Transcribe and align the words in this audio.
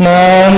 nam 0.00 0.49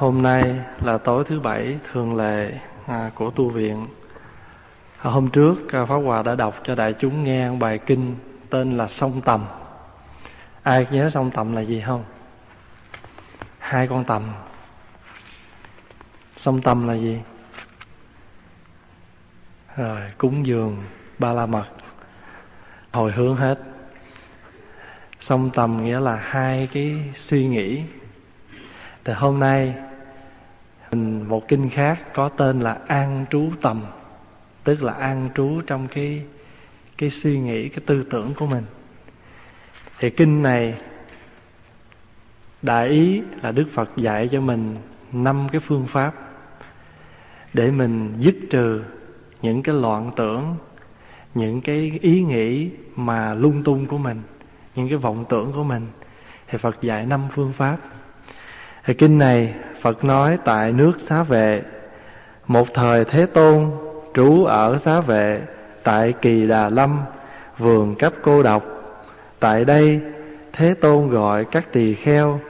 hôm 0.00 0.22
nay 0.22 0.54
là 0.82 0.98
tối 0.98 1.24
thứ 1.24 1.40
bảy 1.40 1.78
thường 1.92 2.16
lệ 2.16 2.52
à, 2.86 3.10
của 3.14 3.30
tu 3.30 3.48
viện. 3.48 3.86
À, 4.98 5.10
hôm 5.10 5.28
trước 5.28 5.72
à, 5.72 5.84
Pháp 5.84 5.96
Hòa 5.96 6.22
đã 6.22 6.34
đọc 6.34 6.60
cho 6.64 6.74
đại 6.74 6.92
chúng 6.92 7.24
nghe 7.24 7.50
bài 7.50 7.78
kinh 7.78 8.16
tên 8.50 8.76
là 8.76 8.88
Sông 8.88 9.20
Tầm. 9.20 9.44
Ai 10.62 10.86
nhớ 10.90 11.10
sông 11.10 11.30
Tầm 11.30 11.52
là 11.52 11.60
gì 11.60 11.82
không? 11.86 12.04
Hai 13.58 13.86
con 13.86 14.04
tầm. 14.04 14.22
Sông 16.36 16.62
Tầm 16.62 16.88
là 16.88 16.94
gì? 16.94 17.20
Rồi, 19.76 20.00
cúng 20.18 20.46
dường 20.46 20.76
ba 21.18 21.32
la 21.32 21.46
mật. 21.46 21.66
Hồi 22.92 23.12
hướng 23.12 23.36
hết. 23.36 23.58
Sông 25.20 25.50
Tầm 25.50 25.84
nghĩa 25.84 26.00
là 26.00 26.16
hai 26.16 26.68
cái 26.72 27.12
suy 27.14 27.46
nghĩ 27.46 27.82
thì 29.04 29.12
hôm 29.12 29.40
nay 29.40 29.74
một 30.92 31.48
kinh 31.48 31.70
khác 31.70 32.14
có 32.14 32.28
tên 32.28 32.60
là 32.60 32.78
an 32.86 33.24
trú 33.30 33.50
tầm, 33.62 33.82
tức 34.64 34.82
là 34.82 34.92
an 34.92 35.28
trú 35.34 35.60
trong 35.66 35.88
cái 35.88 36.22
cái 36.98 37.10
suy 37.10 37.40
nghĩ, 37.40 37.68
cái 37.68 37.80
tư 37.86 38.04
tưởng 38.10 38.34
của 38.34 38.46
mình. 38.46 38.64
Thì 39.98 40.10
kinh 40.10 40.42
này 40.42 40.74
đại 42.62 42.88
ý 42.88 43.22
là 43.42 43.52
đức 43.52 43.66
phật 43.70 43.90
dạy 43.96 44.28
cho 44.28 44.40
mình 44.40 44.76
năm 45.12 45.48
cái 45.52 45.60
phương 45.60 45.86
pháp 45.86 46.14
để 47.52 47.70
mình 47.70 48.14
dứt 48.18 48.34
trừ 48.50 48.82
những 49.42 49.62
cái 49.62 49.74
loạn 49.74 50.10
tưởng, 50.16 50.56
những 51.34 51.60
cái 51.60 51.98
ý 52.02 52.22
nghĩ 52.22 52.70
mà 52.96 53.34
lung 53.34 53.62
tung 53.64 53.86
của 53.86 53.98
mình, 53.98 54.22
những 54.74 54.88
cái 54.88 54.98
vọng 54.98 55.24
tưởng 55.28 55.52
của 55.52 55.64
mình. 55.64 55.86
Thì 56.48 56.58
phật 56.58 56.82
dạy 56.82 57.06
năm 57.06 57.20
phương 57.30 57.52
pháp. 57.52 57.76
Thì 58.84 58.94
kinh 58.94 59.18
này 59.18 59.54
Phật 59.80 60.04
nói 60.04 60.38
tại 60.44 60.72
nước 60.72 60.92
xá 61.00 61.22
vệ. 61.22 61.62
Một 62.46 62.74
thời 62.74 63.04
Thế 63.04 63.26
Tôn, 63.26 63.70
trú 64.14 64.44
ở 64.44 64.76
xá 64.78 65.00
vệ, 65.00 65.40
Tại 65.82 66.14
Kỳ 66.22 66.46
Đà 66.46 66.68
Lâm, 66.68 67.00
Vườn 67.58 67.94
cấp 67.94 68.12
cô 68.22 68.42
độc. 68.42 68.64
Tại 69.40 69.64
đây, 69.64 70.00
Thế 70.52 70.74
Tôn 70.74 71.10
gọi 71.10 71.44
các 71.44 71.72
tỳ 71.72 71.94
kheo, 71.94 72.40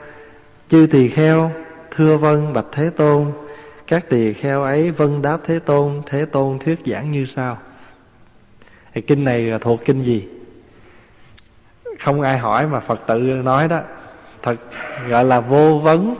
Chư 0.69 0.87
tỳ 0.91 1.07
kheo, 1.07 1.51
Thưa 1.91 2.17
vân 2.17 2.53
bạch 2.53 2.65
Thế 2.71 2.89
Tôn. 2.89 3.31
Các 3.87 4.09
tỳ 4.09 4.33
kheo 4.33 4.63
ấy 4.63 4.91
vân 4.91 5.21
đáp 5.21 5.37
Thế 5.43 5.59
Tôn 5.59 6.01
Thế 6.05 6.25
Tôn 6.25 6.59
thuyết 6.59 6.79
giảng 6.85 7.11
như 7.11 7.25
sau. 7.25 7.57
Thì 8.93 9.01
Kinh 9.01 9.23
này 9.23 9.41
là 9.41 9.57
thuộc 9.57 9.85
kinh 9.85 10.01
gì? 10.01 10.27
Không 11.99 12.21
ai 12.21 12.37
hỏi 12.37 12.67
mà 12.67 12.79
Phật 12.79 12.99
tự 13.07 13.17
nói 13.17 13.67
đó. 13.67 13.79
Thật 14.41 14.55
gọi 15.09 15.25
là 15.25 15.39
vô 15.39 15.79
vấn 15.83 16.15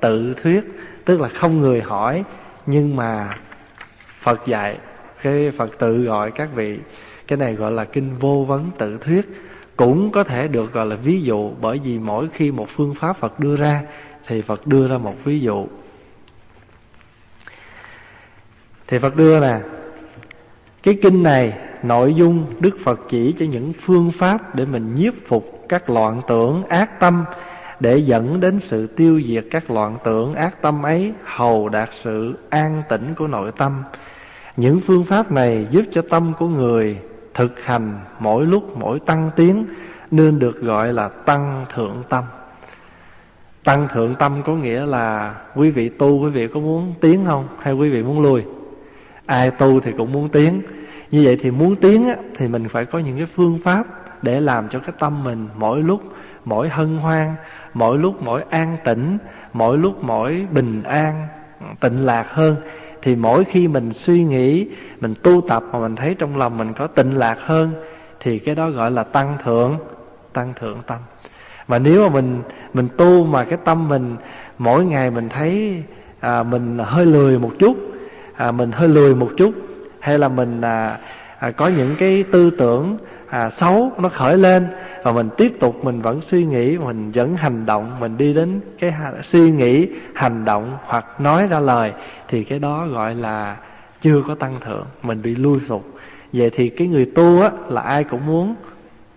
tự 0.00 0.34
thuyết, 0.42 0.60
tức 1.04 1.20
là 1.20 1.28
không 1.28 1.60
người 1.60 1.80
hỏi, 1.80 2.24
nhưng 2.66 2.96
mà 2.96 3.34
phật 4.18 4.46
dạy, 4.46 4.78
cái 5.22 5.50
phật 5.50 5.78
tự 5.78 6.02
gọi 6.02 6.30
các 6.30 6.48
vị, 6.54 6.78
cái 7.26 7.36
này 7.36 7.54
gọi 7.54 7.72
là 7.72 7.84
kinh 7.84 8.18
vô 8.18 8.44
vấn 8.48 8.70
tự 8.78 8.98
thuyết, 8.98 9.28
cũng 9.76 10.10
có 10.12 10.24
thể 10.24 10.48
được 10.48 10.72
gọi 10.72 10.86
là 10.86 10.96
ví 10.96 11.22
dụ, 11.22 11.50
bởi 11.60 11.80
vì 11.84 11.98
mỗi 11.98 12.28
khi 12.32 12.50
một 12.50 12.66
phương 12.68 12.94
pháp 12.94 13.16
phật 13.16 13.40
đưa 13.40 13.56
ra, 13.56 13.82
thì 14.26 14.42
phật 14.42 14.66
đưa 14.66 14.88
ra 14.88 14.98
một 14.98 15.24
ví 15.24 15.40
dụ. 15.40 15.66
Thì 18.86 18.98
phật 18.98 19.16
đưa 19.16 19.40
nè, 19.40 19.60
cái 20.82 20.98
kinh 21.02 21.22
này, 21.22 21.52
nội 21.82 22.14
dung 22.14 22.46
đức 22.60 22.76
phật 22.84 23.00
chỉ 23.08 23.34
cho 23.38 23.46
những 23.46 23.72
phương 23.80 24.12
pháp 24.12 24.54
để 24.54 24.64
mình 24.64 24.94
nhiếp 24.94 25.14
phục 25.26 25.64
các 25.68 25.90
loạn 25.90 26.22
tưởng, 26.28 26.64
ác 26.68 27.00
tâm 27.00 27.24
để 27.80 27.98
dẫn 27.98 28.40
đến 28.40 28.58
sự 28.58 28.86
tiêu 28.86 29.20
diệt 29.22 29.44
các 29.50 29.70
loạn 29.70 29.96
tưởng 30.04 30.34
ác 30.34 30.62
tâm 30.62 30.82
ấy 30.82 31.12
hầu 31.24 31.68
đạt 31.68 31.88
sự 31.92 32.34
an 32.50 32.82
tĩnh 32.88 33.14
của 33.16 33.26
nội 33.26 33.52
tâm. 33.56 33.82
Những 34.56 34.80
phương 34.80 35.04
pháp 35.04 35.32
này 35.32 35.66
giúp 35.70 35.82
cho 35.92 36.02
tâm 36.10 36.32
của 36.38 36.48
người 36.48 36.98
thực 37.34 37.60
hành 37.64 37.98
mỗi 38.18 38.46
lúc 38.46 38.78
mỗi 38.78 39.00
tăng 39.00 39.30
tiến 39.36 39.66
nên 40.10 40.38
được 40.38 40.60
gọi 40.60 40.92
là 40.92 41.08
tăng 41.08 41.66
thượng 41.74 42.02
tâm. 42.08 42.24
Tăng 43.64 43.88
thượng 43.88 44.14
tâm 44.14 44.42
có 44.42 44.52
nghĩa 44.54 44.86
là 44.86 45.34
quý 45.54 45.70
vị 45.70 45.88
tu 45.88 46.24
quý 46.24 46.30
vị 46.30 46.48
có 46.54 46.60
muốn 46.60 46.94
tiến 47.00 47.24
không? 47.26 47.48
Hay 47.58 47.74
quý 47.74 47.90
vị 47.90 48.02
muốn 48.02 48.20
lui? 48.20 48.42
Ai 49.26 49.50
tu 49.50 49.80
thì 49.80 49.92
cũng 49.98 50.12
muốn 50.12 50.28
tiến. 50.28 50.62
Như 51.10 51.22
vậy 51.24 51.36
thì 51.40 51.50
muốn 51.50 51.76
tiến 51.76 52.08
á, 52.08 52.16
thì 52.36 52.48
mình 52.48 52.68
phải 52.68 52.84
có 52.84 52.98
những 52.98 53.16
cái 53.16 53.26
phương 53.26 53.58
pháp 53.62 53.84
để 54.22 54.40
làm 54.40 54.68
cho 54.68 54.78
cái 54.78 54.92
tâm 54.98 55.24
mình 55.24 55.48
mỗi 55.56 55.82
lúc 55.82 56.02
mỗi 56.44 56.68
hân 56.68 56.96
hoan 56.96 57.34
mỗi 57.78 57.98
lúc 57.98 58.22
mỗi 58.22 58.42
an 58.50 58.76
tĩnh 58.84 59.18
mỗi 59.52 59.78
lúc 59.78 60.04
mỗi 60.04 60.46
bình 60.52 60.82
an 60.82 61.26
tịnh 61.80 62.06
lạc 62.06 62.30
hơn. 62.30 62.56
Thì 63.02 63.16
mỗi 63.16 63.44
khi 63.44 63.68
mình 63.68 63.92
suy 63.92 64.24
nghĩ 64.24 64.68
mình 65.00 65.14
tu 65.22 65.40
tập 65.48 65.62
mà 65.72 65.78
mình 65.78 65.96
thấy 65.96 66.14
trong 66.14 66.36
lòng 66.36 66.58
mình 66.58 66.72
có 66.72 66.86
tịnh 66.86 67.18
lạc 67.18 67.36
hơn 67.40 67.70
thì 68.20 68.38
cái 68.38 68.54
đó 68.54 68.70
gọi 68.70 68.90
là 68.90 69.02
tăng 69.04 69.36
thượng 69.44 69.76
tăng 70.32 70.52
thượng 70.60 70.78
tâm. 70.86 70.98
Mà 71.68 71.78
nếu 71.78 72.02
mà 72.02 72.14
mình 72.14 72.42
mình 72.74 72.88
tu 72.96 73.24
mà 73.24 73.44
cái 73.44 73.58
tâm 73.64 73.88
mình 73.88 74.16
mỗi 74.58 74.84
ngày 74.84 75.10
mình 75.10 75.28
thấy 75.28 75.82
à, 76.20 76.42
mình 76.42 76.78
hơi 76.78 77.06
lười 77.06 77.38
một 77.38 77.52
chút 77.58 77.76
à, 78.36 78.52
mình 78.52 78.72
hơi 78.72 78.88
lười 78.88 79.14
một 79.14 79.30
chút 79.36 79.52
hay 80.00 80.18
là 80.18 80.28
mình 80.28 80.60
à, 80.60 80.98
à, 81.38 81.50
có 81.50 81.68
những 81.68 81.94
cái 81.98 82.24
tư 82.32 82.50
tưởng 82.50 82.96
à, 83.30 83.50
xấu 83.50 83.92
nó 83.98 84.08
khởi 84.08 84.38
lên 84.38 84.66
và 85.02 85.12
mình 85.12 85.28
tiếp 85.36 85.52
tục 85.60 85.84
mình 85.84 86.02
vẫn 86.02 86.22
suy 86.22 86.44
nghĩ 86.44 86.78
mình 86.78 87.12
vẫn 87.12 87.36
hành 87.36 87.66
động 87.66 88.00
mình 88.00 88.16
đi 88.16 88.34
đến 88.34 88.60
cái 88.78 88.92
suy 89.22 89.50
nghĩ 89.50 89.88
hành 90.14 90.44
động 90.44 90.78
hoặc 90.84 91.20
nói 91.20 91.46
ra 91.46 91.58
lời 91.58 91.92
thì 92.28 92.44
cái 92.44 92.58
đó 92.58 92.86
gọi 92.86 93.14
là 93.14 93.56
chưa 94.00 94.22
có 94.28 94.34
tăng 94.34 94.60
thượng 94.60 94.86
mình 95.02 95.22
bị 95.22 95.34
lui 95.34 95.60
sụt 95.60 95.82
vậy 96.32 96.50
thì 96.52 96.68
cái 96.68 96.88
người 96.88 97.10
tu 97.14 97.42
á 97.42 97.50
là 97.68 97.82
ai 97.82 98.04
cũng 98.04 98.26
muốn 98.26 98.54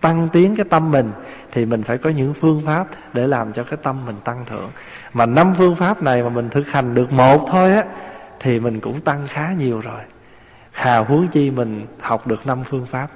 tăng 0.02 0.28
tiến 0.32 0.56
cái 0.56 0.66
tâm 0.70 0.90
mình 0.90 1.12
thì 1.52 1.66
mình 1.66 1.82
phải 1.82 1.98
có 1.98 2.10
những 2.10 2.34
phương 2.34 2.62
pháp 2.66 2.86
để 3.12 3.26
làm 3.26 3.52
cho 3.52 3.64
cái 3.64 3.78
tâm 3.82 4.06
mình 4.06 4.16
tăng 4.24 4.44
thượng. 4.44 4.70
Mà 5.12 5.26
năm 5.26 5.54
phương 5.58 5.76
pháp 5.76 6.02
này 6.02 6.22
mà 6.22 6.28
mình 6.28 6.50
thực 6.50 6.68
hành 6.68 6.94
được 6.94 7.12
một 7.12 7.46
thôi 7.50 7.74
á 7.74 7.84
thì 8.40 8.60
mình 8.60 8.80
cũng 8.80 9.00
tăng 9.00 9.26
khá 9.28 9.52
nhiều 9.58 9.80
rồi. 9.80 10.00
Hà 10.70 10.98
huống 10.98 11.28
chi 11.28 11.50
mình 11.50 11.86
học 12.00 12.26
được 12.26 12.46
năm 12.46 12.64
phương 12.64 12.86
pháp 12.86 13.08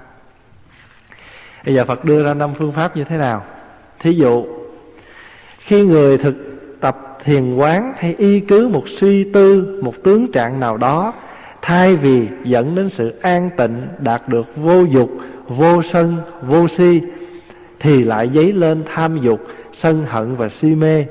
bây 1.67 1.75
giờ 1.75 1.85
phật 1.85 2.05
đưa 2.05 2.25
ra 2.25 2.35
năm 2.35 2.55
phương 2.55 2.73
pháp 2.73 2.97
như 2.97 3.05
thế 3.05 3.17
nào? 3.17 3.43
Thí 3.99 4.13
dụ, 4.13 4.45
khi 5.59 5.83
người 5.83 6.19
thực 6.19 6.35
tập 6.81 7.19
thiền 7.25 7.55
quán 7.57 7.93
hay 7.99 8.15
y 8.19 8.41
cứ 8.41 8.69
một 8.69 8.89
suy 8.89 9.25
tư, 9.25 9.79
một 9.83 9.95
tướng 10.05 10.33
trạng 10.33 10.61
nào 10.61 10.77
đó, 10.77 11.13
thay 11.63 11.97
vì 11.97 12.29
dẫn 12.45 12.75
đến 12.75 12.89
sự 12.89 13.15
an 13.23 13.51
tịnh 13.57 13.83
đạt 13.99 14.29
được 14.29 14.57
vô 14.57 14.85
dục, 14.85 15.11
vô 15.49 15.83
sân, 15.83 16.17
vô 16.43 16.69
si, 16.69 17.01
thì 17.81 18.05
lại 18.05 18.31
dấy 18.35 18.53
lên 18.53 18.83
tham 18.95 19.21
dục, 19.23 19.41
sân 19.73 20.05
hận 20.09 20.37
và 20.37 20.49
si 20.49 20.75
mê, 20.75 21.05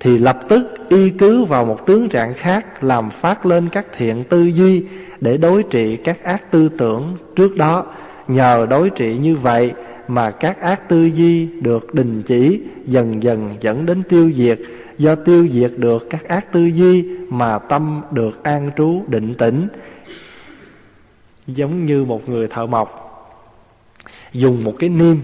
thì 0.00 0.18
lập 0.18 0.38
tức 0.48 0.62
y 0.88 1.10
cứ 1.10 1.44
vào 1.44 1.64
một 1.64 1.86
tướng 1.86 2.08
trạng 2.08 2.34
khác 2.34 2.84
làm 2.84 3.10
phát 3.10 3.46
lên 3.46 3.68
các 3.68 3.86
thiện 3.96 4.24
tư 4.24 4.42
duy 4.42 4.84
để 5.20 5.36
đối 5.36 5.62
trị 5.62 5.96
các 5.96 6.24
ác 6.24 6.50
tư 6.50 6.68
tưởng 6.78 7.16
trước 7.36 7.56
đó. 7.56 7.86
Nhờ 8.28 8.66
đối 8.70 8.90
trị 8.90 9.16
như 9.16 9.36
vậy 9.36 9.72
mà 10.08 10.30
các 10.30 10.60
ác 10.60 10.88
tư 10.88 11.04
duy 11.04 11.46
được 11.46 11.94
đình 11.94 12.22
chỉ, 12.22 12.60
dần 12.86 13.22
dần 13.22 13.56
dẫn 13.60 13.86
đến 13.86 14.02
tiêu 14.08 14.32
diệt. 14.34 14.58
Do 14.98 15.14
tiêu 15.14 15.48
diệt 15.48 15.72
được 15.76 16.06
các 16.10 16.28
ác 16.28 16.52
tư 16.52 16.64
duy 16.64 17.04
mà 17.28 17.58
tâm 17.58 18.00
được 18.10 18.42
an 18.42 18.70
trú, 18.76 19.02
định 19.06 19.34
tĩnh. 19.34 19.68
Giống 21.46 21.86
như 21.86 22.04
một 22.04 22.28
người 22.28 22.46
thợ 22.46 22.66
mộc, 22.66 23.04
dùng 24.32 24.64
một 24.64 24.74
cái 24.78 24.90
niêm 24.90 25.16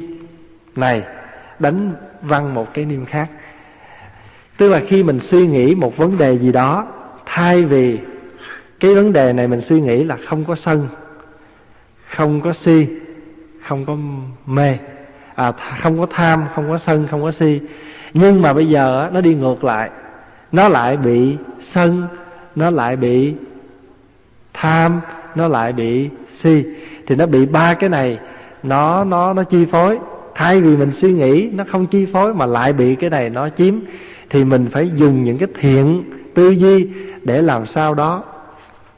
này, 0.77 1.03
đánh 1.59 1.93
văng 2.23 2.55
một 2.55 2.75
cái 2.75 2.85
niêm 2.85 3.05
khác. 3.05 3.31
Tức 4.57 4.69
là 4.69 4.81
khi 4.87 5.03
mình 5.03 5.21
suy 5.21 5.47
nghĩ 5.47 5.75
một 5.75 5.97
vấn 5.97 6.19
đề 6.19 6.39
gì 6.39 6.53
đó, 6.53 6.87
thay 7.27 7.65
vì 7.65 7.99
cái 8.81 8.95
vấn 8.95 9.13
đề 9.13 9.33
này 9.33 9.49
mình 9.49 9.61
suy 9.61 9.81
nghĩ 9.81 10.05
là 10.05 10.17
không 10.17 10.45
có 10.45 10.55
sân, 10.55 10.89
không 12.09 12.41
có 12.41 12.53
si 12.53 12.87
không 13.69 13.85
có 13.85 13.97
mê. 14.47 14.77
À, 15.35 15.53
không 15.53 15.99
có 15.99 16.07
tham 16.11 16.45
không 16.55 16.71
có 16.71 16.79
sân 16.79 17.07
không 17.11 17.23
có 17.23 17.31
si. 17.31 17.61
Nhưng 18.15 18.43
mà 18.43 18.53
bây 18.53 18.69
giờ 18.69 19.11
nó 19.13 19.21
đi 19.21 19.35
ngược 19.35 19.65
lại. 19.65 19.91
Nó 20.53 20.69
lại 20.69 20.97
bị 20.97 21.37
sân 21.63 22.03
nó 22.57 22.71
lại 22.71 22.97
bị 22.97 23.35
tham 24.53 25.01
nó 25.35 25.49
lại 25.49 25.73
bị 25.73 26.09
si. 26.29 26.65
Thì 27.07 27.17
nó 27.17 27.27
bị 27.27 27.47
ba 27.47 27.75
cái 27.75 27.91
này 27.91 28.19
nó 28.63 29.05
nó 29.05 29.33
nó 29.33 29.45
chi 29.45 29.65
phối. 29.65 29.99
Thay 30.35 30.61
vì 30.61 30.77
mình 30.77 30.93
suy 30.93 31.13
nghĩ 31.13 31.51
nó 31.53 31.65
không 31.69 31.87
chi 31.87 32.07
phối 32.07 32.35
mà 32.35 32.47
lại 32.47 32.73
bị 32.73 32.95
cái 32.95 33.11
này 33.11 33.31
nó 33.31 33.49
chiếm 33.49 33.75
thì 34.31 34.45
mình 34.45 34.67
phải 34.71 34.91
dùng 34.97 35.25
những 35.25 35.39
cái 35.39 35.49
thiện 35.61 36.03
tư 36.35 36.51
duy 36.51 36.89
để 37.23 37.43
làm 37.43 37.67
sao 37.67 37.95
đó 37.95 38.25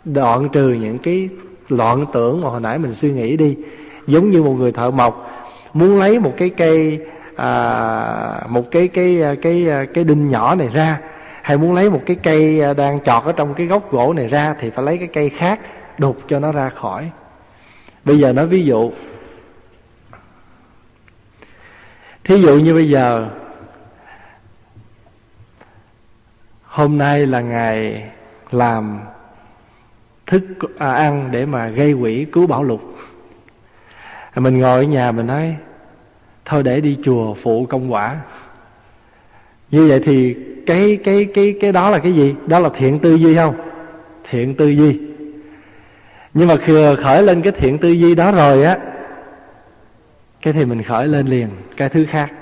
đoạn 0.05 0.49
trừ 0.49 0.69
những 0.69 0.99
cái 0.99 1.29
loạn 1.69 2.07
tưởng 2.13 2.41
mà 2.41 2.49
hồi 2.49 2.61
nãy 2.61 2.79
mình 2.79 2.95
suy 2.95 3.13
nghĩ 3.13 3.37
đi 3.37 3.57
giống 4.07 4.31
như 4.31 4.43
một 4.43 4.53
người 4.53 4.73
thợ 4.73 4.91
mộc 4.91 5.31
muốn 5.73 5.99
lấy 5.99 6.19
một 6.19 6.33
cái 6.37 6.51
cây 6.51 7.01
à, 7.37 8.43
một 8.49 8.71
cái 8.71 8.89
cái 8.89 9.23
cái 9.43 9.67
cái, 9.95 10.05
đinh 10.05 10.29
nhỏ 10.29 10.55
này 10.55 10.69
ra 10.69 11.01
hay 11.43 11.59
muốn 11.59 11.75
lấy 11.75 11.91
một 11.91 12.03
cái 12.07 12.17
cây 12.23 12.75
đang 12.75 13.01
trọt 13.05 13.25
ở 13.25 13.33
trong 13.33 13.55
cái 13.55 13.67
gốc 13.67 13.93
gỗ 13.93 14.13
này 14.13 14.29
ra 14.29 14.55
thì 14.61 14.71
phải 14.71 14.85
lấy 14.85 14.99
cái 14.99 15.09
cây 15.09 15.31
khác 15.31 15.61
đục 15.99 16.17
cho 16.29 16.41
nó 16.41 16.53
ra 16.53 16.69
khỏi. 16.69 17.11
Bây 18.05 18.19
giờ 18.19 18.33
nói 18.33 18.47
ví 18.47 18.65
dụ 18.65 18.93
thí 22.25 22.37
dụ 22.37 22.59
như 22.59 22.75
bây 22.75 22.91
giờ 22.91 23.29
hôm 26.63 26.99
nay 26.99 27.27
là 27.27 27.41
ngày 27.41 28.09
làm 28.51 29.01
thức 30.27 30.43
à, 30.79 30.93
ăn 30.93 31.29
để 31.31 31.47
mà 31.47 31.69
gây 31.69 31.95
quỹ 32.01 32.27
cứu 32.33 32.47
bảo 32.47 32.63
lục 32.63 32.81
mình 34.41 34.59
ngồi 34.59 34.79
ở 34.79 34.83
nhà 34.83 35.13
mình 35.13 35.27
nói, 35.27 35.57
thôi 36.45 36.63
để 36.63 36.81
đi 36.81 36.99
chùa 37.05 37.35
phụ 37.35 37.67
công 37.67 37.93
quả. 37.93 38.17
Như 39.71 39.87
vậy 39.89 40.01
thì 40.05 40.37
cái 40.67 40.99
cái 41.05 41.27
cái 41.35 41.55
cái 41.61 41.73
đó 41.73 41.91
là 41.91 41.99
cái 41.99 42.13
gì? 42.13 42.35
Đó 42.47 42.59
là 42.59 42.69
thiện 42.75 42.99
tư 42.99 43.15
duy 43.15 43.37
không? 43.37 43.55
Thiện 44.31 44.55
tư 44.55 44.69
duy. 44.69 45.01
Nhưng 46.35 46.49
mà 46.49 46.57
khi 46.57 46.75
khởi 47.03 47.23
lên 47.23 47.43
cái 47.43 47.53
thiện 47.53 47.79
tư 47.79 47.89
duy 47.89 48.15
đó 48.15 48.33
rồi 48.33 48.65
á, 48.65 48.79
cái 50.43 50.53
thì 50.53 50.65
mình 50.65 50.83
khởi 50.83 51.09
lên 51.09 51.27
liền 51.27 51.49
cái 51.77 51.89
thứ 51.89 52.07
khác. 52.07 52.33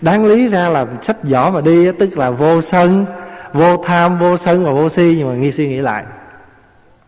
Đáng 0.00 0.24
lý 0.26 0.48
ra 0.48 0.68
là 0.68 0.86
sách 1.02 1.16
giỏ 1.22 1.50
mà 1.50 1.60
đi 1.60 1.92
tức 1.92 2.18
là 2.18 2.30
vô 2.30 2.62
sân, 2.62 3.06
vô 3.52 3.76
tham, 3.76 4.18
vô 4.18 4.36
sân 4.36 4.64
và 4.64 4.72
vô 4.72 4.88
si, 4.88 5.14
nhưng 5.18 5.28
mà 5.28 5.34
nghi 5.34 5.52
suy 5.52 5.68
nghĩ 5.68 5.78
lại. 5.78 6.04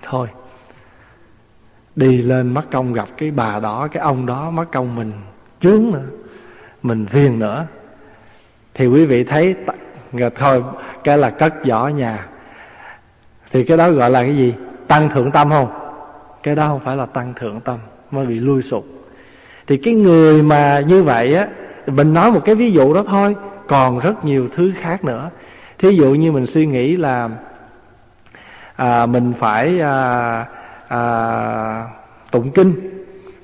Thôi 0.02 0.28
đi 1.96 2.22
lên 2.22 2.54
mất 2.54 2.62
công 2.70 2.92
gặp 2.92 3.08
cái 3.16 3.30
bà 3.30 3.58
đó 3.58 3.88
cái 3.92 4.02
ông 4.02 4.26
đó 4.26 4.50
mất 4.50 4.64
công 4.72 4.96
mình 4.96 5.12
chướng 5.58 5.82
nữa 5.92 6.04
mình 6.82 7.06
phiền 7.06 7.38
nữa. 7.38 7.66
Thì 8.74 8.86
quý 8.86 9.06
vị 9.06 9.24
thấy 9.24 9.54
rồi 10.12 10.30
thôi 10.34 10.62
cái 11.04 11.18
là 11.18 11.30
cất 11.30 11.54
vỏ 11.66 11.88
nhà. 11.88 12.26
Thì 13.50 13.64
cái 13.64 13.76
đó 13.76 13.90
gọi 13.90 14.10
là 14.10 14.22
cái 14.22 14.36
gì? 14.36 14.54
Tăng 14.88 15.08
thượng 15.08 15.30
tâm 15.30 15.50
không? 15.50 15.68
Cái 16.42 16.56
đó 16.56 16.68
không 16.68 16.80
phải 16.80 16.96
là 16.96 17.06
tăng 17.06 17.34
thượng 17.34 17.60
tâm 17.60 17.78
mới 18.10 18.26
bị 18.26 18.38
lui 18.38 18.62
sụp. 18.62 18.86
Thì 19.66 19.76
cái 19.76 19.94
người 19.94 20.42
mà 20.42 20.80
như 20.80 21.02
vậy 21.02 21.34
á 21.34 21.48
mình 21.86 22.14
nói 22.14 22.32
một 22.32 22.40
cái 22.44 22.54
ví 22.54 22.72
dụ 22.72 22.94
đó 22.94 23.04
thôi 23.06 23.36
còn 23.68 23.98
rất 23.98 24.24
nhiều 24.24 24.48
thứ 24.54 24.72
khác 24.80 25.04
nữa. 25.04 25.30
Thí 25.78 25.96
dụ 25.96 26.14
như 26.14 26.32
mình 26.32 26.46
suy 26.46 26.66
nghĩ 26.66 26.96
là 26.96 27.28
à, 28.76 29.06
mình 29.06 29.32
phải 29.38 29.80
à, 29.80 30.46
à, 30.88 31.88
tụng 32.30 32.50
kinh. 32.50 32.72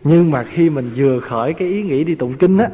Nhưng 0.04 0.30
mà 0.30 0.42
khi 0.42 0.70
mình 0.70 0.90
vừa 0.96 1.20
khởi 1.20 1.52
cái 1.52 1.68
ý 1.68 1.82
nghĩ 1.82 2.04
đi 2.04 2.14
tụng 2.14 2.34
kinh 2.34 2.58
á 2.58 2.68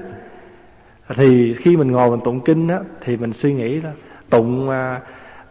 thì 1.14 1.54
khi 1.54 1.76
mình 1.76 1.90
ngồi 1.90 2.10
mình 2.10 2.20
tụng 2.24 2.40
kinh 2.40 2.68
á 2.68 2.78
thì 3.00 3.16
mình 3.16 3.32
suy 3.32 3.52
nghĩ 3.52 3.80
đó 3.80 3.90
tụng 4.30 4.70
à, 4.70 5.00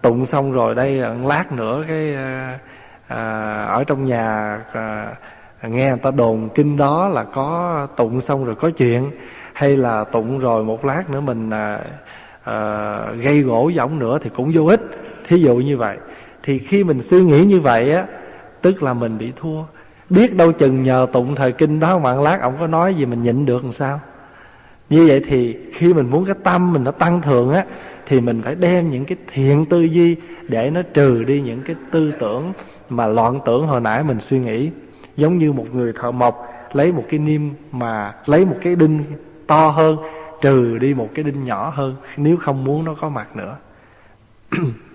tụng 0.02 0.26
xong 0.26 0.52
rồi 0.52 0.76
đây 0.76 1.02
lát 1.24 1.52
nữa 1.52 1.86
cái 1.88 2.16
à, 2.16 2.60
à, 3.08 3.64
ở 3.64 3.84
trong 3.84 4.06
nhà 4.06 4.60
à, 4.74 5.16
nghe 5.64 5.90
người 5.90 6.00
ta 6.00 6.12
đồn 6.12 6.50
kinh 6.56 6.78
đó 6.78 7.08
là 7.08 7.24
có 7.24 7.88
tụng 7.96 8.22
xong 8.22 8.46
rồi 8.46 8.56
có 8.56 8.70
chuyện 8.70 9.12
hay 9.54 9.78
là 9.78 10.04
tụng 10.04 10.40
rồi 10.40 10.64
một 10.64 10.86
lát 10.86 11.10
nữa 11.10 11.22
mình 11.22 11.50
à, 11.50 11.80
à, 12.44 13.00
gây 13.12 13.42
gỗ 13.42 13.70
giọng 13.70 14.00
nữa 14.00 14.20
thì 14.22 14.30
cũng 14.36 14.52
vô 14.54 14.66
ích. 14.66 14.82
Thí 15.28 15.38
dụ 15.38 15.56
như 15.56 15.78
vậy. 15.78 15.98
Thì 16.44 16.60
khi 16.60 16.84
mình 16.84 17.02
suy 17.02 17.22
nghĩ 17.22 17.46
như 17.46 17.60
vậy 17.60 17.92
á 17.92 18.06
tức 18.68 18.84
là 18.84 18.94
mình 18.94 19.18
bị 19.18 19.32
thua. 19.36 19.64
Biết 20.10 20.36
đâu 20.36 20.52
chừng 20.52 20.84
nhờ 20.84 21.08
tụng 21.14 21.36
thời 21.36 21.52
kinh 21.52 21.80
đó, 21.80 22.00
mạng 22.00 22.22
lát 22.22 22.42
ông 22.42 22.58
có 22.60 22.68
nói 22.68 22.94
gì 22.94 23.06
mình 23.06 23.22
nhịn 23.22 23.46
được 23.46 23.64
làm 23.64 23.74
sao? 23.74 24.00
Như 24.90 25.08
vậy 25.08 25.22
thì 25.28 25.58
khi 25.74 25.94
mình 25.94 26.10
muốn 26.10 26.26
cái 26.26 26.36
tâm 26.44 26.74
mình 26.74 26.84
nó 26.84 26.92
tăng 26.92 27.22
thượng 27.22 27.54
á, 27.54 27.66
thì 28.06 28.22
mình 28.22 28.42
phải 28.42 28.56
đem 28.56 28.90
những 28.90 29.06
cái 29.06 29.18
thiện 29.28 29.66
tư 29.66 29.82
duy 29.82 30.16
để 30.48 30.70
nó 30.70 30.82
trừ 30.94 31.24
đi 31.24 31.42
những 31.42 31.62
cái 31.66 31.76
tư 31.92 32.12
tưởng 32.20 32.54
mà 32.90 33.08
loạn 33.08 33.40
tưởng 33.46 33.68
hồi 33.68 33.82
nãy 33.82 34.04
mình 34.04 34.20
suy 34.20 34.40
nghĩ. 34.40 34.70
Giống 35.18 35.38
như 35.38 35.54
một 35.54 35.66
người 35.74 35.94
thợ 35.94 36.12
mộc, 36.12 36.48
lấy 36.74 36.92
một 36.92 37.04
cái 37.10 37.20
niêm 37.20 37.42
mà, 37.72 38.14
lấy 38.26 38.46
một 38.46 38.58
cái 38.62 38.76
đinh 38.76 39.04
to 39.48 39.70
hơn, 39.70 39.98
trừ 40.42 40.78
đi 40.78 40.94
một 40.94 41.10
cái 41.16 41.24
đinh 41.24 41.44
nhỏ 41.44 41.74
hơn, 41.76 41.96
nếu 42.18 42.38
không 42.38 42.64
muốn 42.64 42.86
nó 42.86 42.94
có 42.94 43.10
mặt 43.10 43.36
nữa. 43.36 43.56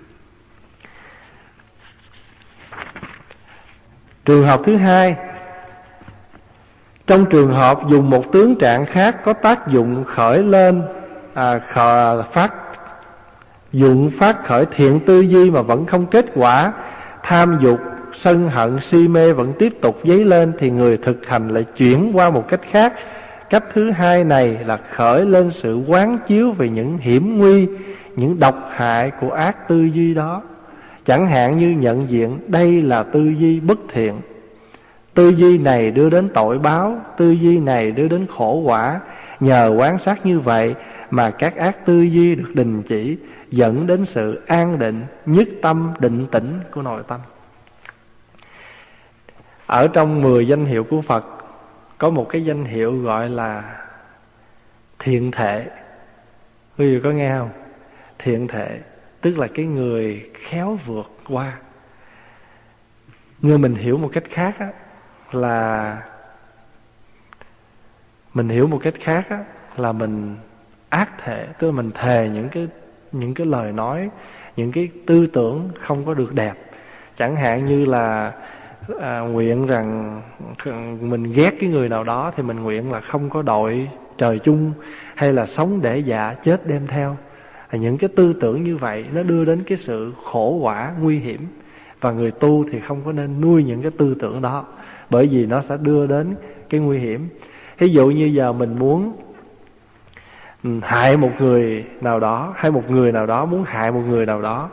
trường 4.24 4.46
hợp 4.46 4.60
thứ 4.64 4.76
hai. 4.76 5.16
Trong 7.06 7.24
trường 7.24 7.50
hợp 7.50 7.78
dùng 7.88 8.10
một 8.10 8.32
tướng 8.32 8.54
trạng 8.54 8.86
khác 8.86 9.16
có 9.24 9.32
tác 9.32 9.68
dụng 9.68 10.04
khởi 10.04 10.38
lên 10.38 10.82
à, 11.34 11.58
khởi, 11.58 12.22
phát 12.22 12.54
dụng 13.72 14.10
phát 14.18 14.44
khởi 14.44 14.66
thiện 14.70 15.00
tư 15.06 15.20
duy 15.20 15.50
mà 15.50 15.62
vẫn 15.62 15.86
không 15.86 16.06
kết 16.06 16.26
quả 16.34 16.72
tham 17.22 17.58
dục 17.62 17.80
sân 18.14 18.48
hận 18.48 18.80
si 18.80 19.08
mê 19.08 19.32
vẫn 19.32 19.52
tiếp 19.58 19.72
tục 19.80 19.98
dấy 20.04 20.24
lên 20.24 20.52
thì 20.58 20.70
người 20.70 20.96
thực 20.96 21.26
hành 21.26 21.48
lại 21.48 21.64
chuyển 21.76 22.10
qua 22.14 22.30
một 22.30 22.48
cách 22.48 22.60
khác. 22.70 22.92
Cách 23.50 23.64
thứ 23.72 23.90
hai 23.90 24.24
này 24.24 24.58
là 24.66 24.76
khởi 24.76 25.24
lên 25.24 25.50
sự 25.50 25.80
quán 25.86 26.18
chiếu 26.26 26.52
về 26.52 26.68
những 26.68 26.98
hiểm 26.98 27.38
nguy 27.38 27.68
những 28.16 28.38
độc 28.38 28.68
hại 28.74 29.10
của 29.20 29.30
ác 29.30 29.68
tư 29.68 29.84
duy 29.92 30.14
đó 30.14 30.42
chẳng 31.04 31.26
hạn 31.26 31.58
như 31.58 31.70
nhận 31.70 32.10
diện 32.10 32.38
đây 32.48 32.82
là 32.82 33.02
tư 33.02 33.34
duy 33.36 33.60
bất 33.60 33.78
thiện. 33.88 34.20
Tư 35.14 35.28
duy 35.28 35.58
này 35.58 35.90
đưa 35.90 36.10
đến 36.10 36.28
tội 36.34 36.58
báo, 36.58 37.00
tư 37.16 37.30
duy 37.30 37.60
này 37.60 37.90
đưa 37.90 38.08
đến 38.08 38.26
khổ 38.36 38.54
quả. 38.54 39.00
Nhờ 39.40 39.74
quan 39.78 39.98
sát 39.98 40.26
như 40.26 40.40
vậy 40.40 40.74
mà 41.10 41.30
các 41.30 41.56
ác 41.56 41.86
tư 41.86 42.02
duy 42.02 42.34
được 42.34 42.52
đình 42.54 42.82
chỉ, 42.82 43.16
dẫn 43.50 43.86
đến 43.86 44.04
sự 44.04 44.42
an 44.46 44.78
định, 44.78 45.02
nhất 45.26 45.48
tâm, 45.62 45.92
định 45.98 46.26
tĩnh 46.26 46.60
của 46.70 46.82
nội 46.82 47.02
tâm. 47.08 47.20
Ở 49.66 49.88
trong 49.88 50.22
10 50.22 50.48
danh 50.48 50.64
hiệu 50.64 50.84
của 50.84 51.00
Phật, 51.00 51.24
có 51.98 52.10
một 52.10 52.26
cái 52.28 52.44
danh 52.44 52.64
hiệu 52.64 52.98
gọi 52.98 53.28
là 53.28 53.64
thiện 54.98 55.30
thể. 55.30 55.66
Quý 56.78 56.94
vị 56.94 57.00
có 57.04 57.10
nghe 57.10 57.30
không? 57.38 57.50
Thiện 58.18 58.48
thể 58.48 58.78
tức 59.22 59.38
là 59.38 59.46
cái 59.46 59.66
người 59.66 60.30
khéo 60.34 60.78
vượt 60.86 61.10
qua. 61.28 61.58
Như 63.42 63.58
mình 63.58 63.74
hiểu 63.74 63.98
một 63.98 64.10
cách 64.12 64.24
khác 64.30 64.54
á, 64.58 64.68
là 65.32 66.02
mình 68.34 68.48
hiểu 68.48 68.66
một 68.66 68.80
cách 68.82 68.94
khác 69.00 69.26
á, 69.28 69.44
là 69.76 69.92
mình 69.92 70.36
ác 70.88 71.18
thể 71.18 71.46
tức 71.58 71.66
là 71.66 71.72
mình 71.72 71.90
thề 71.94 72.30
những 72.32 72.48
cái 72.48 72.68
những 73.12 73.34
cái 73.34 73.46
lời 73.46 73.72
nói 73.72 74.10
những 74.56 74.72
cái 74.72 74.88
tư 75.06 75.26
tưởng 75.26 75.70
không 75.80 76.04
có 76.06 76.14
được 76.14 76.34
đẹp. 76.34 76.54
Chẳng 77.16 77.36
hạn 77.36 77.66
như 77.66 77.84
là 77.84 78.32
à, 79.00 79.18
nguyện 79.18 79.66
rằng 79.66 80.20
mình 81.00 81.32
ghét 81.32 81.54
cái 81.60 81.70
người 81.70 81.88
nào 81.88 82.04
đó 82.04 82.32
thì 82.36 82.42
mình 82.42 82.62
nguyện 82.62 82.92
là 82.92 83.00
không 83.00 83.30
có 83.30 83.42
đội 83.42 83.88
trời 84.18 84.38
chung 84.38 84.72
hay 85.14 85.32
là 85.32 85.46
sống 85.46 85.80
để 85.82 85.98
dạ 85.98 86.34
chết 86.42 86.66
đem 86.66 86.86
theo 86.86 87.16
và 87.72 87.78
những 87.78 87.98
cái 87.98 88.10
tư 88.16 88.32
tưởng 88.40 88.64
như 88.64 88.76
vậy 88.76 89.04
nó 89.14 89.22
đưa 89.22 89.44
đến 89.44 89.62
cái 89.62 89.78
sự 89.78 90.12
khổ 90.24 90.58
quả 90.62 90.92
nguy 91.00 91.18
hiểm. 91.18 91.46
Và 92.00 92.12
người 92.12 92.30
tu 92.30 92.64
thì 92.72 92.80
không 92.80 93.00
có 93.04 93.12
nên 93.12 93.40
nuôi 93.40 93.64
những 93.64 93.82
cái 93.82 93.90
tư 93.98 94.16
tưởng 94.20 94.42
đó 94.42 94.64
bởi 95.10 95.26
vì 95.26 95.46
nó 95.46 95.60
sẽ 95.60 95.76
đưa 95.76 96.06
đến 96.06 96.34
cái 96.70 96.80
nguy 96.80 96.98
hiểm. 96.98 97.28
Ví 97.78 97.88
dụ 97.88 98.10
như 98.10 98.24
giờ 98.24 98.52
mình 98.52 98.78
muốn 98.78 99.12
hại 100.82 101.16
một 101.16 101.30
người 101.38 101.84
nào 102.00 102.20
đó 102.20 102.54
hay 102.56 102.70
một 102.70 102.90
người 102.90 103.12
nào 103.12 103.26
đó 103.26 103.44
muốn 103.44 103.64
hại 103.66 103.92
một 103.92 104.02
người 104.08 104.26
nào 104.26 104.42
đó 104.42 104.70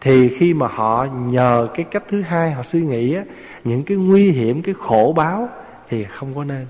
thì 0.00 0.28
khi 0.28 0.54
mà 0.54 0.68
họ 0.68 1.06
nhờ 1.28 1.68
cái 1.74 1.86
cách 1.90 2.02
thứ 2.08 2.22
hai 2.22 2.50
họ 2.50 2.62
suy 2.62 2.82
nghĩ 2.82 3.14
á, 3.14 3.22
những 3.64 3.82
cái 3.82 3.96
nguy 3.96 4.30
hiểm 4.30 4.62
cái 4.62 4.74
khổ 4.78 5.14
báo 5.16 5.48
thì 5.88 6.04
không 6.04 6.34
có 6.34 6.44
nên. 6.44 6.66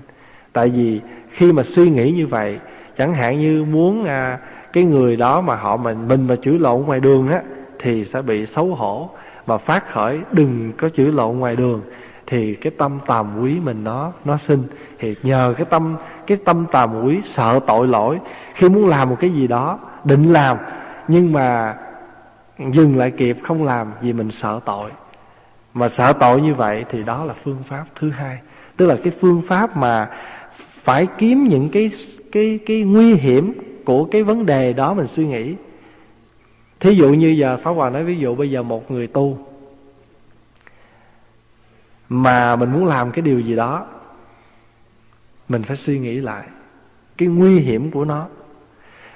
Tại 0.53 0.69
vì 0.69 1.01
khi 1.31 1.51
mà 1.51 1.63
suy 1.63 1.89
nghĩ 1.89 2.11
như 2.11 2.27
vậy 2.27 2.59
chẳng 2.95 3.13
hạn 3.13 3.39
như 3.39 3.63
muốn 3.63 4.03
à, 4.03 4.39
cái 4.73 4.83
người 4.83 5.15
đó 5.15 5.41
mà 5.41 5.55
họ 5.55 5.77
mình 5.77 6.07
mình 6.07 6.27
mà 6.27 6.35
chửi 6.35 6.59
lộn 6.59 6.81
ngoài 6.81 6.99
đường 6.99 7.27
á, 7.27 7.41
thì 7.79 8.05
sẽ 8.05 8.21
bị 8.21 8.45
xấu 8.45 8.75
hổ. 8.75 9.09
Và 9.45 9.57
phát 9.57 9.91
khởi, 9.91 10.19
đừng 10.31 10.71
có 10.77 10.89
chửi 10.89 11.11
lộn 11.11 11.37
ngoài 11.37 11.55
đường, 11.55 11.81
thì 12.27 12.55
cái 12.55 12.71
tâm 12.77 12.99
tàm 13.05 13.41
quý 13.41 13.59
mình 13.59 13.83
nó 13.83 14.11
nó 14.25 14.37
sinh. 14.37 14.63
Thì 14.99 15.15
nhờ 15.23 15.53
cái 15.57 15.65
tâm 15.69 15.95
cái 16.27 16.37
tâm 16.45 16.65
tàm 16.71 17.03
quý 17.03 17.21
sợ 17.21 17.59
tội 17.67 17.87
lỗi. 17.87 18.19
Khi 18.55 18.69
muốn 18.69 18.87
làm 18.87 19.09
một 19.09 19.17
cái 19.19 19.29
gì 19.29 19.47
đó, 19.47 19.79
định 20.03 20.33
làm, 20.33 20.57
nhưng 21.07 21.31
mà 21.31 21.75
dừng 22.73 22.97
lại 22.97 23.11
kịp 23.11 23.37
không 23.43 23.63
làm 23.63 23.91
vì 24.01 24.13
mình 24.13 24.31
sợ 24.31 24.59
tội. 24.65 24.89
Mà 25.73 25.89
sợ 25.89 26.13
tội 26.13 26.41
như 26.41 26.53
vậy 26.53 26.85
thì 26.89 27.03
đó 27.03 27.25
là 27.25 27.33
phương 27.33 27.63
pháp 27.65 27.85
thứ 27.99 28.09
hai. 28.09 28.37
Tức 28.77 28.85
là 28.85 28.97
cái 29.03 29.13
phương 29.21 29.41
pháp 29.47 29.77
mà 29.77 30.09
phải 30.83 31.07
kiếm 31.17 31.43
những 31.43 31.69
cái 31.69 31.89
cái 32.31 32.59
cái 32.65 32.81
nguy 32.81 33.13
hiểm 33.13 33.53
của 33.89 34.05
cái 34.05 34.23
vấn 34.23 34.45
đề 34.45 34.73
đó 34.73 34.93
mình 34.93 35.07
suy 35.07 35.27
nghĩ. 35.27 35.55
Thí 36.79 36.95
dụ 36.95 37.09
như 37.09 37.27
giờ 37.27 37.57
pháp 37.57 37.71
hòa 37.71 37.89
nói 37.89 38.03
ví 38.03 38.17
dụ 38.17 38.35
bây 38.35 38.51
giờ 38.51 38.63
một 38.63 38.91
người 38.91 39.07
tu 39.07 39.37
mà 42.09 42.55
mình 42.55 42.71
muốn 42.71 42.85
làm 42.85 43.11
cái 43.11 43.21
điều 43.21 43.39
gì 43.39 43.55
đó 43.55 43.85
mình 45.47 45.63
phải 45.63 45.77
suy 45.77 45.99
nghĩ 45.99 46.15
lại 46.15 46.43
cái 47.17 47.27
nguy 47.29 47.59
hiểm 47.59 47.91
của 47.91 48.05
nó. 48.05 48.27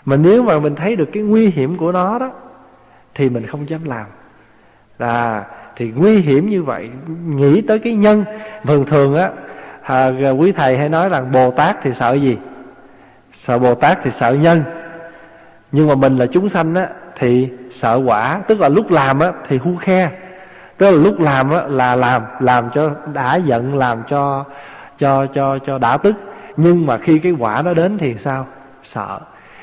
Mà 0.05 0.15
nếu 0.15 0.43
mà 0.43 0.59
mình 0.59 0.75
thấy 0.75 0.95
được 0.95 1.09
cái 1.13 1.23
nguy 1.23 1.47
hiểm 1.47 1.77
của 1.77 1.91
nó 1.91 2.19
đó 2.19 2.31
thì 3.15 3.29
mình 3.29 3.45
không 3.45 3.69
dám 3.69 3.83
làm. 3.85 4.05
Là 4.99 5.47
thì 5.75 5.91
nguy 5.95 6.17
hiểm 6.17 6.49
như 6.49 6.63
vậy 6.63 6.89
nghĩ 7.25 7.61
tới 7.61 7.79
cái 7.79 7.93
nhân. 7.93 8.23
Thường 8.63 8.85
thường 8.85 9.15
á 9.15 9.31
à, 9.81 10.29
quý 10.29 10.51
thầy 10.51 10.77
hay 10.77 10.89
nói 10.89 11.09
rằng 11.09 11.31
bồ 11.31 11.51
tát 11.51 11.77
thì 11.81 11.93
sợ 11.93 12.13
gì? 12.13 12.37
Sợ 13.33 13.59
bồ 13.59 13.75
tát 13.75 13.99
thì 14.03 14.11
sợ 14.11 14.33
nhân. 14.33 14.63
Nhưng 15.71 15.87
mà 15.87 15.95
mình 15.95 16.17
là 16.17 16.25
chúng 16.25 16.49
sanh 16.49 16.75
á 16.75 16.87
thì 17.15 17.49
sợ 17.71 18.01
quả 18.05 18.41
tức 18.47 18.59
là 18.59 18.69
lúc 18.69 18.91
làm 18.91 19.19
á 19.19 19.31
thì 19.47 19.57
hu 19.57 19.75
khe. 19.75 20.09
Tức 20.77 20.85
là 20.85 20.97
lúc 20.97 21.19
làm 21.19 21.49
á 21.49 21.63
là 21.67 21.95
làm 21.95 22.21
làm 22.39 22.69
cho 22.73 22.91
đã 23.13 23.35
giận 23.35 23.75
làm 23.75 24.03
cho 24.09 24.45
cho 24.99 25.25
cho 25.25 25.59
cho 25.65 25.77
đã 25.77 25.97
tức. 25.97 26.15
Nhưng 26.57 26.85
mà 26.85 26.97
khi 26.97 27.19
cái 27.19 27.31
quả 27.39 27.61
nó 27.61 27.73
đến 27.73 27.97
thì 27.97 28.15
sao? 28.17 28.47
Sợ. 28.83 29.19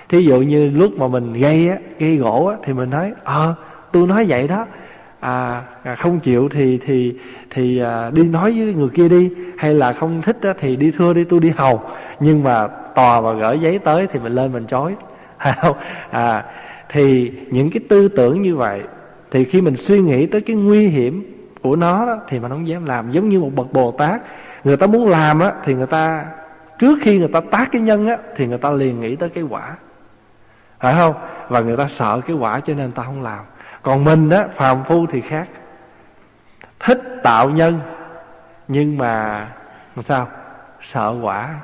Thí 0.09 0.25
dụ 0.25 0.41
như 0.41 0.71
lúc 0.71 0.93
mà 0.99 1.09
mình 1.09 1.33
gây 1.33 1.69
á 1.69 1.77
gây 1.99 2.17
gỗ 2.17 2.47
á 2.47 2.57
thì 2.63 2.73
mình 2.73 2.91
nói 2.91 3.13
ờ 3.25 3.47
à, 3.47 3.55
tôi 3.93 4.07
nói 4.07 4.25
vậy 4.29 4.49
đó. 4.49 4.67
À, 5.21 5.63
à 5.83 5.95
không 5.95 6.21
chịu 6.21 6.49
thì 6.49 6.79
thì 6.87 7.15
thì 7.51 7.81
à, 7.81 8.11
đi 8.11 8.23
nói 8.23 8.53
với 8.59 8.75
người 8.75 8.89
kia 8.89 9.09
đi. 9.09 9.31
Hay 9.59 9.75
là 9.75 9.93
không 9.93 10.23
thích 10.23 10.39
á, 10.43 10.55
thì 10.59 10.77
đi 10.77 10.91
thưa 10.91 11.15
đi 11.15 11.25
tôi 11.25 11.41
đi 11.41 11.53
hầu. 11.57 11.83
Nhưng 12.21 12.43
mà 12.43 12.69
tòa 12.95 13.21
và 13.21 13.33
gửi 13.33 13.59
giấy 13.59 13.79
tới 13.79 14.07
thì 14.07 14.19
mình 14.19 14.33
lên 14.33 14.53
mình 14.53 14.67
chối. 14.67 14.95
À 16.11 16.45
thì 16.89 17.33
những 17.51 17.71
cái 17.71 17.83
tư 17.89 18.09
tưởng 18.09 18.43
như 18.43 18.57
vậy 18.57 18.83
thì 19.31 19.45
khi 19.45 19.61
mình 19.61 19.77
suy 19.77 20.01
nghĩ 20.01 20.27
tới 20.27 20.41
cái 20.41 20.57
nguy 20.57 20.89
hiểm 20.89 21.37
của 21.63 21.77
nó 21.77 22.07
đó, 22.07 22.19
thì 22.29 22.39
mình 22.39 22.51
không 22.51 22.69
dám 22.69 22.87
làm. 22.87 23.13
Giống 23.13 23.29
như 23.29 23.41
một 23.41 23.51
bậc 23.55 23.73
bồ 23.73 23.93
tát 23.93 24.21
người 24.65 24.77
ta 24.77 24.87
muốn 24.87 25.09
làm 25.09 25.41
á 25.41 25.53
thì 25.65 25.75
người 25.75 25.87
ta 25.87 26.25
trước 26.79 26.99
khi 27.03 27.19
người 27.19 27.29
ta 27.29 27.41
tác 27.51 27.69
cái 27.73 27.83
nhân 27.83 28.09
á 28.09 28.17
thì 28.37 28.47
người 28.47 28.59
ta 28.59 28.71
liền 28.71 29.01
nghĩ 29.01 29.17
tới 29.17 29.29
cái 29.29 29.45
quả. 29.45 29.77
Phải 30.81 30.95
không? 30.95 31.15
Và 31.49 31.61
người 31.61 31.77
ta 31.77 31.89
sợ 31.89 32.21
cái 32.27 32.37
quả 32.37 32.61
cho 32.61 32.75
nên 32.75 32.85
người 32.85 32.95
ta 32.95 33.03
không 33.03 33.23
làm. 33.23 33.45
Còn 33.83 34.05
mình 34.05 34.31
á 34.31 34.45
phàm 34.53 34.85
phu 34.85 35.07
thì 35.07 35.21
khác. 35.21 35.49
Thích 36.81 37.01
tạo 37.23 37.51
nhân 37.51 37.81
nhưng 38.69 38.99
mà 38.99 39.47
sao? 40.01 40.29
Sợ 40.81 41.15
quả 41.23 41.55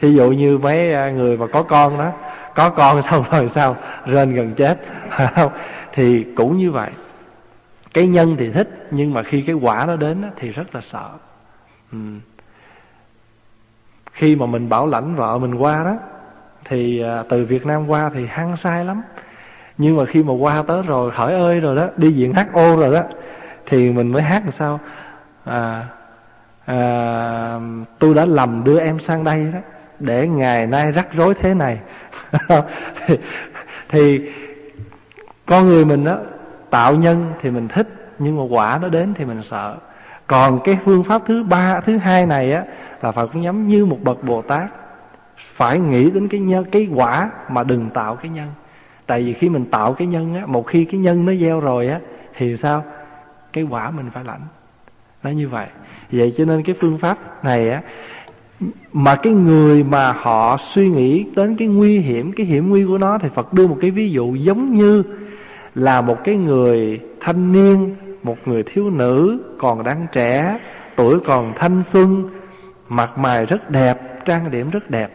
ví 0.00 0.14
dụ 0.14 0.30
như 0.30 0.58
mấy 0.58 0.94
à, 0.94 1.10
người 1.10 1.36
mà 1.36 1.46
có 1.46 1.62
con 1.62 1.98
đó 1.98 2.12
có 2.54 2.70
con 2.70 3.02
xong 3.10 3.24
rồi 3.30 3.48
sao 3.48 3.76
rên 4.06 4.34
gần 4.34 4.54
chết. 4.54 4.80
Thì 5.92 6.24
cũng 6.36 6.58
như 6.58 6.70
vậy. 6.70 6.90
Cái 7.94 8.06
nhân 8.06 8.36
thì 8.38 8.50
thích 8.50 8.86
nhưng 8.90 9.14
mà 9.14 9.22
khi 9.22 9.42
cái 9.42 9.54
quả 9.54 9.84
nó 9.86 9.96
đến 9.96 10.22
thì 10.36 10.50
rất 10.50 10.74
là 10.74 10.80
sợ. 10.80 11.10
Ừ. 11.92 11.98
khi 14.12 14.36
mà 14.36 14.46
mình 14.46 14.68
bảo 14.68 14.86
lãnh 14.86 15.14
vợ 15.14 15.38
mình 15.38 15.54
qua 15.54 15.84
đó 15.84 15.96
thì 16.64 17.02
à, 17.02 17.22
từ 17.28 17.44
Việt 17.44 17.66
Nam 17.66 17.88
qua 17.88 18.10
thì 18.14 18.26
hăng 18.26 18.56
sai 18.56 18.84
lắm. 18.84 19.02
Nhưng 19.78 19.96
mà 19.96 20.04
khi 20.04 20.22
mà 20.22 20.32
qua 20.32 20.62
tới 20.62 20.82
rồi 20.82 21.10
hỏi 21.14 21.34
ơi 21.34 21.60
rồi 21.60 21.76
đó 21.76 21.88
đi 21.96 22.10
diện 22.10 22.32
hát 22.32 22.48
ô 22.52 22.76
rồi 22.76 22.92
đó 22.92 23.02
thì 23.66 23.90
mình 23.90 24.12
mới 24.12 24.22
hát 24.22 24.42
làm 24.42 24.52
sao? 24.52 24.80
À, 25.44 25.86
à, 26.64 27.60
tôi 27.98 28.14
đã 28.14 28.24
lầm 28.24 28.64
đưa 28.64 28.80
em 28.80 28.98
sang 28.98 29.24
đây 29.24 29.46
đó 29.52 29.58
để 30.00 30.28
ngày 30.28 30.66
nay 30.66 30.92
rắc 30.92 31.08
rối 31.12 31.34
thế 31.34 31.54
này. 31.54 31.78
Thì, 33.06 33.16
thì 33.88 34.30
con 35.46 35.68
người 35.68 35.84
mình 35.84 36.04
đó 36.04 36.18
tạo 36.70 36.94
nhân 36.94 37.32
thì 37.40 37.50
mình 37.50 37.68
thích 37.68 37.88
nhưng 38.18 38.36
mà 38.36 38.42
quả 38.56 38.78
nó 38.82 38.88
đến 38.88 39.14
thì 39.14 39.24
mình 39.24 39.42
sợ. 39.42 39.76
Còn 40.26 40.60
cái 40.64 40.78
phương 40.84 41.04
pháp 41.04 41.22
thứ 41.26 41.42
ba 41.42 41.80
thứ 41.80 41.98
hai 41.98 42.26
này 42.26 42.52
á 42.52 42.64
là 43.02 43.12
phải 43.12 43.26
cũng 43.26 43.42
nhắm 43.42 43.68
như 43.68 43.86
một 43.86 43.98
bậc 44.02 44.24
bồ 44.24 44.42
tát. 44.42 44.70
Phải 45.36 45.78
nghĩ 45.78 46.10
đến 46.10 46.28
cái 46.28 46.40
nhân 46.40 46.64
cái 46.72 46.88
quả 46.94 47.30
mà 47.48 47.62
đừng 47.62 47.90
tạo 47.90 48.16
cái 48.16 48.30
nhân. 48.30 48.48
Tại 49.06 49.22
vì 49.22 49.32
khi 49.32 49.48
mình 49.48 49.64
tạo 49.64 49.92
cái 49.92 50.06
nhân 50.06 50.34
á 50.34 50.46
một 50.46 50.66
khi 50.66 50.84
cái 50.84 51.00
nhân 51.00 51.26
nó 51.26 51.32
gieo 51.34 51.60
rồi 51.60 51.88
á 51.88 51.98
thì 52.34 52.56
sao? 52.56 52.84
Cái 53.52 53.64
quả 53.64 53.90
mình 53.90 54.10
phải 54.10 54.24
lãnh. 54.24 54.40
Nó 55.22 55.30
như 55.30 55.48
vậy. 55.48 55.66
Vậy 56.12 56.32
cho 56.36 56.44
nên 56.44 56.62
cái 56.62 56.74
phương 56.80 56.98
pháp 56.98 57.44
này 57.44 57.70
á 57.70 57.82
mà 58.92 59.16
cái 59.16 59.32
người 59.32 59.84
mà 59.84 60.12
họ 60.12 60.56
suy 60.60 60.88
nghĩ 60.88 61.26
đến 61.36 61.56
cái 61.56 61.68
nguy 61.68 61.98
hiểm, 61.98 62.32
cái 62.32 62.46
hiểm 62.46 62.68
nguy 62.68 62.84
của 62.86 62.98
nó 62.98 63.18
thì 63.18 63.28
Phật 63.28 63.52
đưa 63.52 63.66
một 63.66 63.76
cái 63.80 63.90
ví 63.90 64.10
dụ 64.10 64.34
giống 64.34 64.74
như 64.74 65.02
là 65.74 66.00
một 66.00 66.24
cái 66.24 66.36
người 66.36 67.00
thanh 67.20 67.52
niên, 67.52 67.96
một 68.22 68.36
người 68.46 68.62
thiếu 68.62 68.90
nữ 68.90 69.42
còn 69.58 69.84
đang 69.84 70.06
trẻ, 70.12 70.58
tuổi 70.96 71.20
còn 71.20 71.52
thanh 71.56 71.82
xuân, 71.82 72.24
mặt 72.88 73.18
mày 73.18 73.46
rất 73.46 73.70
đẹp, 73.70 74.24
trang 74.24 74.50
điểm 74.50 74.70
rất 74.70 74.90
đẹp. 74.90 75.10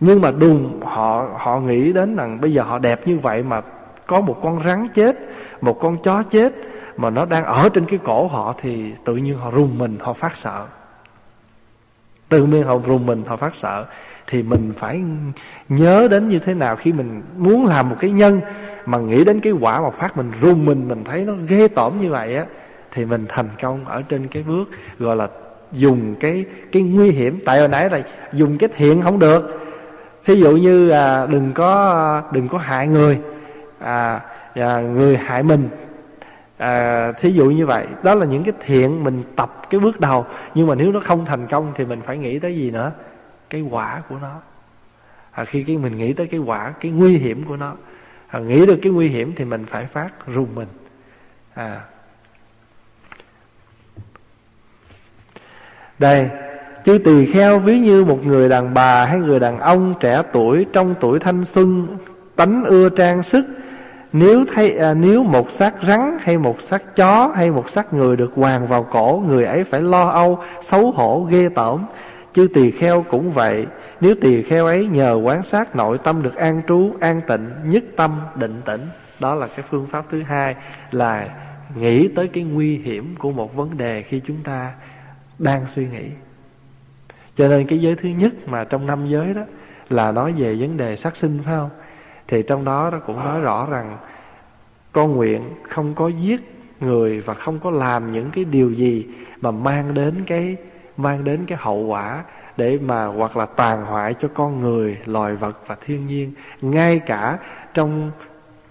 Nhưng 0.00 0.20
mà 0.20 0.30
đùng 0.30 0.80
họ 0.84 1.28
họ 1.36 1.60
nghĩ 1.60 1.92
đến 1.92 2.16
rằng 2.16 2.40
bây 2.40 2.52
giờ 2.52 2.62
họ 2.62 2.78
đẹp 2.78 3.08
như 3.08 3.18
vậy 3.18 3.42
mà 3.42 3.60
có 4.06 4.20
một 4.20 4.40
con 4.42 4.62
rắn 4.64 4.88
chết, 4.94 5.18
một 5.60 5.80
con 5.80 5.96
chó 6.02 6.22
chết 6.22 6.54
mà 6.96 7.10
nó 7.10 7.24
đang 7.24 7.44
ở 7.44 7.68
trên 7.68 7.84
cái 7.84 7.98
cổ 8.04 8.26
họ 8.26 8.54
thì 8.58 8.92
tự 9.04 9.16
nhiên 9.16 9.38
họ 9.38 9.50
rùng 9.50 9.78
mình, 9.78 9.96
họ 10.00 10.12
phát 10.12 10.36
sợ 10.36 10.66
tự 12.28 12.46
nhiên 12.46 12.62
họ 12.62 12.78
rùng 12.86 13.06
mình 13.06 13.22
họ 13.26 13.36
phát 13.36 13.54
sợ. 13.54 13.86
Thì 14.26 14.42
mình 14.42 14.72
phải 14.76 15.02
nhớ 15.68 16.08
đến 16.10 16.28
như 16.28 16.38
thế 16.38 16.54
nào 16.54 16.76
khi 16.76 16.92
mình 16.92 17.22
muốn 17.36 17.66
làm 17.66 17.90
một 17.90 17.96
cái 18.00 18.10
nhân 18.10 18.40
mà 18.86 18.98
nghĩ 18.98 19.24
đến 19.24 19.40
cái 19.40 19.52
quả 19.52 19.80
mà 19.80 19.90
phát 19.90 20.16
mình 20.16 20.32
rùng 20.40 20.64
mình 20.64 20.88
mình 20.88 21.04
thấy 21.04 21.24
nó 21.24 21.32
ghê 21.48 21.68
tởm 21.68 22.00
như 22.00 22.10
vậy 22.10 22.36
á 22.36 22.44
thì 22.90 23.04
mình 23.04 23.26
thành 23.28 23.48
công 23.62 23.84
ở 23.84 24.02
trên 24.02 24.28
cái 24.28 24.42
bước 24.42 24.68
gọi 24.98 25.16
là 25.16 25.28
dùng 25.72 26.14
cái 26.20 26.44
cái 26.72 26.82
nguy 26.82 27.10
hiểm. 27.10 27.40
Tại 27.44 27.58
hồi 27.58 27.68
nãy 27.68 27.90
là 27.90 28.00
dùng 28.32 28.58
cái 28.58 28.68
thiện 28.76 29.02
không 29.02 29.18
được. 29.18 29.60
Thí 30.24 30.34
dụ 30.34 30.56
như 30.56 30.90
à, 30.90 31.26
đừng 31.26 31.52
có 31.52 31.90
à, 31.90 32.22
đừng 32.32 32.48
có 32.48 32.58
hại 32.58 32.88
người 32.88 33.18
à, 33.78 34.20
à, 34.54 34.80
người 34.80 35.16
hại 35.16 35.42
mình 35.42 35.68
à, 36.64 37.12
thí 37.12 37.30
dụ 37.30 37.50
như 37.50 37.66
vậy 37.66 37.86
đó 38.02 38.14
là 38.14 38.26
những 38.26 38.44
cái 38.44 38.54
thiện 38.60 39.04
mình 39.04 39.22
tập 39.36 39.62
cái 39.70 39.80
bước 39.80 40.00
đầu 40.00 40.26
nhưng 40.54 40.66
mà 40.66 40.74
nếu 40.74 40.92
nó 40.92 41.00
không 41.00 41.24
thành 41.24 41.46
công 41.46 41.72
thì 41.74 41.84
mình 41.84 42.00
phải 42.00 42.18
nghĩ 42.18 42.38
tới 42.38 42.56
gì 42.56 42.70
nữa? 42.70 42.92
Cái 43.50 43.60
quả 43.60 44.02
của 44.08 44.16
nó. 44.22 44.40
À, 45.30 45.44
khi 45.44 45.62
cái 45.62 45.78
mình 45.78 45.98
nghĩ 45.98 46.12
tới 46.12 46.26
cái 46.26 46.40
quả 46.40 46.74
cái 46.80 46.92
nguy 46.92 47.16
hiểm 47.16 47.44
của 47.44 47.56
nó 47.56 47.72
à, 48.28 48.38
nghĩ 48.38 48.66
được 48.66 48.78
cái 48.82 48.92
nguy 48.92 49.08
hiểm 49.08 49.32
thì 49.36 49.44
mình 49.44 49.66
phải 49.66 49.86
phát 49.86 50.26
rùng 50.26 50.54
mình. 50.54 50.68
À. 51.54 51.80
Đây 55.98 56.28
chư 56.84 56.98
tỳ 56.98 57.26
kheo 57.26 57.58
ví 57.58 57.78
như 57.78 58.04
một 58.04 58.26
người 58.26 58.48
đàn 58.48 58.74
bà 58.74 59.06
hay 59.06 59.18
người 59.18 59.40
đàn 59.40 59.58
ông 59.58 59.94
trẻ 60.00 60.22
tuổi 60.32 60.66
trong 60.72 60.94
tuổi 61.00 61.18
thanh 61.18 61.44
xuân 61.44 61.98
tánh 62.36 62.64
ưa 62.64 62.88
trang 62.88 63.22
sức 63.22 63.44
nếu 64.14 64.44
thấy 64.54 64.76
à, 64.76 64.94
nếu 64.94 65.22
một 65.22 65.50
xác 65.50 65.74
rắn 65.82 66.18
hay 66.20 66.38
một 66.38 66.60
xác 66.60 66.96
chó 66.96 67.32
hay 67.36 67.50
một 67.50 67.70
xác 67.70 67.92
người 67.92 68.16
được 68.16 68.32
hoàng 68.34 68.66
vào 68.66 68.86
cổ 68.90 69.22
người 69.28 69.44
ấy 69.44 69.64
phải 69.64 69.80
lo 69.80 70.08
âu 70.08 70.38
xấu 70.60 70.90
hổ 70.90 71.26
ghê 71.30 71.48
tởm. 71.54 71.86
Chư 72.32 72.48
tỳ 72.54 72.70
kheo 72.70 73.04
cũng 73.10 73.32
vậy. 73.32 73.66
Nếu 74.00 74.14
tỳ 74.20 74.42
kheo 74.42 74.66
ấy 74.66 74.86
nhờ 74.86 75.20
quán 75.24 75.42
sát 75.42 75.76
nội 75.76 75.98
tâm 75.98 76.22
được 76.22 76.34
an 76.34 76.62
trú 76.68 76.92
an 77.00 77.20
tịnh 77.26 77.50
nhất 77.64 77.84
tâm 77.96 78.20
định 78.34 78.62
tĩnh. 78.64 78.80
Đó 79.20 79.34
là 79.34 79.46
cái 79.46 79.64
phương 79.70 79.86
pháp 79.86 80.04
thứ 80.10 80.22
hai 80.22 80.54
là 80.92 81.28
nghĩ 81.76 82.08
tới 82.08 82.28
cái 82.28 82.44
nguy 82.44 82.78
hiểm 82.78 83.14
của 83.18 83.30
một 83.30 83.54
vấn 83.56 83.76
đề 83.76 84.02
khi 84.02 84.20
chúng 84.20 84.42
ta 84.44 84.72
đang 85.38 85.66
suy 85.66 85.88
nghĩ. 85.88 86.10
Cho 87.36 87.48
nên 87.48 87.66
cái 87.66 87.80
giới 87.80 87.94
thứ 87.94 88.08
nhất 88.08 88.32
mà 88.46 88.64
trong 88.64 88.86
năm 88.86 89.06
giới 89.06 89.34
đó 89.34 89.42
là 89.90 90.12
nói 90.12 90.34
về 90.38 90.56
vấn 90.60 90.76
đề 90.76 90.96
sát 90.96 91.16
sinh 91.16 91.38
phải 91.44 91.54
không? 91.54 91.70
Thì 92.28 92.42
trong 92.42 92.64
đó 92.64 92.90
nó 92.92 92.98
cũng 92.98 93.16
nói 93.16 93.40
rõ 93.40 93.66
rằng 93.70 93.98
con 94.92 95.16
nguyện 95.16 95.42
không 95.68 95.94
có 95.94 96.08
giết 96.08 96.40
người 96.80 97.20
và 97.20 97.34
không 97.34 97.60
có 97.60 97.70
làm 97.70 98.12
những 98.12 98.30
cái 98.30 98.44
điều 98.44 98.72
gì 98.72 99.06
mà 99.40 99.50
mang 99.50 99.94
đến 99.94 100.14
cái 100.26 100.56
mang 100.96 101.24
đến 101.24 101.44
cái 101.46 101.58
hậu 101.60 101.78
quả 101.78 102.24
để 102.56 102.78
mà 102.78 103.06
hoặc 103.06 103.36
là 103.36 103.46
tàn 103.46 103.84
hoại 103.84 104.14
cho 104.14 104.28
con 104.34 104.60
người, 104.60 104.98
loài 105.06 105.36
vật 105.36 105.58
và 105.66 105.76
thiên 105.80 106.06
nhiên, 106.06 106.32
ngay 106.60 106.98
cả 106.98 107.38
trong 107.74 108.10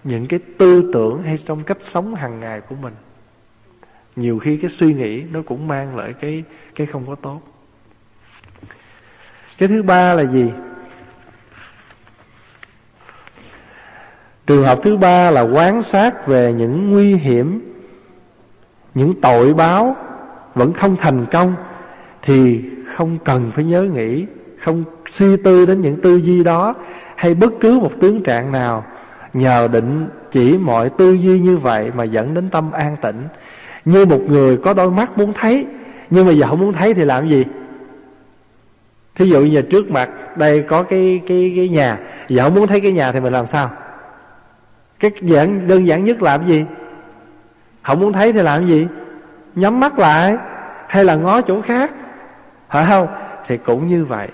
những 0.04 0.26
cái 0.26 0.40
tư 0.58 0.90
tưởng 0.92 1.22
hay 1.22 1.38
trong 1.38 1.64
cách 1.64 1.78
sống 1.80 2.14
hàng 2.14 2.40
ngày 2.40 2.60
của 2.60 2.74
mình. 2.82 2.94
Nhiều 4.16 4.38
khi 4.38 4.56
cái 4.56 4.70
suy 4.70 4.94
nghĩ 4.94 5.22
nó 5.32 5.40
cũng 5.46 5.68
mang 5.68 5.96
lại 5.96 6.14
cái 6.20 6.44
cái 6.74 6.86
không 6.86 7.06
có 7.06 7.14
tốt. 7.14 7.40
Cái 9.58 9.68
thứ 9.68 9.82
ba 9.82 10.14
là 10.14 10.24
gì? 10.24 10.50
Trường 14.46 14.64
hợp 14.64 14.78
thứ 14.82 14.96
ba 14.96 15.30
là 15.30 15.40
quan 15.40 15.82
sát 15.82 16.26
về 16.26 16.52
những 16.52 16.90
nguy 16.90 17.14
hiểm, 17.14 17.60
Những 18.94 19.20
tội 19.20 19.54
báo 19.54 19.96
Vẫn 20.54 20.72
không 20.72 20.96
thành 20.96 21.26
công, 21.26 21.54
Thì 22.22 22.64
không 22.86 23.18
cần 23.24 23.50
phải 23.52 23.64
nhớ 23.64 23.82
nghĩ, 23.82 24.26
Không 24.58 24.84
suy 25.06 25.36
tư 25.36 25.66
đến 25.66 25.80
những 25.80 26.00
tư 26.00 26.16
duy 26.16 26.44
đó 26.44 26.74
Hay 27.16 27.34
bất 27.34 27.52
cứ 27.60 27.78
một 27.78 27.92
tướng 28.00 28.22
trạng 28.22 28.52
nào 28.52 28.84
Nhờ 29.32 29.68
định 29.68 30.06
chỉ 30.32 30.58
mọi 30.58 30.90
tư 30.90 31.12
duy 31.12 31.40
như 31.40 31.56
vậy 31.56 31.90
Mà 31.96 32.04
dẫn 32.04 32.34
đến 32.34 32.50
tâm 32.50 32.72
an 32.72 32.96
tịnh. 33.02 33.28
Như 33.84 34.04
một 34.04 34.20
người 34.20 34.56
có 34.56 34.74
đôi 34.74 34.90
mắt 34.90 35.18
muốn 35.18 35.32
thấy, 35.32 35.66
Nhưng 36.10 36.26
mà 36.26 36.32
giờ 36.32 36.46
không 36.46 36.60
muốn 36.60 36.72
thấy 36.72 36.94
thì 36.94 37.04
làm 37.04 37.28
gì? 37.28 37.44
Thí 39.14 39.26
dụ 39.26 39.40
như 39.40 39.62
trước 39.62 39.90
mặt 39.90 40.10
Đây 40.36 40.62
có 40.62 40.82
cái 40.82 41.20
cái 41.26 41.52
cái 41.56 41.68
nhà, 41.68 41.98
Giờ 42.28 42.44
không 42.44 42.54
muốn 42.54 42.66
thấy 42.66 42.80
cái 42.80 42.92
nhà 42.92 43.12
thì 43.12 43.20
mình 43.20 43.32
làm 43.32 43.46
sao? 43.46 43.70
Cái 45.00 45.10
giản 45.20 45.68
đơn 45.68 45.86
giản 45.86 46.04
nhất 46.04 46.22
làm 46.22 46.44
gì? 46.44 46.64
Không 47.82 48.00
muốn 48.00 48.12
thấy 48.12 48.32
thì 48.32 48.42
làm 48.42 48.66
gì? 48.66 48.86
Nhắm 49.54 49.80
mắt 49.80 49.98
lại 49.98 50.36
hay 50.88 51.04
là 51.04 51.14
ngó 51.14 51.40
chỗ 51.40 51.62
khác? 51.62 51.94
Phải 52.68 52.86
không? 52.88 53.08
Thì 53.46 53.56
cũng 53.56 53.88
như 53.88 54.04
vậy. 54.04 54.28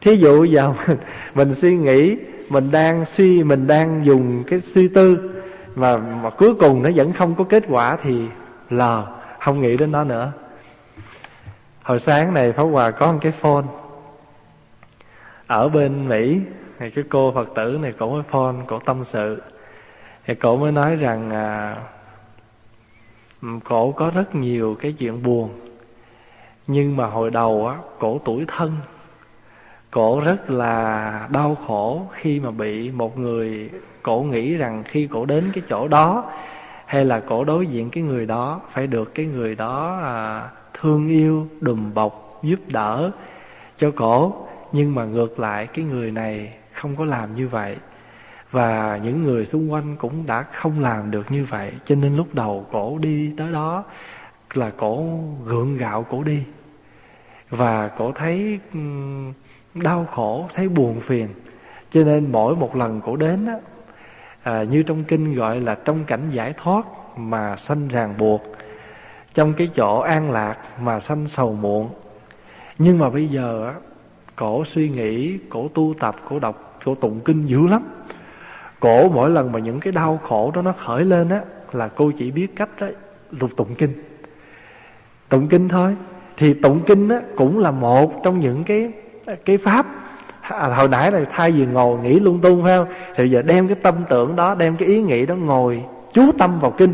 Thí 0.00 0.16
dụ 0.16 0.44
giờ 0.44 0.72
mình, 0.88 0.98
mình 1.34 1.54
suy 1.54 1.76
nghĩ 1.76 2.16
mình 2.50 2.70
đang 2.70 3.04
suy 3.04 3.42
mình 3.42 3.66
đang 3.66 4.04
dùng 4.04 4.44
cái 4.46 4.60
suy 4.60 4.88
tư 4.88 5.18
mà 5.74 5.96
mà 5.96 6.30
cuối 6.30 6.54
cùng 6.54 6.82
nó 6.82 6.90
vẫn 6.94 7.12
không 7.12 7.34
có 7.34 7.44
kết 7.44 7.64
quả 7.68 7.96
thì 8.02 8.26
lờ 8.70 9.06
không 9.40 9.62
nghĩ 9.62 9.76
đến 9.76 9.92
nó 9.92 10.04
nữa. 10.04 10.32
Hồi 11.82 11.98
sáng 11.98 12.34
này 12.34 12.52
pháp 12.52 12.62
hòa 12.62 12.90
có 12.90 13.12
một 13.12 13.18
cái 13.22 13.32
phone. 13.32 13.64
Ở 15.46 15.68
bên 15.68 16.08
mỹ 16.08 16.40
thì 16.78 16.90
cái 16.90 17.04
cô 17.08 17.32
phật 17.34 17.48
tử 17.54 17.78
này 17.82 17.92
cổ 17.98 18.12
cái 18.12 18.30
phone 18.30 18.54
cổ 18.66 18.78
tâm 18.78 19.04
sự 19.04 19.42
thì 20.26 20.34
cổ 20.34 20.56
mới 20.56 20.72
nói 20.72 20.96
rằng 20.96 21.30
à, 21.30 21.76
cổ 23.64 23.92
có 23.92 24.10
rất 24.14 24.34
nhiều 24.34 24.76
cái 24.80 24.92
chuyện 24.92 25.22
buồn. 25.22 25.50
Nhưng 26.66 26.96
mà 26.96 27.06
hồi 27.06 27.30
đầu 27.30 27.66
á 27.66 27.76
cổ 27.98 28.20
tuổi 28.24 28.44
thân. 28.48 28.72
Cổ 29.90 30.20
rất 30.20 30.50
là 30.50 31.28
đau 31.32 31.54
khổ 31.66 32.06
khi 32.12 32.40
mà 32.40 32.50
bị 32.50 32.90
một 32.90 33.18
người 33.18 33.70
cổ 34.02 34.20
nghĩ 34.20 34.56
rằng 34.56 34.82
khi 34.86 35.08
cổ 35.12 35.24
đến 35.24 35.50
cái 35.52 35.62
chỗ 35.66 35.88
đó 35.88 36.32
hay 36.86 37.04
là 37.04 37.20
cổ 37.20 37.44
đối 37.44 37.66
diện 37.66 37.90
cái 37.90 38.02
người 38.02 38.26
đó 38.26 38.60
phải 38.70 38.86
được 38.86 39.14
cái 39.14 39.26
người 39.26 39.54
đó 39.54 40.00
à, 40.02 40.48
thương 40.74 41.08
yêu 41.08 41.48
đùm 41.60 41.94
bọc 41.94 42.14
giúp 42.42 42.60
đỡ 42.66 43.10
cho 43.78 43.90
cổ 43.90 44.46
nhưng 44.72 44.94
mà 44.94 45.04
ngược 45.04 45.40
lại 45.40 45.66
cái 45.66 45.84
người 45.84 46.10
này 46.10 46.52
không 46.72 46.96
có 46.96 47.04
làm 47.04 47.34
như 47.34 47.48
vậy 47.48 47.76
và 48.50 49.00
những 49.02 49.22
người 49.22 49.46
xung 49.46 49.72
quanh 49.72 49.96
cũng 49.96 50.26
đã 50.26 50.42
không 50.42 50.80
làm 50.80 51.10
được 51.10 51.32
như 51.32 51.44
vậy. 51.44 51.72
Cho 51.84 51.94
nên 51.94 52.16
lúc 52.16 52.34
đầu 52.34 52.66
cổ 52.72 52.98
đi 52.98 53.32
tới 53.36 53.52
đó 53.52 53.84
là 54.54 54.70
cổ 54.76 55.20
gượng 55.44 55.76
gạo 55.76 56.06
cổ 56.10 56.22
đi. 56.22 56.44
Và 57.50 57.88
cổ 57.88 58.12
thấy 58.12 58.58
đau 59.74 60.04
khổ 60.04 60.48
thấy 60.54 60.68
buồn 60.68 61.00
phiền. 61.00 61.28
Cho 61.90 62.04
nên 62.04 62.32
mỗi 62.32 62.56
một 62.56 62.76
lần 62.76 63.00
cổ 63.00 63.16
đến 63.16 63.46
á, 63.46 63.54
à, 64.42 64.62
như 64.62 64.82
trong 64.82 65.04
kinh 65.04 65.34
gọi 65.34 65.60
là 65.60 65.74
trong 65.74 66.04
cảnh 66.04 66.30
giải 66.30 66.52
thoát 66.56 66.86
mà 67.16 67.56
sanh 67.56 67.88
ràng 67.88 68.14
buộc 68.18 68.42
trong 69.34 69.52
cái 69.52 69.68
chỗ 69.74 69.98
an 69.98 70.30
lạc 70.30 70.56
mà 70.80 71.00
sanh 71.00 71.28
sầu 71.28 71.52
muộn. 71.52 71.88
Nhưng 72.78 72.98
mà 72.98 73.10
bây 73.10 73.26
giờ 73.26 73.66
á, 73.66 73.74
cổ 74.36 74.64
suy 74.64 74.88
nghĩ 74.88 75.38
cổ 75.50 75.68
tu 75.74 75.94
tập 76.00 76.16
cổ 76.28 76.38
đọc 76.38 76.78
cổ 76.84 76.94
tụng 76.94 77.20
kinh 77.24 77.46
dữ 77.46 77.66
lắm 77.66 77.82
cổ 78.80 79.08
mỗi 79.08 79.30
lần 79.30 79.52
mà 79.52 79.58
những 79.58 79.80
cái 79.80 79.92
đau 79.92 80.20
khổ 80.22 80.52
đó 80.54 80.62
nó 80.62 80.72
khởi 80.72 81.04
lên 81.04 81.28
á 81.28 81.40
là 81.72 81.88
cô 81.88 82.10
chỉ 82.18 82.30
biết 82.30 82.56
cách 82.56 82.68
đó, 82.80 82.86
lục 83.40 83.50
tụng 83.56 83.74
kinh. 83.74 83.92
Tụng 85.28 85.48
kinh 85.48 85.68
thôi. 85.68 85.96
Thì 86.36 86.54
tụng 86.54 86.80
kinh 86.86 87.08
á 87.08 87.20
cũng 87.36 87.58
là 87.58 87.70
một 87.70 88.22
trong 88.24 88.40
những 88.40 88.64
cái 88.64 88.92
cái 89.44 89.58
pháp. 89.58 89.86
À, 90.40 90.68
hồi 90.68 90.88
nãy 90.88 91.12
là 91.12 91.20
thay 91.30 91.52
vì 91.52 91.66
ngồi 91.66 91.98
nghĩ 91.98 92.20
lung 92.20 92.40
tung 92.40 92.62
phải 92.62 92.78
không? 92.78 92.88
Thì 93.14 93.28
giờ 93.28 93.42
đem 93.42 93.68
cái 93.68 93.76
tâm 93.82 93.94
tưởng 94.08 94.36
đó 94.36 94.54
đem 94.54 94.76
cái 94.76 94.88
ý 94.88 95.02
nghĩ 95.02 95.26
đó 95.26 95.34
ngồi 95.34 95.82
chú 96.12 96.32
tâm 96.38 96.60
vào 96.60 96.70
kinh. 96.70 96.92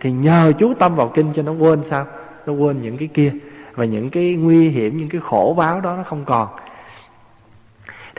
Thì 0.00 0.12
nhờ 0.12 0.52
chú 0.58 0.74
tâm 0.74 0.96
vào 0.96 1.08
kinh 1.14 1.32
cho 1.34 1.42
nó 1.42 1.52
quên 1.52 1.84
sao? 1.84 2.06
Nó 2.46 2.52
quên 2.52 2.82
những 2.82 2.98
cái 2.98 3.08
kia. 3.14 3.32
Và 3.74 3.84
những 3.84 4.10
cái 4.10 4.34
nguy 4.34 4.68
hiểm 4.68 4.96
những 4.98 5.08
cái 5.08 5.20
khổ 5.20 5.54
báo 5.58 5.80
đó 5.80 5.96
nó 5.96 6.02
không 6.02 6.24
còn 6.24 6.48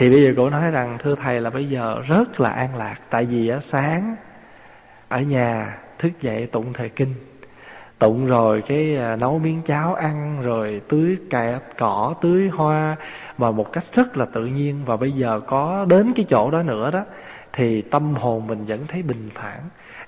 thì 0.01 0.09
bây 0.09 0.23
giờ 0.23 0.33
cô 0.37 0.49
nói 0.49 0.71
rằng, 0.71 0.97
thưa 0.99 1.15
thầy 1.15 1.41
là 1.41 1.49
bây 1.49 1.65
giờ 1.69 2.01
rất 2.07 2.39
là 2.39 2.49
an 2.49 2.75
lạc, 2.75 2.95
tại 3.09 3.25
vì 3.25 3.47
á, 3.47 3.59
sáng 3.59 4.15
ở 5.07 5.21
nhà 5.21 5.77
thức 5.99 6.11
dậy 6.21 6.47
tụng 6.47 6.73
thời 6.73 6.89
kinh, 6.89 7.13
tụng 7.99 8.25
rồi 8.25 8.63
cái 8.67 8.97
à, 8.97 9.15
nấu 9.15 9.39
miếng 9.39 9.61
cháo 9.65 9.93
ăn, 9.93 10.41
rồi 10.41 10.81
tưới 10.89 11.17
kẹt 11.29 11.61
cỏ, 11.77 12.15
tưới 12.21 12.49
hoa 12.49 12.95
mà 13.37 13.51
một 13.51 13.71
cách 13.73 13.83
rất 13.93 14.17
là 14.17 14.25
tự 14.25 14.45
nhiên. 14.45 14.85
Và 14.85 14.97
bây 14.97 15.11
giờ 15.11 15.39
có 15.47 15.85
đến 15.89 16.13
cái 16.15 16.25
chỗ 16.29 16.51
đó 16.51 16.63
nữa 16.63 16.91
đó, 16.91 17.03
thì 17.53 17.81
tâm 17.81 18.15
hồn 18.15 18.47
mình 18.47 18.65
vẫn 18.65 18.87
thấy 18.87 19.03
bình 19.03 19.29
thản 19.35 19.59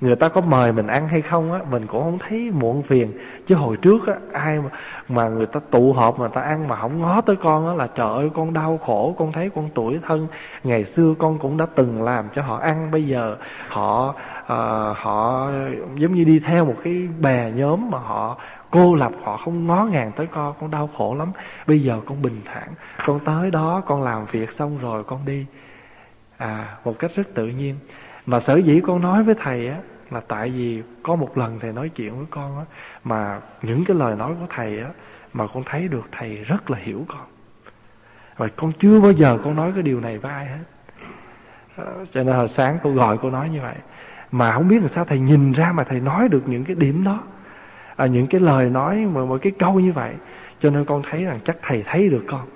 người 0.03 0.15
ta 0.15 0.29
có 0.29 0.41
mời 0.41 0.71
mình 0.71 0.87
ăn 0.87 1.07
hay 1.07 1.21
không 1.21 1.53
á 1.53 1.59
mình 1.71 1.87
cũng 1.87 2.03
không 2.03 2.19
thấy 2.19 2.51
muộn 2.51 2.81
phiền. 2.81 3.13
Chứ 3.45 3.55
hồi 3.55 3.77
trước 3.77 4.07
á 4.07 4.13
ai 4.33 4.59
mà, 4.59 4.69
mà 5.09 5.29
người 5.29 5.45
ta 5.45 5.59
tụ 5.69 5.93
họp 5.93 6.19
mà 6.19 6.27
ta 6.27 6.41
ăn 6.41 6.67
mà 6.67 6.75
không 6.75 6.99
ngó 6.99 7.21
tới 7.21 7.35
con 7.35 7.67
á 7.67 7.73
là 7.73 7.87
trời 7.87 8.07
ơi 8.07 8.29
con 8.33 8.53
đau 8.53 8.79
khổ 8.85 9.15
con 9.19 9.31
thấy 9.31 9.49
con 9.55 9.69
tuổi 9.73 9.99
thân. 10.03 10.27
Ngày 10.63 10.85
xưa 10.85 11.13
con 11.19 11.39
cũng 11.39 11.57
đã 11.57 11.65
từng 11.75 12.03
làm 12.03 12.29
cho 12.35 12.41
họ 12.41 12.57
ăn 12.57 12.91
bây 12.91 13.03
giờ 13.03 13.35
họ 13.67 14.15
uh, 14.43 14.97
họ 14.97 15.49
giống 15.95 16.15
như 16.15 16.23
đi 16.23 16.39
theo 16.39 16.65
một 16.65 16.75
cái 16.83 17.07
bè 17.19 17.51
nhóm 17.51 17.91
mà 17.91 17.99
họ 17.99 18.37
cô 18.71 18.95
lập 18.95 19.11
họ 19.23 19.37
không 19.37 19.65
ngó 19.65 19.85
ngàng 19.91 20.11
tới 20.15 20.27
con 20.27 20.53
con 20.61 20.71
đau 20.71 20.89
khổ 20.97 21.15
lắm. 21.15 21.31
Bây 21.67 21.79
giờ 21.79 21.99
con 22.05 22.21
bình 22.21 22.41
thản 22.45 22.67
con 23.05 23.19
tới 23.19 23.51
đó 23.51 23.81
con 23.85 24.03
làm 24.03 24.25
việc 24.25 24.51
xong 24.51 24.77
rồi 24.81 25.03
con 25.03 25.25
đi. 25.25 25.45
À 26.37 26.75
một 26.85 26.99
cách 26.99 27.11
rất 27.15 27.27
tự 27.33 27.47
nhiên. 27.47 27.75
Mà 28.25 28.39
sở 28.39 28.57
dĩ 28.57 28.81
con 28.87 29.01
nói 29.01 29.23
với 29.23 29.35
thầy 29.39 29.67
á 29.67 29.77
là 30.13 30.19
tại 30.27 30.49
vì 30.49 30.81
có 31.03 31.15
một 31.15 31.37
lần 31.37 31.59
thầy 31.59 31.73
nói 31.73 31.89
chuyện 31.89 32.17
với 32.17 32.25
con 32.29 32.57
á 32.57 32.65
mà 33.03 33.39
những 33.61 33.85
cái 33.85 33.97
lời 33.97 34.15
nói 34.15 34.33
của 34.39 34.45
thầy 34.49 34.79
á 34.79 34.89
mà 35.33 35.47
con 35.47 35.63
thấy 35.65 35.87
được 35.87 36.03
thầy 36.11 36.35
rất 36.35 36.71
là 36.71 36.77
hiểu 36.77 37.05
con. 37.07 37.21
Và 38.37 38.47
con 38.55 38.71
chưa 38.79 39.01
bao 39.01 39.11
giờ 39.11 39.37
con 39.43 39.55
nói 39.55 39.71
cái 39.73 39.83
điều 39.83 39.99
này 39.99 40.17
với 40.17 40.31
ai 40.31 40.45
hết. 40.45 40.63
Ờ, 41.75 42.05
cho 42.11 42.23
nên 42.23 42.35
hồi 42.35 42.47
sáng 42.47 42.77
cô 42.83 42.91
gọi 42.91 43.17
cô 43.21 43.29
nói 43.29 43.49
như 43.49 43.61
vậy. 43.61 43.75
Mà 44.31 44.51
không 44.51 44.67
biết 44.67 44.79
làm 44.79 44.87
sao 44.87 45.05
thầy 45.05 45.19
nhìn 45.19 45.51
ra 45.51 45.71
mà 45.71 45.83
thầy 45.83 45.99
nói 45.99 46.29
được 46.29 46.43
những 46.45 46.63
cái 46.63 46.75
điểm 46.75 47.03
đó. 47.03 47.23
À, 47.95 48.05
những 48.05 48.27
cái 48.27 48.41
lời 48.41 48.69
nói 48.69 49.05
mà 49.05 49.25
một 49.25 49.37
cái 49.41 49.53
câu 49.59 49.79
như 49.79 49.93
vậy. 49.93 50.13
Cho 50.59 50.69
nên 50.69 50.85
con 50.85 51.01
thấy 51.09 51.25
rằng 51.25 51.39
chắc 51.45 51.57
thầy 51.61 51.83
thấy 51.85 52.09
được 52.09 52.23
con. 52.27 52.47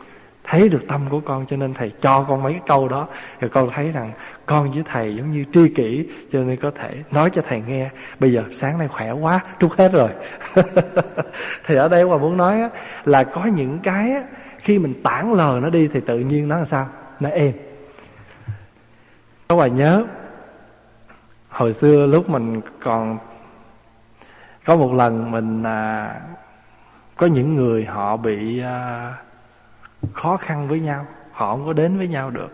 Thấy 0.43 0.69
được 0.69 0.87
tâm 0.87 1.01
của 1.09 1.19
con 1.19 1.45
cho 1.45 1.57
nên 1.57 1.73
thầy 1.73 1.91
cho 2.01 2.23
con 2.23 2.43
mấy 2.43 2.53
cái 2.53 2.61
câu 2.67 2.87
đó. 2.87 3.07
Rồi 3.39 3.49
con 3.49 3.69
thấy 3.69 3.91
rằng 3.91 4.11
con 4.47 4.71
với 4.71 4.83
thầy 4.85 5.15
giống 5.15 5.31
như 5.31 5.45
tri 5.53 5.69
kỷ 5.69 6.07
cho 6.31 6.43
nên 6.43 6.57
có 6.57 6.71
thể 6.71 7.03
nói 7.11 7.29
cho 7.33 7.41
thầy 7.47 7.61
nghe 7.67 7.89
bây 8.19 8.33
giờ 8.33 8.43
sáng 8.51 8.77
nay 8.77 8.87
khỏe 8.87 9.11
quá 9.11 9.39
trút 9.59 9.71
hết 9.77 9.91
rồi. 9.91 10.09
Thì 11.65 11.75
ở 11.75 11.87
đây 11.87 12.05
mà 12.05 12.17
muốn 12.17 12.37
nói 12.37 12.69
là 13.05 13.23
có 13.23 13.45
những 13.45 13.79
cái 13.83 14.11
khi 14.59 14.79
mình 14.79 14.93
tản 15.03 15.33
lờ 15.33 15.59
nó 15.61 15.69
đi 15.69 15.89
thì 15.93 15.99
tự 15.99 16.19
nhiên 16.19 16.47
nó 16.47 16.57
là 16.57 16.65
sao? 16.65 16.89
Nó 17.19 17.29
êm. 17.29 17.53
Có 19.47 19.55
bà 19.55 19.67
nhớ 19.67 20.05
hồi 21.49 21.73
xưa 21.73 22.05
lúc 22.05 22.29
mình 22.29 22.61
còn 22.83 23.17
có 24.65 24.75
một 24.75 24.93
lần 24.93 25.31
mình 25.31 25.63
à, 25.63 26.13
có 27.17 27.27
những 27.27 27.55
người 27.55 27.85
họ 27.85 28.17
bị 28.17 28.61
à, 28.61 29.13
khó 30.13 30.37
khăn 30.37 30.67
với 30.67 30.79
nhau 30.79 31.05
họ 31.31 31.55
không 31.55 31.65
có 31.65 31.73
đến 31.73 31.97
với 31.97 32.07
nhau 32.07 32.29
được 32.29 32.49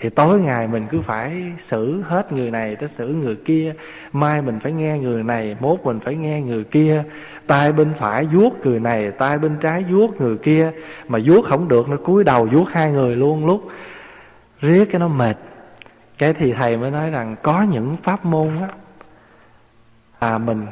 thì 0.00 0.08
tối 0.10 0.40
ngày 0.40 0.68
mình 0.68 0.86
cứ 0.90 1.00
phải 1.00 1.52
xử 1.58 2.02
hết 2.02 2.32
người 2.32 2.50
này 2.50 2.76
tới 2.76 2.88
xử 2.88 3.08
người 3.08 3.36
kia. 3.36 3.74
Mai 4.12 4.42
mình 4.42 4.60
phải 4.60 4.72
nghe 4.72 4.98
người 4.98 5.22
này, 5.22 5.56
mốt 5.60 5.80
mình 5.84 6.00
phải 6.00 6.14
nghe 6.14 6.40
người 6.40 6.64
kia. 6.64 7.04
Tay 7.46 7.72
bên 7.72 7.88
phải 7.96 8.24
vuốt 8.24 8.66
người 8.66 8.80
này 8.80 9.10
tay 9.10 9.38
bên 9.38 9.56
trái 9.60 9.84
vuốt 9.90 10.20
người 10.20 10.36
kia. 10.36 10.70
Mà 11.08 11.18
vuốt 11.24 11.44
không 11.44 11.68
được 11.68 11.88
nó 11.88 11.96
cúi 11.96 12.24
đầu 12.24 12.48
vuốt 12.52 12.64
hai 12.70 12.92
người 12.92 13.16
luôn 13.16 13.46
lúc 13.46 13.68
riết 14.60 14.84
cái 14.90 15.00
nó 15.00 15.08
mệt. 15.08 15.36
Cái 16.18 16.34
thì 16.34 16.52
thầy 16.52 16.76
mới 16.76 16.90
nói 16.90 17.10
rằng 17.10 17.36
có 17.42 17.62
những 17.62 17.96
pháp 17.96 18.24
môn 18.24 18.48
á 18.60 18.68
à 20.18 20.38
mình 20.38 20.66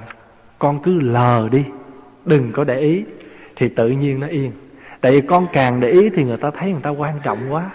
con 0.58 0.82
cứ 0.82 1.00
lờ 1.00 1.48
đi, 1.52 1.64
đừng 2.24 2.52
có 2.52 2.64
để 2.64 2.78
ý 2.80 3.04
thì 3.56 3.68
tự 3.68 3.88
nhiên 3.88 4.20
nó 4.20 4.26
yên. 4.26 4.52
Tại 5.00 5.12
vì 5.12 5.20
con 5.20 5.46
càng 5.52 5.80
để 5.80 5.90
ý 5.90 6.08
thì 6.08 6.24
người 6.24 6.36
ta 6.36 6.50
thấy 6.50 6.72
người 6.72 6.82
ta 6.82 6.90
quan 6.90 7.14
trọng 7.22 7.38
quá 7.52 7.70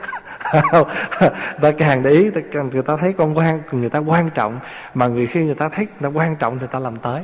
ta 1.62 1.72
càng 1.78 2.04
để 2.04 2.12
ý 2.12 2.30
ta, 2.30 2.42
người 2.72 2.82
ta 2.82 2.98
thấy 2.98 3.14
con 3.14 3.38
quan 3.38 3.62
người 3.72 3.90
ta 3.90 4.00
quan 4.00 4.30
trọng 4.30 4.60
mà 4.94 5.08
người 5.08 5.28
khi 5.28 5.46
người 5.46 5.56
ta 5.56 5.70
thấy 5.70 5.88
người 6.00 6.12
ta 6.12 6.20
quan 6.20 6.36
trọng 6.36 6.60
thì 6.60 6.68
ta 6.72 6.80
làm 6.80 6.96
tới. 6.96 7.22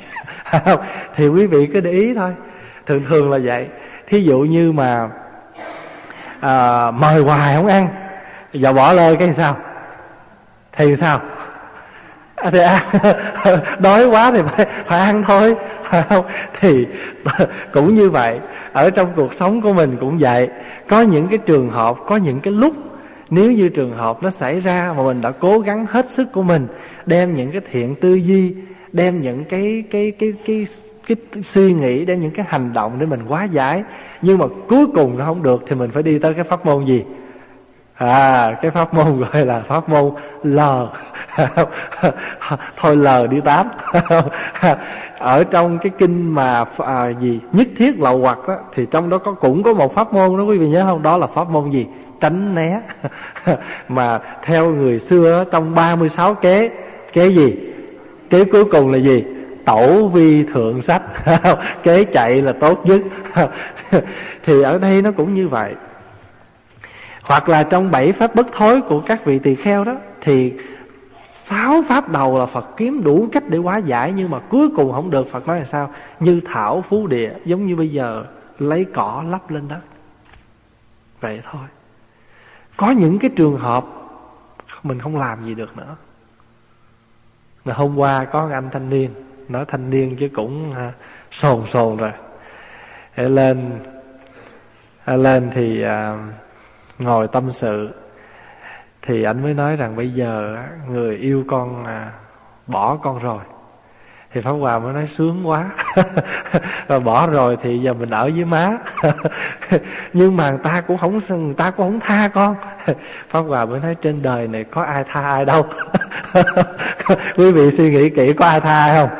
Thì 1.15 1.27
quý 1.27 1.47
vị 1.47 1.69
cứ 1.73 1.79
để 1.79 1.91
ý 1.91 2.13
thôi. 2.13 2.33
Thường 2.85 3.03
thường 3.07 3.31
là 3.31 3.39
vậy. 3.43 3.67
Thí 4.07 4.23
dụ 4.23 4.39
như 4.39 4.71
mà 4.71 5.09
à, 6.39 6.91
mời 6.91 7.21
hoài 7.21 7.55
không 7.55 7.67
ăn 7.67 7.87
giờ 8.53 8.73
bỏ 8.73 8.93
lơi 8.93 9.15
cái 9.15 9.33
sao? 9.33 9.57
Thì 10.71 10.95
sao? 10.95 11.21
À, 12.35 12.49
thì 12.49 12.59
ăn. 12.59 12.81
Đói 13.79 14.07
quá 14.07 14.31
thì 14.31 14.41
phải, 14.41 14.65
phải 14.85 14.99
ăn 14.99 15.23
thôi. 15.23 15.55
Không 16.09 16.25
thì 16.59 16.87
cũng 17.73 17.95
như 17.95 18.09
vậy. 18.09 18.39
Ở 18.73 18.89
trong 18.89 19.11
cuộc 19.15 19.33
sống 19.33 19.61
của 19.61 19.73
mình 19.73 19.97
cũng 19.99 20.17
vậy. 20.19 20.49
Có 20.87 21.01
những 21.01 21.27
cái 21.27 21.37
trường 21.37 21.69
hợp 21.69 21.95
có 22.07 22.15
những 22.15 22.39
cái 22.39 22.53
lúc 22.53 22.73
nếu 23.29 23.51
như 23.51 23.69
trường 23.69 23.93
hợp 23.93 24.23
nó 24.23 24.29
xảy 24.29 24.59
ra 24.59 24.93
mà 24.97 25.03
mình 25.03 25.21
đã 25.21 25.31
cố 25.31 25.59
gắng 25.59 25.85
hết 25.89 26.09
sức 26.09 26.31
của 26.33 26.43
mình 26.43 26.67
đem 27.05 27.35
những 27.35 27.51
cái 27.51 27.61
thiện 27.71 27.95
tư 27.95 28.15
duy 28.15 28.53
đem 28.91 29.21
những 29.21 29.45
cái 29.45 29.83
cái 29.91 30.11
cái 30.19 30.33
cái 30.45 30.67
cái, 31.07 31.17
cái 31.33 31.43
suy 31.43 31.73
nghĩ 31.73 32.05
đem 32.05 32.21
những 32.21 32.31
cái 32.31 32.45
hành 32.49 32.73
động 32.73 32.91
để 32.99 33.05
mình 33.05 33.19
quá 33.27 33.43
giải 33.43 33.83
nhưng 34.21 34.37
mà 34.37 34.45
cuối 34.67 34.85
cùng 34.95 35.17
nó 35.17 35.25
không 35.25 35.43
được 35.43 35.63
thì 35.67 35.75
mình 35.75 35.89
phải 35.89 36.03
đi 36.03 36.19
tới 36.19 36.33
cái 36.33 36.43
pháp 36.43 36.65
môn 36.65 36.85
gì? 36.85 37.03
À 37.93 38.57
cái 38.61 38.71
pháp 38.71 38.93
môn 38.93 39.19
gọi 39.31 39.45
là 39.45 39.59
pháp 39.59 39.89
môn 39.89 40.11
l. 40.43 40.59
Thôi 42.77 42.95
l 42.95 43.07
đi 43.29 43.41
tám. 43.41 43.67
Ở 45.19 45.43
trong 45.43 45.77
cái 45.77 45.91
kinh 45.97 46.35
mà 46.35 46.65
à, 46.77 47.09
gì 47.09 47.39
nhất 47.51 47.67
thiết 47.77 47.99
lậu 47.99 48.17
hoặc 48.17 48.47
đó 48.47 48.57
thì 48.73 48.85
trong 48.91 49.09
đó 49.09 49.17
có 49.17 49.33
cũng 49.33 49.63
có 49.63 49.73
một 49.73 49.93
pháp 49.93 50.13
môn 50.13 50.37
đó 50.37 50.43
quý 50.43 50.57
vị 50.57 50.69
nhớ 50.69 50.83
không? 50.83 51.03
Đó 51.03 51.17
là 51.17 51.27
pháp 51.27 51.49
môn 51.49 51.69
gì? 51.69 51.85
Tránh 52.19 52.55
né. 52.55 52.81
Mà 53.87 54.19
theo 54.43 54.69
người 54.69 54.99
xưa 54.99 55.45
trong 55.51 55.75
36 55.75 56.35
kế 56.35 56.69
kế 57.13 57.27
gì? 57.27 57.55
Kế 58.29 58.43
cuối 58.43 58.65
cùng 58.65 58.91
là 58.91 58.97
gì? 58.97 59.23
Tẩu 59.65 60.07
vi 60.07 60.43
thượng 60.43 60.81
sách 60.81 61.01
kế 61.83 62.03
chạy 62.03 62.41
là 62.41 62.53
tốt 62.53 62.85
nhất. 62.85 63.01
Thì 64.43 64.61
ở 64.61 64.77
đây 64.77 65.01
nó 65.01 65.11
cũng 65.11 65.33
như 65.33 65.47
vậy. 65.47 65.73
Hoặc 67.23 67.49
là 67.49 67.63
trong 67.63 67.91
bảy 67.91 68.11
pháp 68.11 68.35
bất 68.35 68.47
thối 68.51 68.81
của 68.81 68.99
các 68.99 69.25
vị 69.25 69.39
tỳ 69.39 69.55
kheo 69.55 69.83
đó, 69.83 69.95
thì 70.21 70.53
sáu 71.23 71.83
pháp 71.87 72.09
đầu 72.09 72.39
là 72.39 72.45
Phật 72.45 72.77
kiếm 72.77 73.03
đủ 73.03 73.27
cách 73.31 73.43
để 73.49 73.57
hóa 73.57 73.77
giải, 73.77 74.13
nhưng 74.15 74.29
mà 74.29 74.39
cuối 74.39 74.69
cùng 74.75 74.91
không 74.91 75.09
được. 75.09 75.31
Phật 75.31 75.47
nói 75.47 75.59
là 75.59 75.65
sao? 75.65 75.89
Như 76.19 76.41
thảo 76.45 76.81
phú 76.81 77.07
địa, 77.07 77.33
giống 77.45 77.67
như 77.67 77.75
bây 77.75 77.87
giờ, 77.87 78.25
lấy 78.59 78.85
cỏ 78.93 79.23
lắp 79.29 79.51
lên 79.51 79.67
đất. 79.67 79.79
Vậy 81.21 81.39
thôi 81.51 81.61
có 82.77 82.91
những 82.91 83.19
cái 83.19 83.31
trường 83.35 83.57
hợp 83.57 83.85
mình 84.83 84.99
không 84.99 85.17
làm 85.17 85.45
gì 85.45 85.55
được 85.55 85.77
nữa. 85.77 85.95
Là 87.65 87.73
hôm 87.73 87.97
qua 87.97 88.25
có 88.25 88.49
anh 88.53 88.69
thanh 88.71 88.89
niên 88.89 89.11
nói 89.49 89.65
thanh 89.67 89.89
niên 89.89 90.15
chứ 90.15 90.29
cũng 90.35 90.73
à, 90.73 90.93
sồn 91.31 91.65
sồn 91.67 91.97
rồi. 91.97 92.11
Để 93.15 93.29
lên 93.29 93.79
à, 95.05 95.15
lên 95.15 95.49
thì 95.53 95.81
à, 95.81 96.27
ngồi 96.99 97.27
tâm 97.27 97.51
sự. 97.51 97.89
Thì 99.01 99.23
anh 99.23 99.43
mới 99.43 99.53
nói 99.53 99.75
rằng 99.75 99.95
bây 99.95 100.09
giờ 100.09 100.63
người 100.89 101.17
yêu 101.17 101.43
con 101.47 101.85
à, 101.85 102.11
bỏ 102.67 102.97
con 102.97 103.19
rồi 103.19 103.43
thì 104.37 104.41
pháp 104.41 104.51
hòa 104.51 104.79
mới 104.79 104.93
nói 104.93 105.07
sướng 105.07 105.47
quá. 105.47 105.69
Rồi 106.87 106.99
bỏ 106.99 107.27
rồi 107.27 107.57
thì 107.61 107.79
giờ 107.79 107.93
mình 107.93 108.09
ở 108.09 108.31
với 108.35 108.45
má. 108.45 108.77
Nhưng 110.13 110.37
mà 110.37 110.49
người 110.49 110.59
ta 110.63 110.81
cũng 110.81 110.97
không 110.97 111.19
người 111.29 111.53
ta 111.53 111.71
cũng 111.71 111.91
không 111.91 111.99
tha 111.99 112.27
con. 112.27 112.55
Pháp 113.29 113.39
hòa 113.39 113.65
mới 113.65 113.79
nói 113.79 113.95
trên 113.95 114.21
đời 114.21 114.47
này 114.47 114.63
có 114.63 114.81
ai 114.81 115.03
tha 115.07 115.21
ai 115.21 115.45
đâu. 115.45 115.65
Quý 117.35 117.51
vị 117.51 117.71
suy 117.71 117.91
nghĩ 117.91 118.09
kỹ 118.09 118.33
có 118.33 118.45
ai 118.45 118.61
tha 118.61 118.79
ai 118.79 118.95
không? 118.95 119.17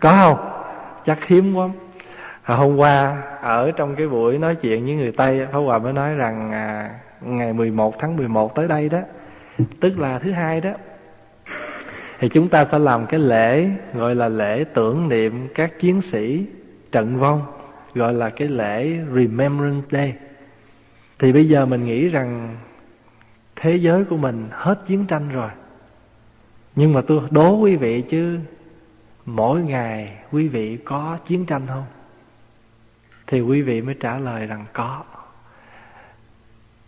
Có 0.00 0.10
không? 0.10 0.50
Chắc 1.04 1.26
hiếm 1.26 1.54
quá. 1.54 1.68
À, 2.42 2.54
hôm 2.54 2.76
qua 2.76 3.22
ở 3.40 3.70
trong 3.70 3.96
cái 3.96 4.08
buổi 4.08 4.38
nói 4.38 4.54
chuyện 4.54 4.84
với 4.84 4.94
người 4.94 5.12
Tây 5.16 5.46
Pháp 5.52 5.58
Hòa 5.58 5.78
mới 5.78 5.92
nói 5.92 6.14
rằng 6.14 6.52
à, 6.52 6.90
ngày 7.20 7.52
11 7.52 7.98
tháng 7.98 8.16
11 8.16 8.54
tới 8.54 8.68
đây 8.68 8.88
đó. 8.88 9.00
Tức 9.80 9.98
là 9.98 10.18
thứ 10.18 10.32
hai 10.32 10.60
đó 10.60 10.70
thì 12.24 12.30
chúng 12.32 12.48
ta 12.48 12.64
sẽ 12.64 12.78
làm 12.78 13.06
cái 13.06 13.20
lễ, 13.20 13.70
gọi 13.94 14.14
là 14.14 14.28
lễ 14.28 14.64
tưởng 14.74 15.08
niệm 15.08 15.48
các 15.54 15.78
chiến 15.78 16.02
sĩ 16.02 16.46
trận 16.92 17.18
vong, 17.18 17.42
gọi 17.94 18.14
là 18.14 18.30
cái 18.30 18.48
lễ 18.48 18.98
Remembrance 19.14 19.86
Day. 19.90 20.14
Thì 21.18 21.32
bây 21.32 21.48
giờ 21.48 21.66
mình 21.66 21.86
nghĩ 21.86 22.08
rằng 22.08 22.56
thế 23.56 23.76
giới 23.76 24.04
của 24.04 24.16
mình 24.16 24.48
hết 24.52 24.82
chiến 24.86 25.06
tranh 25.06 25.28
rồi. 25.28 25.50
Nhưng 26.76 26.92
mà 26.92 27.00
tôi 27.06 27.20
đố 27.30 27.56
quý 27.56 27.76
vị 27.76 28.02
chứ, 28.02 28.38
mỗi 29.26 29.62
ngày 29.62 30.16
quý 30.32 30.48
vị 30.48 30.78
có 30.84 31.18
chiến 31.24 31.46
tranh 31.46 31.62
không? 31.68 31.86
Thì 33.26 33.40
quý 33.40 33.62
vị 33.62 33.82
mới 33.82 33.94
trả 34.00 34.18
lời 34.18 34.46
rằng 34.46 34.64
có. 34.72 35.04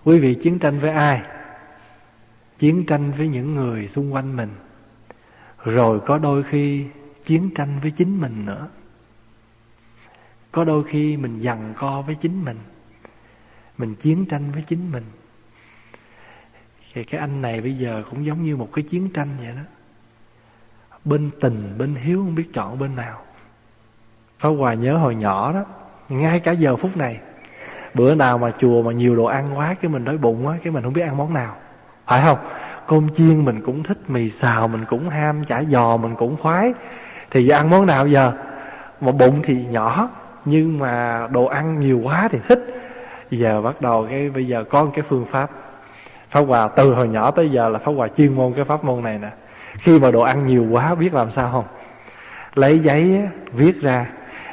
Quý 0.04 0.18
vị 0.18 0.34
chiến 0.34 0.58
tranh 0.58 0.78
với 0.78 0.90
ai? 0.90 1.22
Chiến 2.58 2.86
tranh 2.86 3.12
với 3.12 3.28
những 3.28 3.54
người 3.54 3.88
xung 3.88 4.14
quanh 4.14 4.36
mình 4.36 4.48
rồi 5.72 6.00
có 6.00 6.18
đôi 6.18 6.42
khi 6.42 6.86
chiến 7.22 7.50
tranh 7.54 7.80
với 7.82 7.90
chính 7.90 8.20
mình 8.20 8.46
nữa. 8.46 8.68
Có 10.52 10.64
đôi 10.64 10.84
khi 10.84 11.16
mình 11.16 11.40
giằng 11.40 11.74
co 11.78 12.02
với 12.02 12.14
chính 12.14 12.44
mình. 12.44 12.58
Mình 13.78 13.94
chiến 13.94 14.26
tranh 14.26 14.52
với 14.52 14.62
chính 14.66 14.92
mình. 14.92 15.04
Thì 16.92 17.04
cái 17.04 17.20
anh 17.20 17.42
này 17.42 17.60
bây 17.60 17.72
giờ 17.72 18.02
cũng 18.10 18.26
giống 18.26 18.44
như 18.44 18.56
một 18.56 18.68
cái 18.72 18.82
chiến 18.82 19.10
tranh 19.10 19.28
vậy 19.38 19.52
đó. 19.56 19.62
Bên 21.04 21.30
tình, 21.40 21.74
bên 21.78 21.94
hiếu 21.94 22.18
không 22.18 22.34
biết 22.34 22.48
chọn 22.52 22.78
bên 22.78 22.96
nào. 22.96 23.22
Phá 24.38 24.48
Hòa 24.48 24.74
nhớ 24.74 24.96
hồi 24.96 25.14
nhỏ 25.14 25.52
đó, 25.52 25.64
ngay 26.08 26.40
cả 26.40 26.52
giờ 26.52 26.76
phút 26.76 26.96
này, 26.96 27.20
bữa 27.94 28.14
nào 28.14 28.38
mà 28.38 28.50
chùa 28.58 28.82
mà 28.82 28.92
nhiều 28.92 29.16
đồ 29.16 29.24
ăn 29.24 29.58
quá, 29.58 29.74
cái 29.80 29.90
mình 29.90 30.04
đói 30.04 30.18
bụng 30.18 30.46
quá, 30.46 30.58
cái 30.64 30.72
mình 30.72 30.82
không 30.82 30.92
biết 30.92 31.02
ăn 31.02 31.16
món 31.16 31.34
nào. 31.34 31.56
Phải 32.06 32.22
không? 32.22 32.38
Cơm 32.88 33.08
chiên 33.08 33.44
mình 33.44 33.60
cũng 33.66 33.82
thích, 33.82 33.98
mì 34.08 34.30
xào 34.30 34.68
mình 34.68 34.84
cũng 34.88 35.08
ham, 35.08 35.44
chả 35.44 35.62
giò 35.62 35.96
mình 35.96 36.14
cũng 36.14 36.36
khoái. 36.36 36.72
Thì 37.30 37.46
giờ 37.46 37.56
ăn 37.56 37.70
món 37.70 37.86
nào 37.86 38.06
giờ? 38.06 38.32
Mà 39.00 39.12
bụng 39.12 39.40
thì 39.42 39.64
nhỏ, 39.70 40.08
nhưng 40.44 40.78
mà 40.78 41.26
đồ 41.32 41.44
ăn 41.44 41.80
nhiều 41.80 42.00
quá 42.04 42.28
thì 42.32 42.38
thích. 42.48 42.66
Giờ 43.30 43.62
bắt 43.62 43.80
đầu 43.80 44.06
cái, 44.10 44.30
bây 44.30 44.46
giờ 44.46 44.64
có 44.70 44.86
cái 44.94 45.02
phương 45.02 45.26
pháp. 45.26 45.50
Pháp 46.28 46.40
hòa, 46.40 46.68
từ 46.68 46.94
hồi 46.94 47.08
nhỏ 47.08 47.30
tới 47.30 47.50
giờ 47.50 47.68
là 47.68 47.78
pháp 47.78 47.92
hòa 47.92 48.08
chuyên 48.08 48.34
môn 48.34 48.52
cái 48.52 48.64
pháp 48.64 48.84
môn 48.84 49.04
này 49.04 49.18
nè. 49.18 49.30
Khi 49.78 49.98
mà 49.98 50.10
đồ 50.10 50.20
ăn 50.20 50.46
nhiều 50.46 50.66
quá, 50.70 50.94
biết 50.94 51.14
làm 51.14 51.30
sao 51.30 51.50
không? 51.52 51.64
Lấy 52.54 52.78
giấy 52.78 53.22
viết 53.52 53.82
ra 53.82 54.06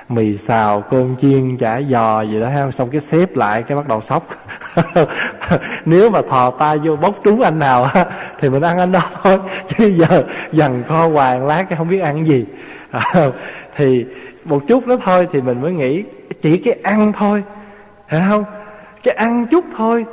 mì 0.10 0.38
xào, 0.38 0.82
cơm 0.82 1.16
chiên, 1.16 1.58
chả 1.58 1.82
giò 1.82 2.22
gì 2.22 2.40
đó, 2.40 2.48
ha. 2.50 2.72
Xong 2.72 2.90
cái 2.90 3.02
xếp 3.02 3.36
lại 3.36 3.64
cái 3.64 3.78
bắt 3.78 3.88
đầu 3.88 4.02
sốc 4.02 4.28
nếu 5.86 6.10
mà 6.10 6.22
thò 6.30 6.52
tay 6.52 6.78
vô 6.78 6.96
bốc 6.96 7.16
trúng 7.24 7.42
anh 7.42 7.60
nào 7.60 7.88
thì 8.40 8.50
mình 8.50 8.62
ăn 8.62 8.78
anh 8.78 8.92
đó 8.92 9.02
thôi. 9.24 9.40
Chứ 9.68 9.88
giờ 9.88 10.24
dằn 10.52 10.84
kho 10.88 11.08
hoàng 11.08 11.46
lát 11.46 11.64
cái 11.70 11.78
không 11.78 11.90
biết 11.90 12.00
ăn 12.00 12.28
gì. 12.28 12.46
Thì 13.76 14.06
một 14.46 14.64
chút 14.68 14.88
đó 14.88 14.98
thôi 15.04 15.28
thì 15.32 15.42
mình 15.42 15.62
mới 15.62 15.72
nghĩ 15.72 16.04
chỉ 16.42 16.58
cái 16.58 16.78
ăn 16.84 17.14
thôi. 17.14 17.44
Phải 18.10 18.22
không? 18.30 18.44
Cái 19.04 19.14
ăn 19.14 19.46
chút 19.52 19.66
thôi 19.78 20.06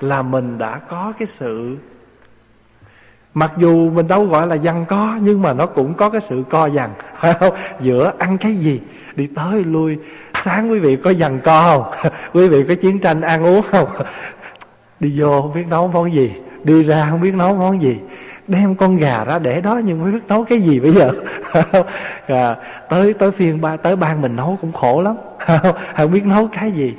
là 0.00 0.22
mình 0.22 0.58
đã 0.58 0.80
có 0.88 1.12
cái 1.18 1.26
sự 1.26 1.76
mặc 3.38 3.52
dù 3.56 3.90
mình 3.90 4.08
đâu 4.08 4.26
gọi 4.26 4.46
là 4.46 4.54
dằn 4.54 4.84
co 4.88 5.18
nhưng 5.20 5.42
mà 5.42 5.52
nó 5.52 5.66
cũng 5.66 5.94
có 5.94 6.10
cái 6.10 6.20
sự 6.20 6.42
co 6.50 6.66
dằn 6.66 6.90
phải 7.16 7.34
không? 7.40 7.54
Giữa 7.80 8.12
ăn 8.18 8.38
cái 8.38 8.54
gì? 8.54 8.80
Đi 9.16 9.26
tới 9.26 9.64
lui. 9.64 9.98
Sáng 10.34 10.70
quý 10.70 10.78
vị 10.78 10.96
có 10.96 11.10
dằn 11.10 11.40
co 11.40 11.62
không? 12.02 12.12
Quý 12.32 12.48
vị 12.48 12.64
có 12.68 12.74
chiến 12.74 12.98
tranh 12.98 13.20
ăn 13.20 13.44
uống 13.46 13.62
không? 13.62 13.88
Đi 15.00 15.20
vô 15.20 15.42
không 15.42 15.52
biết 15.54 15.66
nấu 15.70 15.88
món 15.88 16.12
gì. 16.12 16.32
Đi 16.64 16.82
ra 16.82 17.06
không 17.10 17.20
biết 17.20 17.34
nấu 17.34 17.54
món 17.54 17.82
gì. 17.82 17.98
Đem 18.48 18.74
con 18.74 18.96
gà 18.96 19.24
ra 19.24 19.38
để 19.38 19.60
đó 19.60 19.80
nhưng 19.84 19.98
không 19.98 20.12
biết 20.12 20.18
nấu 20.28 20.44
cái 20.44 20.60
gì 20.60 20.80
bây 20.80 20.92
giờ. 20.92 21.10
À, 22.26 22.56
tới 22.88 23.12
tới 23.12 23.30
phiên 23.30 23.60
ba 23.60 23.76
tới 23.76 23.96
ban 23.96 24.20
mình 24.20 24.36
nấu 24.36 24.58
cũng 24.60 24.72
khổ 24.72 25.02
lắm. 25.02 25.16
Không 25.96 26.12
biết 26.12 26.26
nấu 26.26 26.48
cái 26.60 26.72
gì. 26.72 26.94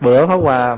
Bữa 0.00 0.26
pháp 0.26 0.36
hòa 0.36 0.76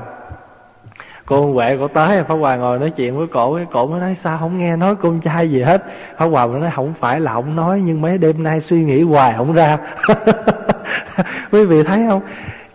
cô 1.25 1.53
huệ, 1.53 1.77
cô 1.79 1.87
tới, 1.87 2.23
pháp 2.23 2.35
hòa 2.35 2.55
ngồi 2.55 2.79
nói 2.79 2.89
chuyện 2.89 3.17
với 3.17 3.27
cổ, 3.27 3.55
cái 3.55 3.65
cổ 3.71 3.87
mới 3.87 3.99
nói, 3.99 4.15
sao 4.15 4.37
không 4.37 4.57
nghe 4.57 4.75
nói 4.75 4.95
con 4.95 5.19
trai 5.19 5.51
gì 5.51 5.61
hết? 5.61 5.83
Pháp 6.17 6.25
hòa 6.25 6.47
mới 6.47 6.59
nói, 6.59 6.71
không 6.75 6.93
phải 6.93 7.19
là 7.19 7.33
không 7.33 7.55
nói, 7.55 7.81
nhưng 7.85 8.01
mấy 8.01 8.17
đêm 8.17 8.43
nay 8.43 8.61
suy 8.61 8.83
nghĩ 8.83 9.01
hoài 9.01 9.33
không 9.37 9.53
ra. 9.53 9.77
Quý 11.51 11.65
vị 11.65 11.83
thấy 11.83 12.05
không? 12.07 12.21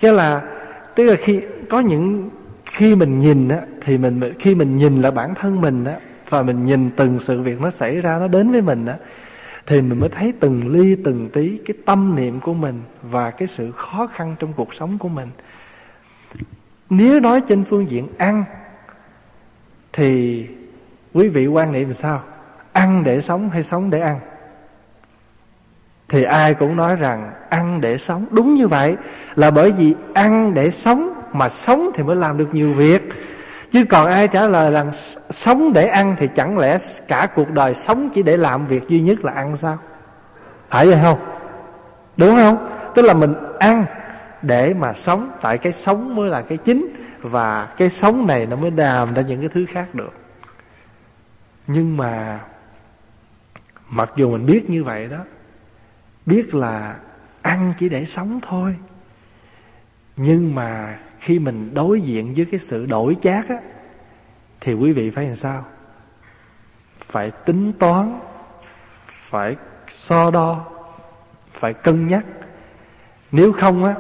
Cái 0.01 0.13
là, 0.13 0.41
tức 0.95 1.05
là 1.05 1.17
khi, 1.17 1.41
có 1.69 1.81
những, 1.81 2.31
khi 2.65 2.95
mình 2.95 3.21
nhìn 3.21 3.49
á, 3.49 3.59
thì 3.81 3.99
mình, 3.99 4.21
khi 4.39 4.55
mình 4.55 4.77
nhìn 4.77 5.03
là 5.03 5.11
bản 5.11 5.35
thân 5.35 5.61
mình 5.61 5.85
á, 5.85 5.95
và 6.29 6.43
mình 6.43 6.65
nhìn 6.65 6.91
từng 6.97 7.21
sự 7.21 7.43
việc 7.43 7.61
nó 7.61 7.71
xảy 7.71 8.01
ra, 8.01 8.19
nó 8.19 8.29
đến 8.29 8.53
với 8.53 8.63
mình 8.63 8.87
á, 8.87 8.95
thì 9.67 9.81
mình 9.81 10.01
mới 10.01 10.09
thấy 10.09 10.33
từng 10.41 10.73
ly, 10.73 10.97
từng 11.05 11.29
tí 11.33 11.59
cái 11.67 11.77
tâm 11.87 12.17
niệm 12.17 12.41
của 12.41 12.55
mình 12.55 12.83
và 13.03 13.31
cái 13.31 13.49
sự 13.49 13.73
khó 13.73 14.07
khăn 14.07 14.35
trong 14.39 14.53
cuộc 14.53 14.75
sống 14.75 14.99
của 14.99 15.09
mình 15.09 15.29
nếu 16.91 17.21
nói 17.21 17.41
trên 17.41 17.65
phương 17.65 17.91
diện 17.91 18.09
ăn, 18.19 18.45
thì 19.93 20.47
quý 21.15 21.29
vị 21.29 21.47
quan 21.47 21.73
niệm 21.73 21.93
sao? 21.93 22.23
Ăn 22.73 23.05
để 23.05 23.21
sống 23.21 23.51
hay 23.51 23.63
sống 23.63 23.91
để 23.91 24.01
ăn? 24.01 24.21
Thì 26.09 26.23
ai 26.23 26.55
cũng 26.55 26.77
nói 26.77 26.97
rằng 26.97 27.31
ăn 27.51 27.81
để 27.81 27.99
sống. 27.99 28.27
Đúng 28.31 28.55
như 28.55 28.69
vậy, 28.69 28.97
là 29.35 29.51
bởi 29.51 29.71
vì 29.73 29.95
ăn 30.15 30.55
để 30.55 30.71
sống 30.71 31.15
mà 31.33 31.49
sống 31.49 31.91
thì 31.95 32.03
mới 32.03 32.17
làm 32.17 32.37
được 32.37 32.55
nhiều 32.55 32.73
việc. 32.73 33.09
Chứ 33.71 33.85
còn 33.91 34.07
ai 34.07 34.29
trả 34.29 34.47
lời 34.47 34.73
rằng 34.73 34.91
sống 35.31 35.73
để 35.73 35.87
ăn 35.87 36.15
thì 36.19 36.29
chẳng 36.35 36.59
lẽ 36.59 36.79
cả 37.09 37.29
cuộc 37.35 37.51
đời 37.51 37.75
sống 37.75 38.09
chỉ 38.15 38.23
để 38.23 38.37
làm 38.37 38.67
việc 38.67 38.89
duy 38.89 39.01
nhất 39.01 39.25
là 39.25 39.33
ăn 39.33 39.57
sao? 39.57 39.79
Phải 40.69 40.87
vậy 40.87 40.99
không? 41.03 41.19
Đúng 42.17 42.37
không? 42.37 42.69
Tức 42.95 43.03
là 43.03 43.15
mình 43.15 43.35
ăn 43.59 43.85
để 44.43 44.75
mà 44.75 44.93
sống. 44.93 45.31
Tại 45.41 45.59
cái 45.59 45.73
sống 45.73 46.15
mới 46.15 46.31
là 46.31 46.43
cái 46.43 46.59
chính, 46.59 46.95
và 47.23 47.75
cái 47.77 47.91
sống 47.91 48.27
này 48.27 48.47
nó 48.47 48.57
mới 48.57 48.71
đàm 48.71 49.15
ra 49.15 49.23
những 49.23 49.41
cái 49.41 49.49
thứ 49.49 49.67
khác 49.69 49.95
được. 49.95 50.13
Nhưng 51.67 51.97
mà 51.97 52.41
mặc 53.89 54.11
dù 54.17 54.31
mình 54.31 54.47
biết 54.47 54.71
như 54.71 54.85
vậy 54.85 55.09
đó, 55.09 55.25
biết 56.27 56.55
là 56.55 56.97
ăn 57.43 57.73
chỉ 57.79 57.89
để 57.89 58.05
sống 58.05 58.41
thôi. 58.43 58.77
Nhưng 60.17 60.55
mà 60.55 60.99
khi 61.21 61.39
mình 61.39 61.75
đối 61.75 62.01
diện 62.01 62.35
với 62.35 62.45
cái 62.45 62.61
sự 62.61 62.87
đổi 62.87 63.17
chác 63.23 63.49
á, 63.49 63.57
thì 64.61 64.75
quý 64.75 64.93
vị 64.93 65.11
phải 65.11 65.27
làm 65.27 65.37
sao? 65.37 65.65
Phải 66.97 67.31
tính 67.31 67.73
toán, 67.73 68.21
phải 69.07 69.57
so 69.91 70.31
đo, 70.31 70.67
phải 71.53 71.75
cân 71.75 72.07
nhắc. 72.07 72.25
Nếu 73.33 73.53
không 73.53 73.85
á 73.85 73.95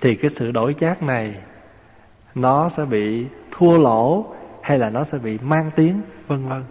thì 0.00 0.14
cái 0.14 0.30
sự 0.30 0.50
đổi 0.50 0.74
chác 0.74 1.02
này 1.02 1.34
nó 2.34 2.68
sẽ 2.68 2.84
bị 2.84 3.26
thua 3.50 3.78
lỗ 3.78 4.26
hay 4.62 4.78
là 4.78 4.90
nó 4.90 5.04
sẽ 5.04 5.18
bị 5.18 5.38
mang 5.42 5.70
tiếng, 5.76 6.00
vân 6.26 6.48
vân. 6.48 6.62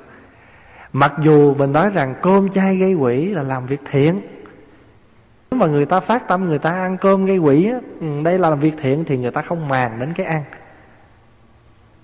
Mặc 0.94 1.14
dù 1.22 1.56
mình 1.56 1.74
nói 1.74 1.90
rằng 1.90 2.16
cơm 2.22 2.50
chay 2.50 2.78
gây 2.78 2.94
quỷ 2.94 3.26
là 3.26 3.44
làm 3.44 3.66
việc 3.66 3.82
thiện, 3.92 4.22
nếu 5.52 5.60
mà 5.60 5.68
người 5.68 5.86
ta 5.86 6.00
phát 6.00 6.28
tâm 6.28 6.46
người 6.46 6.60
ta 6.60 6.72
ăn 6.72 6.98
cơm 6.98 7.26
gây 7.26 7.38
quỷ 7.38 7.72
ừ, 8.00 8.08
đây 8.24 8.40
là 8.40 8.50
làm 8.50 8.60
việc 8.60 8.74
thiện 8.78 9.04
thì 9.06 9.18
người 9.18 9.32
ta 9.32 9.42
không 9.42 9.68
màng 9.68 10.00
đến 10.00 10.14
cái 10.16 10.26
ăn. 10.26 10.44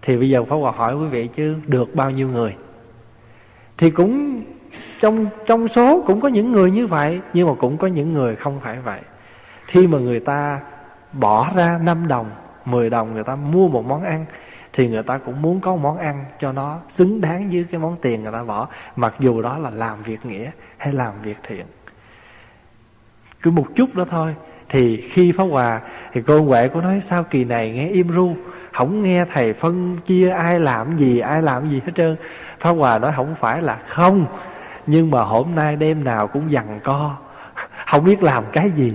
Thì 0.02 0.18
bây 0.18 0.30
giờ 0.30 0.44
Pháp 0.44 0.56
Hòa 0.56 0.72
hỏi 0.72 0.96
quý 0.96 1.06
vị 1.06 1.28
chứ, 1.28 1.56
được 1.66 1.96
bao 1.96 2.12
nhiêu 2.12 2.28
người? 2.28 2.56
Thì 3.78 3.90
cũng 3.90 4.44
trong 5.00 5.26
trong 5.46 5.68
số 5.68 6.04
cũng 6.08 6.22
có 6.22 6.28
những 6.28 6.52
người 6.52 6.72
như 6.72 6.88
vậy, 6.88 7.20
nhưng 7.34 7.48
mà 7.48 7.54
cũng 7.60 7.78
có 7.78 7.88
những 7.88 8.14
người 8.14 8.36
không 8.36 8.60
phải 8.64 8.78
vậy. 8.80 9.00
Khi 9.66 9.88
mà 9.88 9.98
người 9.98 10.20
ta 10.20 10.60
bỏ 11.14 11.52
ra 11.56 11.80
5 11.84 12.08
đồng 12.08 12.32
10 12.66 12.90
đồng 12.90 13.14
người 13.14 13.24
ta 13.24 13.36
mua 13.36 13.68
một 13.68 13.86
món 13.86 14.04
ăn, 14.04 14.26
thì 14.74 14.88
người 14.88 15.04
ta 15.04 15.18
cũng 15.18 15.42
muốn 15.42 15.60
có 15.60 15.76
món 15.76 15.98
ăn 15.98 16.26
cho 16.40 16.52
nó 16.52 16.80
xứng 16.90 17.22
đáng 17.22 17.50
với 17.50 17.66
cái 17.72 17.80
món 17.80 17.98
tiền 18.02 18.24
người 18.24 18.32
ta 18.32 18.44
bỏ, 18.44 18.68
mặc 18.96 19.14
dù 19.20 19.42
đó 19.42 19.58
là 19.58 19.70
làm 19.70 20.02
việc 20.04 20.26
nghĩa 20.26 20.52
hay 20.78 20.94
làm 20.94 21.14
việc 21.22 21.38
thiện. 21.44 21.66
Cứ 23.42 23.52
một 23.52 23.68
chút 23.76 23.96
đó 23.96 24.06
thôi, 24.10 24.36
thì 24.70 25.02
khi 25.02 25.32
phá 25.32 25.44
hòa, 25.44 25.82
thì 26.14 26.22
cô 26.22 26.42
huệ 26.42 26.70
cô 26.74 26.82
nói, 26.82 27.02
sao 27.02 27.24
kỳ 27.24 27.44
này 27.44 27.72
nghe 27.72 27.88
im 27.88 28.10
ru 28.10 28.36
không 28.78 29.02
nghe 29.02 29.26
thầy 29.26 29.54
phân 29.54 29.98
chia 29.98 30.30
ai 30.30 30.60
làm 30.60 30.98
gì, 30.98 31.20
ai 31.20 31.42
làm 31.42 31.70
gì 31.70 31.82
hết 31.86 31.92
trơn. 31.96 32.16
Phá 32.60 32.70
hòa 32.70 33.00
nói 33.00 33.12
không 33.16 33.36
phải 33.36 33.62
là 33.62 33.78
không, 33.86 34.26
nhưng 34.88 35.12
mà 35.12 35.24
hôm 35.24 35.56
nay 35.56 35.76
đêm 35.76 36.04
nào 36.04 36.28
cũng 36.28 36.52
dằn 36.52 36.80
co 36.84 37.16
không 37.88 38.04
biết 38.04 38.24
làm 38.24 38.44
cái 38.52 38.70
gì 38.70 38.94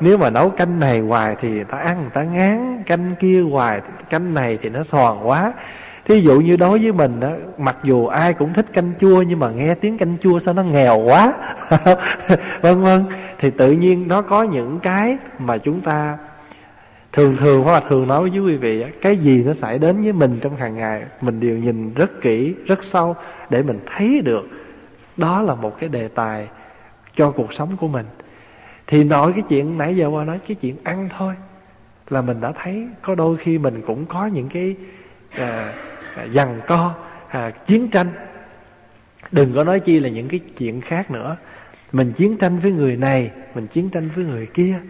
nếu 0.00 0.18
mà 0.18 0.30
nấu 0.30 0.50
canh 0.50 0.80
này 0.80 1.00
hoài 1.00 1.36
thì 1.40 1.50
người 1.50 1.64
ta 1.64 1.78
ăn, 1.78 2.00
người 2.00 2.10
ta 2.12 2.22
ngán 2.22 2.82
canh 2.86 3.14
kia 3.20 3.40
hoài, 3.40 3.80
canh 4.10 4.34
này 4.34 4.58
thì 4.62 4.68
nó 4.68 4.82
sòn 4.82 5.28
quá. 5.28 5.52
Thí 6.04 6.20
dụ 6.20 6.40
như 6.40 6.56
đối 6.56 6.78
với 6.78 6.92
mình 6.92 7.20
đó 7.20 7.30
mặc 7.58 7.76
dù 7.82 8.06
ai 8.06 8.34
cũng 8.34 8.52
thích 8.52 8.66
canh 8.72 8.92
chua 9.00 9.22
nhưng 9.22 9.38
mà 9.38 9.50
nghe 9.50 9.74
tiếng 9.74 9.98
canh 9.98 10.16
chua 10.22 10.38
sao 10.38 10.54
nó 10.54 10.62
nghèo 10.62 10.98
quá. 10.98 11.32
Vân 11.68 12.02
vân 12.62 12.82
vâng. 12.82 13.04
thì 13.38 13.50
tự 13.50 13.72
nhiên 13.72 14.08
nó 14.08 14.22
có 14.22 14.42
những 14.42 14.80
cái 14.80 15.16
mà 15.38 15.58
chúng 15.58 15.80
ta 15.80 16.18
thường 17.12 17.36
thường 17.36 17.62
hoặc 17.64 17.72
là 17.72 17.80
thường 17.80 18.08
nói 18.08 18.30
với 18.30 18.40
quý 18.40 18.56
vị 18.56 18.84
cái 19.02 19.16
gì 19.16 19.44
nó 19.46 19.52
xảy 19.52 19.78
đến 19.78 20.02
với 20.02 20.12
mình 20.12 20.38
trong 20.42 20.56
hàng 20.56 20.76
ngày, 20.76 21.02
mình 21.20 21.40
đều 21.40 21.56
nhìn 21.56 21.94
rất 21.94 22.20
kỹ, 22.20 22.54
rất 22.66 22.84
sâu 22.84 23.16
để 23.50 23.62
mình 23.62 23.80
thấy 23.86 24.20
được. 24.24 24.48
Đó 25.16 25.42
là 25.42 25.54
một 25.54 25.80
cái 25.80 25.88
đề 25.88 26.08
tài 26.08 26.48
cho 27.14 27.30
cuộc 27.30 27.52
sống 27.52 27.76
của 27.80 27.88
mình 27.88 28.06
thì 28.88 29.04
nói 29.04 29.32
cái 29.32 29.42
chuyện 29.48 29.78
nãy 29.78 29.96
giờ 29.96 30.06
qua 30.06 30.24
nói 30.24 30.38
cái 30.48 30.54
chuyện 30.54 30.76
ăn 30.84 31.08
thôi. 31.18 31.34
Là 32.08 32.22
mình 32.22 32.40
đã 32.40 32.52
thấy 32.52 32.88
có 33.02 33.14
đôi 33.14 33.36
khi 33.36 33.58
mình 33.58 33.82
cũng 33.86 34.06
có 34.06 34.26
những 34.26 34.48
cái 34.48 34.76
à, 35.30 35.72
à 36.16 36.24
dằn 36.24 36.60
co 36.66 36.94
à, 37.28 37.50
chiến 37.50 37.88
tranh. 37.90 38.12
Đừng 39.32 39.54
có 39.54 39.64
nói 39.64 39.80
chi 39.80 40.00
là 40.00 40.08
những 40.08 40.28
cái 40.28 40.40
chuyện 40.58 40.80
khác 40.80 41.10
nữa. 41.10 41.36
Mình 41.92 42.12
chiến 42.12 42.36
tranh 42.36 42.58
với 42.58 42.72
người 42.72 42.96
này 42.96 43.30
mình 43.54 43.66
chiến 43.66 43.90
tranh 43.90 44.08
với 44.08 44.24
người 44.24 44.46
kia. 44.46 44.80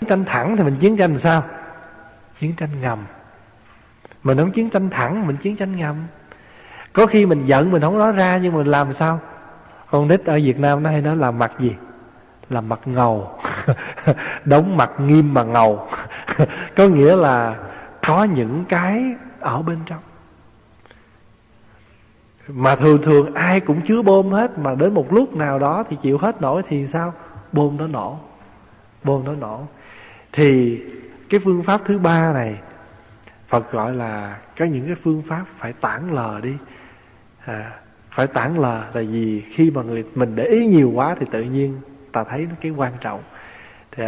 Chiến 0.00 0.08
tranh 0.08 0.24
thẳng 0.24 0.56
thì 0.56 0.62
mình 0.64 0.76
chiến 0.80 0.96
tranh 0.96 1.10
làm 1.10 1.18
sao? 1.18 1.44
Chiến 2.38 2.52
tranh 2.56 2.70
ngầm. 2.80 2.98
Mình 4.22 4.38
không 4.38 4.50
chiến 4.50 4.70
tranh 4.70 4.90
thẳng 4.90 5.26
mình 5.26 5.36
chiến 5.36 5.56
tranh 5.56 5.76
ngầm. 5.76 5.96
Có 6.92 7.06
khi 7.06 7.26
mình 7.26 7.44
giận 7.44 7.70
mình 7.70 7.82
không 7.82 7.98
nói 7.98 8.12
ra 8.12 8.38
nhưng 8.42 8.52
mình 8.52 8.66
làm 8.66 8.92
sao? 8.92 9.20
Con 9.90 10.08
nít 10.08 10.24
ở 10.24 10.40
việt 10.44 10.58
nam 10.58 10.82
nó 10.82 10.90
hay 10.90 11.02
nói 11.02 11.16
làm 11.16 11.38
mặt 11.38 11.52
gì? 11.58 11.74
Là 12.50 12.60
mặt 12.60 12.80
ngầu 12.84 13.38
đóng 14.44 14.76
mặt 14.76 14.90
nghiêm 14.98 15.34
mà 15.34 15.42
ngầu. 15.42 15.88
Có 16.76 16.86
nghĩa 16.86 17.16
là 17.16 17.56
có 18.06 18.24
những 18.24 18.64
cái 18.68 19.04
ở 19.40 19.62
bên 19.62 19.78
trong. 19.86 20.00
Mà 22.48 22.76
thường 22.76 23.02
thường 23.02 23.34
ai 23.34 23.60
cũng 23.60 23.80
chứa 23.80 24.02
bom 24.02 24.30
hết 24.30 24.58
mà 24.58 24.74
đến 24.74 24.94
một 24.94 25.12
lúc 25.12 25.36
nào 25.36 25.58
đó 25.58 25.84
thì 25.88 25.96
chịu 25.96 26.18
hết 26.18 26.40
nổi 26.40 26.62
thì 26.68 26.86
sao? 26.86 27.14
Bom 27.52 27.76
nó 27.76 27.86
nổ 27.86 28.18
bom 29.04 29.24
nó 29.24 29.32
nổ. 29.32 29.66
Thì 30.32 30.80
cái 31.30 31.40
phương 31.44 31.62
pháp 31.62 31.80
thứ 31.84 31.98
ba 31.98 32.32
này 32.32 32.58
phật 33.48 33.72
gọi 33.72 33.94
là 33.94 34.38
có 34.58 34.64
những 34.64 34.86
cái 34.86 34.94
phương 34.94 35.22
pháp 35.22 35.44
phải 35.56 35.72
tản 35.72 36.10
lờ 36.10 36.40
đi. 36.42 36.54
À, 37.44 37.70
phải 38.10 38.26
tản 38.26 38.56
lờ 38.56 38.84
là 38.94 39.02
vì 39.10 39.40
khi 39.40 39.70
mà 39.70 39.82
người 39.82 40.04
mình 40.14 40.36
để 40.36 40.44
ý 40.44 40.66
nhiều 40.66 40.92
quá 40.94 41.14
thì 41.18 41.26
tự 41.30 41.42
nhiên 41.42 41.80
ta 42.12 42.24
thấy 42.24 42.46
nó 42.50 42.54
cái 42.60 42.72
quan 42.72 42.92
trọng. 43.00 43.20
Thì, 43.92 44.04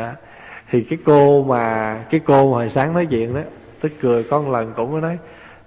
thì 0.70 0.82
cái 0.82 0.98
cô 1.04 1.44
mà 1.44 1.96
cái 2.10 2.20
cô 2.26 2.52
mà 2.52 2.56
hồi 2.56 2.68
sáng 2.68 2.94
nói 2.94 3.06
chuyện 3.06 3.34
đó 3.34 3.40
tức 3.80 3.92
cười 4.00 4.24
con 4.30 4.50
lần 4.50 4.72
cũng 4.76 4.92
có 4.92 5.00
nói 5.00 5.18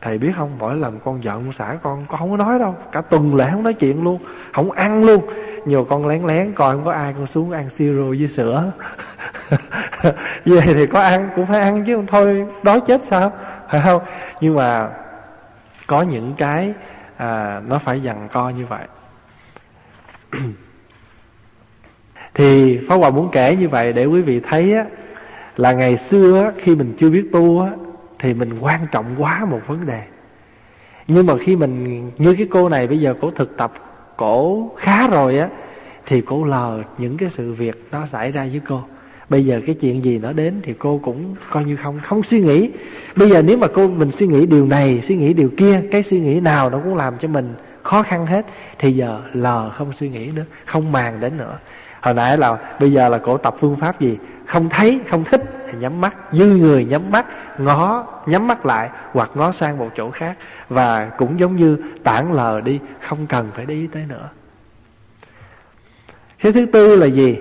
thầy 0.01 0.17
biết 0.17 0.31
không 0.37 0.55
mỗi 0.59 0.75
lần 0.75 0.99
con 1.05 1.23
giận 1.23 1.51
xả 1.51 1.77
con 1.83 2.05
con 2.07 2.19
không 2.19 2.31
có 2.31 2.37
nói 2.37 2.59
đâu 2.59 2.75
cả 2.91 3.01
tuần 3.01 3.35
lễ 3.35 3.49
không 3.51 3.63
nói 3.63 3.73
chuyện 3.73 4.03
luôn 4.03 4.19
không 4.53 4.71
ăn 4.71 5.03
luôn. 5.03 5.27
Nhiều 5.65 5.85
con 5.89 6.07
lén 6.07 6.23
lén 6.23 6.53
coi 6.53 6.75
không 6.75 6.85
có 6.85 6.91
ai 6.91 7.13
con 7.13 7.27
xuống 7.27 7.51
ăn 7.51 7.69
siro 7.69 8.03
với 8.03 8.27
sữa. 8.27 8.71
Về 10.45 10.61
thì 10.61 10.87
có 10.87 10.99
ăn 10.99 11.29
cũng 11.35 11.45
phải 11.45 11.59
ăn 11.59 11.85
chứ 11.85 11.95
không 11.95 12.07
thôi 12.07 12.45
đói 12.63 12.81
chết 12.81 13.01
sao? 13.01 13.31
Phải 13.69 13.81
không? 13.83 14.01
Nhưng 14.41 14.55
mà 14.55 14.89
có 15.87 16.01
những 16.01 16.33
cái 16.37 16.73
à, 17.17 17.61
nó 17.67 17.79
phải 17.79 18.01
dằn 18.01 18.29
co 18.31 18.49
như 18.49 18.65
vậy. 18.65 18.87
thì 22.35 22.79
Pháp 22.87 22.95
Hòa 22.95 23.09
muốn 23.09 23.29
kể 23.31 23.55
như 23.55 23.69
vậy 23.69 23.93
để 23.93 24.05
quý 24.05 24.21
vị 24.21 24.39
thấy 24.39 24.73
á, 24.73 24.85
là 25.57 25.71
ngày 25.71 25.97
xưa 25.97 26.43
á, 26.43 26.51
khi 26.57 26.75
mình 26.75 26.93
chưa 26.97 27.09
biết 27.09 27.29
tu 27.31 27.61
á, 27.61 27.71
thì 28.19 28.33
mình 28.33 28.59
quan 28.59 28.79
trọng 28.91 29.05
quá 29.17 29.45
một 29.45 29.59
vấn 29.67 29.85
đề. 29.85 30.01
Nhưng 31.07 31.25
mà 31.25 31.33
khi 31.37 31.55
mình 31.55 32.01
như 32.17 32.35
cái 32.37 32.47
cô 32.49 32.69
này 32.69 32.87
bây 32.87 32.99
giờ 32.99 33.13
cổ 33.21 33.31
thực 33.31 33.57
tập 33.57 33.73
cổ 34.17 34.71
khá 34.77 35.07
rồi 35.07 35.39
á 35.39 35.49
thì 36.05 36.21
cô 36.21 36.43
lờ 36.43 36.83
những 36.97 37.17
cái 37.17 37.29
sự 37.29 37.53
việc 37.53 37.87
nó 37.91 38.05
xảy 38.05 38.31
ra 38.31 38.47
với 38.51 38.61
cô. 38.67 38.81
Bây 39.29 39.45
giờ 39.45 39.61
cái 39.65 39.75
chuyện 39.75 40.05
gì 40.05 40.19
nó 40.19 40.33
đến 40.33 40.59
thì 40.63 40.73
cô 40.79 40.99
cũng 41.03 41.35
coi 41.49 41.65
như 41.65 41.75
không 41.75 41.99
không 42.03 42.23
suy 42.23 42.41
nghĩ. 42.41 42.69
Bây 43.15 43.29
giờ 43.29 43.41
nếu 43.41 43.57
mà 43.57 43.67
cô 43.67 43.87
mình 43.87 44.11
suy 44.11 44.27
nghĩ 44.27 44.45
điều 44.45 44.65
này 44.65 45.01
suy 45.01 45.15
nghĩ 45.15 45.33
điều 45.33 45.49
kia 45.57 45.81
cái 45.91 46.03
suy 46.03 46.19
nghĩ 46.19 46.39
nào 46.39 46.69
nó 46.69 46.79
cũng 46.83 46.95
làm 46.95 47.17
cho 47.17 47.27
mình 47.27 47.53
khó 47.83 48.03
khăn 48.03 48.25
hết 48.25 48.45
thì 48.79 48.91
giờ 48.91 49.21
lờ 49.33 49.69
không 49.69 49.93
suy 49.93 50.09
nghĩ 50.09 50.29
nữa 50.35 50.45
không 50.65 50.91
màng 50.91 51.19
đến 51.19 51.37
nữa 51.37 51.57
hồi 52.05 52.13
nãy 52.13 52.37
là 52.37 52.57
bây 52.79 52.91
giờ 52.91 53.09
là 53.09 53.17
cổ 53.17 53.37
tập 53.37 53.55
phương 53.59 53.75
pháp 53.75 53.99
gì? 53.99 54.17
Không 54.45 54.69
thấy, 54.69 54.99
không 55.07 55.23
thích 55.23 55.41
thì 55.71 55.77
nhắm 55.79 56.01
mắt, 56.01 56.15
dư 56.31 56.45
người 56.45 56.85
nhắm 56.85 57.11
mắt, 57.11 57.25
ngó, 57.57 58.07
nhắm 58.25 58.47
mắt 58.47 58.65
lại 58.65 58.89
hoặc 59.11 59.31
ngó 59.35 59.51
sang 59.51 59.77
một 59.77 59.89
chỗ 59.97 60.11
khác. 60.11 60.37
Và 60.69 61.09
cũng 61.17 61.39
giống 61.39 61.55
như 61.55 61.77
tản 62.03 62.31
lờ 62.31 62.61
đi, 62.61 62.79
không 63.01 63.27
cần 63.27 63.49
phải 63.55 63.65
đi 63.65 63.87
tới 63.87 64.05
nữa. 64.09 64.29
Cái 66.39 66.51
thứ 66.51 66.65
tư 66.65 66.95
là 66.95 67.05
gì? 67.05 67.37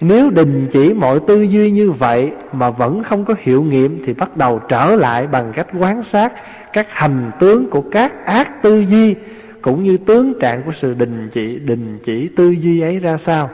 Nếu 0.00 0.30
đình 0.30 0.66
chỉ 0.70 0.94
mọi 0.94 1.20
tư 1.26 1.42
duy 1.42 1.70
như 1.70 1.90
vậy 1.90 2.32
mà 2.52 2.70
vẫn 2.70 3.02
không 3.02 3.24
có 3.24 3.34
hiệu 3.38 3.62
nghiệm 3.62 4.02
thì 4.06 4.14
bắt 4.14 4.36
đầu 4.36 4.60
trở 4.68 4.96
lại 4.96 5.26
bằng 5.26 5.52
cách 5.52 5.66
quan 5.78 6.02
sát 6.02 6.32
các 6.72 6.86
hành 6.90 7.30
tướng 7.38 7.70
của 7.70 7.82
các 7.92 8.24
ác 8.24 8.62
tư 8.62 8.80
duy 8.80 9.14
cũng 9.62 9.84
như 9.84 9.96
tướng 9.96 10.40
trạng 10.40 10.62
của 10.62 10.72
sự 10.72 10.94
đình 10.94 11.28
chỉ 11.32 11.58
đình 11.58 11.98
chỉ 12.04 12.28
tư 12.36 12.50
duy 12.50 12.80
ấy 12.80 12.98
ra 12.98 13.18
sao. 13.18 13.50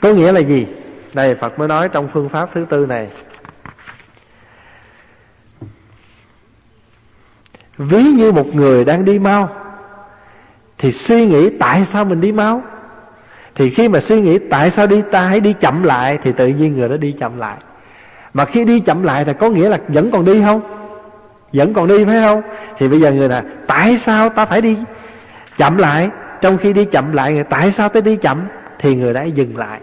Có 0.00 0.08
nghĩa 0.08 0.32
là 0.32 0.40
gì? 0.40 0.66
Đây, 1.14 1.34
Phật 1.34 1.58
mới 1.58 1.68
nói 1.68 1.88
trong 1.88 2.08
phương 2.08 2.28
pháp 2.28 2.48
thứ 2.52 2.66
tư 2.70 2.86
này. 2.86 3.08
Ví 7.78 8.02
như 8.02 8.32
một 8.32 8.54
người 8.54 8.84
đang 8.84 9.04
đi 9.04 9.18
mau, 9.18 9.48
Thì 10.78 10.92
suy 10.92 11.26
nghĩ 11.26 11.50
tại 11.60 11.84
sao 11.84 12.04
mình 12.04 12.20
đi 12.20 12.32
mau? 12.32 12.62
Thì 13.54 13.70
khi 13.70 13.88
mà 13.88 14.00
suy 14.00 14.20
nghĩ 14.20 14.38
tại 14.38 14.70
sao 14.70 14.86
đi 14.86 15.02
ta 15.10 15.20
hãy 15.20 15.40
đi 15.40 15.52
chậm 15.52 15.82
lại, 15.82 16.18
thì 16.22 16.32
tự 16.32 16.46
nhiên 16.46 16.76
người 16.76 16.88
đó 16.88 16.96
đi 16.96 17.12
chậm 17.12 17.38
lại. 17.38 17.56
Mà 18.34 18.44
khi 18.44 18.64
đi 18.64 18.80
chậm 18.80 19.02
lại 19.02 19.24
thì 19.24 19.32
có 19.38 19.48
nghĩa 19.50 19.68
là 19.68 19.78
vẫn 19.88 20.10
còn 20.10 20.24
đi 20.24 20.42
không? 20.42 20.60
Vẫn 21.52 21.74
còn 21.74 21.88
đi, 21.88 22.04
phải 22.04 22.20
không? 22.20 22.42
Thì 22.76 22.88
bây 22.88 23.00
giờ 23.00 23.12
người 23.12 23.28
là 23.28 23.42
tại 23.66 23.98
sao 23.98 24.28
ta 24.28 24.46
phải 24.46 24.60
đi 24.60 24.76
chậm 25.56 25.76
lại? 25.76 26.10
Trong 26.40 26.58
khi 26.58 26.72
đi 26.72 26.84
chậm 26.84 27.12
lại, 27.12 27.32
người, 27.32 27.44
tại 27.44 27.72
sao 27.72 27.88
ta 27.88 28.00
đi 28.00 28.16
chậm? 28.16 28.48
Thì 28.78 28.94
người 28.94 29.14
đã 29.14 29.22
dừng 29.22 29.56
lại 29.56 29.80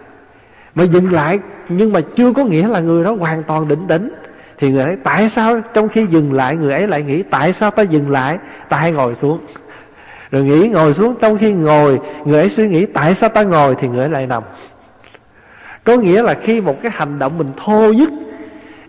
mà 0.76 0.84
dừng 0.84 1.12
lại. 1.12 1.38
Nhưng 1.68 1.92
mà 1.92 2.00
chưa 2.16 2.32
có 2.32 2.44
nghĩa 2.44 2.68
là 2.68 2.80
người 2.80 3.04
đó 3.04 3.16
hoàn 3.18 3.42
toàn 3.42 3.68
định 3.68 3.86
tĩnh. 3.88 4.10
Thì 4.58 4.70
người 4.70 4.82
ấy, 4.82 4.96
tại 5.04 5.28
sao 5.28 5.60
trong 5.74 5.88
khi 5.88 6.06
dừng 6.06 6.32
lại, 6.32 6.56
người 6.56 6.72
ấy 6.72 6.88
lại 6.88 7.02
nghĩ 7.02 7.22
tại 7.22 7.52
sao 7.52 7.70
ta 7.70 7.82
dừng 7.82 8.10
lại? 8.10 8.38
Ta 8.68 8.76
hãy 8.76 8.92
ngồi 8.92 9.14
xuống. 9.14 9.40
Rồi 10.30 10.42
nghĩ 10.42 10.68
ngồi 10.68 10.94
xuống. 10.94 11.14
Trong 11.20 11.38
khi 11.38 11.52
ngồi, 11.52 11.98
người 12.24 12.40
ấy 12.40 12.48
suy 12.48 12.68
nghĩ 12.68 12.86
tại 12.86 13.14
sao 13.14 13.30
ta 13.30 13.42
ngồi 13.42 13.74
thì 13.74 13.88
người 13.88 14.00
ấy 14.00 14.08
lại 14.08 14.26
nằm. 14.26 14.42
Có 15.84 15.96
nghĩa 15.96 16.22
là 16.22 16.34
khi 16.34 16.60
một 16.60 16.82
cái 16.82 16.92
hành 16.94 17.18
động 17.18 17.38
mình 17.38 17.48
thô 17.56 17.92
nhất, 17.92 18.08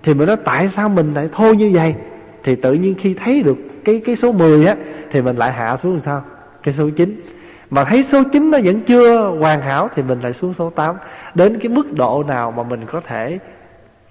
thì 0.03 0.13
mình 0.13 0.27
nói 0.27 0.37
tại 0.45 0.69
sao 0.69 0.89
mình 0.89 1.13
lại 1.13 1.29
thô 1.31 1.53
như 1.53 1.71
vậy? 1.73 1.95
Thì 2.43 2.55
tự 2.55 2.73
nhiên 2.73 2.95
khi 2.99 3.13
thấy 3.13 3.43
được 3.43 3.57
cái 3.85 4.01
cái 4.05 4.15
số 4.15 4.31
10 4.31 4.65
á, 4.65 4.75
thì 5.11 5.21
mình 5.21 5.35
lại 5.35 5.51
hạ 5.51 5.77
xuống 5.77 5.91
làm 5.91 6.01
sao? 6.01 6.23
Cái 6.63 6.73
số 6.73 6.89
9 6.89 7.21
mà 7.69 7.83
thấy 7.83 8.03
số 8.03 8.23
9 8.31 8.51
nó 8.51 8.57
vẫn 8.63 8.81
chưa 8.81 9.27
hoàn 9.39 9.61
hảo 9.61 9.89
thì 9.95 10.03
mình 10.03 10.19
lại 10.19 10.33
xuống 10.33 10.53
số 10.53 10.69
8 10.69 10.95
đến 11.35 11.59
cái 11.59 11.69
mức 11.69 11.93
độ 11.93 12.23
nào 12.27 12.51
mà 12.51 12.63
mình 12.63 12.85
có 12.85 13.01
thể 13.01 13.39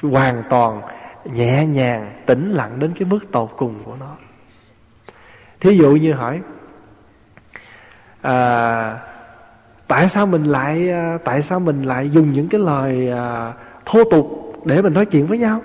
hoàn 0.03 0.43
toàn 0.51 0.83
nhẹ 1.25 1.67
nhàng 1.67 2.11
tĩnh 2.27 2.53
lặng 2.53 2.79
đến 2.79 2.93
cái 2.99 3.09
mức 3.09 3.19
tột 3.33 3.51
cùng 3.57 3.75
của 3.85 3.95
nó? 4.01 4.17
Thí 5.61 5.77
dụ 5.77 5.91
như 5.91 6.13
hỏi 6.13 6.41
à, 8.23 8.99
tại 9.89 10.09
sao 10.09 10.27
mình 10.27 10.45
lại 10.45 10.91
à, 10.91 11.19
tại 11.25 11.43
sao 11.43 11.61
mình 11.61 11.83
lại 11.83 12.11
dùng 12.11 12.33
những 12.33 12.49
cái 12.49 12.61
lời 12.61 13.11
à, 13.11 13.53
thô 13.85 14.05
tục 14.11 14.53
để 14.65 14.83
mình 14.83 14.95
nói 14.95 15.07
chuyện 15.07 15.27
với 15.27 15.39
nhau? 15.39 15.61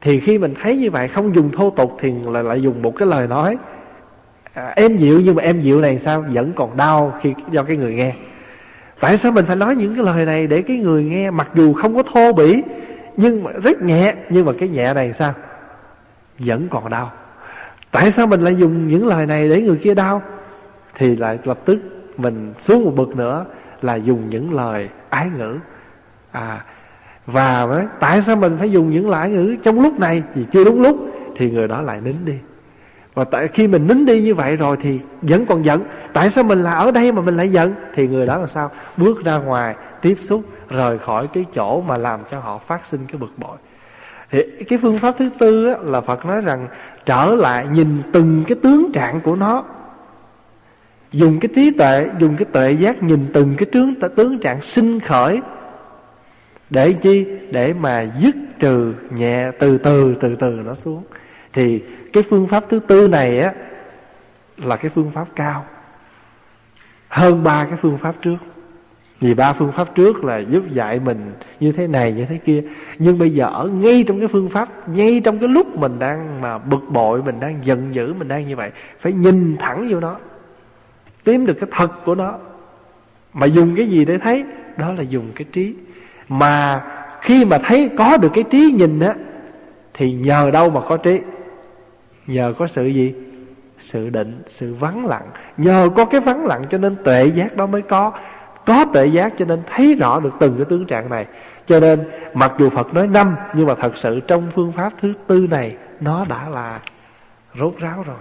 Thì 0.00 0.20
khi 0.20 0.38
mình 0.38 0.54
thấy 0.62 0.76
như 0.76 0.90
vậy 0.90 1.08
không 1.08 1.34
dùng 1.34 1.52
thô 1.52 1.70
tục 1.70 1.96
thì 2.00 2.12
lại 2.24 2.42
lại 2.42 2.62
dùng 2.62 2.82
một 2.82 2.92
cái 2.96 3.08
lời 3.08 3.26
nói 3.26 3.58
à, 4.54 4.72
em 4.76 4.96
dịu 4.96 5.20
nhưng 5.20 5.34
mà 5.36 5.42
em 5.42 5.62
dịu 5.62 5.80
này 5.80 5.98
sao? 5.98 6.24
Vẫn 6.32 6.52
còn 6.52 6.76
đau 6.76 7.18
khi 7.20 7.34
do 7.50 7.62
cái 7.62 7.76
người 7.76 7.94
nghe. 7.94 8.14
Tại 9.00 9.16
sao 9.16 9.32
mình 9.32 9.44
phải 9.44 9.56
nói 9.56 9.76
những 9.76 9.94
cái 9.94 10.04
lời 10.04 10.26
này 10.26 10.46
để 10.46 10.62
cái 10.62 10.76
người 10.76 11.04
nghe 11.04 11.30
mặc 11.30 11.50
dù 11.54 11.72
không 11.72 11.94
có 11.94 12.02
thô 12.02 12.32
bỉ 12.32 12.62
nhưng 13.16 13.44
mà 13.44 13.50
rất 13.62 13.82
nhẹ 13.82 14.14
nhưng 14.28 14.46
mà 14.46 14.52
cái 14.58 14.68
nhẹ 14.68 14.94
này 14.94 15.12
sao? 15.12 15.34
Vẫn 16.38 16.68
còn 16.68 16.90
đau. 16.90 17.12
Tại 17.90 18.10
sao 18.10 18.26
mình 18.26 18.40
lại 18.40 18.56
dùng 18.56 18.88
những 18.88 19.06
lời 19.06 19.26
này 19.26 19.48
để 19.48 19.62
người 19.62 19.76
kia 19.76 19.94
đau? 19.94 20.22
Thì 20.94 21.16
lại 21.16 21.38
lập 21.44 21.58
tức 21.64 21.80
mình 22.16 22.54
xuống 22.58 22.84
một 22.84 22.92
bậc 22.96 23.16
nữa 23.16 23.44
là 23.82 23.94
dùng 23.94 24.30
những 24.30 24.54
lời 24.54 24.88
ái 25.10 25.30
ngữ. 25.38 25.58
À 26.32 26.60
và 27.26 27.86
tại 28.00 28.22
sao 28.22 28.36
mình 28.36 28.56
phải 28.58 28.70
dùng 28.70 28.90
những 28.90 29.10
lời 29.10 29.30
ngữ? 29.30 29.56
Trong 29.62 29.80
lúc 29.80 30.00
này 30.00 30.22
thì 30.34 30.46
chưa 30.50 30.64
đúng 30.64 30.82
lúc 30.82 30.96
thì 31.36 31.50
người 31.50 31.68
đó 31.68 31.80
lại 31.82 32.00
nín 32.00 32.14
đi 32.24 32.38
và 33.20 33.24
tại 33.24 33.48
khi 33.48 33.68
mình 33.68 33.86
nín 33.86 34.06
đi 34.06 34.20
như 34.20 34.34
vậy 34.34 34.56
rồi 34.56 34.76
thì 34.80 35.00
vẫn 35.22 35.46
còn 35.46 35.64
giận. 35.64 35.82
Tại 36.12 36.30
sao 36.30 36.44
mình 36.44 36.62
là 36.62 36.74
ở 36.74 36.90
đây 36.90 37.12
mà 37.12 37.22
mình 37.22 37.36
lại 37.36 37.48
giận? 37.48 37.74
Thì 37.94 38.08
người 38.08 38.26
đó 38.26 38.36
là 38.36 38.46
sao? 38.46 38.70
Bước 38.96 39.24
ra 39.24 39.38
ngoài 39.38 39.74
tiếp 40.02 40.14
xúc 40.18 40.42
rời 40.68 40.98
khỏi 40.98 41.26
cái 41.32 41.44
chỗ 41.54 41.80
mà 41.80 41.98
làm 41.98 42.20
cho 42.30 42.40
họ 42.40 42.58
phát 42.58 42.86
sinh 42.86 43.00
cái 43.08 43.18
bực 43.18 43.32
bội. 43.36 43.56
Thì 44.30 44.42
cái 44.68 44.78
phương 44.82 44.98
pháp 44.98 45.14
thứ 45.18 45.30
tư 45.38 45.66
á, 45.66 45.74
là 45.82 46.00
Phật 46.00 46.26
nói 46.26 46.40
rằng 46.40 46.68
trở 47.06 47.26
lại 47.26 47.66
nhìn 47.72 48.02
từng 48.12 48.44
cái 48.46 48.56
tướng 48.62 48.92
trạng 48.92 49.20
của 49.20 49.36
nó. 49.36 49.64
Dùng 51.12 51.40
cái 51.40 51.48
trí 51.54 51.70
tuệ 51.70 52.08
dùng 52.18 52.36
cái 52.36 52.46
tuệ 52.52 52.72
giác 52.72 53.02
nhìn 53.02 53.26
từng 53.32 53.54
cái 53.58 53.66
tướng 53.72 53.94
tướng 54.16 54.38
trạng 54.38 54.62
sinh 54.62 55.00
khởi. 55.00 55.40
Để 56.70 56.92
chi? 56.92 57.26
Để 57.50 57.72
mà 57.72 58.06
dứt 58.18 58.34
trừ 58.58 58.94
nhẹ 59.10 59.50
từ 59.58 59.78
từ 59.78 60.14
từ 60.20 60.34
từ 60.34 60.50
nó 60.50 60.74
xuống 60.74 61.02
thì 61.52 61.82
cái 62.12 62.22
phương 62.22 62.48
pháp 62.48 62.64
thứ 62.68 62.78
tư 62.78 63.08
này 63.08 63.40
á, 63.40 63.52
là 64.56 64.76
cái 64.76 64.90
phương 64.90 65.10
pháp 65.10 65.26
cao. 65.36 65.64
Hơn 67.08 67.42
ba 67.42 67.64
cái 67.64 67.76
phương 67.76 67.98
pháp 67.98 68.14
trước. 68.22 68.36
Vì 69.20 69.34
ba 69.34 69.52
phương 69.52 69.72
pháp 69.72 69.94
trước 69.94 70.24
là 70.24 70.38
giúp 70.38 70.62
dạy 70.70 71.00
mình 71.00 71.32
như 71.60 71.72
thế 71.72 71.86
này, 71.86 72.12
như 72.12 72.26
thế 72.26 72.38
kia. 72.44 72.62
Nhưng 72.98 73.18
bây 73.18 73.30
giờ 73.30 73.46
ở 73.46 73.68
ngay 73.68 74.04
trong 74.06 74.18
cái 74.18 74.28
phương 74.28 74.48
pháp, 74.48 74.88
ngay 74.88 75.20
trong 75.24 75.38
cái 75.38 75.48
lúc 75.48 75.76
mình 75.76 75.98
đang 75.98 76.40
mà 76.40 76.58
bực 76.58 76.80
bội, 76.88 77.22
mình 77.22 77.40
đang 77.40 77.58
giận 77.64 77.94
dữ, 77.94 78.12
mình 78.12 78.28
đang 78.28 78.48
như 78.48 78.56
vậy, 78.56 78.70
phải 78.98 79.12
nhìn 79.12 79.56
thẳng 79.60 79.88
vô 79.90 80.00
nó. 80.00 80.16
Tìm 81.24 81.46
được 81.46 81.54
cái 81.60 81.68
thật 81.72 82.04
của 82.04 82.14
nó. 82.14 82.38
Mà 83.32 83.46
dùng 83.46 83.76
cái 83.76 83.86
gì 83.86 84.04
để 84.04 84.18
thấy? 84.18 84.44
Đó 84.76 84.92
là 84.92 85.02
dùng 85.02 85.32
cái 85.34 85.46
trí. 85.52 85.74
Mà 86.28 86.82
khi 87.20 87.44
mà 87.44 87.58
thấy 87.58 87.90
có 87.98 88.16
được 88.16 88.30
cái 88.34 88.44
trí 88.50 88.72
nhìn 88.78 89.00
á, 89.00 89.14
thì 89.94 90.12
nhờ 90.12 90.50
đâu 90.50 90.70
mà 90.70 90.80
có 90.80 90.96
trí? 90.96 91.20
Nhờ 92.30 92.54
có 92.58 92.66
sự 92.66 92.86
gì? 92.86 93.14
Sự 93.78 94.10
định, 94.10 94.42
sự 94.46 94.74
vắng 94.74 95.06
lặng. 95.06 95.26
Nhờ 95.56 95.88
có 95.96 96.04
cái 96.04 96.20
vắng 96.20 96.46
lặng 96.46 96.64
cho 96.70 96.78
nên 96.78 96.96
tuệ 97.04 97.26
giác 97.34 97.56
đó 97.56 97.66
mới 97.66 97.82
có. 97.82 98.12
Có 98.66 98.84
tuệ 98.92 99.06
giác 99.06 99.32
cho 99.38 99.44
nên 99.44 99.62
thấy 99.66 99.94
rõ 99.94 100.20
được 100.20 100.32
từng 100.40 100.56
cái 100.56 100.64
tướng 100.64 100.86
trạng 100.86 101.10
này. 101.10 101.26
Cho 101.66 101.80
nên, 101.80 102.08
mặc 102.34 102.52
dù 102.58 102.70
Phật 102.70 102.94
nói 102.94 103.06
năm, 103.06 103.36
nhưng 103.54 103.66
mà 103.66 103.74
thật 103.74 103.96
sự 103.96 104.20
trong 104.20 104.50
phương 104.50 104.72
pháp 104.72 104.92
thứ 105.00 105.12
tư 105.26 105.46
này, 105.50 105.76
nó 106.00 106.24
đã 106.28 106.48
là 106.48 106.80
rốt 107.58 107.74
ráo 107.78 108.02
rồi. 108.06 108.16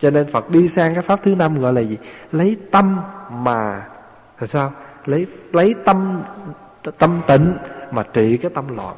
Cho 0.00 0.10
nên 0.10 0.26
Phật 0.26 0.50
đi 0.50 0.68
sang 0.68 0.94
cái 0.94 1.02
pháp 1.02 1.22
thứ 1.22 1.34
năm 1.34 1.60
gọi 1.60 1.72
là 1.72 1.80
gì? 1.80 1.98
Lấy 2.32 2.56
tâm 2.70 2.96
mà, 3.30 3.82
là 4.40 4.46
sao? 4.46 4.72
Lấy 5.06 5.26
lấy 5.52 5.74
tâm 5.84 6.22
tâm 6.98 7.20
tịnh 7.26 7.52
mà 7.90 8.02
trị 8.02 8.36
cái 8.36 8.50
tâm 8.54 8.76
loạn 8.76 8.94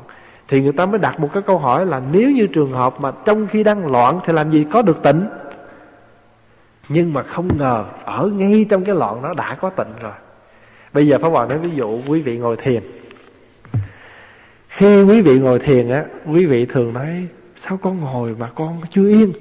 thì 0.49 0.63
người 0.63 0.73
ta 0.73 0.87
mới 0.87 0.99
đặt 0.99 1.21
một 1.21 1.29
cái 1.33 1.43
câu 1.43 1.59
hỏi 1.59 1.87
là 1.87 2.03
nếu 2.13 2.31
như 2.31 2.47
trường 2.47 2.73
hợp 2.73 2.95
mà 3.01 3.13
trong 3.25 3.47
khi 3.47 3.65
đang 3.65 3.93
loạn 3.93 4.21
thì 4.25 4.33
làm 4.33 4.51
gì 4.51 4.67
có 4.73 4.83
được 4.83 5.03
tịnh? 5.03 5.27
Nhưng 6.89 7.13
mà 7.13 7.23
không 7.23 7.57
ngờ 7.59 7.85
ở 8.05 8.31
ngay 8.37 8.67
trong 8.69 8.85
cái 8.85 8.95
loạn 8.95 9.23
nó 9.23 9.35
đã 9.35 9.57
có 9.61 9.71
tịnh 9.71 9.93
rồi. 10.01 10.13
Bây 10.93 11.07
giờ 11.07 11.19
Pháp 11.19 11.29
Hòa 11.29 11.47
nói 11.47 11.59
ví 11.59 11.71
dụ 11.71 12.01
quý 12.09 12.23
vị 12.23 12.39
ngồi 12.39 12.57
thiền. 12.57 12.83
Khi 14.69 15.03
quý 15.03 15.21
vị 15.21 15.39
ngồi 15.39 15.59
thiền 15.59 15.89
á, 15.91 16.05
quý 16.27 16.47
vị 16.47 16.67
thường 16.67 16.93
nói, 16.93 17.27
sao 17.57 17.79
con 17.83 18.01
ngồi 18.01 18.37
mà 18.39 18.51
con 18.55 18.81
chưa 18.91 19.09
yên? 19.09 19.33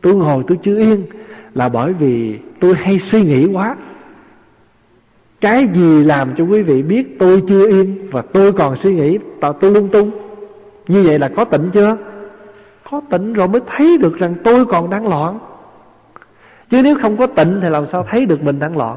Tôi 0.00 0.14
ngồi 0.14 0.42
tôi 0.46 0.58
chưa 0.62 0.78
yên 0.78 1.06
là 1.54 1.68
bởi 1.68 1.92
vì 1.92 2.38
tôi 2.60 2.74
hay 2.74 2.98
suy 2.98 3.22
nghĩ 3.22 3.46
quá. 3.46 3.76
Cái 5.40 5.68
gì 5.74 6.04
làm 6.04 6.34
cho 6.34 6.44
quý 6.44 6.62
vị 6.62 6.82
biết 6.82 7.18
tôi 7.18 7.42
chưa 7.48 7.68
yên 7.68 8.08
và 8.10 8.22
tôi 8.22 8.52
còn 8.52 8.76
suy 8.76 8.94
nghĩ 8.94 9.18
tôi 9.40 9.70
lung 9.70 9.88
tung? 9.88 10.21
Như 10.88 11.02
vậy 11.02 11.18
là 11.18 11.28
có 11.28 11.44
tịnh 11.44 11.70
chưa? 11.72 11.96
Có 12.90 13.00
tịnh 13.10 13.32
rồi 13.32 13.48
mới 13.48 13.60
thấy 13.66 13.98
được 13.98 14.18
rằng 14.18 14.34
tôi 14.44 14.66
còn 14.66 14.90
đang 14.90 15.08
loạn. 15.08 15.38
Chứ 16.70 16.82
nếu 16.82 16.96
không 17.02 17.16
có 17.16 17.26
tịnh 17.26 17.58
thì 17.62 17.68
làm 17.68 17.86
sao 17.86 18.02
thấy 18.02 18.26
được 18.26 18.42
mình 18.42 18.58
đang 18.58 18.76
loạn? 18.76 18.96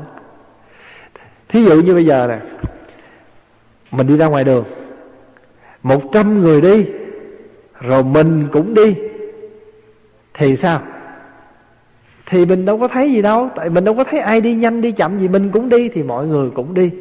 Thí 1.49 1.63
dụ 1.63 1.81
như 1.81 1.93
bây 1.93 2.05
giờ 2.05 2.27
nè, 2.27 2.39
mình 3.91 4.07
đi 4.07 4.17
ra 4.17 4.25
ngoài 4.25 4.43
đường, 4.43 4.63
một 5.83 6.01
trăm 6.11 6.41
người 6.41 6.61
đi, 6.61 6.85
rồi 7.81 8.03
mình 8.03 8.47
cũng 8.51 8.73
đi, 8.73 8.95
thì 10.33 10.55
sao? 10.55 10.81
Thì 12.25 12.45
mình 12.45 12.65
đâu 12.65 12.79
có 12.79 12.87
thấy 12.87 13.11
gì 13.11 13.21
đâu, 13.21 13.49
tại 13.55 13.69
mình 13.69 13.83
đâu 13.83 13.95
có 13.95 14.03
thấy 14.03 14.19
ai 14.19 14.41
đi 14.41 14.55
nhanh 14.55 14.81
đi 14.81 14.91
chậm 14.91 15.17
gì, 15.17 15.27
mình 15.27 15.49
cũng 15.53 15.69
đi 15.69 15.89
thì 15.89 16.03
mọi 16.03 16.27
người 16.27 16.49
cũng 16.49 16.73
đi. 16.73 16.91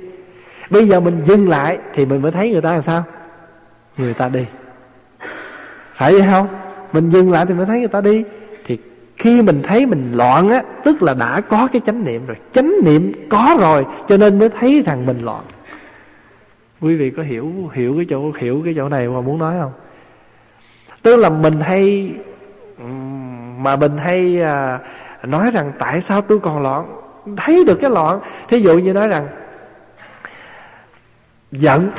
Bây 0.70 0.88
giờ 0.88 1.00
mình 1.00 1.22
dừng 1.24 1.48
lại 1.48 1.78
thì 1.92 2.06
mình 2.06 2.22
mới 2.22 2.32
thấy 2.32 2.50
người 2.50 2.60
ta 2.60 2.72
làm 2.72 2.82
sao? 2.82 3.04
Người 3.96 4.14
ta 4.14 4.28
đi 4.28 4.44
phải 5.94 6.12
vậy 6.12 6.28
không? 6.30 6.48
Mình 6.92 7.10
dừng 7.10 7.32
lại 7.32 7.46
thì 7.46 7.54
mới 7.54 7.66
thấy 7.66 7.78
người 7.78 7.88
ta 7.88 8.00
đi. 8.00 8.24
Thì 8.64 8.78
khi 9.16 9.42
mình 9.42 9.62
thấy 9.62 9.86
mình 9.86 10.12
loạn 10.14 10.48
á 10.48 10.62
tức 10.84 11.02
là 11.02 11.14
đã 11.14 11.40
có 11.40 11.68
cái 11.72 11.82
chánh 11.84 12.04
niệm 12.04 12.26
rồi. 12.26 12.36
Chánh 12.52 12.72
niệm 12.84 13.12
có 13.28 13.56
rồi 13.60 13.86
cho 14.06 14.16
nên 14.16 14.38
mới 14.38 14.48
thấy 14.48 14.82
rằng 14.86 15.06
mình 15.06 15.24
loạn. 15.24 15.42
Quý 16.80 16.96
vị 16.96 17.10
có 17.10 17.22
hiểu 17.22 17.52
hiểu 17.72 17.94
cái 17.96 18.06
chỗ 18.08 18.32
hiểu 18.38 18.62
cái 18.64 18.74
chỗ 18.76 18.88
này 18.88 19.08
mà 19.08 19.20
muốn 19.20 19.38
nói 19.38 19.54
không? 19.60 19.72
Tức 21.02 21.16
là 21.16 21.28
mình 21.28 21.60
hay 21.60 22.12
mà 23.58 23.76
mình 23.76 23.98
hay 23.98 24.42
à, 24.42 24.78
nói 25.22 25.50
rằng 25.50 25.72
tại 25.78 26.00
sao 26.00 26.20
tôi 26.20 26.38
còn 26.38 26.62
loạn? 26.62 26.86
Thấy 27.36 27.64
được 27.64 27.78
cái 27.80 27.90
loạn. 27.90 28.20
Thí 28.48 28.58
dụ 28.58 28.78
như 28.78 28.92
nói 28.92 29.08
rằng 29.08 29.26
giận 31.52 31.90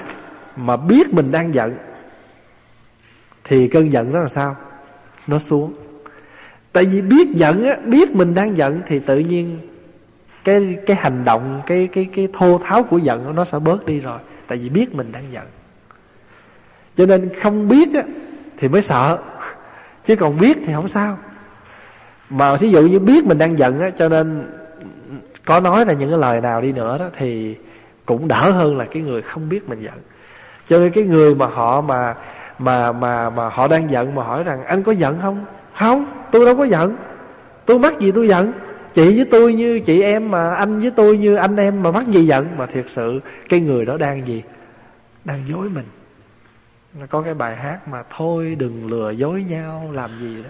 mà 0.55 0.77
biết 0.77 1.13
mình 1.13 1.31
đang 1.31 1.53
giận 1.53 1.77
thì 3.47 3.67
cơn 3.67 3.91
giận 3.91 4.13
đó 4.13 4.19
là 4.19 4.27
sao? 4.27 4.55
Nó 5.27 5.39
xuống. 5.39 5.73
Tại 6.71 6.85
vì 6.85 7.01
biết 7.01 7.27
giận 7.35 7.65
á, 7.65 7.75
biết 7.85 8.11
mình 8.11 8.33
đang 8.33 8.57
giận 8.57 8.81
thì 8.85 8.99
tự 8.99 9.19
nhiên 9.19 9.59
cái 10.43 10.77
cái 10.85 10.97
hành 10.97 11.25
động, 11.25 11.61
cái 11.65 11.89
cái 11.91 12.07
cái 12.13 12.27
thô 12.33 12.59
tháo 12.63 12.83
của 12.83 12.97
giận 12.97 13.35
nó 13.35 13.45
sẽ 13.45 13.59
bớt 13.59 13.85
đi 13.85 13.99
rồi. 13.99 14.19
Tại 14.47 14.57
vì 14.57 14.69
biết 14.69 14.95
mình 14.95 15.11
đang 15.11 15.23
giận. 15.31 15.45
Cho 16.95 17.05
nên 17.05 17.29
không 17.41 17.67
biết 17.67 17.93
á, 17.93 18.03
thì 18.57 18.67
mới 18.67 18.81
sợ. 18.81 19.17
Chứ 20.03 20.15
còn 20.15 20.39
biết 20.39 20.57
thì 20.65 20.73
không 20.73 20.87
sao. 20.87 21.17
Mà 22.29 22.57
thí 22.57 22.69
dụ 22.69 22.81
như 22.81 22.99
biết 22.99 23.25
mình 23.25 23.37
đang 23.37 23.59
giận 23.59 23.79
á, 23.79 23.89
cho 23.89 24.09
nên 24.09 24.47
có 25.45 25.59
nói 25.59 25.85
là 25.85 25.93
những 25.93 26.09
cái 26.09 26.19
lời 26.19 26.41
nào 26.41 26.61
đi 26.61 26.71
nữa 26.71 26.97
đó 26.97 27.09
thì 27.17 27.55
cũng 28.05 28.27
đỡ 28.27 28.51
hơn 28.51 28.77
là 28.77 28.85
cái 28.85 29.03
người 29.03 29.21
không 29.21 29.49
biết 29.49 29.69
mình 29.69 29.81
giận. 29.81 29.93
Cho 30.67 30.77
nên 30.77 30.91
cái 30.91 31.03
người 31.03 31.35
mà 31.35 31.45
họ 31.45 31.81
mà 31.81 32.15
mà 32.59 32.91
mà 32.91 33.29
mà 33.29 33.49
họ 33.49 33.67
đang 33.67 33.89
giận 33.89 34.15
mà 34.15 34.23
hỏi 34.23 34.43
rằng 34.43 34.65
anh 34.65 34.83
có 34.83 34.91
giận 34.91 35.17
không? 35.21 35.45
Không 35.75 36.05
tôi 36.31 36.45
đâu 36.45 36.55
có 36.55 36.63
giận. 36.63 36.95
Tôi 37.65 37.79
mắc 37.79 37.99
gì 37.99 38.11
tôi 38.11 38.27
giận? 38.27 38.51
Chị 38.93 39.15
với 39.15 39.25
tôi 39.31 39.53
như 39.53 39.79
chị 39.79 40.01
em 40.01 40.31
mà 40.31 40.55
anh 40.55 40.79
với 40.79 40.91
tôi 40.91 41.17
như 41.17 41.35
anh 41.35 41.57
em 41.57 41.83
mà 41.83 41.91
mắc 41.91 42.07
gì 42.07 42.25
giận? 42.25 42.47
Mà 42.57 42.65
thiệt 42.65 42.85
sự 42.87 43.19
cái 43.49 43.59
người 43.59 43.85
đó 43.85 43.97
đang 43.97 44.27
gì? 44.27 44.43
Đang 45.25 45.39
dối 45.47 45.69
mình. 45.69 45.85
Nó 46.99 47.05
có 47.09 47.21
cái 47.21 47.33
bài 47.33 47.55
hát 47.55 47.87
mà 47.87 48.03
thôi 48.09 48.55
đừng 48.59 48.87
lừa 48.87 49.11
dối 49.11 49.45
nhau 49.49 49.89
làm 49.93 50.09
gì 50.19 50.43
đó. 50.43 50.49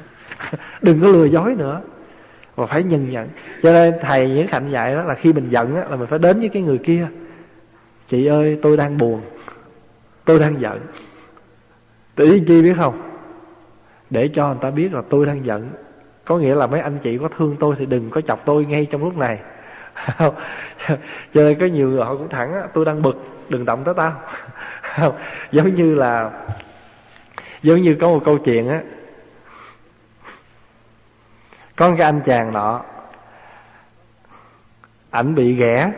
Đừng 0.81 1.01
có 1.01 1.07
lừa 1.07 1.25
dối 1.25 1.55
nữa. 1.55 1.81
Và 2.55 2.65
phải 2.65 2.83
nhìn 2.83 3.09
nhận. 3.09 3.29
Cho 3.61 3.71
nên 3.71 3.93
thầy 4.01 4.29
những 4.29 4.47
hạnh 4.47 4.69
dạy 4.69 4.95
đó 4.95 5.03
là 5.03 5.13
khi 5.13 5.33
mình 5.33 5.49
giận 5.49 5.75
đó, 5.75 5.83
là 5.89 5.95
mình 5.95 6.07
phải 6.07 6.19
đến 6.19 6.39
với 6.39 6.49
cái 6.49 6.61
người 6.61 6.77
kia. 6.77 7.07
Chị 8.07 8.25
ơi 8.25 8.59
tôi 8.61 8.77
đang 8.77 8.97
buồn. 8.97 9.21
Tôi 10.25 10.39
đang 10.39 10.61
giận. 10.61 10.79
Để 12.17 12.41
chi 12.47 12.61
biết 12.61 12.73
không? 12.77 13.11
Để 14.09 14.29
cho 14.33 14.47
người 14.47 14.57
ta 14.61 14.71
biết 14.71 14.93
là 14.93 15.01
tôi 15.09 15.25
đang 15.25 15.45
giận. 15.45 15.69
Có 16.25 16.37
nghĩa 16.37 16.55
là 16.55 16.67
mấy 16.67 16.81
anh 16.81 16.97
chị 16.99 17.17
có 17.17 17.27
thương 17.27 17.55
tôi 17.59 17.75
thì 17.77 17.85
đừng 17.85 18.09
có 18.09 18.21
chọc 18.21 18.45
tôi 18.45 18.65
ngay 18.65 18.85
trong 18.85 19.03
lúc 19.03 19.17
này. 19.17 19.39
Cho 21.31 21.41
nên 21.41 21.59
có 21.59 21.65
nhiều 21.65 21.89
người 21.89 22.03
họ 22.03 22.15
cũng 22.15 22.29
thẳng 22.29 22.53
á, 22.53 22.61
tôi 22.73 22.85
đang 22.85 23.01
bực, 23.01 23.27
đừng 23.49 23.65
động 23.65 23.83
tới 23.83 23.93
tao. 23.97 24.21
Giống 25.51 25.75
như 25.75 25.95
là, 25.95 26.31
giống 27.63 27.81
như 27.81 27.97
có 28.01 28.07
một 28.07 28.21
câu 28.25 28.37
chuyện 28.37 28.69
á. 28.69 28.81
Có 31.75 31.89
cái 31.97 32.05
anh 32.05 32.21
chàng 32.23 32.53
nọ, 32.53 32.81
ảnh 35.09 35.35
bị 35.35 35.53
ghẻ. 35.53 35.91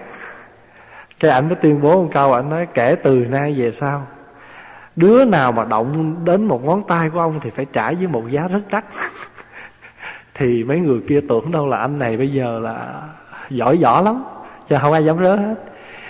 Cái 1.19 1.31
ảnh 1.31 1.47
mới 1.47 1.55
tuyên 1.55 1.81
bố 1.81 2.03
một 2.03 2.09
câu, 2.13 2.33
ảnh 2.33 2.49
nói, 2.49 2.67
kể 2.73 2.95
từ 3.03 3.15
nay 3.15 3.55
về 3.57 3.71
sau 3.71 4.07
đứa 4.97 5.25
nào 5.25 5.51
mà 5.51 5.65
động 5.65 6.15
đến 6.25 6.47
một 6.47 6.63
ngón 6.63 6.83
tay 6.87 7.09
của 7.09 7.19
ông 7.19 7.39
thì 7.41 7.49
phải 7.49 7.65
trả 7.73 7.91
với 7.91 8.07
một 8.07 8.23
giá 8.29 8.47
rất 8.47 8.61
đắt. 8.71 8.85
Thì 10.33 10.63
mấy 10.63 10.79
người 10.79 11.01
kia 11.07 11.21
tưởng 11.29 11.51
đâu 11.51 11.67
là 11.67 11.77
anh 11.77 11.99
này 11.99 12.17
bây 12.17 12.31
giờ 12.31 12.59
là 12.59 13.01
giỏi 13.49 13.77
võ 13.77 14.01
lắm, 14.01 14.23
chứ 14.69 14.75
không 14.81 14.93
ai 14.93 15.05
dám 15.05 15.17
rớ 15.17 15.35
hết. 15.35 15.55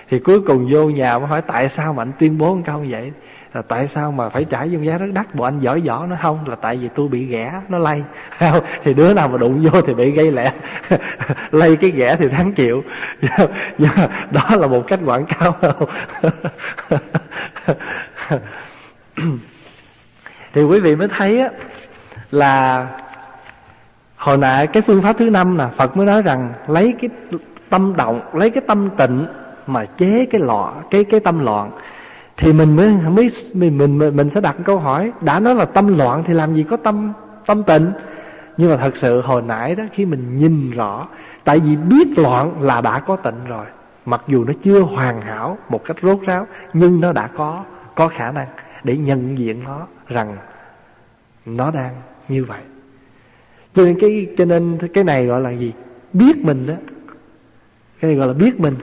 Thì 0.10 0.20
cuối 0.20 0.42
cùng 0.42 0.68
vô 0.72 0.90
nhà 0.90 1.20
mới 1.20 1.28
hỏi, 1.28 1.42
tại 1.42 1.70
sao 1.70 1.94
mà 1.94 2.02
anh 2.02 2.12
tuyên 2.20 2.38
bố 2.38 2.56
một 2.56 2.62
câu 2.66 2.80
như 2.80 2.88
vậy? 2.90 3.12
Là 3.54 3.62
tại 3.62 3.88
sao 3.88 4.12
mà 4.12 4.30
phải 4.30 4.44
trả 4.44 4.66
vô 4.72 4.80
giá 4.80 4.98
rất 4.98 5.08
đắt? 5.14 5.36
Bộ 5.36 5.46
anh 5.46 5.60
giỏi 5.60 5.82
võ 5.82 6.06
nó 6.06 6.16
không, 6.22 6.50
là 6.50 6.56
tại 6.56 6.78
vì 6.78 6.88
tôi 6.96 7.08
bị 7.08 7.26
ghẻ, 7.26 7.62
nó 7.70 7.78
lay. 7.78 8.04
Thì 8.82 8.94
đứa 8.94 9.14
nào 9.14 9.28
mà 9.28 9.38
đụng 9.38 9.64
vô 9.64 9.82
thì 9.82 9.94
bị 9.94 10.12
gây 10.12 10.32
lẹ. 10.32 10.52
Lay 11.52 11.76
cái 11.76 11.92
ghẻ 11.92 12.16
thì 12.20 12.30
thắng 12.30 12.54
chịu. 12.54 12.84
Nhưng 13.78 13.92
đó 14.32 14.50
là 14.50 14.68
một 14.68 14.84
cách 14.88 15.00
quảng 15.06 15.26
cáo. 15.26 15.56
thì 20.54 20.64
quý 20.64 20.80
vị 20.80 20.96
mới 20.96 21.08
thấy 21.08 21.40
á, 21.40 21.50
là 22.32 22.88
hồi 24.16 24.38
nãy 24.38 24.68
cái 24.68 24.82
phương 24.82 25.02
pháp 25.02 25.16
thứ 25.20 25.30
năm 25.30 25.58
là 25.58 25.68
phật 25.68 25.98
mới 25.98 26.06
nói 26.06 26.22
rằng 26.22 26.54
lấy 26.68 26.96
cái 27.00 27.10
tâm 27.70 27.94
động, 27.98 28.22
lấy 28.34 28.50
cái 28.50 28.64
tâm 28.68 28.90
tịnh 28.98 29.26
mà 29.68 29.86
chế 29.86 30.26
cái 30.32 30.42
lọ, 30.42 30.74
cái 30.92 31.04
cái 31.04 31.20
tâm 31.20 31.40
loạn. 31.40 31.72
Thì 32.38 32.54
mình 32.54 32.76
mới 32.76 32.88
mới, 33.10 33.30
mình 33.54 33.78
mình 33.78 34.16
mình 34.16 34.30
sẽ 34.30 34.42
đặt 34.42 34.56
câu 34.64 34.78
hỏi, 34.78 35.12
đã 35.22 35.40
nói 35.40 35.56
là 35.56 35.66
tâm 35.66 35.98
loạn 35.98 36.24
thì 36.26 36.34
làm 36.34 36.54
gì 36.54 36.64
có 36.64 36.78
tâm 36.78 37.14
tâm 37.46 37.64
tịnh? 37.64 37.92
Nhưng 38.58 38.70
mà 38.70 38.78
thật 38.78 38.98
sự 38.98 39.22
hồi 39.22 39.42
nãy 39.42 39.76
đó, 39.76 39.84
khi 39.94 40.06
mình 40.06 40.36
nhìn 40.36 40.72
rõ, 40.72 41.08
tại 41.44 41.60
vì 41.60 41.76
biết 41.76 42.08
loạn 42.18 42.52
là 42.62 42.82
đã 42.82 43.00
có 43.00 43.16
tịnh 43.16 43.46
rồi, 43.48 43.66
mặc 44.06 44.22
dù 44.28 44.44
nó 44.44 44.54
chưa 44.62 44.80
hoàn 44.80 45.22
hảo 45.22 45.58
một 45.70 45.84
cách 45.86 45.98
rốt 46.02 46.20
ráo, 46.26 46.48
nhưng 46.74 47.02
nó 47.02 47.12
đã 47.14 47.28
có 47.28 47.64
có 47.96 48.08
khả 48.08 48.32
năng 48.32 48.48
để 48.88 48.98
nhận 48.98 49.38
diện 49.38 49.64
nó 49.64 49.88
rằng 50.08 50.38
nó 51.46 51.72
đang 51.72 51.94
như 52.28 52.44
vậy. 52.44 52.62
Cho 53.74 53.84
nên 53.84 54.00
cái, 54.00 54.28
cho 54.38 54.46
nên 54.46 54.78
cái 54.94 55.04
này 55.04 55.26
gọi 55.26 55.42
là 55.42 55.52
gì? 55.52 55.74
Biết 56.14 56.38
mình 56.38 56.68
đó. 56.68 56.74
Cái 58.00 58.12
này 58.12 58.18
gọi 58.18 58.28
là 58.28 58.34
biết 58.34 58.60
mình. 58.60 58.76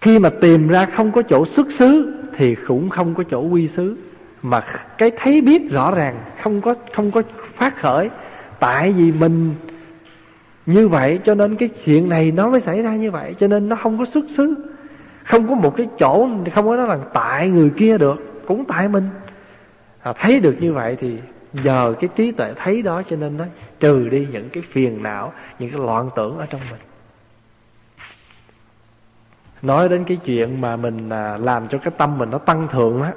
Khi 0.00 0.18
mà 0.18 0.30
tìm 0.40 0.68
ra 0.68 0.86
không 0.86 1.12
có 1.12 1.22
chỗ 1.22 1.46
xuất 1.46 1.72
xứ 1.72 2.14
thì 2.34 2.54
cũng 2.54 2.90
không 2.90 3.14
có 3.14 3.22
chỗ 3.22 3.40
quy 3.40 3.68
xứ. 3.68 3.96
Mà 4.42 4.60
cái 4.98 5.10
thấy 5.16 5.40
biết 5.40 5.70
rõ 5.70 5.94
ràng, 5.94 6.24
không 6.42 6.60
có 6.60 6.74
không 6.94 7.10
có 7.10 7.22
phát 7.42 7.76
khởi. 7.76 8.10
Tại 8.60 8.92
vì 8.92 9.12
mình 9.12 9.54
như 10.66 10.88
vậy, 10.88 11.18
cho 11.24 11.34
nên 11.34 11.56
cái 11.56 11.68
chuyện 11.84 12.08
này 12.08 12.32
nó 12.32 12.50
mới 12.50 12.60
xảy 12.60 12.82
ra 12.82 12.96
như 12.96 13.10
vậy. 13.10 13.34
Cho 13.38 13.48
nên 13.48 13.68
nó 13.68 13.76
không 13.76 13.98
có 13.98 14.04
xuất 14.04 14.24
xứ 14.28 14.54
không 15.26 15.48
có 15.48 15.54
một 15.54 15.76
cái 15.76 15.88
chỗ 15.98 16.28
không 16.52 16.66
có 16.66 16.76
nói 16.76 16.88
là 16.88 16.98
tại 17.12 17.48
người 17.48 17.70
kia 17.76 17.98
được 17.98 18.16
cũng 18.46 18.64
tại 18.64 18.88
mình. 18.88 19.08
À, 20.02 20.12
thấy 20.12 20.40
được 20.40 20.56
như 20.60 20.72
vậy 20.72 20.96
thì 20.98 21.18
nhờ 21.52 21.94
cái 22.00 22.10
trí 22.16 22.32
tuệ 22.32 22.52
thấy 22.56 22.82
đó 22.82 23.02
cho 23.02 23.16
nên 23.16 23.36
nó 23.36 23.44
trừ 23.80 24.08
đi 24.08 24.28
những 24.32 24.50
cái 24.50 24.62
phiền 24.62 25.02
não 25.02 25.32
những 25.58 25.70
cái 25.70 25.80
loạn 25.80 26.10
tưởng 26.16 26.38
ở 26.38 26.46
trong 26.46 26.60
mình. 26.70 26.80
Nói 29.62 29.88
đến 29.88 30.04
cái 30.04 30.16
chuyện 30.16 30.60
mà 30.60 30.76
mình 30.76 31.10
à, 31.10 31.36
làm 31.36 31.68
cho 31.68 31.78
cái 31.78 31.92
tâm 31.96 32.18
mình 32.18 32.30
nó 32.30 32.38
tăng 32.38 32.68
thượng 32.68 33.02
á 33.02 33.12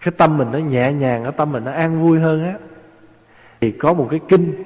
cái 0.00 0.14
tâm 0.16 0.38
mình 0.38 0.48
nó 0.52 0.58
nhẹ 0.58 0.92
nhàng 0.92 1.22
cái 1.22 1.32
tâm 1.36 1.52
mình 1.52 1.64
nó 1.64 1.72
an 1.72 2.02
vui 2.02 2.20
hơn 2.20 2.44
á 2.44 2.54
thì 3.60 3.70
có 3.70 3.92
một 3.92 4.08
cái 4.10 4.20
kinh 4.28 4.62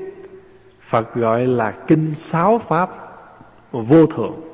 Phật 0.81 1.15
gọi 1.15 1.47
là 1.47 1.71
kinh 1.71 2.15
sáu 2.15 2.59
pháp 2.59 2.91
vô 3.73 4.07
thượng. 4.07 4.48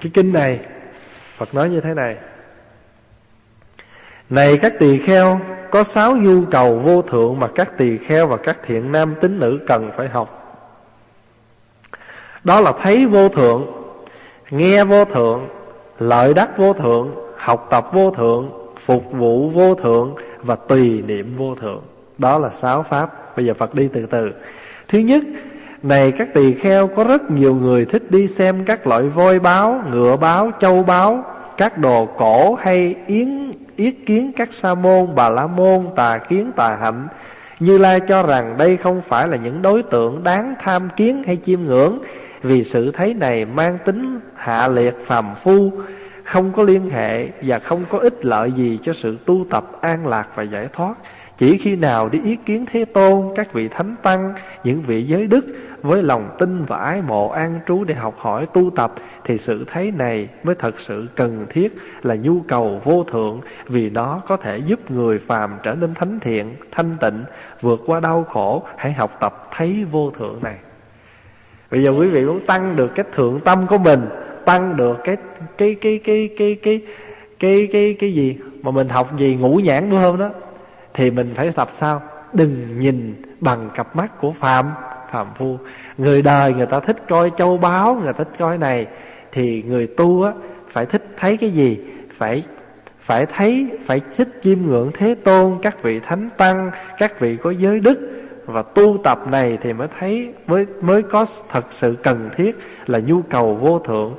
Cái 0.00 0.10
kinh 0.14 0.32
này, 0.32 0.60
Phật 1.36 1.54
nói 1.54 1.70
như 1.70 1.80
thế 1.80 1.94
này. 1.94 2.16
Này 4.30 4.58
các 4.58 4.78
tỳ 4.78 4.98
kheo, 4.98 5.40
Có 5.70 5.82
sáu 5.82 6.16
nhu 6.16 6.42
cầu 6.50 6.78
vô 6.78 7.02
thượng 7.02 7.40
Mà 7.40 7.48
các 7.54 7.78
tỳ 7.78 7.98
kheo 7.98 8.26
và 8.26 8.36
các 8.36 8.56
thiện 8.62 8.92
nam 8.92 9.14
tín 9.20 9.38
nữ 9.38 9.60
cần 9.66 9.90
phải 9.96 10.08
học. 10.08 10.38
Đó 12.44 12.60
là 12.60 12.72
thấy 12.82 13.06
vô 13.06 13.28
thượng, 13.28 13.66
Nghe 14.50 14.84
vô 14.84 15.04
thượng, 15.04 15.48
Lợi 15.98 16.34
đắc 16.34 16.58
vô 16.58 16.72
thượng, 16.72 17.14
Học 17.36 17.66
tập 17.70 17.86
vô 17.92 18.10
thượng, 18.10 18.50
Phục 18.76 19.12
vụ 19.12 19.50
vô 19.50 19.74
thượng 19.74 20.14
Và 20.42 20.56
tùy 20.56 21.02
niệm 21.06 21.36
vô 21.36 21.54
thượng. 21.54 21.82
Đó 22.18 22.38
là 22.38 22.50
sáu 22.50 22.82
pháp. 22.82 23.36
Bây 23.36 23.46
giờ 23.46 23.54
Phật 23.54 23.74
đi 23.74 23.88
từ 23.92 24.06
từ. 24.06 24.30
Thứ 24.88 24.98
nhất 24.98 25.22
này 25.82 26.12
các 26.12 26.34
tỳ 26.34 26.54
kheo 26.54 26.86
có 26.86 27.04
rất 27.04 27.30
nhiều 27.30 27.54
người 27.54 27.84
thích 27.84 28.10
đi 28.10 28.28
xem 28.28 28.64
các 28.64 28.86
loại 28.86 29.02
voi 29.02 29.38
báo, 29.38 29.82
ngựa 29.90 30.16
báo, 30.16 30.50
châu 30.60 30.82
báo, 30.82 31.24
các 31.56 31.78
đồ 31.78 32.06
cổ 32.06 32.54
hay 32.54 32.94
yến 33.06 33.52
yết 33.76 33.94
kiến 34.06 34.32
các 34.36 34.52
sa 34.52 34.74
môn, 34.74 35.14
bà 35.14 35.28
la 35.28 35.46
môn, 35.46 35.86
tà 35.96 36.18
kiến, 36.18 36.50
tà 36.56 36.76
hạnh. 36.80 37.08
Như 37.60 37.78
Lai 37.78 38.00
cho 38.00 38.22
rằng 38.22 38.54
đây 38.58 38.76
không 38.76 39.02
phải 39.02 39.28
là 39.28 39.36
những 39.36 39.62
đối 39.62 39.82
tượng 39.82 40.24
đáng 40.24 40.54
tham 40.60 40.88
kiến 40.96 41.22
hay 41.26 41.36
chiêm 41.36 41.60
ngưỡng, 41.60 41.98
vì 42.42 42.64
sự 42.64 42.90
thấy 42.90 43.14
này 43.14 43.44
mang 43.44 43.78
tính 43.84 44.20
hạ 44.36 44.68
liệt 44.68 45.00
phàm 45.00 45.26
phu, 45.42 45.72
không 46.24 46.52
có 46.52 46.62
liên 46.62 46.90
hệ 46.90 47.28
và 47.42 47.58
không 47.58 47.84
có 47.90 47.98
ích 47.98 48.24
lợi 48.24 48.52
gì 48.52 48.78
cho 48.82 48.92
sự 48.92 49.16
tu 49.26 49.44
tập 49.50 49.64
an 49.80 50.06
lạc 50.06 50.28
và 50.34 50.42
giải 50.42 50.68
thoát. 50.72 50.94
Chỉ 51.38 51.58
khi 51.58 51.76
nào 51.76 52.08
đi 52.08 52.20
ý 52.24 52.36
kiến 52.36 52.64
Thế 52.72 52.84
Tôn, 52.84 53.22
các 53.36 53.52
vị 53.52 53.68
Thánh 53.68 53.94
Tăng, 54.02 54.32
những 54.64 54.82
vị 54.82 55.02
giới 55.02 55.26
đức 55.26 55.44
với 55.82 56.02
lòng 56.02 56.28
tin 56.38 56.64
và 56.64 56.78
ái 56.78 57.02
mộ 57.02 57.28
an 57.28 57.60
trú 57.66 57.84
để 57.84 57.94
học 57.94 58.14
hỏi 58.18 58.46
tu 58.46 58.70
tập 58.70 58.92
thì 59.24 59.38
sự 59.38 59.64
thấy 59.66 59.92
này 59.98 60.28
mới 60.42 60.54
thật 60.54 60.80
sự 60.80 61.06
cần 61.16 61.46
thiết 61.50 61.76
là 62.02 62.14
nhu 62.14 62.40
cầu 62.48 62.80
vô 62.84 63.04
thượng 63.04 63.40
vì 63.66 63.90
nó 63.90 64.20
có 64.28 64.36
thể 64.36 64.58
giúp 64.58 64.90
người 64.90 65.18
phàm 65.18 65.58
trở 65.62 65.74
nên 65.74 65.94
thánh 65.94 66.20
thiện, 66.20 66.56
thanh 66.70 66.96
tịnh, 67.00 67.24
vượt 67.60 67.80
qua 67.86 68.00
đau 68.00 68.24
khổ. 68.24 68.62
Hãy 68.76 68.92
học 68.92 69.16
tập 69.20 69.48
thấy 69.50 69.84
vô 69.90 70.10
thượng 70.10 70.42
này. 70.42 70.56
Bây 71.70 71.82
giờ 71.82 71.90
quý 71.90 72.08
vị 72.08 72.24
muốn 72.24 72.46
tăng 72.46 72.76
được 72.76 72.94
cái 72.94 73.06
thượng 73.12 73.40
tâm 73.40 73.66
của 73.66 73.78
mình, 73.78 74.08
tăng 74.44 74.76
được 74.76 75.00
cái 75.04 75.16
cái 75.58 75.74
cái 75.80 76.00
cái 76.04 76.28
cái 76.38 76.58
cái 76.62 76.80
cái 77.38 77.68
cái 77.72 77.96
cái 78.00 78.12
gì 78.12 78.38
mà 78.62 78.70
mình 78.70 78.88
học 78.88 79.18
gì 79.18 79.34
ngũ 79.34 79.56
nhãn 79.56 79.90
bữa 79.90 79.98
hôm 79.98 80.18
đó 80.18 80.30
thì 80.94 81.10
mình 81.10 81.32
phải 81.34 81.50
tập 81.50 81.68
sao? 81.70 82.02
Đừng 82.32 82.80
nhìn 82.80 83.22
bằng 83.40 83.70
cặp 83.74 83.96
mắt 83.96 84.20
của 84.20 84.30
phàm 84.32 84.70
phàm 85.12 85.26
phu. 85.34 85.58
Người 85.98 86.22
đời 86.22 86.54
người 86.54 86.66
ta 86.66 86.80
thích 86.80 86.96
coi 87.08 87.30
châu 87.36 87.58
báu, 87.58 87.94
người 87.94 88.12
ta 88.12 88.12
thích 88.12 88.32
coi 88.38 88.58
này, 88.58 88.86
thì 89.32 89.62
người 89.62 89.86
tu 89.86 90.22
á, 90.22 90.32
phải 90.68 90.86
thích 90.86 91.04
thấy 91.16 91.36
cái 91.36 91.50
gì? 91.50 91.80
Phải 92.12 92.42
phải 93.00 93.26
thấy, 93.26 93.66
phải 93.84 94.00
thích 94.16 94.28
chiêm 94.42 94.58
ngưỡng 94.66 94.90
thế 94.94 95.14
tôn, 95.14 95.58
các 95.62 95.82
vị 95.82 96.00
thánh 96.00 96.30
tăng, 96.36 96.70
các 96.98 97.20
vị 97.20 97.36
có 97.42 97.50
giới 97.50 97.80
đức. 97.80 97.98
Và 98.46 98.62
tu 98.62 98.98
tập 99.04 99.20
này 99.30 99.58
thì 99.60 99.72
mới 99.72 99.88
thấy, 99.98 100.32
mới 100.46 100.66
mới 100.80 101.02
có 101.02 101.26
thật 101.48 101.66
sự 101.70 101.96
cần 102.02 102.28
thiết 102.36 102.56
là 102.86 102.98
nhu 102.98 103.22
cầu 103.22 103.54
vô 103.54 103.78
thượng, 103.78 104.16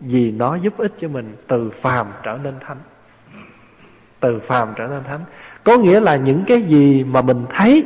vì 0.00 0.32
nó 0.32 0.54
giúp 0.54 0.74
ích 0.78 0.92
cho 0.98 1.08
mình 1.08 1.36
từ 1.46 1.70
phàm 1.70 2.06
trở 2.22 2.38
nên 2.44 2.54
thánh. 2.60 2.76
Từ 4.20 4.38
phàm 4.38 4.68
trở 4.76 4.86
nên 4.86 5.04
thánh. 5.04 5.20
Có 5.64 5.76
nghĩa 5.76 6.00
là 6.00 6.16
những 6.16 6.44
cái 6.46 6.62
gì 6.62 7.04
mà 7.04 7.22
mình 7.22 7.44
thấy 7.50 7.84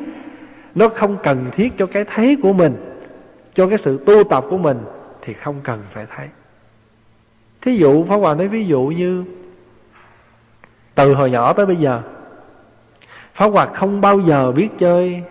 nó 0.79 0.89
không 0.89 1.17
cần 1.23 1.51
thiết 1.53 1.73
cho 1.79 1.87
cái 1.87 2.05
thấy 2.05 2.37
của 2.43 2.53
mình, 2.53 2.77
cho 3.55 3.67
cái 3.69 3.79
sự 3.79 4.05
tu 4.07 4.25
tập 4.25 4.45
của 4.51 4.59
mình 4.59 4.85
thì 5.23 5.33
không 5.33 5.61
cần 5.65 5.83
phải 5.91 6.07
thấy. 6.17 6.29
Thí 7.61 7.77
dụ, 7.77 8.05
pháp 8.05 8.17
hòa 8.17 8.35
nói 8.35 8.49
ví 8.49 8.67
dụ 8.67 8.83
như 8.83 9.25
từ 10.95 11.15
hồi 11.15 11.31
nhỏ 11.31 11.53
tới 11.53 11.67
bây 11.67 11.77
giờ, 11.77 12.03
pháp 13.35 13.47
hòa 13.47 13.67
không 13.67 14.01
bao 14.01 14.21
giờ 14.21 14.53
biết 14.53 14.69
chơi 14.79 15.23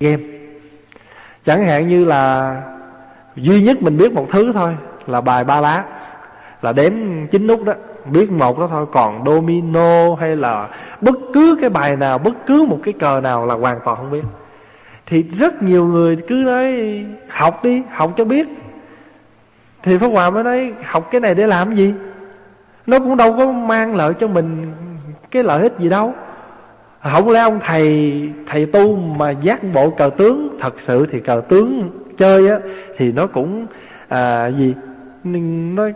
game. 0.00 0.22
Chẳng 1.44 1.64
hạn 1.64 1.88
như 1.88 2.04
là 2.04 2.56
duy 3.36 3.62
nhất 3.62 3.82
mình 3.82 3.96
biết 3.96 4.12
một 4.12 4.26
thứ 4.30 4.52
thôi 4.52 4.76
là 5.06 5.20
bài 5.20 5.44
ba 5.44 5.60
lá, 5.60 5.84
là 6.62 6.72
đếm 6.72 6.92
chín 7.30 7.46
nút 7.46 7.64
đó 7.64 7.74
biết 8.04 8.30
một 8.32 8.58
đó 8.58 8.66
thôi. 8.70 8.86
Còn 8.92 9.24
domino 9.26 10.14
hay 10.14 10.36
là 10.36 10.68
bất 11.00 11.14
cứ 11.34 11.58
cái 11.60 11.70
bài 11.70 11.96
nào 11.96 12.18
bất 12.18 12.34
cứ 12.46 12.66
một 12.68 12.78
cái 12.82 12.94
cờ 12.94 13.20
nào 13.20 13.46
là 13.46 13.54
hoàn 13.54 13.78
toàn 13.84 13.96
không 13.96 14.10
biết. 14.10 14.22
Thì 15.06 15.22
rất 15.22 15.62
nhiều 15.62 15.84
người 15.84 16.16
cứ 16.28 16.34
nói 16.34 17.04
học 17.28 17.64
đi 17.64 17.82
học 17.90 18.12
cho 18.16 18.24
biết. 18.24 18.46
Thì 19.82 19.98
pháp 19.98 20.06
hòa 20.06 20.30
mới 20.30 20.44
nói 20.44 20.72
học 20.84 21.08
cái 21.10 21.20
này 21.20 21.34
để 21.34 21.46
làm 21.46 21.74
gì? 21.74 21.94
Nó 22.86 22.98
cũng 22.98 23.16
đâu 23.16 23.34
có 23.38 23.52
mang 23.52 23.96
lợi 23.96 24.14
cho 24.14 24.28
mình 24.28 24.72
cái 25.30 25.42
lợi 25.42 25.62
ích 25.62 25.78
gì 25.78 25.88
đâu. 25.88 26.14
Không 27.02 27.30
lẽ 27.30 27.40
ông 27.40 27.58
thầy 27.60 28.12
thầy 28.46 28.66
tu 28.66 28.96
mà 28.96 29.30
giác 29.30 29.72
bộ 29.74 29.90
cờ 29.90 30.10
tướng 30.16 30.56
thật 30.60 30.80
sự 30.80 31.06
thì 31.10 31.20
cờ 31.20 31.42
tướng 31.48 31.90
chơi 32.16 32.48
á 32.48 32.58
thì 32.96 33.12
nó 33.12 33.26
cũng 33.26 33.66
à, 34.08 34.50
gì? 34.50 34.74
Nó 35.24 35.88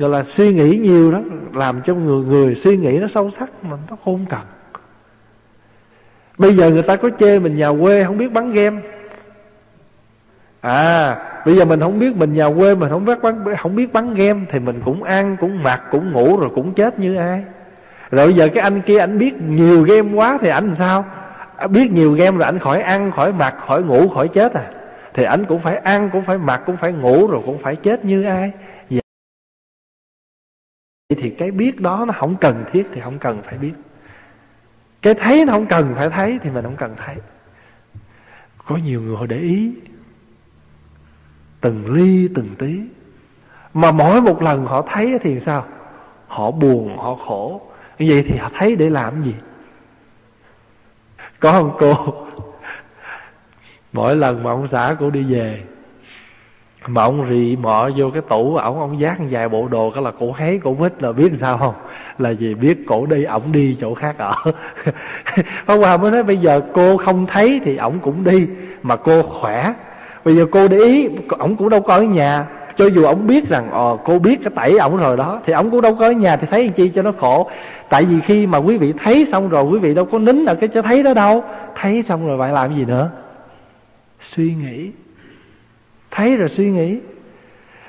gọi 0.00 0.10
là 0.10 0.22
suy 0.22 0.54
nghĩ 0.54 0.78
nhiều 0.78 1.12
đó, 1.12 1.20
làm 1.54 1.82
cho 1.82 1.94
người 1.94 2.24
người 2.24 2.54
suy 2.54 2.76
nghĩ 2.76 2.98
nó 2.98 3.06
sâu 3.06 3.30
sắc 3.30 3.50
mà 3.62 3.76
nó 3.90 3.96
không 4.04 4.26
cần. 4.28 4.40
Bây 6.38 6.52
giờ 6.52 6.70
người 6.70 6.82
ta 6.82 6.96
có 6.96 7.10
chê 7.18 7.38
mình 7.38 7.54
nhà 7.54 7.72
quê 7.80 8.04
không 8.04 8.18
biết 8.18 8.32
bắn 8.32 8.52
game. 8.52 8.80
À 10.60 11.16
bây 11.46 11.56
giờ 11.56 11.64
mình 11.64 11.80
không 11.80 11.98
biết 11.98 12.16
mình 12.16 12.32
nhà 12.32 12.50
quê 12.56 12.74
mình 12.74 12.90
không 12.90 13.04
biết 13.04 13.22
bắn, 13.22 13.44
không 13.58 13.76
biết 13.76 13.92
bắn 13.92 14.14
game 14.14 14.40
thì 14.48 14.58
mình 14.58 14.80
cũng 14.84 15.02
ăn, 15.02 15.36
cũng 15.40 15.62
mặc, 15.62 15.82
cũng 15.90 16.12
ngủ 16.12 16.36
rồi 16.36 16.50
cũng 16.54 16.74
chết 16.74 16.98
như 16.98 17.16
ai. 17.16 17.44
Rồi 18.10 18.26
bây 18.26 18.34
giờ 18.34 18.48
cái 18.54 18.62
anh 18.62 18.80
kia, 18.80 18.98
anh 18.98 19.18
biết 19.18 19.42
nhiều 19.42 19.82
game 19.82 20.14
quá 20.14 20.38
thì 20.40 20.48
anh 20.48 20.74
sao? 20.74 21.04
À, 21.56 21.66
biết 21.66 21.92
nhiều 21.92 22.12
game 22.12 22.36
rồi 22.36 22.44
anh 22.44 22.58
khỏi 22.58 22.80
ăn, 22.80 23.10
khỏi 23.10 23.32
mặc, 23.32 23.54
khỏi 23.58 23.82
ngủ, 23.82 24.08
khỏi 24.08 24.28
chết 24.28 24.52
à. 24.52 24.64
Thì 25.14 25.24
anh 25.24 25.44
cũng 25.44 25.58
phải 25.58 25.76
ăn, 25.76 26.10
cũng 26.12 26.22
phải 26.22 26.38
mặc, 26.38 26.62
cũng 26.66 26.76
phải 26.76 26.92
ngủ 26.92 27.26
rồi 27.26 27.42
cũng 27.46 27.58
phải 27.58 27.76
chết 27.76 28.04
như 28.04 28.24
ai 28.24 28.52
thì 31.08 31.30
cái 31.30 31.50
biết 31.50 31.80
đó 31.80 32.04
nó 32.06 32.12
không 32.16 32.36
cần 32.36 32.64
thiết 32.70 32.86
thì 32.92 33.00
không 33.00 33.18
cần 33.18 33.42
phải 33.42 33.58
biết. 33.58 33.72
Cái 35.02 35.14
thấy 35.14 35.44
nó 35.44 35.52
không 35.52 35.66
cần 35.66 35.94
phải 35.94 36.10
thấy 36.10 36.38
thì 36.42 36.50
mình 36.50 36.64
không 36.64 36.76
cần 36.76 36.94
thấy. 36.96 37.16
Có 38.66 38.76
nhiều 38.76 39.00
người 39.00 39.16
họ 39.16 39.26
để 39.26 39.38
ý, 39.38 39.74
từng 41.60 41.92
ly, 41.92 42.28
từng 42.34 42.48
tí. 42.58 42.80
Mà 43.74 43.92
mỗi 43.92 44.22
một 44.22 44.42
lần 44.42 44.66
họ 44.66 44.82
thấy 44.82 45.18
thì 45.22 45.40
sao? 45.40 45.66
Họ 46.26 46.50
buồn, 46.50 46.96
họ 46.98 47.14
khổ. 47.14 47.62
Như 47.98 48.06
vậy 48.08 48.24
thì 48.26 48.36
họ 48.36 48.50
thấy 48.54 48.76
để 48.76 48.90
làm 48.90 49.22
gì? 49.22 49.34
Có 51.40 51.52
không 51.52 51.76
cô? 51.78 52.14
Mỗi 53.92 54.16
lần 54.16 54.42
mà 54.42 54.50
ông 54.50 54.66
xã 54.66 54.96
cô 55.00 55.10
đi 55.10 55.22
về 55.22 55.62
mà 56.86 57.02
ông 57.02 57.24
rì 57.28 57.56
mọ 57.56 57.90
vô 57.96 58.10
cái 58.10 58.22
tủ, 58.22 58.56
ổng 58.56 58.80
ông 58.80 59.00
giác 59.00 59.16
vài 59.30 59.48
bộ 59.48 59.68
đồ, 59.68 59.90
cái 59.94 60.04
là 60.04 60.10
cổ 60.20 60.32
hé 60.36 60.58
cổ 60.58 60.72
vít 60.72 61.02
là 61.02 61.12
biết 61.12 61.30
sao 61.34 61.58
không? 61.58 61.74
Là 62.18 62.32
vì 62.38 62.54
biết 62.54 62.86
cổ 62.86 63.06
đi, 63.06 63.24
ổng 63.24 63.52
đi 63.52 63.76
chỗ 63.80 63.94
khác 63.94 64.18
ở. 64.18 64.34
Hôm 65.66 65.80
qua 65.80 65.96
mới 65.96 66.10
nói, 66.10 66.22
bây 66.22 66.36
giờ 66.36 66.60
cô 66.74 66.96
không 66.96 67.26
thấy 67.26 67.60
thì 67.64 67.76
ổng 67.76 67.98
cũng 68.02 68.24
đi, 68.24 68.46
mà 68.82 68.96
cô 68.96 69.22
khỏe. 69.22 69.72
Bây 70.24 70.36
giờ 70.36 70.46
cô 70.50 70.68
để 70.68 70.76
ý, 70.76 71.08
ổng 71.38 71.56
cũng 71.56 71.68
đâu 71.68 71.80
có 71.80 71.94
ở 71.94 72.02
nhà. 72.02 72.46
Cho 72.76 72.86
dù 72.86 73.04
ổng 73.04 73.26
biết 73.26 73.48
rằng 73.48 73.70
ờ 73.70 73.96
cô 74.04 74.18
biết 74.18 74.40
cái 74.44 74.52
tẩy 74.56 74.78
ổng 74.78 74.96
rồi 74.96 75.16
đó, 75.16 75.40
thì 75.44 75.52
ổng 75.52 75.70
cũng 75.70 75.80
đâu 75.80 75.94
có 75.94 76.06
ở 76.06 76.12
nhà 76.12 76.36
thì 76.36 76.46
thấy 76.50 76.68
chi 76.68 76.88
cho 76.94 77.02
nó 77.02 77.12
khổ. 77.18 77.50
Tại 77.88 78.04
vì 78.04 78.20
khi 78.20 78.46
mà 78.46 78.58
quý 78.58 78.76
vị 78.78 78.92
thấy 78.92 79.24
xong 79.24 79.48
rồi, 79.48 79.64
quý 79.64 79.78
vị 79.78 79.94
đâu 79.94 80.04
có 80.04 80.18
nín 80.18 80.44
ở 80.44 80.54
cái 80.54 80.68
cho 80.68 80.82
thấy 80.82 81.02
đó 81.02 81.14
đâu. 81.14 81.44
Thấy 81.74 82.02
xong 82.02 82.26
rồi 82.26 82.38
phải 82.38 82.52
làm 82.52 82.76
gì 82.76 82.84
nữa? 82.84 83.10
Suy 84.20 84.54
nghĩ 84.54 84.90
thấy 86.14 86.36
rồi 86.36 86.48
suy 86.48 86.70
nghĩ. 86.70 87.00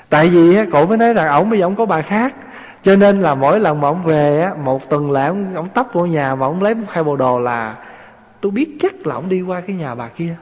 Tại 0.10 0.30
vì 0.30 0.58
cổ 0.72 0.86
mới 0.86 0.98
nói 0.98 1.14
rằng 1.14 1.28
ổng 1.28 1.50
bây 1.50 1.60
giờ 1.60 1.66
ổng 1.66 1.76
có 1.76 1.86
bà 1.86 2.02
khác. 2.02 2.36
Cho 2.84 2.96
nên 2.96 3.22
là 3.22 3.36
mỗi 3.36 3.60
lần 3.60 3.82
mà 3.82 3.88
ổng 3.88 4.02
về 4.02 4.42
á 4.42 4.52
một 4.64 4.90
tuần 4.90 5.12
lễ 5.12 5.28
ổng, 5.28 5.56
ổng 5.56 5.70
tấp 5.70 5.88
vô 5.94 6.06
nhà 6.06 6.36
mà 6.36 6.46
ổng 6.46 6.64
lấy 6.64 6.76
một 6.76 6.88
hai 6.90 7.04
bộ 7.04 7.16
đồ 7.16 7.40
là 7.40 7.76
tôi 8.42 8.52
biết 8.52 8.78
chắc 8.80 9.08
là 9.08 9.16
ổng 9.16 9.30
đi 9.30 9.42
qua 9.42 9.62
cái 9.62 9.76
nhà 9.76 9.96
bà 9.96 10.08
kia. 10.08 10.36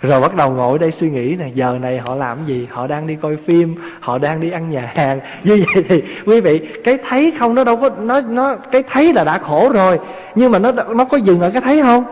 Rồi 0.00 0.20
bắt 0.20 0.34
đầu 0.34 0.50
ngồi 0.50 0.78
đây 0.78 0.90
suy 0.90 1.10
nghĩ 1.10 1.36
nè 1.38 1.48
giờ 1.54 1.78
này 1.80 1.98
họ 1.98 2.14
làm 2.14 2.46
gì? 2.46 2.68
Họ 2.70 2.86
đang 2.86 3.06
đi 3.06 3.16
coi 3.22 3.36
phim 3.36 3.74
họ 4.00 4.18
đang 4.18 4.40
đi 4.40 4.50
ăn 4.50 4.70
nhà 4.70 4.90
hàng. 4.94 5.20
Như 5.44 5.64
vậy 5.74 5.84
thì 5.88 6.02
quý 6.26 6.40
vị 6.40 6.58
cái 6.84 6.98
thấy 7.08 7.32
không 7.38 7.54
nó 7.54 7.64
đâu 7.64 7.76
có 7.76 7.90
nó 8.00 8.20
nó 8.20 8.56
cái 8.56 8.82
thấy 8.82 9.12
là 9.12 9.24
đã 9.24 9.38
khổ 9.38 9.70
rồi. 9.74 9.98
Nhưng 10.34 10.52
mà 10.52 10.58
nó 10.58 10.72
nó 10.72 11.04
có 11.04 11.16
dừng 11.16 11.40
ở 11.40 11.50
cái 11.50 11.62
thấy 11.62 11.82
không? 11.82 12.04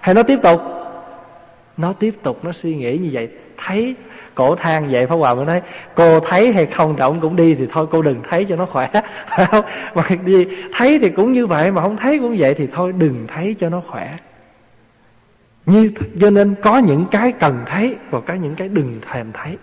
Hay 0.00 0.14
nó 0.14 0.22
tiếp 0.22 0.38
tục? 0.42 0.60
Nó 1.76 1.92
tiếp 1.92 2.14
tục, 2.22 2.44
nó 2.44 2.52
suy 2.52 2.76
nghĩ 2.76 2.98
như 2.98 3.08
vậy. 3.12 3.28
Thấy 3.56 3.94
cổ 4.34 4.54
than 4.54 4.88
vậy, 4.90 5.06
Pháp 5.06 5.14
Hòa 5.14 5.34
mới 5.34 5.46
nói, 5.46 5.62
cô 5.94 6.20
thấy 6.20 6.52
hay 6.52 6.66
không 6.66 6.96
trọng 6.96 7.20
cũng 7.20 7.36
đi 7.36 7.54
thì 7.54 7.66
thôi, 7.70 7.86
cô 7.90 8.02
đừng 8.02 8.20
thấy 8.28 8.44
cho 8.48 8.56
nó 8.56 8.66
khỏe. 8.66 8.90
Mà 9.94 10.02
đi, 10.24 10.46
thấy 10.74 10.98
thì 10.98 11.10
cũng 11.10 11.32
như 11.32 11.46
vậy, 11.46 11.72
mà 11.72 11.82
không 11.82 11.96
thấy 11.96 12.18
cũng 12.18 12.36
vậy 12.38 12.54
thì 12.54 12.66
thôi, 12.66 12.92
đừng 12.92 13.26
thấy 13.28 13.54
cho 13.58 13.68
nó 13.68 13.82
khỏe. 13.86 14.16
Như 15.66 15.90
cho 16.20 16.30
nên 16.30 16.54
có 16.62 16.78
những 16.78 17.06
cái 17.10 17.32
cần 17.32 17.62
thấy 17.66 17.96
và 18.10 18.20
có 18.20 18.34
những 18.34 18.54
cái 18.54 18.68
đừng 18.68 19.00
thèm 19.10 19.32
thấy. 19.32 19.56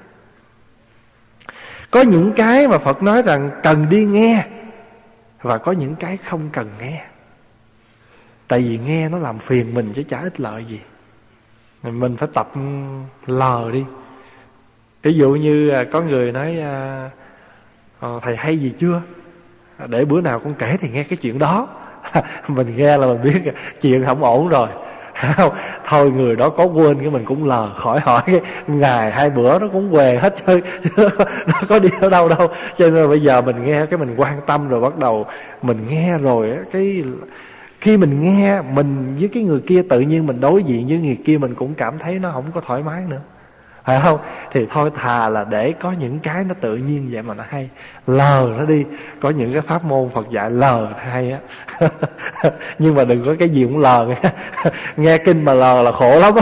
Có 1.91 2.01
những 2.01 2.33
cái 2.35 2.67
mà 2.67 2.77
phật 2.77 3.03
nói 3.03 3.21
rằng 3.21 3.51
cần 3.63 3.89
đi 3.89 4.05
nghe 4.05 4.45
và 5.41 5.57
có 5.57 5.71
những 5.71 5.95
cái 5.95 6.17
không 6.17 6.49
cần 6.53 6.69
nghe. 6.81 7.05
Tại 8.47 8.59
vì 8.59 8.79
nghe 8.85 9.09
nó 9.09 9.17
làm 9.17 9.39
phiền 9.39 9.73
mình 9.73 9.93
chứ 9.95 10.03
chả 10.03 10.19
ích 10.19 10.39
lợi 10.39 10.65
gì 10.65 10.79
mình 11.83 12.17
phải 12.17 12.29
tập 12.33 12.51
lờ 13.25 13.69
đi. 13.73 13.85
Ví 15.03 15.13
dụ 15.13 15.29
như 15.29 15.69
à, 15.69 15.83
có 15.83 16.01
người 16.01 16.31
nói 16.31 16.59
à, 16.59 17.09
ờ, 17.99 18.19
thầy 18.21 18.35
hay 18.35 18.57
gì 18.57 18.73
chưa? 18.77 19.01
Để 19.87 20.05
bữa 20.05 20.21
nào 20.21 20.39
con 20.39 20.53
kể 20.53 20.77
thì 20.79 20.89
nghe 20.89 21.03
cái 21.03 21.17
chuyện 21.17 21.39
đó. 21.39 21.67
Mình 22.47 22.75
nghe 22.75 22.97
là 22.97 23.07
mình 23.07 23.21
biết 23.21 23.53
chuyện 23.81 24.03
không 24.03 24.23
ổn 24.23 24.49
rồi. 24.49 24.67
Không 25.37 25.55
thôi 25.85 26.11
người 26.11 26.35
đó 26.35 26.49
có 26.49 26.65
quên 26.65 26.99
cái 26.99 27.09
mình 27.09 27.25
cũng 27.25 27.45
lờ 27.45 27.69
khỏi 27.75 27.99
hỏi 27.99 28.21
cái 28.25 28.41
ngày 28.67 29.11
hai 29.11 29.29
bữa 29.29 29.59
nó 29.59 29.67
cũng 29.67 29.91
què 29.91 30.17
hết 30.17 30.35
chứ 30.45 30.61
nó 31.47 31.53
có 31.69 31.79
đi 31.79 31.89
ở 32.01 32.09
đâu 32.09 32.29
đâu. 32.29 32.47
Cho 32.77 32.89
nên 32.89 33.09
bây 33.09 33.21
giờ 33.21 33.41
mình 33.41 33.65
nghe 33.65 33.85
cái 33.85 33.99
mình 33.99 34.15
quan 34.17 34.41
tâm 34.45 34.69
rồi 34.69 34.81
bắt 34.81 34.97
đầu 34.97 35.25
mình 35.61 35.77
nghe 35.89 36.17
rồi 36.17 36.57
cái 36.71 37.03
khi 37.81 37.97
mình 37.97 38.19
nghe 38.19 38.61
mình 38.61 39.15
với 39.19 39.27
cái 39.27 39.43
người 39.43 39.59
kia, 39.59 39.81
tự 39.89 39.99
nhiên 39.99 40.27
mình 40.27 40.41
đối 40.41 40.63
diện 40.63 40.87
với 40.87 40.97
người 40.97 41.17
kia, 41.25 41.37
mình 41.37 41.55
cũng 41.55 41.73
cảm 41.73 41.99
thấy 41.99 42.19
nó 42.19 42.31
không 42.31 42.45
có 42.53 42.61
thoải 42.61 42.83
mái 42.83 43.03
nữa 43.09 43.21
phải 43.85 43.99
không? 44.03 44.19
Thì 44.51 44.65
thôi 44.69 44.91
thà 44.95 45.29
là 45.29 45.45
để 45.49 45.73
có 45.81 45.91
những 45.99 46.19
cái 46.19 46.43
nó 46.43 46.53
tự 46.61 46.75
nhiên 46.75 47.09
vậy 47.11 47.21
mà 47.23 47.33
nó 47.33 47.43
hay. 47.49 47.69
Lờ 48.07 48.47
nó 48.57 48.65
đi. 48.65 48.85
Có 49.21 49.29
những 49.29 49.53
cái 49.53 49.61
pháp 49.61 49.83
môn 49.83 50.09
phật 50.09 50.31
dạy 50.31 50.51
lờ 50.51 50.87
hay 50.97 51.31
á. 51.31 51.39
Nhưng 52.79 52.95
mà 52.95 53.03
đừng 53.03 53.25
có 53.25 53.35
cái 53.39 53.49
gì 53.49 53.63
cũng 53.63 53.79
lờ 53.79 54.07
nghe, 54.07 54.31
nghe 54.97 55.17
kinh 55.17 55.45
mà 55.45 55.53
lờ 55.53 55.81
là 55.81 55.91
khổ 55.91 56.19
lắm 56.19 56.33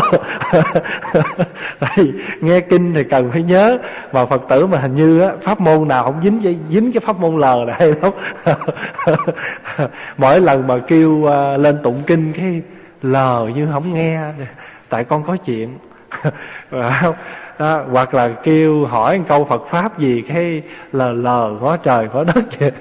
nghe 2.42 2.60
kinh 2.60 2.94
thì 2.94 3.04
cần 3.04 3.32
phải 3.32 3.44
nhớ. 3.44 3.78
Mà 4.12 4.26
phật 4.26 4.42
tử 4.50 4.66
mà 4.68 4.78
hình 4.78 4.96
như 4.96 5.22
á 5.22 5.32
pháp 5.42 5.62
môn 5.62 5.88
nào 5.88 6.04
không 6.04 6.22
dính 6.24 6.42
dính 6.70 6.92
cái 6.92 7.02
pháp 7.06 7.20
môn 7.20 7.38
lờ 7.38 7.66
là 7.66 7.76
hay 7.80 7.94
lắm. 8.02 8.12
Mỗi 10.18 10.42
lần 10.42 10.68
mà 10.68 10.78
kêu 10.88 11.32
à, 11.32 11.58
lên 11.58 11.80
tụng 11.84 12.04
kinh 12.08 12.34
cái 12.34 12.62
lờ 13.02 13.50
như 13.56 13.68
không 13.72 13.94
nghe. 13.94 14.22
Tại 14.90 15.04
con 15.04 15.24
có 15.24 15.38
chuyện 15.38 15.78
đó, 17.60 17.84
hoặc 17.92 18.14
là 18.14 18.30
kêu 18.44 18.86
hỏi 18.86 19.18
một 19.18 19.24
câu 19.28 19.46
Phật 19.46 19.68
pháp 19.68 20.00
gì 20.00 20.24
cái 20.28 20.62
lờ 20.92 21.14
lờ 21.14 21.52
có 21.62 21.78
trời 21.78 22.08
có 22.08 22.24
đất 22.24 22.60
vậy? 22.60 22.72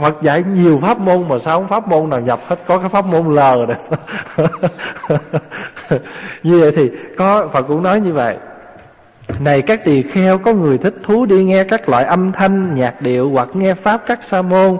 Phật 0.00 0.22
dạy 0.22 0.44
nhiều 0.54 0.78
pháp 0.82 0.98
môn 0.98 1.28
mà 1.28 1.38
sao 1.38 1.58
không 1.58 1.68
pháp 1.68 1.88
môn 1.88 2.10
nào 2.10 2.20
nhập 2.20 2.40
hết 2.46 2.56
có 2.66 2.78
cái 2.78 2.88
pháp 2.88 3.04
môn 3.04 3.34
lờ 3.34 3.66
này 3.68 3.78
như 6.42 6.60
vậy 6.60 6.72
thì 6.76 6.90
có 7.18 7.48
Phật 7.52 7.62
cũng 7.62 7.82
nói 7.82 8.00
như 8.00 8.12
vậy. 8.12 8.36
Này 9.40 9.62
các 9.62 9.84
tỳ 9.84 10.02
kheo 10.02 10.38
có 10.38 10.52
người 10.52 10.78
thích 10.78 10.94
thú 11.04 11.26
đi 11.26 11.44
nghe 11.44 11.64
các 11.64 11.88
loại 11.88 12.04
âm 12.04 12.32
thanh 12.32 12.74
nhạc 12.74 13.02
điệu 13.02 13.30
hoặc 13.30 13.48
nghe 13.52 13.74
pháp 13.74 14.02
các 14.06 14.18
sa 14.24 14.42
môn 14.42 14.78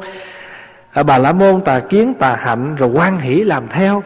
à, 0.93 1.03
bà 1.03 1.19
la 1.19 1.33
môn 1.33 1.61
tà 1.61 1.81
kiến 1.81 2.15
tà 2.15 2.37
hạnh 2.37 2.77
rồi 2.77 2.91
quan 2.95 3.19
hỷ 3.19 3.35
làm 3.35 3.69
theo 3.69 4.03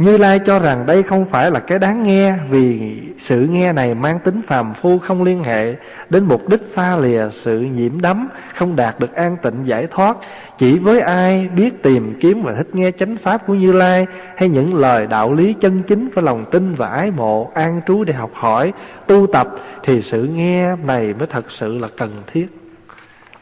như 0.00 0.16
Lai 0.16 0.38
cho 0.38 0.58
rằng 0.58 0.86
đây 0.86 1.02
không 1.02 1.24
phải 1.24 1.50
là 1.50 1.60
cái 1.60 1.78
đáng 1.78 2.02
nghe 2.02 2.34
Vì 2.50 2.96
sự 3.18 3.40
nghe 3.40 3.72
này 3.72 3.94
mang 3.94 4.18
tính 4.18 4.42
phàm 4.42 4.74
phu 4.74 4.98
Không 4.98 5.22
liên 5.22 5.44
hệ 5.44 5.74
đến 6.10 6.24
mục 6.24 6.48
đích 6.48 6.62
xa 6.62 6.96
lìa 6.96 7.28
Sự 7.32 7.60
nhiễm 7.60 8.00
đắm, 8.00 8.28
Không 8.54 8.76
đạt 8.76 9.00
được 9.00 9.14
an 9.14 9.36
tịnh 9.42 9.54
giải 9.64 9.86
thoát. 9.86 10.16
Chỉ 10.58 10.78
với 10.78 11.00
ai 11.00 11.48
biết 11.48 11.82
tìm 11.82 12.18
kiếm 12.20 12.42
và 12.42 12.54
thích 12.54 12.66
nghe 12.72 12.90
chánh 12.90 13.16
pháp 13.16 13.46
của 13.46 13.54
Như 13.54 13.72
Lai 13.72 14.06
Hay 14.36 14.48
những 14.48 14.74
lời 14.74 15.06
đạo 15.06 15.32
lý 15.32 15.52
chân 15.60 15.82
chính 15.82 16.08
Với 16.08 16.24
lòng 16.24 16.44
tin 16.50 16.74
và 16.74 16.88
ái 16.88 17.10
mộ, 17.10 17.50
An 17.54 17.80
trú 17.86 18.04
để 18.04 18.12
học 18.12 18.30
hỏi, 18.34 18.72
Tu 19.06 19.26
tập 19.26 19.48
Thì 19.82 20.02
sự 20.02 20.22
nghe 20.22 20.76
này 20.76 21.14
mới 21.14 21.26
thật 21.26 21.50
sự 21.50 21.78
là 21.78 21.88
cần 21.96 22.22
thiết. 22.26 22.46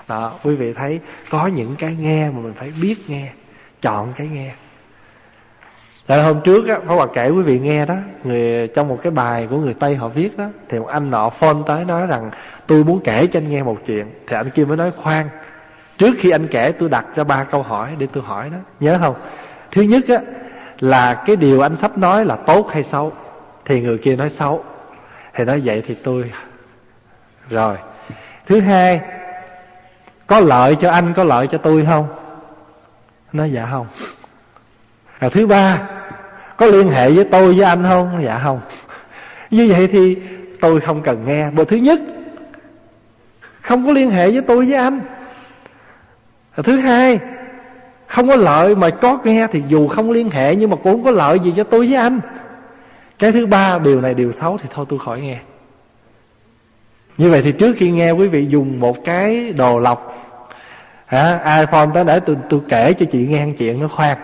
Đó, 0.09 0.33
quý 0.45 0.55
vị 0.55 0.73
thấy 0.73 1.01
Có 1.31 1.47
những 1.47 1.77
cái 1.77 1.97
nghe 2.01 2.31
mà 2.31 2.39
mình 2.39 2.55
phải 2.57 2.73
biết 2.83 2.97
nghe, 3.09 3.33
Chọn 3.83 4.09
cái 4.17 4.29
nghe. 4.33 4.53
Tại 6.09 6.23
hôm 6.23 6.41
trước 6.41 6.69
á, 6.69 6.79
Pháp 6.87 6.95
Hòa 6.95 7.07
kể 7.13 7.29
quý 7.29 7.43
vị 7.43 7.59
nghe 7.59 7.87
đó 7.87 7.95
người 8.25 8.69
Trong 8.69 8.89
một 8.89 8.99
cái 9.03 9.11
bài 9.11 9.47
của 9.51 9.59
người 9.59 9.75
Tây 9.75 9.97
họ 9.97 10.09
viết 10.09 10.39
đó 10.39 10.45
Thì 10.69 10.79
một 10.79 10.87
anh 10.87 11.11
nọ 11.11 11.31
phone 11.31 11.57
tới 11.67 11.85
nói 11.85 12.07
rằng 12.07 12.31
Tôi 12.67 12.85
muốn 12.85 13.01
kể 13.05 13.27
cho 13.27 13.39
anh 13.39 13.49
nghe 13.49 13.63
một 13.63 13.79
chuyện. 13.87 14.07
Thì 14.27 14.37
anh 14.37 14.51
kia 14.51 14.65
mới 14.65 14.77
nói 14.77 14.91
khoan 14.97 15.29
Trước 15.99 16.15
khi 16.19 16.31
anh 16.31 16.49
kể 16.49 16.73
tôi 16.73 16.89
đặt 16.89 17.07
ra 17.15 17.25
ba 17.25 17.45
câu 17.45 17.63
hỏi 17.63 17.97
Để 17.99 18.07
tôi 18.13 18.23
hỏi 18.23 18.51
đó. 18.51 18.59
Nhớ 18.81 18.99
không? 19.01 19.15
Thứ 19.71 19.83
nhất 19.83 20.05
á 20.09 20.19
là 20.81 21.15
cái 21.27 21.37
điều 21.37 21.61
anh 21.61 21.77
sắp 21.77 21.99
nói 21.99 22.25
là 22.25 22.37
tốt 22.37 22.69
hay 22.73 22.83
xấu? 22.83 23.13
Thì 23.65 23.81
người 23.81 23.99
kia 23.99 24.17
nói 24.17 24.31
xấu. 24.31 24.65
Thì 25.35 25.45
nói 25.45 25.61
vậy 25.65 25.83
thì 25.87 25.95
tôi 25.95 26.33
Rồi. 27.51 27.77
Thứ 28.47 28.61
hai 28.61 29.01
Có 30.27 30.41
lợi 30.41 30.77
cho 30.81 30.91
anh 30.91 31.15
có 31.15 31.25
lợi 31.25 31.47
cho 31.47 31.59
tôi 31.59 31.87
không? 31.87 32.09
Nói 33.33 33.51
dạ 33.51 33.69
không. 33.71 33.87
À, 35.19 35.29
Thứ 35.29 35.47
ba 35.47 35.98
có 36.59 36.67
liên 36.67 36.89
hệ 36.89 37.11
với 37.11 37.25
tôi 37.25 37.55
với 37.55 37.65
anh 37.65 37.83
không? 37.83 38.21
Dạ 38.25 38.41
không. 38.45 38.61
Như 39.51 39.67
vậy 39.71 39.89
thì 39.93 40.17
tôi 40.61 40.81
không 40.81 41.03
cần 41.03 41.25
nghe. 41.27 41.51
Bộ 41.51 41.65
thứ 41.65 41.77
nhất, 41.77 42.01
không 43.61 43.87
có 43.87 43.93
liên 43.93 44.11
hệ 44.11 44.31
với 44.31 44.43
tôi 44.43 44.65
với 44.65 44.75
anh. 44.75 45.01
Thứ 46.57 46.77
hai, 46.77 47.19
không 48.07 48.29
có 48.29 48.37
lợi 48.37 48.75
mà 48.75 48.91
có 48.91 49.19
nghe 49.25 49.47
thì 49.53 49.63
dù 49.69 49.89
không 49.89 50.11
liên 50.11 50.31
hệ 50.31 50.55
nhưng 50.55 50.71
mà 50.71 50.77
cũng 50.77 50.93
không 50.93 51.05
có 51.05 51.11
lợi 51.11 51.39
gì 51.39 51.53
cho 51.57 51.65
tôi 51.65 51.87
với 51.87 51.95
anh. 51.95 52.21
Cái 53.19 53.33
thứ 53.33 53.47
ba, 53.47 53.79
điều 53.79 54.01
này 54.01 54.15
điều 54.15 54.33
xấu 54.33 54.59
thì 54.59 54.69
thôi 54.73 54.87
tôi 54.89 54.99
khỏi 54.99 55.21
nghe. 55.21 55.39
Như 57.19 57.31
vậy 57.31 57.43
thì 57.43 57.53
trước 57.53 57.77
khi 57.77 57.91
nghe, 57.91 58.11
quý 58.11 58.29
vị 58.29 58.47
dùng 58.47 58.81
một 58.81 59.05
cái 59.05 59.53
đồ 59.53 59.79
lọc. 59.79 60.13
Hả? 61.07 61.59
iphone 61.61 61.91
tới 61.95 62.05
để 62.05 62.21
tôi 62.21 62.37
tôi 62.49 62.61
kể 62.69 62.93
cho 62.93 63.07
chị 63.11 63.27
nghe 63.27 63.47
chuyện 63.59 63.81
nó 63.81 63.89
khoan. 63.89 64.19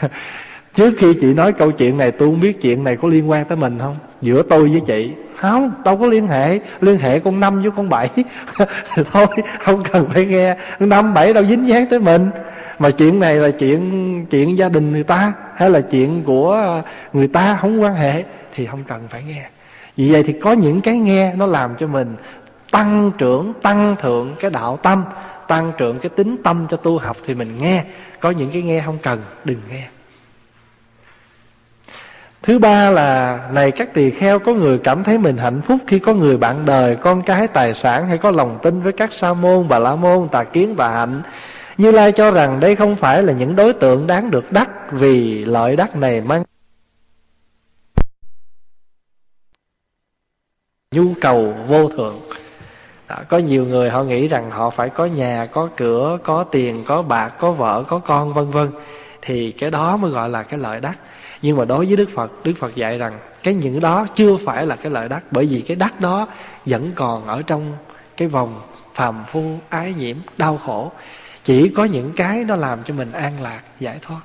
Trước 0.74 0.94
khi 0.98 1.14
chị 1.20 1.34
nói 1.34 1.52
câu 1.52 1.72
chuyện 1.72 1.98
này 1.98 2.12
tôi 2.12 2.28
không 2.28 2.40
biết 2.40 2.60
chuyện 2.62 2.84
này 2.84 2.96
có 2.96 3.08
liên 3.08 3.30
quan 3.30 3.44
tới 3.44 3.56
mình 3.56 3.78
không? 3.78 3.96
Giữa 4.22 4.42
tôi 4.42 4.68
với 4.68 4.80
chị? 4.86 5.12
Không, 5.36 5.72
đâu 5.84 5.96
có 5.96 6.06
liên 6.06 6.26
hệ. 6.26 6.58
Liên 6.80 6.98
hệ 6.98 7.18
con 7.18 7.40
năm 7.40 7.62
với 7.62 7.70
con 7.76 7.88
bảy. 7.88 8.08
Thôi, 9.12 9.26
không 9.60 9.82
cần 9.92 10.08
phải 10.14 10.24
nghe. 10.24 10.56
Năm 10.80 11.14
bảy 11.14 11.32
đâu 11.32 11.44
dính 11.46 11.68
dáng 11.68 11.86
tới 11.90 12.00
mình. 12.00 12.30
Mà 12.78 12.90
chuyện 12.90 13.20
này 13.20 13.36
là 13.36 13.50
chuyện 13.50 14.26
chuyện 14.30 14.58
gia 14.58 14.68
đình 14.68 14.92
người 14.92 15.02
ta 15.02 15.32
Hay 15.56 15.70
là 15.70 15.80
chuyện 15.80 16.22
của 16.24 16.82
người 17.12 17.28
ta 17.28 17.58
không 17.60 17.82
quan 17.82 17.94
hệ 17.94 18.24
Thì 18.54 18.66
không 18.66 18.80
cần 18.88 19.02
phải 19.10 19.22
nghe. 19.22 19.48
Vì 19.96 20.12
vậy 20.12 20.22
thì 20.22 20.32
có 20.32 20.52
những 20.52 20.80
cái 20.80 20.98
nghe 20.98 21.34
Nó 21.34 21.46
làm 21.46 21.76
cho 21.78 21.86
mình 21.86 22.16
tăng 22.70 23.10
trưởng 23.18 23.52
Tăng 23.62 23.96
thượng 24.00 24.34
cái 24.40 24.50
đạo 24.50 24.78
tâm 24.82 25.04
Tăng 25.48 25.72
trưởng 25.78 25.98
cái 25.98 26.10
tính 26.16 26.36
tâm 26.44 26.66
cho 26.68 26.76
tu 26.76 26.98
học 26.98 27.16
Thì 27.26 27.34
mình 27.34 27.58
nghe. 27.58 27.84
Có 28.20 28.30
những 28.30 28.50
cái 28.52 28.62
nghe 28.62 28.82
không 28.86 28.98
cần, 29.02 29.22
đừng 29.44 29.58
nghe. 29.70 29.88
Thứ 32.42 32.58
ba 32.58 32.90
là 32.90 33.40
Này 33.52 33.70
các 33.70 33.94
tỳ 33.94 34.10
kheo 34.10 34.38
có 34.38 34.54
người 34.54 34.78
cảm 34.78 35.04
thấy 35.04 35.18
mình 35.18 35.36
hạnh 35.36 35.62
phúc 35.62 35.80
Khi 35.86 35.98
có 35.98 36.14
người 36.14 36.36
bạn 36.36 36.64
đời, 36.64 36.96
con 36.96 37.22
cái, 37.22 37.48
tài 37.48 37.74
sản 37.74 38.08
Hay 38.08 38.18
có 38.18 38.30
lòng 38.30 38.58
tin 38.62 38.82
với 38.82 38.92
các 38.92 39.12
sa 39.12 39.34
môn, 39.34 39.68
bà 39.68 39.78
la 39.78 39.94
môn, 39.94 40.28
tà 40.28 40.44
kiến, 40.44 40.74
tà 40.76 40.88
hạnh. 40.88 41.22
Như 41.76 41.90
Lai 41.90 42.12
cho 42.12 42.30
rằng 42.30 42.60
đây 42.60 42.76
không 42.76 42.96
phải 42.96 43.22
là 43.22 43.32
những 43.32 43.56
đối 43.56 43.72
tượng 43.72 44.06
đáng 44.06 44.30
được 44.30 44.52
đắc 44.52 44.70
Vì 44.92 45.44
lợi 45.44 45.76
đắc 45.76 45.96
này 45.96 46.20
mang 46.20 46.42
nhu 50.92 51.14
cầu 51.20 51.54
vô 51.68 51.88
thượng. 51.88 52.20
Đó, 53.08 53.16
có 53.28 53.38
nhiều 53.38 53.64
người 53.64 53.90
họ 53.90 54.02
nghĩ 54.02 54.28
rằng 54.28 54.50
họ 54.50 54.70
phải 54.70 54.88
có 54.88 55.06
nhà 55.06 55.46
có 55.52 55.68
cửa 55.76 56.18
có 56.24 56.44
tiền 56.44 56.84
có 56.86 57.02
bạc 57.02 57.28
có 57.38 57.52
vợ 57.52 57.84
có 57.88 57.98
con 57.98 58.32
vân 58.34 58.50
vân. 58.50 58.70
Thì 59.22 59.52
cái 59.52 59.70
đó 59.70 59.96
mới 59.96 60.10
gọi 60.10 60.28
là 60.28 60.42
cái 60.42 60.58
lợi 60.58 60.80
đắc 60.80 60.98
nhưng 61.42 61.56
mà 61.56 61.64
đối 61.64 61.86
với 61.86 61.96
đức 61.96 62.10
phật 62.14 62.44
đức 62.44 62.52
phật 62.58 62.74
dạy 62.74 62.98
rằng 62.98 63.18
cái 63.42 63.54
những 63.54 63.80
đó 63.80 64.06
chưa 64.14 64.36
phải 64.36 64.66
là 64.66 64.76
cái 64.76 64.92
lợi 64.92 65.08
đắc, 65.08 65.24
bởi 65.30 65.46
vì 65.46 65.60
cái 65.60 65.76
đắc 65.76 66.00
đó 66.00 66.28
vẫn 66.66 66.92
còn 66.94 67.26
ở 67.26 67.42
trong 67.42 67.72
cái 68.16 68.28
vòng 68.28 68.60
phàm 68.94 69.24
phu 69.28 69.58
ái 69.68 69.94
nhiễm, 69.98 70.16
đau 70.38 70.58
khổ. 70.66 70.92
Chỉ 71.44 71.68
có 71.68 71.84
những 71.84 72.12
cái 72.16 72.44
nó 72.44 72.56
làm 72.56 72.82
cho 72.84 72.94
mình 72.94 73.12
an 73.12 73.40
lạc, 73.40 73.60
giải 73.80 73.98
thoát. 74.02 74.20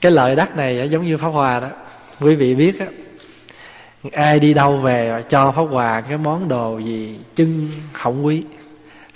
Cái 0.00 0.12
lợi 0.12 0.36
đắc 0.36 0.56
này 0.56 0.88
giống 0.90 1.06
như 1.06 1.16
pháp 1.16 1.28
hòa 1.28 1.60
đó, 1.60 1.68
quý 2.20 2.34
vị 2.34 2.54
biết 2.54 2.80
á, 2.80 2.86
ai 4.12 4.40
đi 4.40 4.54
đâu 4.54 4.76
về 4.76 5.24
cho 5.28 5.52
pháp 5.52 5.62
hòa 5.62 6.00
cái 6.00 6.18
món 6.18 6.48
đồ 6.48 6.78
gì 6.78 7.20
chân 7.36 7.70
hỏng 7.92 8.26
quý. 8.26 8.44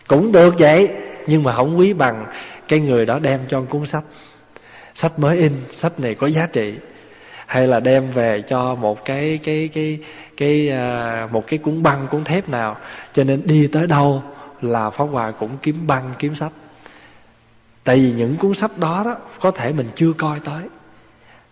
Cũng 0.09 0.33
được 0.33 0.55
vậy, 0.59 0.89
nhưng 1.27 1.43
mà 1.43 1.55
không 1.55 1.79
quý 1.79 1.93
bằng 1.93 2.27
cái 2.69 2.79
người 2.79 3.07
đó 3.07 3.19
đem 3.19 3.41
cho 3.49 3.63
cuốn 3.63 3.87
sách 3.87 4.05
sách 5.01 5.19
mới 5.19 5.39
in 5.39 5.53
sách 5.73 6.01
này 6.01 6.15
có 6.15 6.27
giá 6.27 6.47
trị 6.47 6.75
hay 7.47 7.67
là 7.67 7.81
đem 7.81 8.11
về 8.11 8.43
cho 8.49 8.75
một 8.75 9.05
cái 9.05 9.39
cái 9.43 9.69
cái 9.73 9.99
cái 10.37 10.71
à, 10.71 11.29
một 11.33 11.47
cái 11.47 11.59
cuốn 11.59 11.83
băng 11.83 12.07
cuốn 12.11 12.25
thép 12.25 12.49
nào. 12.49 12.77
Cho 13.15 13.25
nên 13.25 13.43
đi 13.47 13.67
tới 13.67 13.87
đâu 13.87 14.23
là 14.61 14.91
pháp 14.91 15.05
hòa 15.05 15.31
cũng 15.31 15.51
kiếm 15.63 15.87
băng 15.87 16.15
kiếm 16.19 16.35
sách. 16.35 16.53
Tại 17.85 17.97
vì 17.97 18.13
những 18.13 18.37
cuốn 18.37 18.55
sách 18.55 18.79
đó 18.79 19.03
đó 19.05 19.17
có 19.41 19.51
thể 19.51 19.73
mình 19.73 19.91
chưa 19.97 20.13
coi 20.13 20.41
tới. 20.41 20.63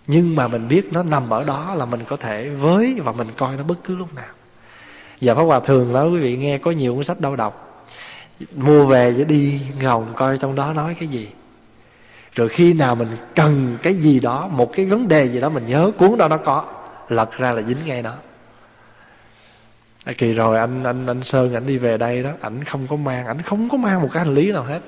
Nhưng 0.06 0.36
mà 0.36 0.48
mình 0.48 0.68
biết 0.68 0.92
nó 0.92 1.02
nằm 1.02 1.30
ở 1.30 1.44
đó 1.44 1.74
là 1.74 1.84
mình 1.84 2.00
có 2.08 2.16
thể 2.16 2.48
với 2.48 2.96
và 3.04 3.12
mình 3.12 3.28
coi 3.36 3.56
nó 3.56 3.62
bất 3.62 3.84
cứ 3.84 3.96
lúc 3.96 4.14
nào. 4.14 4.32
Và 5.20 5.34
pháp 5.34 5.42
hòa 5.42 5.60
thường 5.60 5.92
đó 5.92 6.04
quý 6.04 6.18
vị 6.18 6.36
nghe 6.36 6.58
có 6.58 6.70
nhiều 6.70 6.94
cuốn 6.94 7.04
sách 7.04 7.20
đâu 7.20 7.36
đọc 7.36 7.84
mua 8.54 8.86
về 8.86 9.14
để 9.18 9.24
đi 9.24 9.60
ngầu 9.80 10.06
coi 10.16 10.38
trong 10.38 10.54
đó 10.54 10.72
nói 10.72 10.96
cái 11.00 11.08
gì 11.08 11.28
rồi 12.34 12.48
khi 12.48 12.72
nào 12.72 12.94
mình 12.94 13.08
cần 13.34 13.78
cái 13.82 13.94
gì 13.94 14.20
đó, 14.20 14.48
một 14.48 14.72
cái 14.72 14.86
vấn 14.86 15.08
đề 15.08 15.28
gì 15.28 15.40
đó 15.40 15.48
mình 15.48 15.66
nhớ, 15.66 15.90
cuốn 15.98 16.18
đó 16.18 16.28
nó 16.28 16.36
có, 16.36 16.64
lật 17.08 17.38
ra 17.38 17.52
là 17.52 17.62
dính 17.62 17.86
ngay 17.86 18.02
đó 18.02 18.14
à, 20.04 20.12
kỳ 20.18 20.32
rồi, 20.32 20.58
anh 20.58 20.84
anh 20.84 21.06
anh 21.06 21.22
sơn, 21.22 21.54
ảnh 21.54 21.66
đi 21.66 21.78
về 21.78 21.96
đây 21.98 22.22
đó, 22.22 22.30
ảnh 22.40 22.64
không 22.64 22.86
có 22.86 22.96
mang, 22.96 23.26
ảnh 23.26 23.42
không 23.42 23.68
có 23.68 23.78
mang 23.78 24.02
một 24.02 24.08
cái 24.12 24.24
hành 24.24 24.34
lý 24.34 24.52
nào 24.52 24.62
hết. 24.62 24.80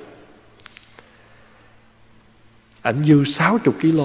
Ảnh 2.81 3.03
dư 3.03 3.23
60 3.23 3.73
kg 3.81 3.99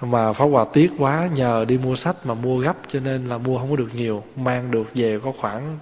mà 0.00 0.32
Pháp 0.32 0.44
quà 0.44 0.64
tiếc 0.72 0.90
quá, 0.98 1.28
nhờ 1.34 1.64
đi 1.68 1.78
mua 1.78 1.96
sách 1.96 2.16
mà 2.24 2.34
mua 2.34 2.58
gấp, 2.58 2.76
cho 2.88 3.00
nên 3.00 3.28
là 3.28 3.38
mua 3.38 3.58
không 3.58 3.70
có 3.70 3.76
được 3.76 3.94
nhiều, 3.94 4.24
mang 4.36 4.70
được 4.70 4.86
về 4.94 5.18
có 5.24 5.32
khoảng 5.40 5.78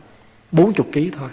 40 0.52 0.86
kg 0.92 1.18
thôi 1.18 1.28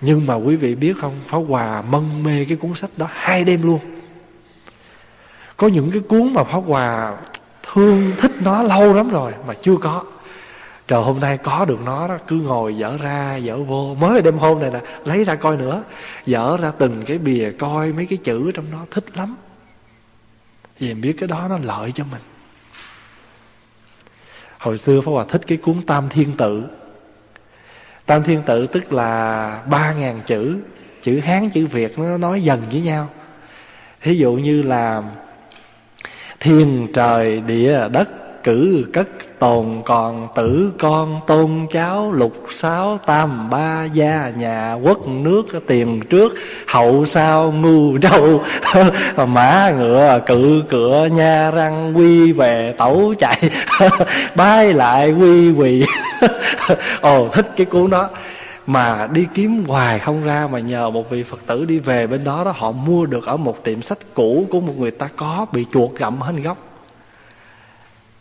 nhưng 0.00 0.26
mà 0.26 0.34
quý 0.34 0.56
vị 0.56 0.74
biết 0.74 0.94
không? 1.00 1.20
Pháp 1.28 1.38
Hòa 1.48 1.82
mân 1.82 2.22
mê 2.22 2.44
cái 2.48 2.56
cuốn 2.56 2.74
sách 2.74 2.90
đó 2.96 3.06
hai 3.10 3.44
đêm 3.44 3.62
luôn. 3.62 3.80
Có 5.56 5.68
những 5.68 5.90
cái 5.90 6.00
cuốn 6.08 6.34
mà 6.34 6.44
Pháp 6.44 6.60
Hòa 6.66 7.16
thương 7.62 8.12
thích 8.18 8.32
nó 8.40 8.62
lâu 8.62 8.94
lắm 8.94 9.10
rồi 9.10 9.34
Mà 9.46 9.54
chưa 9.62 9.76
có. 9.76 10.04
Trời, 10.88 11.02
hôm 11.02 11.20
nay 11.20 11.38
có 11.38 11.64
được 11.64 11.78
nó 11.84 12.08
đó. 12.08 12.18
Cứ 12.28 12.36
ngồi 12.36 12.76
dở 12.76 12.96
ra, 13.00 13.36
dở 13.36 13.56
vô. 13.56 13.94
Mới 13.94 14.22
đêm 14.22 14.38
hôm 14.38 14.60
này 14.60 14.70
nè, 14.70 14.80
Lấy 15.04 15.24
ra 15.24 15.34
coi 15.34 15.56
nữa. 15.56 15.82
Dở 16.26 16.56
ra 16.56 16.72
từng 16.78 17.04
cái 17.06 17.18
bìa 17.18 17.52
coi 17.58 17.92
mấy 17.92 18.06
cái 18.06 18.18
chữ 18.24 18.52
trong 18.54 18.64
đó. 18.72 18.86
Thích 18.90 19.04
lắm. 19.16 19.36
Vì 20.78 20.94
biết 20.94 21.16
cái 21.18 21.28
đó 21.28 21.46
nó 21.50 21.58
lợi 21.58 21.92
cho 21.94 22.04
mình. 22.04 22.20
Hồi 24.58 24.78
xưa 24.78 25.00
Pháp 25.00 25.10
Hòa 25.12 25.24
thích 25.28 25.42
cái 25.46 25.58
cuốn 25.58 25.82
Tam 25.82 26.08
Thiên 26.08 26.36
Tự 26.36 26.62
Tam 28.10 28.22
thiên 28.22 28.42
tự 28.46 28.66
tức 28.66 28.92
là 28.92 29.62
ba 29.70 29.92
ngàn 29.92 30.20
chữ 30.26 30.56
Chữ 31.02 31.20
Hán, 31.20 31.50
chữ 31.50 31.66
Việt 31.66 31.98
nó 31.98 32.18
nói 32.18 32.42
dần 32.42 32.62
với 32.70 32.80
nhau. 32.80 33.08
Thí 34.02 34.14
dụ 34.14 34.32
như 34.32 34.62
là, 34.62 35.02
thiên, 36.40 36.88
trời, 36.94 37.40
địa, 37.40 37.88
đất, 37.88 38.08
cử, 38.44 38.84
cất 38.92 39.08
tồn 39.40 39.82
còn 39.84 40.28
tử 40.34 40.72
con, 40.78 41.20
tôn 41.26 41.66
cháu, 41.70 42.12
lục 42.12 42.32
sáu 42.50 42.98
tam 43.06 43.50
ba 43.50 43.84
gia, 43.84 44.32
nhà, 44.36 44.76
quốc, 44.82 45.08
nước, 45.08 45.42
tiền 45.66 46.00
trước, 46.10 46.32
hậu 46.66 47.06
sau 47.06 47.52
ngu 47.52 47.98
đâu 47.98 48.42
mã 49.28 49.70
ngựa, 49.70 50.20
cự 50.26 50.62
cửa, 50.68 51.08
nha 51.12 51.50
răng, 51.50 51.96
quy 51.96 52.32
về, 52.32 52.74
tẩu 52.78 53.14
chạy 53.18 53.50
bay 54.36 54.72
lại, 54.72 55.12
quy 55.12 55.50
quỳ. 55.52 55.84
Ồ, 57.00 57.28
thích 57.28 57.46
cái 57.56 57.66
cuốn 57.66 57.90
đó. 57.90 58.08
Mà 58.66 59.08
đi 59.12 59.26
kiếm 59.34 59.64
hoài 59.68 59.98
không 59.98 60.24
ra 60.24 60.48
mà 60.52 60.58
nhờ 60.58 60.90
một 60.90 61.10
vị 61.10 61.22
phật 61.22 61.46
tử 61.46 61.64
đi 61.64 61.78
về 61.78 62.06
bên 62.06 62.24
đó 62.24 62.44
đó, 62.44 62.52
họ 62.56 62.72
mua 62.72 63.06
được 63.06 63.26
ở 63.26 63.36
một 63.36 63.64
tiệm 63.64 63.82
sách 63.82 63.98
cũ 64.14 64.46
của 64.50 64.60
một 64.60 64.74
người 64.78 64.90
ta 64.90 65.08
có, 65.16 65.46
bị 65.52 65.66
chuột 65.72 65.90
gặm 65.96 66.20
hết 66.20 66.32
gốc. 66.42 66.58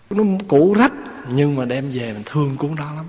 Nó 0.10 0.24
cũ 0.48 0.76
rách 0.80 0.94
nhưng 1.34 1.56
mà 1.56 1.66
đem 1.66 1.92
về 1.94 2.14
mình 2.14 2.24
thương 2.26 2.58
cuốn 2.58 2.76
đó 2.76 2.86
lắm. 2.96 3.06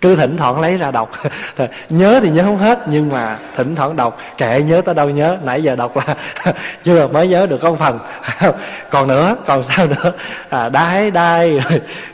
Cứ 0.00 0.16
thỉnh 0.16 0.36
thoảng 0.36 0.60
lấy 0.60 0.76
ra 0.76 0.90
đọc. 0.90 1.10
Nhớ 1.88 2.20
thì 2.22 2.30
nhớ 2.30 2.42
không 2.42 2.58
hết 2.58 2.78
nhưng 2.88 3.08
mà 3.08 3.38
thỉnh 3.56 3.74
thoảng 3.74 3.96
đọc. 3.96 4.18
Kệ 4.38 4.62
nhớ 4.62 4.80
tới 4.80 4.94
đâu 4.94 5.10
nhớ 5.10 5.36
nãy 5.42 5.62
giờ 5.62 5.76
đọc 5.76 5.96
là 5.96 6.14
chưa 6.84 7.08
mới 7.08 7.28
nhớ 7.28 7.46
được 7.46 7.58
có 7.62 7.74
phần. 7.74 7.98
Còn 8.90 9.08
nữa 9.08 9.36
còn 9.46 9.62
sao 9.62 9.86
nữa? 9.86 10.12
À, 10.48 10.68
đái 10.68 11.10
đai 11.10 11.60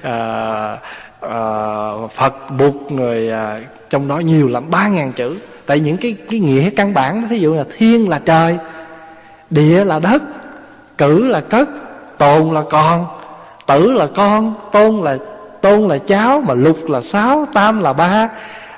à, 0.03 0.77
à, 1.21 1.39
phật 2.15 2.51
bụt 2.51 2.75
người 2.89 3.31
à, 3.31 3.61
trong 3.91 4.09
đó 4.09 4.19
nhiều 4.19 4.49
lắm 4.49 4.71
ba 4.71 4.89
ngàn 4.89 5.13
chữ. 5.13 5.39
Tại 5.67 5.81
những 5.81 5.97
cái 5.97 6.17
cái 6.31 6.41
nghĩa 6.41 6.71
căn 6.71 6.95
bản 6.95 7.29
thí 7.29 7.39
dụ 7.39 7.55
là 7.55 7.65
thiên 7.79 8.09
là 8.09 8.21
trời 8.25 8.59
địa 9.51 9.85
là 9.85 9.99
đất 9.99 10.23
cử 10.99 11.27
là 11.27 11.41
cất 11.41 11.69
tồn 12.19 12.55
là 12.55 12.63
còn 12.71 13.20
tử 13.71 13.93
là 13.93 14.07
con, 14.07 14.55
tôn 14.73 15.05
là 15.05 15.19
tôn 15.63 15.89
là 15.89 15.99
cháu, 15.99 16.41
mà 16.41 16.55
lục 16.55 16.89
là 16.89 17.01
sáu, 17.01 17.47
tam 17.55 17.81
là 17.81 17.93
ba. 17.93 18.29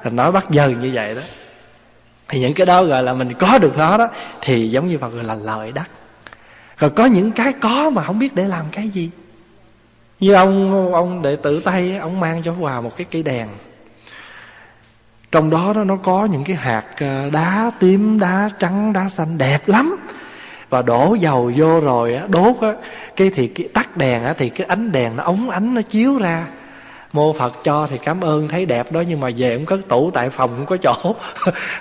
Nói 0.05 0.33
bắt 0.33 0.51
dần 0.51 0.81
như 0.81 0.91
vậy 0.95 1.15
đó. 1.15 1.21
Thì 2.29 2.41
những 2.41 2.55
cái 2.55 2.67
đó 2.67 2.85
gọi 2.85 3.03
là 3.03 3.13
mình 3.13 3.35
có 3.35 3.59
được 3.59 3.79
nó 3.79 3.99
đó, 3.99 4.09
thì 4.41 4.71
giống 4.71 4.89
như 4.89 4.99
Phật 4.99 5.09
gọi 5.09 5.25
là 5.25 5.35
lợi 5.35 5.73
đắc. 5.73 5.91
Rồi 6.79 6.91
có 6.91 7.05
những 7.05 7.33
cái 7.33 7.53
có 7.53 7.91
mà 7.91 8.03
không 8.03 8.19
biết 8.19 8.35
để 8.35 8.45
làm 8.45 8.65
cái 8.73 8.89
gì. 8.89 9.11
Như 10.21 10.33
ông 10.33 10.93
ông 10.95 11.23
đệ 11.23 11.37
tử 11.37 11.61
tây 11.65 11.99
ông 11.99 12.21
mang 12.21 12.43
cho 12.43 12.53
hòa 12.53 12.81
một 12.81 12.97
cái 12.97 13.07
cây 13.11 13.23
đèn. 13.23 13.49
Trong 15.33 15.51
đó 15.51 15.73
đó 15.77 15.85
nó 15.85 15.97
có 15.97 16.25
những 16.25 16.45
cái 16.45 16.57
hạt 16.57 16.85
ờ, 17.01 17.31
đá 17.31 17.71
tím, 17.79 18.21
đá 18.21 18.51
trắng, 18.59 18.93
đá 18.93 19.09
xanh 19.09 19.39
đẹp 19.39 19.69
lắm 19.69 19.97
và 20.73 20.83
đổ 20.83 21.17
dầu 21.21 21.53
vô 21.57 21.81
rồi 21.81 22.15
á, 22.15 22.25
đốt 22.29 22.57
á, 22.61 22.73
cái 23.17 23.31
thì 23.35 23.49
cái 23.49 23.69
tắt 23.75 23.97
đèn 23.97 24.25
á, 24.25 24.35
thì 24.39 24.49
cái 24.49 24.67
ánh 24.67 24.93
đèn 24.93 25.17
nó 25.17 25.25
ống 25.25 25.51
ánh 25.51 25.75
nó 25.75 25.83
chiếu 25.83 26.19
ra. 26.19 26.47
Mô 27.13 27.33
phật 27.33 27.65
cho 27.65 27.87
thì 27.91 27.99
cảm 28.05 28.21
ơn 28.21 28.49
thấy 28.49 28.67
đẹp 28.67 28.93
đó 28.93 29.03
nhưng 29.09 29.21
mà 29.21 29.29
về 29.37 29.57
cũng 29.57 29.67
cất 29.67 29.89
tủ 29.89 30.11
tại 30.11 30.31
phòng 30.31 30.51
cũng 30.57 30.67
có 30.67 30.77
chỗ. 30.77 31.15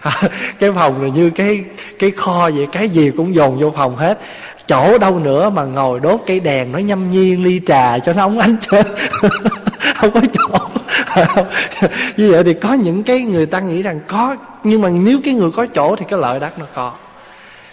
Cái 0.60 0.72
phòng 0.72 1.02
là 1.02 1.10
như 1.10 1.30
cái 1.30 1.64
cái 2.00 2.12
kho 2.12 2.50
vậy 2.50 2.68
cái 2.72 2.90
gì 2.90 3.12
cũng 3.18 3.36
dồn 3.36 3.60
vô 3.60 3.72
phòng 3.76 3.96
hết. 3.96 4.20
Chỗ 4.68 4.98
đâu 4.98 5.20
nữa 5.20 5.50
mà 5.50 5.64
ngồi 5.64 6.00
đốt 6.00 6.22
cây 6.26 6.40
đèn 6.40 6.72
nó 6.72 6.80
nhâm 6.80 7.12
nhi 7.12 7.36
ly 7.36 7.62
trà 7.68 8.00
cho 8.00 8.14
nó 8.14 8.24
ống 8.24 8.40
ánh 8.40 8.58
trên 8.72 8.86
không 9.96 10.12
có 10.12 10.22
chỗ. 10.34 10.58
Như 12.18 12.32
vậy 12.32 12.44
thì 12.44 12.54
có 12.54 12.74
những 12.74 13.04
cái 13.04 13.22
người 13.22 13.46
ta 13.46 13.60
nghĩ 13.60 13.82
rằng 13.82 14.00
có 14.08 14.36
nhưng 14.64 14.82
mà 14.82 14.90
nếu 14.90 15.20
cái 15.24 15.34
người 15.34 15.52
có 15.52 15.66
chỗ 15.66 15.96
thì 15.96 16.06
cái 16.10 16.20
lợi 16.20 16.40
đắc 16.40 16.60
nó 16.60 16.66
có 16.74 16.92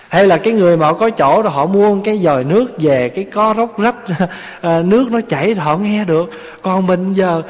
hay 0.08 0.26
là 0.26 0.36
cái 0.36 0.52
người 0.52 0.76
mà 0.76 0.86
họ 0.86 0.92
có 0.92 1.10
chỗ 1.10 1.42
rồi 1.42 1.52
họ 1.52 1.66
mua 1.66 1.96
cái 2.04 2.18
dòi 2.18 2.44
nước 2.44 2.66
về, 2.78 3.08
cái 3.08 3.24
có 3.24 3.54
róc 3.56 3.78
rách 3.78 3.96
à, 4.60 4.82
nước 4.82 5.06
nó 5.10 5.20
chảy 5.28 5.54
họ 5.54 5.76
nghe 5.76 6.04
được. 6.04 6.30
Còn 6.62 6.86
mình 6.86 7.12
giờ, 7.12 7.42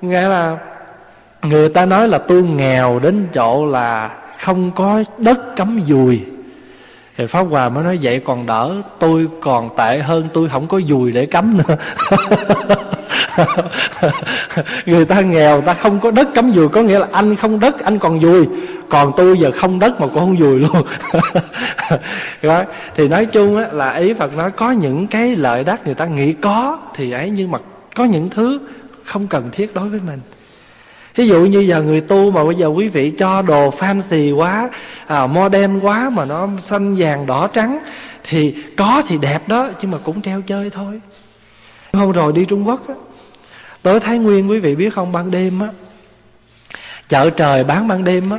nghe 0.00 0.28
là 0.28 0.58
người 1.42 1.68
ta 1.68 1.86
nói 1.86 2.08
là 2.08 2.18
tôi 2.18 2.42
nghèo 2.42 2.98
đến 2.98 3.28
chỗ 3.34 3.66
là 3.66 4.10
không 4.38 4.70
có 4.74 5.02
đất 5.18 5.56
cắm 5.56 5.80
dùi 5.86 6.20
thì 7.16 7.26
Pháp 7.26 7.42
Hòa 7.42 7.68
mới 7.68 7.84
nói 7.84 7.98
vậy 8.02 8.20
còn 8.24 8.46
đỡ 8.46 8.82
Tôi 8.98 9.28
còn 9.40 9.76
tệ 9.76 9.98
hơn 9.98 10.28
tôi 10.32 10.48
không 10.48 10.66
có 10.66 10.80
dùi 10.88 11.12
để 11.12 11.26
cắm 11.26 11.58
nữa. 11.58 11.76
Người 14.86 15.04
ta 15.04 15.20
nghèo 15.20 15.60
ta 15.60 15.74
không 15.74 16.00
có 16.00 16.10
đất 16.10 16.28
cắm 16.34 16.52
dùi 16.52 16.68
Có 16.68 16.82
nghĩa 16.82 16.98
là 16.98 17.06
anh 17.12 17.36
không 17.36 17.60
đất 17.60 17.84
anh 17.84 17.98
còn 17.98 18.20
dùi. 18.20 18.46
Còn 18.88 19.12
tôi 19.16 19.38
giờ 19.38 19.50
không 19.56 19.78
đất 19.78 20.00
mà 20.00 20.06
cũng 20.06 20.18
không 20.18 20.38
dùi 20.38 20.60
luôn. 20.60 20.82
Đó. 22.42 22.62
Thì 22.96 23.08
nói 23.08 23.26
chung 23.26 23.56
á, 23.56 23.66
là 23.72 23.92
ý 23.92 24.14
Phật 24.14 24.36
nói 24.36 24.50
Có 24.50 24.70
những 24.70 25.06
cái 25.06 25.36
lợi 25.36 25.64
đắc 25.64 25.86
người 25.86 25.94
ta 25.94 26.06
nghĩ 26.06 26.32
có 26.32 26.78
Thì 26.94 27.12
ấy 27.12 27.30
nhưng 27.30 27.50
mà 27.50 27.58
có 27.94 28.04
những 28.04 28.30
thứ 28.30 28.58
Không 29.04 29.26
cần 29.26 29.50
thiết 29.52 29.74
đối 29.74 29.88
với 29.88 30.00
mình. 30.06 30.20
Ví 31.14 31.28
dụ 31.28 31.44
như 31.44 31.58
giờ 31.58 31.82
người 31.82 32.00
tu 32.00 32.30
mà 32.30 32.44
bây 32.44 32.54
giờ 32.54 32.66
quý 32.66 32.88
vị 32.88 33.10
cho 33.10 33.42
đồ 33.42 33.70
fancy 33.70 34.36
quá 34.36 34.70
à, 35.06 35.26
Modern 35.26 35.80
quá 35.80 36.10
mà 36.10 36.24
nó 36.24 36.48
xanh 36.62 36.94
vàng 36.94 37.26
đỏ 37.26 37.46
trắng 37.46 37.78
Thì 38.24 38.54
có 38.76 39.02
thì 39.08 39.18
đẹp 39.18 39.48
đó 39.48 39.70
Nhưng 39.80 39.90
mà 39.90 39.98
cũng 39.98 40.22
treo 40.22 40.42
chơi 40.42 40.70
thôi. 40.70 41.00
Hôm 41.92 42.12
rồi 42.12 42.32
đi 42.32 42.44
Trung 42.44 42.68
Quốc 42.68 42.88
á 42.88 42.94
Tới 43.82 44.00
Thái 44.00 44.18
Nguyên 44.18 44.50
quý 44.50 44.58
vị 44.58 44.76
biết 44.76 44.94
không 44.94 45.12
ban 45.12 45.30
đêm 45.30 45.60
á 45.60 45.68
Chợ 47.08 47.30
trời 47.30 47.64
bán 47.64 47.88
ban 47.88 48.04
đêm 48.04 48.30
á 48.30 48.38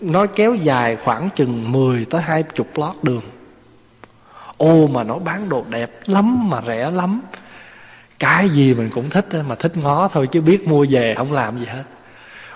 Nó 0.00 0.26
kéo 0.26 0.54
dài 0.54 0.96
khoảng 1.04 1.28
chừng 1.36 1.72
10 1.72 2.04
tới 2.04 2.22
20 2.22 2.66
lót 2.74 2.94
đường. 3.02 3.22
Ô 4.56 4.86
mà 4.86 5.04
nó 5.04 5.18
bán 5.18 5.48
đồ 5.48 5.64
đẹp 5.68 5.90
lắm 6.06 6.50
mà 6.50 6.60
rẻ 6.66 6.90
lắm. 6.90 7.20
Cái 8.18 8.48
gì 8.48 8.74
mình 8.74 8.90
cũng 8.94 9.10
thích 9.10 9.26
mà 9.48 9.54
thích 9.54 9.76
ngó 9.76 10.08
thôi 10.08 10.28
chứ 10.32 10.40
biết 10.40 10.68
mua 10.68 10.86
về 10.90 11.14
không 11.14 11.32
làm 11.32 11.58
gì 11.58 11.66
hết 11.66 11.82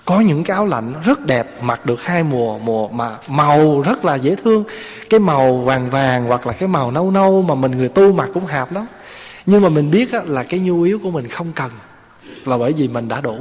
có 0.04 0.20
những 0.20 0.44
cái 0.44 0.54
áo 0.54 0.66
lạnh 0.66 0.94
rất 1.04 1.26
đẹp 1.26 1.62
mặc 1.62 1.86
được 1.86 2.02
hai 2.02 2.22
mùa 2.22 2.58
mùa 2.58 2.88
mà 2.88 3.16
màu 3.28 3.80
rất 3.80 4.04
là 4.04 4.14
dễ 4.14 4.36
thương. 4.44 4.64
Cái 5.10 5.20
màu 5.20 5.56
vàng 5.56 5.90
vàng 5.90 6.24
hoặc 6.24 6.46
là 6.46 6.52
cái 6.52 6.68
màu 6.68 6.90
nâu 6.90 7.10
nâu 7.10 7.42
mà 7.42 7.54
mình 7.54 7.70
người 7.72 7.88
tu 7.88 8.12
mặc 8.12 8.28
cũng 8.34 8.46
hợp 8.46 8.72
lắm. 8.72 8.86
Nhưng 9.46 9.62
mà 9.62 9.68
mình 9.68 9.90
biết 9.90 10.12
á, 10.12 10.20
là 10.24 10.42
cái 10.42 10.60
nhu 10.60 10.82
yếu 10.82 10.98
của 11.02 11.10
mình 11.10 11.28
không 11.28 11.52
cần 11.52 11.70
là 12.44 12.58
bởi 12.58 12.72
vì 12.72 12.88
mình 12.88 13.08
đã 13.08 13.20
đủ. 13.20 13.38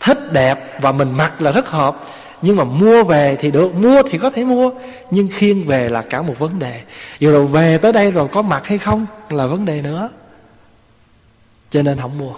Thích 0.00 0.32
đẹp 0.32 0.80
và 0.80 0.92
mình 0.92 1.16
mặc 1.16 1.42
là 1.42 1.52
rất 1.52 1.68
hợp 1.68 1.96
nhưng 2.42 2.56
mà 2.56 2.64
mua 2.64 3.04
về 3.04 3.36
thì 3.40 3.50
được 3.50 3.74
mua 3.74 4.02
thì 4.10 4.18
có 4.18 4.30
thể 4.30 4.44
mua 4.44 4.70
nhưng 5.10 5.28
khiêng 5.32 5.64
về 5.66 5.88
là 5.88 6.02
cả 6.02 6.22
một 6.22 6.38
vấn 6.38 6.58
đề. 6.58 6.80
Vừa 7.20 7.32
rồi 7.32 7.46
về 7.46 7.78
tới 7.78 7.92
đây 7.92 8.10
rồi 8.10 8.28
có 8.28 8.42
mặc 8.42 8.66
hay 8.66 8.78
không 8.78 9.06
là 9.30 9.46
vấn 9.46 9.64
đề 9.64 9.82
nữa. 9.82 10.08
Cho 11.70 11.82
nên 11.82 12.00
không 12.00 12.18
mua 12.18 12.32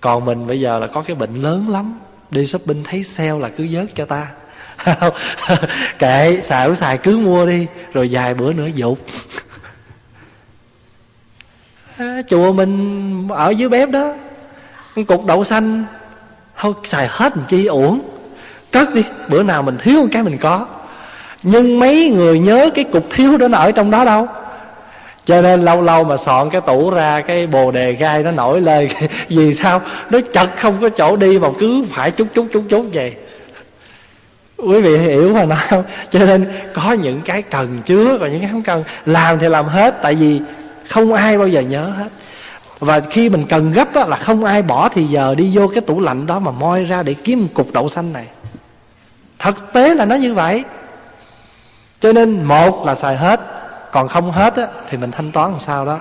còn 0.00 0.24
mình 0.24 0.46
bây 0.46 0.60
giờ 0.60 0.78
là 0.78 0.86
có 0.86 1.02
cái 1.02 1.16
bệnh 1.16 1.34
lớn 1.34 1.68
lắm. 1.68 1.98
Đi 2.30 2.46
shopping 2.46 2.84
thấy 2.84 3.04
sale 3.04 3.38
là 3.38 3.48
cứ 3.48 3.66
vớt 3.70 3.86
cho 3.94 4.04
ta. 4.04 4.26
Kệ 5.98 6.42
xài 6.46 6.76
xài 6.76 6.98
cứ 6.98 7.16
mua 7.18 7.46
đi 7.46 7.66
rồi 7.92 8.08
vài 8.10 8.34
bữa 8.34 8.52
nữa 8.52 8.66
dục 8.74 8.98
à, 11.98 12.22
chùa 12.28 12.52
mình 12.52 13.28
ở 13.28 13.50
dưới 13.50 13.68
bếp 13.68 13.90
đó. 13.90 14.14
Cục 15.08 15.26
đậu 15.26 15.44
xanh. 15.44 15.84
Thôi 16.56 16.72
xài 16.84 17.08
hết 17.10 17.36
làm 17.36 17.46
chi 17.48 17.66
uổng. 17.66 18.00
Cất 18.72 18.94
đi 18.94 19.02
bữa 19.28 19.42
nào 19.42 19.62
mình 19.62 19.76
thiếu 19.78 20.00
một 20.00 20.08
cái 20.12 20.22
mình 20.22 20.38
có. 20.38 20.66
Nhưng 21.42 21.78
mấy 21.78 22.10
người 22.10 22.38
nhớ 22.38 22.70
cái 22.74 22.84
cục 22.84 23.06
thiếu 23.10 23.36
đó 23.36 23.48
nó 23.48 23.58
ở 23.58 23.72
trong 23.72 23.90
đó 23.90 24.04
đâu 24.04 24.28
cho 25.28 25.42
nên 25.42 25.60
lâu 25.60 25.82
lâu 25.82 26.04
mà 26.04 26.16
soạn 26.16 26.50
cái 26.50 26.60
tủ 26.60 26.90
ra 26.90 27.20
cái 27.20 27.46
bồ 27.46 27.70
đề 27.70 27.92
gai 27.92 28.22
nó 28.22 28.30
nổi 28.30 28.60
lên 28.60 28.88
vì 29.28 29.54
sao? 29.54 29.80
Nó 30.10 30.18
chật 30.32 30.50
không 30.58 30.80
có 30.80 30.88
chỗ 30.88 31.16
đi 31.16 31.38
mà 31.38 31.48
cứ 31.58 31.84
phải 31.90 32.10
chút 32.10 32.28
chút 32.34 32.46
chút 32.52 32.64
chút 32.68 32.86
vậy. 32.92 33.16
Quý 34.56 34.80
vị 34.80 34.98
hiểu 34.98 35.34
mà 35.34 35.44
nói 35.44 35.58
không? 35.70 35.84
Cho 36.10 36.18
nên 36.18 36.52
có 36.74 36.92
những 36.92 37.20
cái 37.20 37.42
cần 37.42 37.78
chứa 37.84 38.16
và 38.20 38.28
những 38.28 38.40
cái 38.40 38.50
không 38.52 38.62
cần 38.62 38.84
làm 39.06 39.38
thì 39.38 39.48
làm 39.48 39.66
hết 39.66 39.94
tại 40.02 40.14
vì 40.14 40.40
không 40.88 41.12
ai 41.12 41.38
bao 41.38 41.48
giờ 41.48 41.60
nhớ 41.60 41.84
hết. 41.84 42.08
Và 42.78 43.00
khi 43.00 43.28
mình 43.28 43.44
cần 43.48 43.72
gấp 43.72 43.94
á, 43.94 44.06
là 44.06 44.16
không 44.16 44.44
ai 44.44 44.62
bỏ 44.62 44.88
thì 44.88 45.04
giờ 45.04 45.34
đi 45.34 45.50
vô 45.56 45.68
cái 45.68 45.80
tủ 45.80 46.00
lạnh 46.00 46.26
đó 46.26 46.38
mà 46.38 46.50
moi 46.50 46.84
ra 46.84 47.02
để 47.02 47.14
kiếm 47.14 47.42
một 47.42 47.48
cục 47.54 47.72
đậu 47.72 47.88
xanh 47.88 48.12
này. 48.12 48.26
Thực 49.38 49.72
tế 49.72 49.94
là 49.94 50.04
nó 50.04 50.14
như 50.14 50.34
vậy. 50.34 50.64
Cho 52.00 52.12
nên 52.12 52.44
một 52.44 52.86
là 52.86 52.94
xài 52.94 53.16
hết 53.16 53.57
còn 53.92 54.08
không 54.08 54.30
hết 54.32 54.56
á, 54.56 54.66
thì 54.88 54.98
mình 54.98 55.10
thanh 55.10 55.32
toán 55.32 55.50
làm 55.50 55.60
sao 55.60 55.84
đó. 55.86 55.98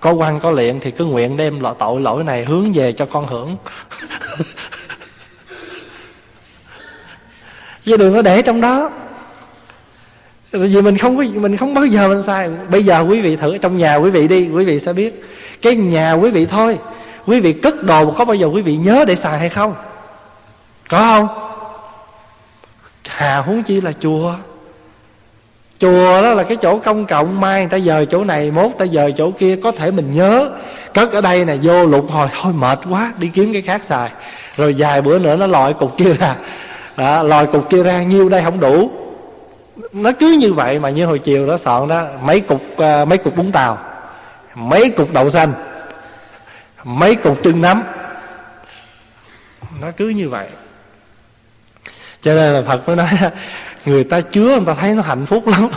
Có 0.00 0.12
quan 0.12 0.40
có 0.40 0.50
liện 0.50 0.80
thì 0.80 0.90
cứ 0.90 1.04
nguyện 1.04 1.36
đem 1.36 1.60
lọ 1.60 1.74
tội 1.78 2.00
lỗi 2.00 2.24
này 2.24 2.44
hướng 2.44 2.72
về 2.72 2.92
cho 2.92 3.06
con 3.06 3.26
hưởng. 3.26 3.56
Chứ 7.84 7.96
đừng 7.96 8.14
có 8.14 8.22
để 8.22 8.42
trong 8.42 8.60
đó. 8.60 8.90
Vì 10.52 10.82
mình 10.82 10.98
không 10.98 11.16
có 11.16 11.24
mình 11.34 11.56
không 11.56 11.74
bao 11.74 11.86
giờ 11.86 12.08
mình 12.08 12.22
sai 12.22 12.50
bây 12.70 12.84
giờ 12.84 13.04
quý 13.08 13.20
vị 13.20 13.36
thử 13.36 13.58
trong 13.58 13.76
nhà 13.78 13.96
quý 13.96 14.10
vị 14.10 14.28
đi 14.28 14.48
quý 14.48 14.64
vị 14.64 14.80
sẽ 14.80 14.92
biết. 14.92 15.24
Cái 15.62 15.74
nhà 15.74 16.12
quý 16.12 16.30
vị 16.30 16.46
thôi 16.46 16.78
quý 17.26 17.40
vị 17.40 17.52
cất 17.52 17.82
đồ 17.82 18.10
có 18.10 18.24
bao 18.24 18.34
giờ 18.34 18.46
quý 18.46 18.62
vị 18.62 18.76
nhớ 18.76 19.04
để 19.08 19.16
xài 19.16 19.38
hay 19.38 19.48
không? 19.48 19.74
Có 20.88 20.98
không? 20.98 21.28
Hà 23.08 23.38
huống 23.38 23.62
chi 23.62 23.80
là 23.80 23.92
chùa 24.00 24.34
chùa 25.82 26.22
đó 26.22 26.34
là 26.34 26.42
cái 26.42 26.56
chỗ 26.56 26.78
công 26.78 27.06
cộng 27.06 27.40
mai 27.40 27.60
người 27.60 27.70
ta 27.70 27.78
dời 27.78 28.06
chỗ 28.06 28.24
này 28.24 28.50
mốt 28.50 28.70
ta 28.78 28.86
dời 28.86 29.12
chỗ 29.12 29.30
kia 29.30 29.56
có 29.62 29.72
thể 29.72 29.90
mình 29.90 30.10
nhớ. 30.10 30.50
Cất 30.94 31.12
ở 31.12 31.20
đây 31.20 31.44
nè 31.44 31.56
vô 31.62 31.86
lục 31.86 32.10
hồi 32.10 32.28
thôi 32.42 32.52
mệt 32.52 32.78
quá 32.90 33.12
đi 33.18 33.28
kiếm 33.34 33.52
cái 33.52 33.62
khác 33.62 33.82
xài. 33.84 34.10
Rồi 34.56 34.74
vài 34.78 35.02
bữa 35.02 35.18
nữa 35.18 35.36
nó 35.36 35.46
lòi 35.46 35.74
cục 35.74 35.98
kia 35.98 36.14
ra. 36.14 36.36
Đó, 36.96 37.22
lòi 37.22 37.46
cục 37.46 37.70
kia 37.70 37.82
ra 37.82 38.02
nhiêu 38.02 38.28
đây 38.28 38.42
không 38.42 38.60
đủ. 38.60 38.90
Nó 39.92 40.10
cứ 40.20 40.36
như 40.40 40.52
vậy 40.52 40.78
mà 40.78 40.90
như 40.90 41.06
hồi 41.06 41.18
chiều 41.18 41.46
đó 41.46 41.56
soạn 41.58 41.88
đó 41.88 42.06
mấy 42.22 42.40
cục 42.40 42.62
uh, 42.72 43.08
mấy 43.08 43.18
cục 43.18 43.36
bún 43.36 43.52
tàu 43.52 43.78
mấy 44.54 44.90
cục 44.90 45.12
đậu 45.12 45.30
xanh 45.30 45.52
mấy 46.84 47.14
cục 47.14 47.38
trưng 47.44 47.60
nấm. 47.60 47.82
Nó 49.80 49.88
cứ 49.96 50.08
như 50.08 50.28
vậy. 50.28 50.46
Cho 52.22 52.34
nên 52.34 52.54
là 52.54 52.62
phật 52.62 52.88
mới 52.88 52.96
nói 52.96 53.08
người 53.84 54.04
ta 54.04 54.20
chứa, 54.20 54.48
người 54.56 54.66
ta 54.66 54.74
thấy 54.74 54.94
nó 54.94 55.02
hạnh 55.02 55.26
phúc 55.26 55.48
lắm. 55.48 55.68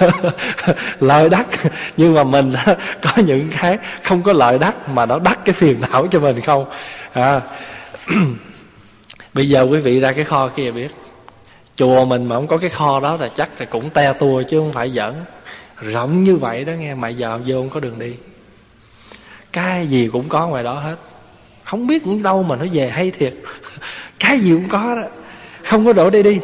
Lợi 1.00 1.28
đắc. 1.28 1.46
Nhưng 1.96 2.14
mà 2.14 2.24
mình 2.24 2.52
có 3.02 3.22
những 3.22 3.50
cái 3.60 3.78
không 4.02 4.22
có 4.22 4.32
lợi 4.32 4.58
đắc 4.58 4.88
mà 4.88 5.06
nó 5.06 5.18
đắc 5.18 5.38
cái 5.44 5.52
phiền 5.52 5.80
não 5.80 6.06
cho 6.10 6.20
mình 6.20 6.40
không? 6.40 6.64
À. 7.12 7.40
bây 9.34 9.48
giờ 9.48 9.66
quý 9.70 9.78
vị 9.78 10.00
ra 10.00 10.12
cái 10.12 10.24
kho 10.24 10.48
kia 10.48 10.70
biết. 10.70 10.88
Chùa 11.76 12.04
mình 12.04 12.24
mà 12.28 12.36
không 12.36 12.46
có 12.46 12.58
cái 12.58 12.70
kho 12.70 13.00
đó 13.00 13.16
là 13.20 13.28
chắc 13.28 13.50
là 13.58 13.66
cũng 13.66 13.90
te 13.90 14.12
tua 14.12 14.42
chứ 14.42 14.58
không 14.58 14.72
phải 14.72 14.90
giỡn. 14.90 15.14
Rộng 15.80 16.24
như 16.24 16.36
vậy 16.36 16.64
đó 16.64 16.72
nghe, 16.72 16.94
mà 16.94 17.08
giờ 17.08 17.40
vô 17.46 17.56
không 17.56 17.70
có 17.70 17.80
đường 17.80 17.98
đi. 17.98 18.14
Cái 19.52 19.86
gì 19.86 20.08
cũng 20.12 20.28
có 20.28 20.46
ngoài 20.46 20.64
đó 20.64 20.74
hết. 20.74 20.96
Không 21.64 21.86
biết 21.86 22.06
những 22.06 22.22
đâu 22.22 22.42
mà 22.42 22.56
nó 22.56 22.64
về 22.72 22.88
hay 22.88 23.10
thiệt. 23.10 23.34
Cái 24.18 24.40
gì 24.40 24.50
cũng 24.50 24.68
có 24.68 24.94
đó. 24.94 25.08
Không 25.64 25.86
có 25.86 25.92
đổ 25.92 26.10
đây 26.10 26.22
đi 26.22 26.40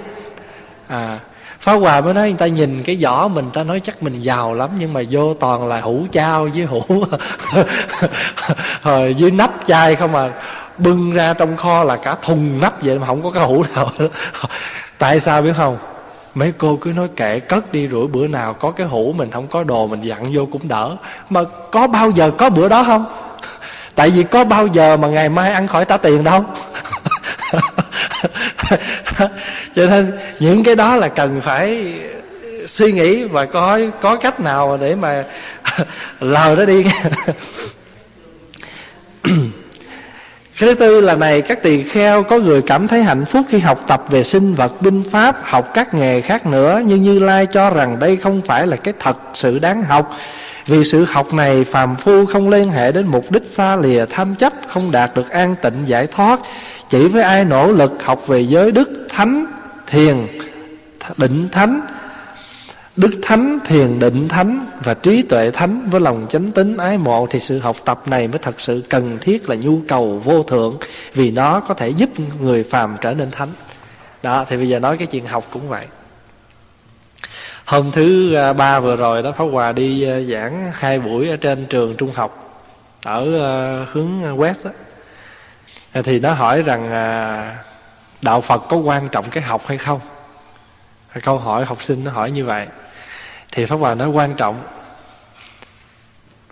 à 0.89 1.19
phá 1.61 1.73
hòa 1.73 2.01
mới 2.01 2.15
nói, 2.15 2.29
người 2.29 2.39
ta 2.39 2.47
nhìn 2.47 2.83
cái 2.83 2.97
vỏ 3.03 3.29
mình, 3.29 3.51
ta 3.53 3.63
nói 3.63 3.81
chắc 3.85 4.03
mình 4.03 4.21
giàu 4.21 4.55
lắm, 4.55 4.71
nhưng 4.79 4.93
mà 4.93 5.01
vô 5.11 5.35
toàn 5.35 5.67
là 5.67 5.81
hũ 5.81 6.07
trao 6.13 6.49
với 6.55 6.65
hũ 6.65 6.83
rồi 8.85 9.15
dưới 9.15 9.31
nắp 9.31 9.51
chai 9.67 9.95
không 9.95 10.15
à 10.15 10.31
bưng 10.79 11.13
ra 11.13 11.35
trong 11.35 11.57
kho 11.57 11.85
là 11.85 11.97
cả 11.97 12.17
thùng 12.23 12.61
nắp 12.61 12.83
vậy 12.83 12.99
mà 12.99 13.07
không 13.07 13.23
có 13.23 13.31
cái 13.31 13.45
hũ 13.45 13.65
nào. 13.75 13.91
Tại 14.99 15.21
sao 15.21 15.43
biết 15.43 15.53
không? 15.57 15.79
Mấy 16.35 16.53
cô 16.59 16.79
cứ 16.81 16.93
nói 16.93 17.09
kệ, 17.17 17.41
cất 17.41 17.73
đi 17.73 17.89
rủi 17.89 18.07
bữa 18.07 18.27
nào 18.27 18.55
có 18.55 18.71
cái 18.71 18.87
hũ 18.87 19.15
mình, 19.17 19.31
không 19.31 19.47
có 19.47 19.65
đồ 19.65 19.87
mình 19.87 20.01
dặn 20.03 20.31
vô 20.33 20.47
cũng 20.53 20.69
đỡ. 20.69 20.97
Mà 21.31 21.41
có 21.73 21.87
bao 21.87 22.11
giờ 22.11 22.31
có 22.39 22.51
bữa 22.51 22.69
đó 22.69 22.85
không? 22.87 23.05
Tại 23.95 24.11
vì 24.11 24.23
có 24.23 24.45
bao 24.45 24.67
giờ 24.67 24.97
mà 24.97 25.09
ngày 25.09 25.29
mai 25.29 25.53
ăn 25.53 25.67
khỏi 25.67 25.85
trả 25.85 25.97
tiền 25.97 26.25
đâu 26.25 26.45
cho 29.77 29.87
nên 29.87 30.19
những 30.41 30.65
cái 30.65 30.75
đó 30.75 30.97
là 30.97 31.09
cần 31.09 31.41
phải 31.41 31.95
suy 32.67 32.93
nghĩ 32.93 33.25
và 33.25 33.45
có 33.45 33.81
có 34.01 34.17
cách 34.17 34.41
nào 34.41 34.79
để 34.81 34.95
mà 34.95 35.25
lờ 36.21 36.55
nó 36.59 36.65
đi. 36.65 36.85
Cái 40.59 40.69
thứ 40.69 40.75
tư 40.75 41.01
là 41.01 41.15
này, 41.15 41.43
các 41.43 41.63
tỳ 41.63 41.83
kheo 41.83 42.23
có 42.23 42.39
người 42.39 42.63
cảm 42.63 42.89
thấy 42.89 43.03
hạnh 43.03 43.25
phúc 43.25 43.47
khi 43.49 43.59
học 43.59 43.81
tập 43.87 44.05
về 44.09 44.25
sinh 44.25 44.55
vật, 44.55 44.83
binh 44.83 45.03
pháp, 45.11 45.37
học 45.43 45.71
các 45.75 45.95
nghề 45.95 46.21
khác 46.21 46.47
nữa, 46.47 46.83
nhưng 46.87 47.03
như 47.03 47.19
lai 47.19 47.47
cho 47.47 47.71
rằng 47.71 47.99
đây 47.99 48.17
không 48.17 48.43
phải 48.43 48.67
là 48.67 48.77
cái 48.77 48.95
thật 49.01 49.17
sự 49.35 49.59
đáng 49.59 49.83
học. 49.83 50.11
Vì 50.67 50.85
sự 50.85 51.05
học 51.05 51.35
này, 51.35 51.65
phàm 51.65 51.97
phu 51.97 52.27
không 52.27 52.49
liên 52.49 52.71
hệ 52.71 52.93
đến 52.93 53.07
mục 53.07 53.31
đích 53.31 53.47
xa 53.47 53.77
lìa 53.77 54.05
tham 54.11 54.35
chấp, 54.35 54.53
không 54.69 54.91
đạt 54.91 55.17
được 55.17 55.31
an 55.31 55.55
tịnh 55.63 55.83
giải 55.87 56.07
thoát 56.07 56.41
chỉ 56.89 57.09
với 57.09 57.23
ai 57.23 57.45
nỗ 57.45 57.73
lực 57.73 57.93
học 58.05 58.27
về 58.27 58.41
giới 58.41 58.73
đức 58.73 59.07
thánh, 59.09 59.47
thiền 59.87 60.27
định 61.17 61.49
thánh, 61.53 61.81
đức 62.97 63.11
thánh, 63.23 63.59
thiền, 63.65 63.99
định 63.99 64.29
thánh 64.29 64.67
và 64.85 64.95
trí 64.95 65.23
tuệ 65.23 65.51
thánh 65.51 65.91
với 65.91 66.01
lòng 66.01 66.27
chánh 66.31 66.53
tín 66.53 66.77
ái 66.77 66.99
mộ 66.99 67.27
thì 67.31 67.41
sự 67.41 67.59
học 67.59 67.77
tập 67.85 68.03
này 68.07 68.29
mới 68.29 68.39
thật 68.39 68.61
sự 68.61 68.83
cần 68.89 69.19
thiết 69.21 69.49
là 69.49 69.57
nhu 69.57 69.81
cầu 69.89 70.23
vô 70.25 70.43
thượng 70.43 70.79
vì 71.15 71.31
nó 71.31 71.61
có 71.61 71.75
thể 71.75 71.89
giúp 71.89 72.11
người 72.41 72.65
phàm 72.65 72.97
trở 73.01 73.15
nên 73.15 73.31
thánh 73.31 73.49
đó, 74.23 74.45
thì 74.49 74.57
bây 74.57 74.69
giờ 74.69 74.79
nói 74.79 74.99
cái 74.99 75.07
chuyện 75.07 75.27
học 75.27 75.45
cũng 75.53 75.69
vậy 75.69 75.87
hôm 77.65 77.91
thứ 77.93 78.35
à, 78.35 78.53
ba 78.53 78.81
vừa 78.81 78.97
rồi 78.97 79.23
đó, 79.23 79.33
pháp 79.33 79.45
hòa 79.45 79.73
đi 79.73 80.03
à, 80.03 80.21
giảng 80.21 80.73
hai 80.75 80.99
buổi 80.99 81.29
ở 81.29 81.37
trên 81.37 81.67
trường 81.67 81.97
trung 81.97 82.13
học 82.15 82.63
ở 83.05 83.41
à, 83.41 83.87
hướng 83.93 84.39
west 84.39 84.65
đó 84.65 84.71
thì 86.03 86.21
nó 86.21 86.33
hỏi 86.33 86.63
rằng 86.63 86.93
à, 86.93 87.65
đạo 88.23 88.41
phật 88.41 88.63
có 88.69 88.77
quan 88.77 89.09
trọng 89.09 89.31
cái 89.31 89.43
học 89.43 89.63
hay 89.67 89.79
không? 89.79 90.01
Câu 91.23 91.39
hỏi 91.39 91.65
học 91.65 91.83
sinh 91.83 92.05
nó 92.05 92.11
hỏi 92.11 92.31
như 92.31 92.45
vậy. 92.45 92.67
Thì 93.53 93.67
pháp 93.67 93.77
hòa 93.77 93.95
nói 93.95 94.09
quan 94.09 94.35
trọng. 94.35 94.63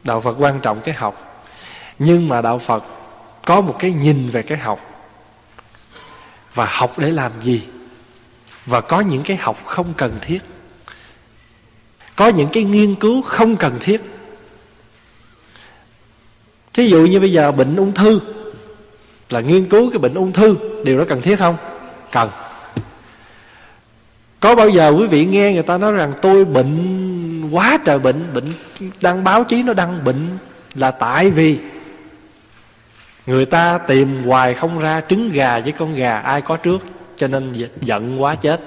Đạo 0.05 0.21
phật 0.21 0.37
quan 0.39 0.61
trọng 0.61 0.81
cái 0.81 0.95
học. 0.95 1.43
Nhưng 1.99 2.29
mà 2.29 2.43
đạo 2.43 2.59
phật 2.59 2.85
có 3.45 3.61
một 3.61 3.77
cái 3.79 3.93
nhìn 3.93 4.31
về 4.31 4.43
cái 4.43 4.59
học. 4.59 4.81
Và 6.55 6.67
học 6.71 6.99
để 6.99 7.11
làm 7.11 7.33
gì? 7.43 7.67
Và 8.67 8.81
có 8.81 9.01
những 9.01 9.23
cái 9.23 9.37
học 9.37 9.57
không 9.65 9.95
cần 9.95 10.19
thiết. 10.23 10.39
Có 12.17 12.29
những 12.29 12.49
cái 12.53 12.65
nghiên 12.65 12.95
cứu 12.95 13.23
không 13.23 13.57
cần 13.57 13.79
thiết. 13.81 14.03
Thí 16.73 16.89
dụ 16.89 17.07
như 17.07 17.21
bây 17.21 17.33
giờ 17.33 17.53
bệnh 17.53 17.77
ung 17.77 17.95
thư 17.95 18.21
là 19.31 19.41
nghiên 19.41 19.69
cứu 19.69 19.91
cái 19.91 19.99
bệnh 19.99 20.15
ung 20.15 20.33
thư, 20.33 20.57
điều 20.85 20.99
đó 20.99 21.05
cần 21.09 21.23
thiết 21.23 21.39
không? 21.39 21.57
Cần. 22.13 22.31
Có 24.41 24.55
bao 24.55 24.69
giờ 24.69 24.95
quý 24.99 25.07
vị 25.07 25.25
nghe 25.25 25.53
người 25.53 25.63
ta 25.63 25.79
nói 25.79 25.93
rằng 25.93 26.13
tôi 26.23 26.45
bệnh, 26.45 27.51
quá 27.51 27.79
trời 27.85 27.99
bệnh 27.99 28.35
bệnh 28.35 28.53
đăng 29.03 29.25
báo 29.25 29.45
chí 29.45 29.63
nó 29.63 29.73
đăng 29.73 30.05
bệnh 30.05 30.39
là 30.75 30.91
tại 30.91 31.31
vì 31.31 31.59
người 33.27 33.45
ta 33.45 33.79
tìm 33.79 34.25
hoài 34.25 34.55
không 34.55 34.79
ra 34.79 35.01
trứng 35.09 35.31
gà 35.31 35.61
với 35.61 35.73
con 35.73 35.95
gà 35.95 36.19
ai 36.19 36.43
có 36.43 36.57
trước, 36.57 36.79
cho 37.17 37.29
nên 37.29 37.53
giận 37.81 38.23
quá 38.23 38.35
chết. 38.35 38.61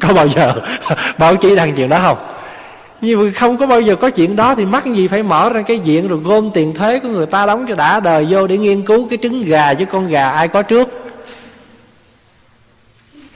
Có 0.00 0.14
bao 0.14 0.28
giờ 0.28 0.54
báo 1.18 1.36
chí 1.36 1.56
đăng 1.56 1.74
chuyện 1.76 1.88
đó 1.88 1.98
không? 2.02 2.18
Nhưng 3.00 3.24
mà 3.24 3.32
không 3.34 3.58
có 3.58 3.66
bao 3.66 3.80
giờ 3.80 3.96
có 3.96 4.10
chuyện 4.10 4.36
đó 4.36 4.54
thì 4.54 4.66
mắc 4.66 4.86
gì 4.86 5.08
phải 5.08 5.22
mở 5.22 5.50
ra 5.50 5.62
cái 5.62 5.78
diện 5.78 6.08
rồi 6.08 6.18
gom 6.18 6.50
tiền 6.50 6.74
thuế 6.74 6.98
của 6.98 7.08
người 7.08 7.26
ta 7.26 7.46
đóng 7.46 7.66
cho 7.68 7.74
đã 7.74 8.00
đời 8.00 8.26
vô 8.30 8.46
để 8.46 8.58
nghiên 8.58 8.84
cứu 8.84 9.08
cái 9.08 9.18
trứng 9.22 9.42
gà 9.42 9.74
chứ 9.74 9.84
con 9.84 10.08
gà 10.08 10.30
ai 10.30 10.48
có 10.48 10.62
trước. 10.62 10.88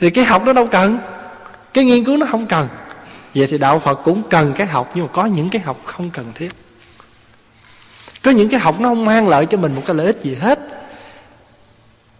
Thì 0.00 0.10
cái 0.10 0.24
học 0.24 0.42
nó 0.46 0.52
đâu 0.52 0.66
cần. 0.66 0.98
Cái 1.74 1.84
nghiên 1.84 2.04
cứu 2.04 2.16
nó 2.16 2.26
không 2.30 2.46
cần. 2.46 2.68
Vậy 3.34 3.46
thì 3.46 3.58
đạo 3.58 3.78
phật 3.78 3.94
cũng 3.94 4.22
cần 4.30 4.52
cái 4.52 4.66
học 4.66 4.90
nhưng 4.94 5.04
mà 5.04 5.10
có 5.12 5.24
những 5.24 5.50
cái 5.50 5.62
học 5.62 5.76
không 5.84 6.10
cần 6.10 6.32
thiết. 6.34 6.52
Có 8.22 8.30
những 8.30 8.48
cái 8.48 8.60
học 8.60 8.80
nó 8.80 8.88
không 8.88 9.04
mang 9.04 9.28
lợi 9.28 9.46
cho 9.46 9.58
mình 9.58 9.74
một 9.74 9.82
cái 9.86 9.96
lợi 9.96 10.06
ích 10.06 10.22
gì 10.22 10.34
hết. 10.34 10.58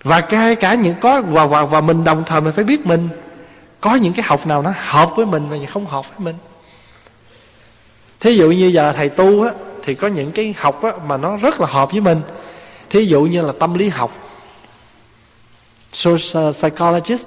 Và 0.03 0.21
cái 0.21 0.55
cả 0.55 0.75
những 0.75 0.95
có 1.01 1.23
và, 1.23 1.47
và, 1.47 1.65
và 1.65 1.81
mình 1.81 2.05
đồng 2.05 2.23
thời 2.27 2.41
mình 2.41 2.53
phải 2.53 2.65
biết 2.65 2.87
mình. 2.87 3.09
Có 3.81 3.95
những 3.95 4.13
cái 4.13 4.25
học 4.29 4.47
nào 4.47 4.63
nó 4.63 4.73
hợp 4.77 5.11
với 5.17 5.27
mình 5.27 5.49
và 5.49 5.57
không 5.73 5.87
hợp 5.87 6.17
với 6.17 6.25
mình 6.25 6.35
thí 8.21 8.37
dụ 8.37 8.51
như 8.51 8.67
giờ 8.67 8.93
thầy 8.93 9.09
tu 9.09 9.43
á, 9.43 9.51
thì 9.83 9.95
có 9.95 10.09
những 10.09 10.33
cái 10.33 10.55
học 10.59 10.83
á 10.83 10.93
mà 11.07 11.17
nó 11.17 11.37
rất 11.37 11.61
là 11.61 11.67
hợp 11.67 11.93
với 11.93 12.01
mình. 12.01 12.21
Thí 12.91 13.05
dụ 13.05 13.23
như 13.23 13.43
là 13.43 13.53
tâm 13.59 13.75
lý 13.75 13.89
học. 13.89 14.13
Social 15.93 16.49
uh, 16.49 16.55
psychologist 16.55 17.27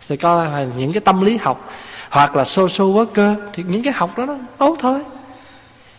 psychologist 0.00 0.52
là 0.52 0.66
những 0.76 0.92
cái 0.92 1.00
tâm 1.00 1.20
lý 1.20 1.36
học, 1.36 1.70
hoặc 2.10 2.36
là 2.36 2.44
social 2.44 2.88
worker, 2.88 3.36
thì 3.52 3.62
những 3.68 3.82
cái 3.82 3.92
học 3.92 4.18
đó 4.18 4.26
nó 4.26 4.36
tốt 4.58 4.76
thôi. 4.80 5.00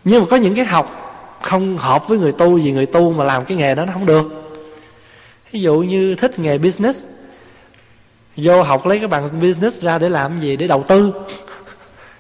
Nhưng 0.04 0.22
mà 0.22 0.28
có 0.30 0.38
những 0.38 0.56
cái 0.56 0.66
học 0.66 1.04
không 1.42 1.78
hợp 1.78 2.08
với 2.08 2.18
người 2.18 2.32
tu 2.32 2.58
vì 2.58 2.72
người 2.72 2.86
tu 2.86 3.14
mà 3.14 3.24
làm 3.24 3.46
cái 3.46 3.58
nghề 3.58 3.76
đó 3.76 3.86
nó 3.86 3.94
không 3.94 4.06
được. 4.06 4.52
Ví 5.52 5.62
dụ 5.62 5.80
như 5.80 6.16
thích 6.16 6.40
nghề 6.40 6.58
business, 6.58 7.06
vô 8.36 8.64
học 8.64 8.86
lấy 8.86 8.98
cái 8.98 9.08
bằng 9.08 9.30
business 9.42 9.82
ra 9.82 9.98
để 9.98 10.10
làm 10.10 10.40
gì? 10.40 10.56
Để 10.56 10.68
đầu 10.68 10.84
tư 10.84 11.12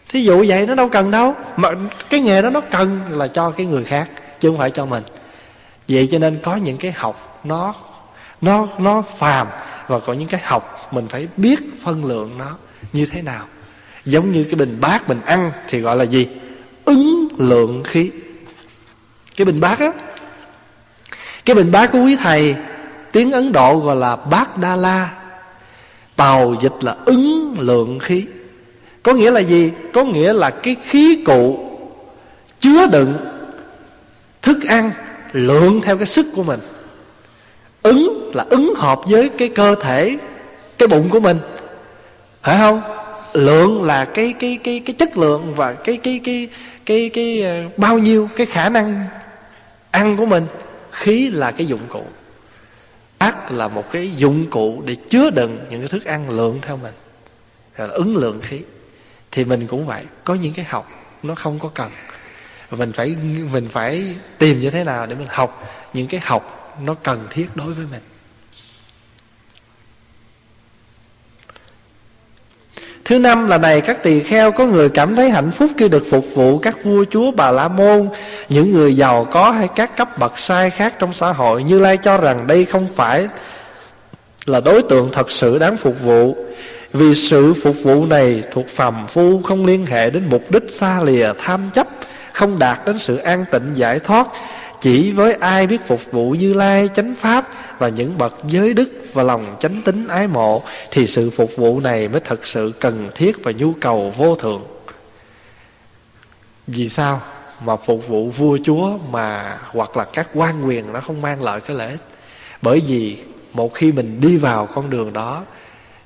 thí 0.09 0.23
dụ 0.23 0.45
vậy 0.47 0.65
nó 0.65 0.75
đâu 0.75 0.89
cần 0.89 1.11
đâu. 1.11 1.35
Mà 1.55 1.69
cái 2.09 2.19
nghề 2.19 2.41
đó 2.41 2.49
nó 2.49 2.61
cần 2.61 2.99
là 3.09 3.27
cho 3.27 3.51
cái 3.51 3.65
người 3.65 3.83
khác, 3.83 4.09
chứ 4.39 4.49
không 4.49 4.57
phải 4.57 4.71
cho 4.71 4.85
mình. 4.85 5.03
Vậy 5.87 6.07
cho 6.11 6.19
nên 6.19 6.39
có 6.43 6.55
những 6.55 6.77
cái 6.77 6.91
học 6.91 7.39
nó 7.43 7.73
nó 8.41 8.67
nó 8.77 9.01
phàm 9.01 9.47
và 9.87 9.99
có 9.99 10.13
những 10.13 10.27
cái 10.27 10.41
học 10.43 10.87
mình 10.91 11.07
phải 11.07 11.27
biết 11.37 11.59
phân 11.83 12.05
lượng 12.05 12.37
nó 12.37 12.55
như 12.93 13.05
thế 13.05 13.21
nào. 13.21 13.45
Giống 14.05 14.31
như 14.31 14.43
cái 14.43 14.55
bình 14.55 14.77
bát 14.81 15.09
mình 15.09 15.21
ăn 15.25 15.51
thì 15.67 15.79
gọi 15.79 15.95
là 15.95 16.03
gì? 16.03 16.27
Ứng 16.85 17.27
lượng 17.37 17.83
khí. 17.83 18.11
Cái 19.35 19.45
bình 19.45 19.59
bát 19.59 19.79
á, 19.79 19.91
cái 21.45 21.55
bình 21.55 21.71
bát 21.71 21.91
của 21.91 21.99
quý 21.99 22.15
thầy, 22.15 22.55
tiếng 23.11 23.31
ấn 23.31 23.51
độ 23.51 23.79
gọi 23.79 23.95
là 23.95 24.15
bát 24.15 24.57
đa 24.57 24.75
la. 24.75 25.09
Tàu 26.15 26.55
dịch 26.61 26.73
là 26.81 26.95
ứng 27.05 27.55
lượng 27.59 27.99
khí 27.99 28.25
có 29.07 29.13
nghĩa 29.13 29.31
là 29.31 29.39
gì? 29.39 29.71
Có 29.93 30.03
nghĩa 30.03 30.33
là 30.33 30.49
cái 30.49 30.75
khí 30.83 31.23
cụ 31.25 31.59
chứa 32.59 32.87
đựng 32.87 33.13
thức 34.41 34.57
ăn 34.67 34.91
lượng 35.33 35.81
theo 35.81 35.97
cái 35.97 36.05
sức 36.05 36.25
của 36.35 36.43
mình. 36.43 36.59
Ứng 37.81 38.31
là 38.33 38.45
ứng 38.49 38.73
hợp 38.75 39.01
với 39.09 39.29
cái 39.29 39.49
cơ 39.49 39.75
thể 39.81 40.17
cái 40.77 40.87
bụng 40.87 41.09
của 41.09 41.19
mình. 41.19 41.37
Phải 42.43 42.57
không? 42.57 42.81
Lượng 43.33 43.83
là 43.83 44.05
cái 44.05 44.33
cái 44.39 44.59
cái 44.63 44.81
cái 44.85 44.95
chất 44.99 45.17
lượng 45.17 45.55
và 45.55 45.73
cái 45.73 45.97
cái 45.97 46.21
cái 46.23 46.49
cái 46.85 47.09
cái, 47.09 47.43
cái 47.43 47.67
bao 47.77 47.97
nhiêu 47.97 48.29
cái 48.35 48.45
khả 48.45 48.69
năng 48.69 49.05
ăn 49.91 50.17
của 50.17 50.25
mình. 50.25 50.45
Khí 50.91 51.29
là 51.29 51.51
cái 51.51 51.67
dụng 51.67 51.87
cụ. 51.89 52.03
Ác 53.17 53.51
là 53.51 53.67
một 53.67 53.91
cái 53.91 54.11
dụng 54.17 54.49
cụ 54.49 54.81
để 54.85 54.95
chứa 55.09 55.29
đựng 55.29 55.57
những 55.69 55.79
cái 55.79 55.87
thức 55.87 56.05
ăn 56.05 56.29
lượng 56.29 56.59
theo 56.61 56.77
mình. 56.77 56.93
Là 57.77 57.87
ứng 57.87 58.17
lượng 58.17 58.39
khí 58.41 58.59
thì 59.37 59.45
mình 59.45 59.67
cũng 59.67 59.85
vậy 59.85 60.03
có 60.23 60.33
những 60.35 60.53
cái 60.53 60.65
học 60.69 60.89
nó 61.23 61.35
không 61.35 61.59
có 61.59 61.69
cần 61.73 61.91
mình 62.71 62.91
phải 62.93 63.15
mình 63.51 63.69
phải 63.69 64.03
tìm 64.37 64.61
như 64.61 64.69
thế 64.69 64.83
nào 64.83 65.05
để 65.05 65.15
mình 65.15 65.27
học 65.29 65.67
những 65.93 66.07
cái 66.07 66.19
học 66.23 66.73
nó 66.81 66.93
cần 66.93 67.27
thiết 67.29 67.47
đối 67.55 67.73
với 67.73 67.85
mình 67.91 68.01
Thứ 73.05 73.19
năm 73.19 73.47
là 73.47 73.57
này 73.57 73.81
các 73.81 74.03
tỳ 74.03 74.23
kheo 74.23 74.51
có 74.51 74.65
người 74.65 74.89
cảm 74.89 75.15
thấy 75.15 75.29
hạnh 75.29 75.51
phúc 75.51 75.71
khi 75.77 75.89
được 75.89 76.03
phục 76.09 76.25
vụ 76.33 76.59
các 76.59 76.83
vua 76.83 77.05
chúa 77.09 77.31
bà 77.31 77.51
la 77.51 77.67
môn, 77.67 78.09
những 78.49 78.73
người 78.73 78.95
giàu 78.95 79.25
có 79.25 79.51
hay 79.51 79.67
các 79.75 79.97
cấp 79.97 80.17
bậc 80.19 80.39
sai 80.39 80.69
khác 80.69 80.95
trong 80.99 81.13
xã 81.13 81.31
hội. 81.31 81.63
Như 81.63 81.79
Lai 81.79 81.97
cho 81.97 82.17
rằng 82.17 82.47
đây 82.47 82.65
không 82.65 82.87
phải 82.95 83.27
là 84.45 84.59
đối 84.59 84.81
tượng 84.81 85.09
thật 85.11 85.31
sự 85.31 85.57
đáng 85.57 85.77
phục 85.77 86.01
vụ. 86.01 86.35
Vì 86.93 87.15
sự 87.15 87.53
phục 87.53 87.75
vụ 87.83 88.05
này 88.05 88.43
thuộc 88.51 88.67
phàm 88.69 89.07
phu 89.07 89.41
không 89.41 89.65
liên 89.65 89.85
hệ 89.85 90.09
đến 90.09 90.23
mục 90.29 90.51
đích 90.51 90.63
xa 90.69 91.03
lìa 91.03 91.33
tham 91.37 91.69
chấp, 91.73 91.87
không 92.33 92.59
đạt 92.59 92.85
đến 92.85 92.99
sự 92.99 93.17
an 93.17 93.45
tịnh 93.51 93.71
giải 93.73 93.99
thoát. 93.99 94.27
Chỉ 94.79 95.11
với 95.11 95.33
ai 95.33 95.67
biết 95.67 95.81
phục 95.87 96.11
vụ 96.11 96.31
Như 96.31 96.53
Lai 96.53 96.89
chánh 96.93 97.15
pháp 97.15 97.49
và 97.79 97.89
những 97.89 98.17
bậc 98.17 98.33
giới 98.47 98.73
đức 98.73 98.89
và 99.13 99.23
lòng 99.23 99.55
chánh 99.59 99.81
tính 99.81 100.07
ái 100.07 100.27
mộ 100.27 100.63
thì 100.91 101.07
sự 101.07 101.29
phục 101.29 101.51
vụ 101.55 101.79
này 101.79 102.07
mới 102.07 102.19
thật 102.19 102.47
sự 102.47 102.73
cần 102.79 103.09
thiết 103.15 103.43
và 103.43 103.51
nhu 103.51 103.73
cầu 103.79 104.13
vô 104.17 104.35
thượng. 104.35 104.63
Vì 106.67 106.89
sao 106.89 107.21
mà 107.61 107.75
phục 107.75 108.07
vụ 108.07 108.29
vua 108.29 108.57
chúa 108.63 108.97
mà 109.11 109.57
hoặc 109.67 109.97
là 109.97 110.03
các 110.13 110.27
quan 110.33 110.67
quyền 110.67 110.93
nó 110.93 110.99
không 110.99 111.21
mang 111.21 111.43
lại 111.43 111.61
cái 111.61 111.77
lợi 111.77 111.91
ích? 111.91 112.01
Bởi 112.61 112.81
vì 112.87 113.17
một 113.53 113.73
khi 113.73 113.91
mình 113.91 114.21
đi 114.21 114.37
vào 114.37 114.65
con 114.65 114.89
đường 114.89 115.13
đó 115.13 115.43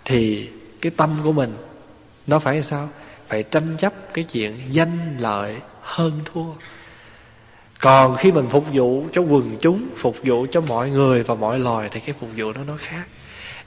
thì 0.05 0.49
cái 0.81 0.91
tâm 0.97 1.17
của 1.23 1.31
mình. 1.31 1.57
Nó 2.27 2.39
phải 2.39 2.63
sao? 2.63 2.89
Phải 3.27 3.43
tranh 3.43 3.75
chấp 3.77 3.93
cái 4.13 4.23
chuyện 4.23 4.57
danh 4.69 5.17
lợi 5.19 5.55
hơn 5.81 6.11
thua. 6.25 6.45
Còn 7.79 8.15
khi 8.15 8.31
mình 8.31 8.47
phục 8.49 8.65
vụ 8.73 9.03
cho 9.13 9.21
quần 9.21 9.57
chúng, 9.59 9.87
Phục 9.97 10.15
vụ 10.23 10.45
cho 10.51 10.61
mọi 10.61 10.89
người 10.89 11.23
và 11.23 11.35
mọi 11.35 11.59
loài 11.59 11.89
Thì 11.91 11.99
cái 11.99 12.15
phục 12.19 12.29
vụ 12.37 12.53
đó 12.53 12.61
nó 12.67 12.73
khác. 12.79 13.03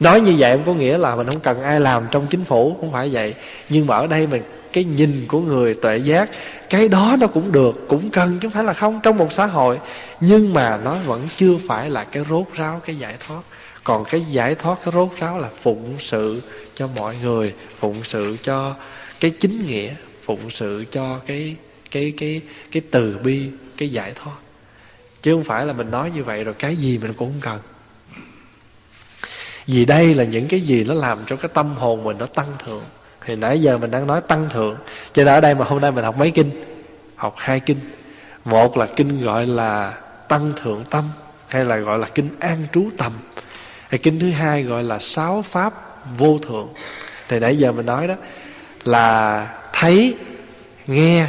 Nói 0.00 0.20
như 0.20 0.34
vậy 0.38 0.52
không 0.52 0.66
có 0.66 0.74
nghĩa 0.74 0.98
là 0.98 1.16
mình 1.16 1.26
không 1.26 1.40
cần 1.40 1.62
ai 1.62 1.80
làm 1.80 2.06
trong 2.10 2.26
chính 2.30 2.44
phủ, 2.44 2.76
Không 2.80 2.92
phải 2.92 3.08
vậy. 3.12 3.34
Nhưng 3.68 3.86
mà 3.86 3.96
ở 3.96 4.06
đây 4.06 4.26
mình, 4.26 4.42
cái 4.72 4.84
nhìn 4.84 5.24
của 5.28 5.40
người 5.40 5.74
tuệ 5.74 5.98
giác, 5.98 6.28
Cái 6.70 6.88
đó 6.88 7.16
nó 7.20 7.26
cũng 7.26 7.52
được, 7.52 7.86
Cũng 7.88 8.10
cần 8.10 8.32
chứ 8.32 8.38
không 8.48 8.50
phải 8.50 8.64
là 8.64 8.72
không 8.72 9.00
trong 9.02 9.16
một 9.16 9.32
xã 9.32 9.46
hội. 9.46 9.80
Nhưng 10.20 10.54
mà 10.54 10.78
nó 10.84 10.96
vẫn 11.06 11.28
chưa 11.36 11.54
phải 11.68 11.90
là 11.90 12.04
cái 12.04 12.24
rốt 12.30 12.46
ráo, 12.54 12.80
Cái 12.86 12.96
giải 12.96 13.14
thoát. 13.26 13.40
Còn 13.84 14.04
cái 14.04 14.20
giải 14.20 14.54
thoát, 14.54 14.78
cái 14.84 14.94
rốt 14.94 15.08
ráo 15.18 15.38
là 15.38 15.48
phụng 15.62 15.94
sự 15.98 16.40
cho 16.74 16.86
mọi 16.86 17.16
người, 17.22 17.54
Phụng 17.78 18.04
sự 18.04 18.36
cho 18.42 18.74
cái 19.20 19.30
chính 19.30 19.66
nghĩa, 19.66 19.94
Phụng 20.24 20.50
sự 20.50 20.84
cho 20.90 21.20
cái 21.26 21.56
cái 21.90 22.12
cái 22.16 22.40
cái 22.72 22.82
từ 22.90 23.18
bi, 23.24 23.48
cái 23.76 23.88
giải 23.88 24.12
thoát. 24.14 24.36
Chứ 25.22 25.32
không 25.32 25.44
phải 25.44 25.66
là 25.66 25.72
mình 25.72 25.90
nói 25.90 26.10
như 26.14 26.24
vậy 26.24 26.44
rồi 26.44 26.54
cái 26.54 26.76
gì 26.76 26.98
mình 26.98 27.12
cũng 27.12 27.32
không 27.32 27.40
cần. 27.40 27.58
Vì 29.66 29.84
đây 29.84 30.14
là 30.14 30.24
những 30.24 30.48
cái 30.48 30.60
gì 30.60 30.84
nó 30.84 30.94
làm 30.94 31.18
cho 31.26 31.36
cái 31.36 31.50
tâm 31.54 31.74
hồn 31.74 32.04
mình 32.04 32.18
nó 32.18 32.26
tăng 32.26 32.52
thượng. 32.64 32.84
Thì 33.26 33.36
nãy 33.36 33.60
giờ 33.60 33.78
mình 33.78 33.90
đang 33.90 34.06
nói 34.06 34.20
tăng 34.20 34.48
thượng. 34.50 34.76
Cho 35.12 35.24
nên 35.24 35.34
ở 35.34 35.40
đây 35.40 35.54
mà 35.54 35.64
hôm 35.64 35.80
nay 35.80 35.90
mình 35.90 36.04
học 36.04 36.16
mấy 36.18 36.30
kinh? 36.30 36.50
Học 37.16 37.34
hai 37.38 37.60
kinh. 37.60 37.78
Một 38.44 38.76
là 38.76 38.86
kinh 38.96 39.24
gọi 39.24 39.46
là 39.46 39.98
tăng 40.28 40.52
thượng 40.62 40.84
tâm, 40.90 41.04
hay 41.48 41.64
là 41.64 41.76
gọi 41.76 41.98
là 41.98 42.08
kinh 42.14 42.28
an 42.40 42.66
trú 42.72 42.90
tâm 42.96 43.12
cái 43.94 43.98
kinh 43.98 44.18
thứ 44.18 44.30
hai 44.30 44.62
gọi 44.62 44.82
là 44.82 44.98
sáu 44.98 45.42
pháp 45.42 45.74
vô 46.18 46.38
thượng. 46.38 46.68
Thì 47.28 47.38
nãy 47.38 47.56
giờ 47.56 47.72
mình 47.72 47.86
nói 47.86 48.08
đó 48.08 48.14
là 48.84 49.48
thấy 49.72 50.16
nghe 50.86 51.26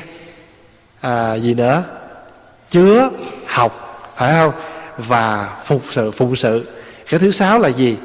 à, 1.01 1.36
gì 1.36 1.53
nữa? 1.53 1.84
Chứa 2.70 3.09
học 3.47 4.13
phải 4.18 4.34
không? 4.34 4.53
Và 4.97 5.57
phục 5.63 5.82
sự 5.91 6.11
phụng 6.11 6.36
sự. 6.36 6.66
Cái 7.09 7.20
thứ 7.20 7.32
sáu 7.32 7.59
là 7.59 7.70
gì? 7.70 7.97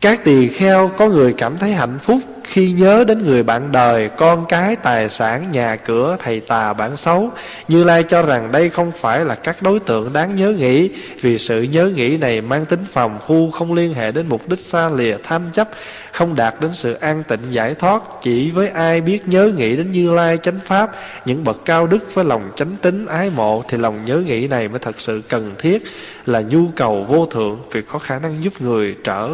Các 0.00 0.24
tỳ 0.24 0.48
kheo 0.48 0.90
có 0.98 1.08
người 1.08 1.32
cảm 1.32 1.58
thấy 1.58 1.72
hạnh 1.72 1.98
phúc 2.02 2.18
khi 2.44 2.70
nhớ 2.70 3.04
đến 3.04 3.26
người 3.26 3.42
bạn 3.42 3.72
đời, 3.72 4.10
con 4.16 4.44
cái, 4.48 4.76
tài 4.76 5.08
sản, 5.08 5.52
nhà 5.52 5.76
cửa, 5.76 6.16
thầy 6.20 6.40
tà, 6.40 6.72
bản 6.72 6.96
xấu. 6.96 7.30
Như 7.68 7.84
Lai 7.84 8.02
cho 8.02 8.22
rằng 8.22 8.52
đây 8.52 8.70
không 8.70 8.92
phải 8.92 9.24
là 9.24 9.34
các 9.34 9.62
đối 9.62 9.80
tượng 9.80 10.12
đáng 10.12 10.36
nhớ 10.36 10.50
nghĩ, 10.50 10.90
vì 11.20 11.38
sự 11.38 11.62
nhớ 11.62 11.92
nghĩ 11.94 12.16
này 12.16 12.40
mang 12.40 12.64
tính 12.64 12.84
phòng 12.92 13.18
phu, 13.26 13.50
không 13.50 13.72
liên 13.72 13.94
hệ 13.94 14.12
đến 14.12 14.26
mục 14.28 14.48
đích 14.48 14.60
xa 14.60 14.90
lìa, 14.90 15.16
tham 15.22 15.42
chấp, 15.52 15.68
không 16.12 16.34
đạt 16.34 16.54
đến 16.60 16.70
sự 16.74 16.92
an 16.92 17.22
tịnh 17.28 17.40
giải 17.50 17.74
thoát. 17.74 18.02
Chỉ 18.22 18.50
với 18.50 18.68
ai 18.68 19.00
biết 19.00 19.28
nhớ 19.28 19.52
nghĩ 19.56 19.76
đến 19.76 19.90
Như 19.90 20.10
Lai 20.10 20.38
chánh 20.42 20.60
pháp, 20.64 20.90
những 21.24 21.44
bậc 21.44 21.64
cao 21.64 21.86
đức 21.86 22.14
với 22.14 22.24
lòng 22.24 22.42
chánh 22.56 22.76
tính 22.82 23.06
ái 23.06 23.30
mộ, 23.36 23.62
thì 23.68 23.78
lòng 23.78 24.04
nhớ 24.04 24.16
nghĩ 24.16 24.48
này 24.48 24.68
mới 24.68 24.78
thật 24.78 25.00
sự 25.00 25.22
cần 25.28 25.54
thiết, 25.58 25.82
là 26.26 26.40
nhu 26.40 26.64
cầu 26.76 27.04
vô 27.08 27.26
thượng, 27.26 27.58
vì 27.72 27.82
có 27.82 27.98
khả 27.98 28.18
năng 28.18 28.42
giúp 28.44 28.52
người 28.60 28.96
trở 29.04 29.30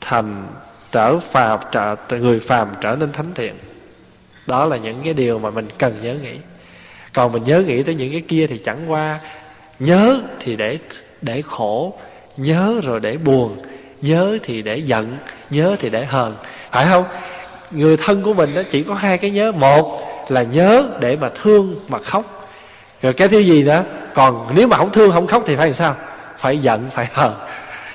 thành 0.00 0.46
trở 0.92 1.18
phàm 1.18 1.60
trở, 1.72 1.96
người 2.10 2.40
phàm 2.40 2.68
trở 2.80 2.96
nên 2.96 3.12
thánh 3.12 3.34
thiện. 3.34 3.54
Đó 4.46 4.64
là 4.64 4.76
những 4.76 5.00
cái 5.04 5.14
điều 5.14 5.38
mà 5.38 5.50
mình 5.50 5.68
cần 5.78 5.98
nhớ 6.02 6.14
nghĩ. 6.14 6.34
Còn 7.12 7.32
mình 7.32 7.44
nhớ 7.44 7.62
nghĩ 7.66 7.82
tới 7.82 7.94
những 7.94 8.12
cái 8.12 8.22
kia 8.28 8.46
thì 8.46 8.58
chẳng 8.58 8.90
qua 8.90 9.20
nhớ 9.78 10.20
thì 10.40 10.56
để 10.56 10.78
để 11.22 11.42
khổ, 11.42 11.98
nhớ 12.36 12.80
rồi 12.84 13.00
để 13.00 13.16
buồn, 13.16 13.62
nhớ 14.00 14.38
thì 14.42 14.62
để 14.62 14.76
giận, 14.76 15.16
nhớ 15.50 15.76
thì 15.80 15.90
để 15.90 16.04
hờn. 16.04 16.34
Phải 16.70 16.86
không? 16.86 17.04
Người 17.70 17.96
thân 17.96 18.22
của 18.22 18.34
mình 18.34 18.50
đó 18.54 18.62
chỉ 18.70 18.82
có 18.82 18.94
hai 18.94 19.18
cái 19.18 19.30
nhớ. 19.30 19.52
Một 19.52 20.04
là 20.28 20.42
nhớ 20.42 20.84
để 21.00 21.16
mà 21.16 21.28
thương 21.42 21.80
mà 21.88 21.98
khóc. 21.98 22.50
Rồi 23.02 23.12
cái 23.12 23.28
thứ 23.28 23.38
gì 23.38 23.62
nữa? 23.62 23.84
Còn 24.14 24.54
nếu 24.54 24.68
mà 24.68 24.76
không 24.76 24.92
thương, 24.92 25.12
không 25.12 25.26
khóc 25.26 25.42
thì 25.46 25.56
phải 25.56 25.66
làm 25.66 25.74
sao? 25.74 25.96
Phải 26.38 26.58
giận, 26.58 26.90
phải 26.90 27.06
hờn 27.12 27.34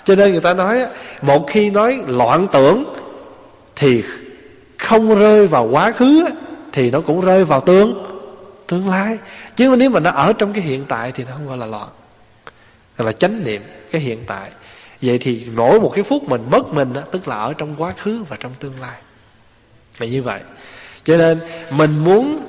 cho 0.06 0.16
nên 0.16 0.32
người 0.32 0.42
ta 0.42 0.54
nói 0.54 0.86
một 1.22 1.46
khi 1.48 1.70
nói 1.70 2.04
loạn 2.08 2.48
tưởng 2.52 2.94
thì 3.76 4.04
không 4.78 5.20
rơi 5.20 5.48
vào 5.48 5.68
quá 5.72 5.92
khứ 5.92 6.26
thì 6.72 6.92
nó 6.92 7.02
cũng 7.02 7.22
rơi 7.22 7.46
vào 7.46 7.62
tương 7.62 8.04
tương 8.68 8.90
lai. 8.90 9.18
Chứ 9.56 9.76
nếu 9.78 9.90
mà 9.90 10.00
nó 10.00 10.12
ở 10.12 10.34
trong 10.34 10.54
cái 10.54 10.64
hiện 10.64 10.86
tại 10.88 11.12
thì 11.12 11.24
nó 11.24 11.32
không 11.32 11.48
gọi 11.48 11.58
là 11.58 11.66
loạn 11.66 11.88
gọi 12.98 13.06
là 13.06 13.12
chánh 13.12 13.44
niệm 13.44 13.64
cái 13.92 14.02
hiện 14.02 14.20
tại. 14.28 14.50
Vậy 15.02 15.18
thì 15.18 15.48
mỗi 15.56 15.80
một 15.80 15.92
cái 15.96 16.04
phút 16.04 16.24
mình 16.24 16.42
mất 16.52 16.68
mình 16.68 16.94
đó, 16.94 17.02
tức 17.12 17.28
là 17.28 17.36
ở 17.36 17.54
trong 17.54 17.76
quá 17.78 17.94
khứ 17.98 18.24
và 18.30 18.38
trong 18.40 18.52
tương 18.60 18.82
lai. 18.82 18.96
Là 20.00 20.08
như 20.08 20.24
vậy. 20.24 20.42
Cho 21.04 21.18
nên 21.18 21.40
mình 21.72 21.92
muốn 22.04 22.40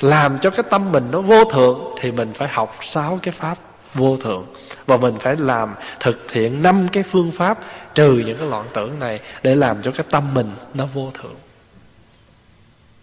làm 0.00 0.38
cho 0.38 0.50
cái 0.50 0.62
tâm 0.70 0.92
mình 0.92 1.04
nó 1.12 1.20
vô 1.20 1.44
thượng 1.44 1.80
thì 2.00 2.10
mình 2.10 2.32
phải 2.34 2.48
học 2.48 2.76
sáu 2.80 3.18
cái 3.22 3.32
pháp 3.32 3.58
vô 3.94 4.16
thượng. 4.16 4.46
Và 4.86 4.96
mình 4.96 5.18
phải 5.20 5.36
làm, 5.36 5.74
thực 6.00 6.32
hiện 6.32 6.62
năm 6.62 6.88
cái 6.92 7.02
phương 7.02 7.32
pháp 7.32 7.58
trừ 7.94 8.12
những 8.26 8.38
cái 8.38 8.48
loạn 8.48 8.66
tưởng 8.74 8.98
này 8.98 9.20
để 9.42 9.54
làm 9.54 9.82
cho 9.82 9.90
cái 9.90 10.06
tâm 10.10 10.34
mình 10.34 10.52
nó 10.74 10.86
vô 10.86 11.10
thượng. 11.14 11.36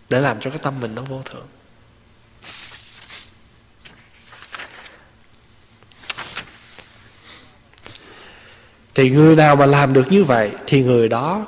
Để 0.09 0.19
làm 0.19 0.39
cho 0.39 0.49
cái 0.49 0.59
tâm 0.59 0.79
mình 0.79 0.95
nó 0.95 1.01
vô 1.01 1.21
thượng. 1.25 1.47
Thì 8.95 9.09
người 9.09 9.35
nào 9.35 9.55
mà 9.55 9.65
làm 9.65 9.93
được 9.93 10.05
như 10.09 10.23
vậy 10.23 10.51
thì 10.67 10.83
người 10.83 11.07
đó 11.07 11.45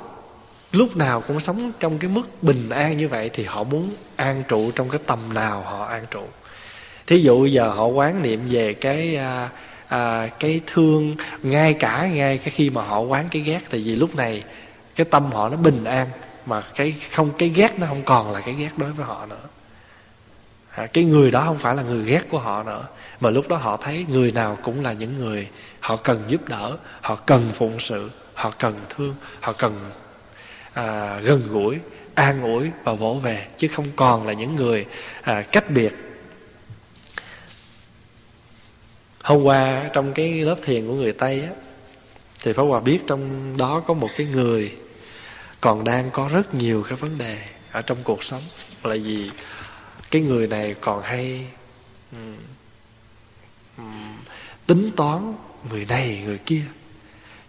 lúc 0.72 0.96
nào 0.96 1.20
cũng 1.20 1.40
sống 1.40 1.72
trong 1.80 1.98
cái 1.98 2.10
mức 2.10 2.42
bình 2.42 2.70
an 2.70 2.96
như 2.96 3.08
vậy 3.08 3.30
thì 3.32 3.44
họ 3.44 3.64
muốn 3.64 3.94
an 4.16 4.42
trụ 4.48 4.70
trong 4.70 4.88
cái 4.88 5.00
tâm 5.06 5.34
nào 5.34 5.62
họ 5.62 5.84
an 5.84 6.06
trụ 6.10 6.28
thí 7.10 7.22
dụ 7.22 7.46
giờ 7.46 7.68
họ 7.68 7.86
quán 7.86 8.22
niệm 8.22 8.40
về 8.50 8.74
cái 8.74 9.16
à, 9.16 9.48
à, 9.88 10.28
cái 10.40 10.60
thương 10.66 11.16
ngay 11.42 11.74
cả 11.74 12.06
ngay 12.06 12.38
cái 12.38 12.50
khi 12.50 12.70
mà 12.70 12.82
họ 12.82 13.00
quán 13.00 13.24
cái 13.30 13.42
ghét 13.42 13.60
thì 13.70 13.82
vì 13.84 13.96
lúc 13.96 14.14
này 14.14 14.42
cái 14.96 15.04
tâm 15.10 15.32
họ 15.32 15.48
nó 15.48 15.56
bình 15.56 15.84
an 15.84 16.06
mà 16.46 16.62
cái 16.74 16.94
không 17.12 17.30
cái 17.38 17.48
ghét 17.48 17.78
nó 17.78 17.86
không 17.86 18.02
còn 18.04 18.32
là 18.32 18.40
cái 18.40 18.54
ghét 18.54 18.70
đối 18.76 18.92
với 18.92 19.06
họ 19.06 19.26
nữa. 19.26 19.48
À, 20.70 20.86
cái 20.86 21.04
người 21.04 21.30
đó 21.30 21.42
không 21.46 21.58
phải 21.58 21.74
là 21.74 21.82
người 21.82 22.04
ghét 22.04 22.22
của 22.30 22.38
họ 22.38 22.62
nữa 22.62 22.86
mà 23.20 23.30
lúc 23.30 23.48
đó 23.48 23.56
họ 23.56 23.76
thấy 23.76 24.06
người 24.08 24.32
nào 24.32 24.58
cũng 24.62 24.82
là 24.82 24.92
những 24.92 25.18
người 25.18 25.48
họ 25.80 25.96
cần 25.96 26.22
giúp 26.28 26.48
đỡ 26.48 26.76
họ 27.00 27.16
cần 27.16 27.50
phụng 27.54 27.80
sự 27.80 28.10
họ 28.34 28.52
cần 28.58 28.74
thương 28.88 29.14
họ 29.40 29.52
cần 29.52 29.90
à, 30.72 31.18
gần 31.18 31.42
gũi 31.48 31.78
an 32.14 32.42
ủi 32.42 32.70
và 32.84 32.92
vỗ 32.92 33.14
về 33.14 33.46
chứ 33.58 33.68
không 33.68 33.86
còn 33.96 34.26
là 34.26 34.32
những 34.32 34.56
người 34.56 34.86
à, 35.22 35.42
cách 35.42 35.70
biệt 35.70 36.09
hôm 39.22 39.42
qua 39.42 39.90
trong 39.92 40.12
cái 40.14 40.32
lớp 40.32 40.56
thiền 40.62 40.86
của 40.86 40.94
người 40.94 41.12
tây 41.12 41.42
á 41.42 41.50
thì 42.42 42.52
pháp 42.52 42.62
hòa 42.62 42.80
biết 42.80 42.98
trong 43.06 43.56
đó 43.56 43.80
có 43.80 43.94
một 43.94 44.10
cái 44.16 44.26
người 44.26 44.72
còn 45.60 45.84
đang 45.84 46.10
có 46.10 46.28
rất 46.32 46.54
nhiều 46.54 46.84
cái 46.88 46.96
vấn 46.96 47.18
đề 47.18 47.38
ở 47.72 47.82
trong 47.82 47.98
cuộc 48.04 48.24
sống. 48.24 48.42
Là 48.82 48.96
vì 49.04 49.30
cái 50.10 50.22
người 50.22 50.46
này 50.46 50.74
còn 50.80 51.02
hay 51.02 51.46
um, 52.12 52.36
um, 53.78 54.16
tính 54.66 54.90
toán 54.96 55.34
người 55.70 55.84
này 55.84 56.22
người 56.24 56.38
kia. 56.38 56.62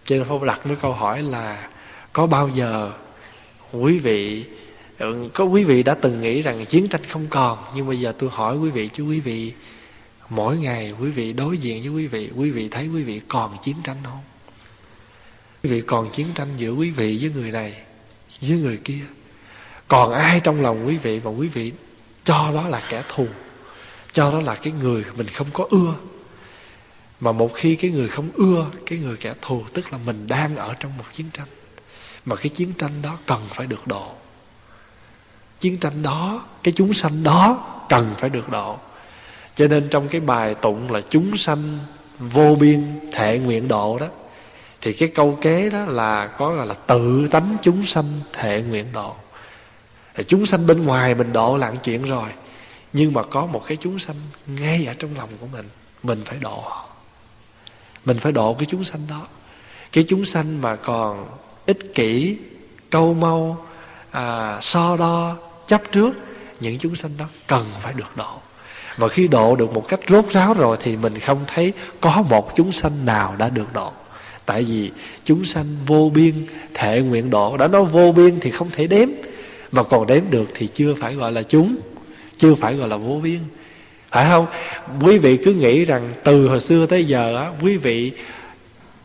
Cho 0.04 0.16
nên 0.16 0.24
phong 0.28 0.46
đặt 0.46 0.66
mấy 0.66 0.76
câu 0.76 0.92
hỏi 0.92 1.22
là 1.22 1.68
có 2.12 2.26
bao 2.26 2.48
giờ 2.48 2.92
quý 3.72 3.98
vị 3.98 4.44
có 5.34 5.44
quý 5.44 5.64
vị 5.64 5.82
đã 5.82 5.94
từng 5.94 6.20
nghĩ 6.20 6.42
rằng 6.42 6.66
chiến 6.66 6.88
tranh 6.88 7.04
không 7.08 7.26
còn 7.30 7.58
nhưng 7.74 7.88
bây 7.88 8.00
giờ 8.00 8.12
tôi 8.18 8.30
hỏi 8.32 8.56
quý 8.56 8.70
vị 8.70 8.88
chứ 8.92 9.02
quý 9.02 9.20
vị 9.20 9.52
mỗi 10.34 10.58
ngày 10.58 10.94
quý 11.00 11.10
vị 11.10 11.32
đối 11.32 11.58
diện 11.58 11.82
với 11.82 11.90
quý 11.90 12.06
vị 12.06 12.30
quý 12.36 12.50
vị 12.50 12.68
thấy 12.68 12.88
quý 12.88 13.02
vị 13.02 13.20
còn 13.28 13.56
chiến 13.62 13.76
tranh 13.84 13.96
không? 14.04 14.20
Quý 15.62 15.70
vị 15.70 15.82
còn 15.86 16.10
chiến 16.10 16.26
tranh 16.34 16.48
giữa 16.56 16.70
quý 16.70 16.90
vị 16.90 17.18
với 17.20 17.30
người 17.30 17.52
này, 17.52 17.74
với 18.40 18.58
người 18.58 18.76
kia. 18.84 19.00
Còn 19.88 20.12
ai 20.12 20.40
trong 20.40 20.60
lòng 20.60 20.86
quý 20.86 20.96
vị 20.96 21.18
và 21.18 21.30
quý 21.30 21.48
vị 21.48 21.72
cho 22.24 22.50
đó 22.54 22.68
là 22.68 22.82
kẻ 22.88 23.02
thù, 23.08 23.26
cho 24.12 24.32
đó 24.32 24.40
là 24.40 24.54
cái 24.54 24.72
người 24.72 25.04
mình 25.16 25.26
không 25.26 25.46
có 25.52 25.66
ưa? 25.70 25.94
Mà 27.20 27.32
một 27.32 27.50
khi 27.54 27.76
cái 27.76 27.90
người 27.90 28.08
không 28.08 28.30
ưa 28.34 28.66
cái 28.86 28.98
người 28.98 29.16
kẻ 29.16 29.34
thù, 29.42 29.64
tức 29.74 29.92
là 29.92 29.98
mình 29.98 30.26
đang 30.26 30.56
ở 30.56 30.74
trong 30.74 30.98
một 30.98 31.04
chiến 31.12 31.30
tranh, 31.32 31.48
mà 32.24 32.36
cái 32.36 32.48
chiến 32.48 32.72
tranh 32.78 33.02
đó 33.02 33.18
cần 33.26 33.40
phải 33.54 33.66
được 33.66 33.86
độ. 33.86 34.12
Chiến 35.60 35.78
tranh 35.78 36.02
đó, 36.02 36.46
cái 36.62 36.74
chúng 36.76 36.94
sanh 36.94 37.22
đó 37.22 37.76
cần 37.88 38.14
phải 38.18 38.30
được 38.30 38.48
độ 38.48 38.78
cho 39.54 39.68
nên 39.68 39.88
trong 39.88 40.08
cái 40.08 40.20
bài 40.20 40.54
tụng 40.54 40.92
là 40.92 41.00
chúng 41.10 41.36
sanh 41.36 41.78
vô 42.18 42.56
biên 42.60 43.00
thệ 43.12 43.38
nguyện 43.38 43.68
độ 43.68 43.98
đó 43.98 44.06
thì 44.80 44.92
cái 44.92 45.08
câu 45.08 45.38
kế 45.40 45.70
đó 45.70 45.84
là 45.84 46.26
có 46.26 46.54
gọi 46.54 46.66
là 46.66 46.74
tự 46.74 47.28
tánh 47.30 47.56
chúng 47.62 47.86
sanh 47.86 48.20
thệ 48.32 48.62
nguyện 48.62 48.92
độ. 48.92 49.14
Chúng 50.26 50.46
sanh 50.46 50.66
bên 50.66 50.86
ngoài 50.86 51.14
mình 51.14 51.32
độ 51.32 51.56
là 51.56 51.72
chuyện 51.84 52.02
rồi 52.02 52.28
nhưng 52.92 53.12
mà 53.12 53.22
có 53.22 53.46
một 53.46 53.62
cái 53.66 53.76
chúng 53.80 53.98
sanh 53.98 54.16
ngay 54.46 54.86
ở 54.86 54.94
trong 54.98 55.10
lòng 55.16 55.28
của 55.40 55.46
mình 55.46 55.68
mình 56.02 56.22
phải 56.24 56.38
độ 56.38 56.64
mình 58.04 58.18
phải 58.18 58.32
độ 58.32 58.54
cái 58.54 58.66
chúng 58.70 58.84
sanh 58.84 59.06
đó. 59.10 59.26
Cái 59.92 60.04
chúng 60.08 60.24
sanh 60.24 60.60
mà 60.60 60.76
còn 60.76 61.28
ích 61.66 61.94
kỷ 61.94 62.38
câu 62.90 63.14
mau 63.14 63.66
à, 64.10 64.58
so 64.62 64.96
đo 64.96 65.36
chấp 65.66 65.82
trước 65.92 66.12
những 66.60 66.78
chúng 66.78 66.96
sanh 66.96 67.16
đó 67.16 67.24
cần 67.46 67.66
phải 67.80 67.92
được 67.92 68.16
độ 68.16 68.41
và 68.96 69.08
khi 69.08 69.28
độ 69.28 69.56
được 69.56 69.74
một 69.74 69.88
cách 69.88 70.00
rốt 70.08 70.24
ráo 70.30 70.54
rồi 70.54 70.76
thì 70.80 70.96
mình 70.96 71.18
không 71.18 71.38
thấy 71.46 71.72
có 72.00 72.22
một 72.30 72.56
chúng 72.56 72.72
sanh 72.72 73.06
nào 73.06 73.34
đã 73.38 73.48
được 73.48 73.72
độ. 73.72 73.92
Tại 74.46 74.62
vì 74.62 74.90
chúng 75.24 75.44
sanh 75.44 75.66
vô 75.86 76.10
biên, 76.14 76.34
thể 76.74 77.02
nguyện 77.02 77.30
độ. 77.30 77.56
Đã 77.56 77.68
nói 77.68 77.84
vô 77.84 78.12
biên 78.12 78.40
thì 78.40 78.50
không 78.50 78.70
thể 78.70 78.86
đếm. 78.86 79.08
Mà 79.72 79.82
còn 79.82 80.06
đếm 80.06 80.22
được 80.30 80.50
thì 80.54 80.66
chưa 80.66 80.94
phải 80.94 81.14
gọi 81.14 81.32
là 81.32 81.42
chúng, 81.42 81.76
chưa 82.36 82.54
phải 82.54 82.74
gọi 82.74 82.88
là 82.88 82.96
vô 82.96 83.20
biên. 83.22 83.38
Phải 84.10 84.26
không? 84.30 84.46
Quý 85.00 85.18
vị 85.18 85.36
cứ 85.36 85.52
nghĩ 85.52 85.84
rằng 85.84 86.12
từ 86.24 86.48
hồi 86.48 86.60
xưa 86.60 86.86
tới 86.86 87.04
giờ 87.04 87.36
á, 87.36 87.50
quý 87.62 87.76
vị, 87.76 88.12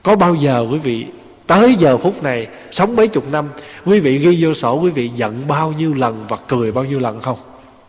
có 0.04 0.16
bao 0.16 0.36
giờ 0.36 0.66
quý 0.72 0.78
vị, 0.78 1.06
tới 1.48 1.76
giờ 1.80 1.98
phút 1.98 2.24
này, 2.24 2.48
sống 2.72 2.96
mấy 2.96 3.08
chục 3.08 3.32
năm, 3.32 3.50
quý 3.86 4.00
vị 4.00 4.18
ghi 4.18 4.38
vô 4.40 4.54
sổ, 4.54 4.80
quý 4.80 4.92
vị 4.92 5.12
giận 5.16 5.48
bao 5.48 5.74
nhiêu 5.78 5.94
lần 5.94 6.26
và 6.30 6.38
cười 6.48 6.72
bao 6.72 6.84
nhiêu 6.84 7.00
lần 7.00 7.22
không? 7.22 7.38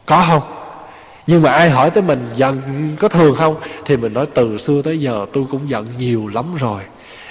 Có 0.06 0.26
không? 0.28 0.67
Nhưng 1.28 1.42
mà 1.42 1.52
ai 1.52 1.70
hỏi 1.70 1.90
tới 1.90 2.02
mình, 2.02 2.30
giận 2.34 2.60
có 2.98 3.08
thường 3.08 3.34
không? 3.34 3.60
Thì 3.84 3.96
mình 3.96 4.12
nói, 4.12 4.26
từ 4.34 4.58
xưa 4.58 4.82
tới 4.82 5.00
giờ 5.00 5.26
tôi 5.32 5.46
cũng 5.50 5.70
giận 5.70 5.86
nhiều 5.98 6.30
lắm 6.34 6.56
rồi. 6.56 6.82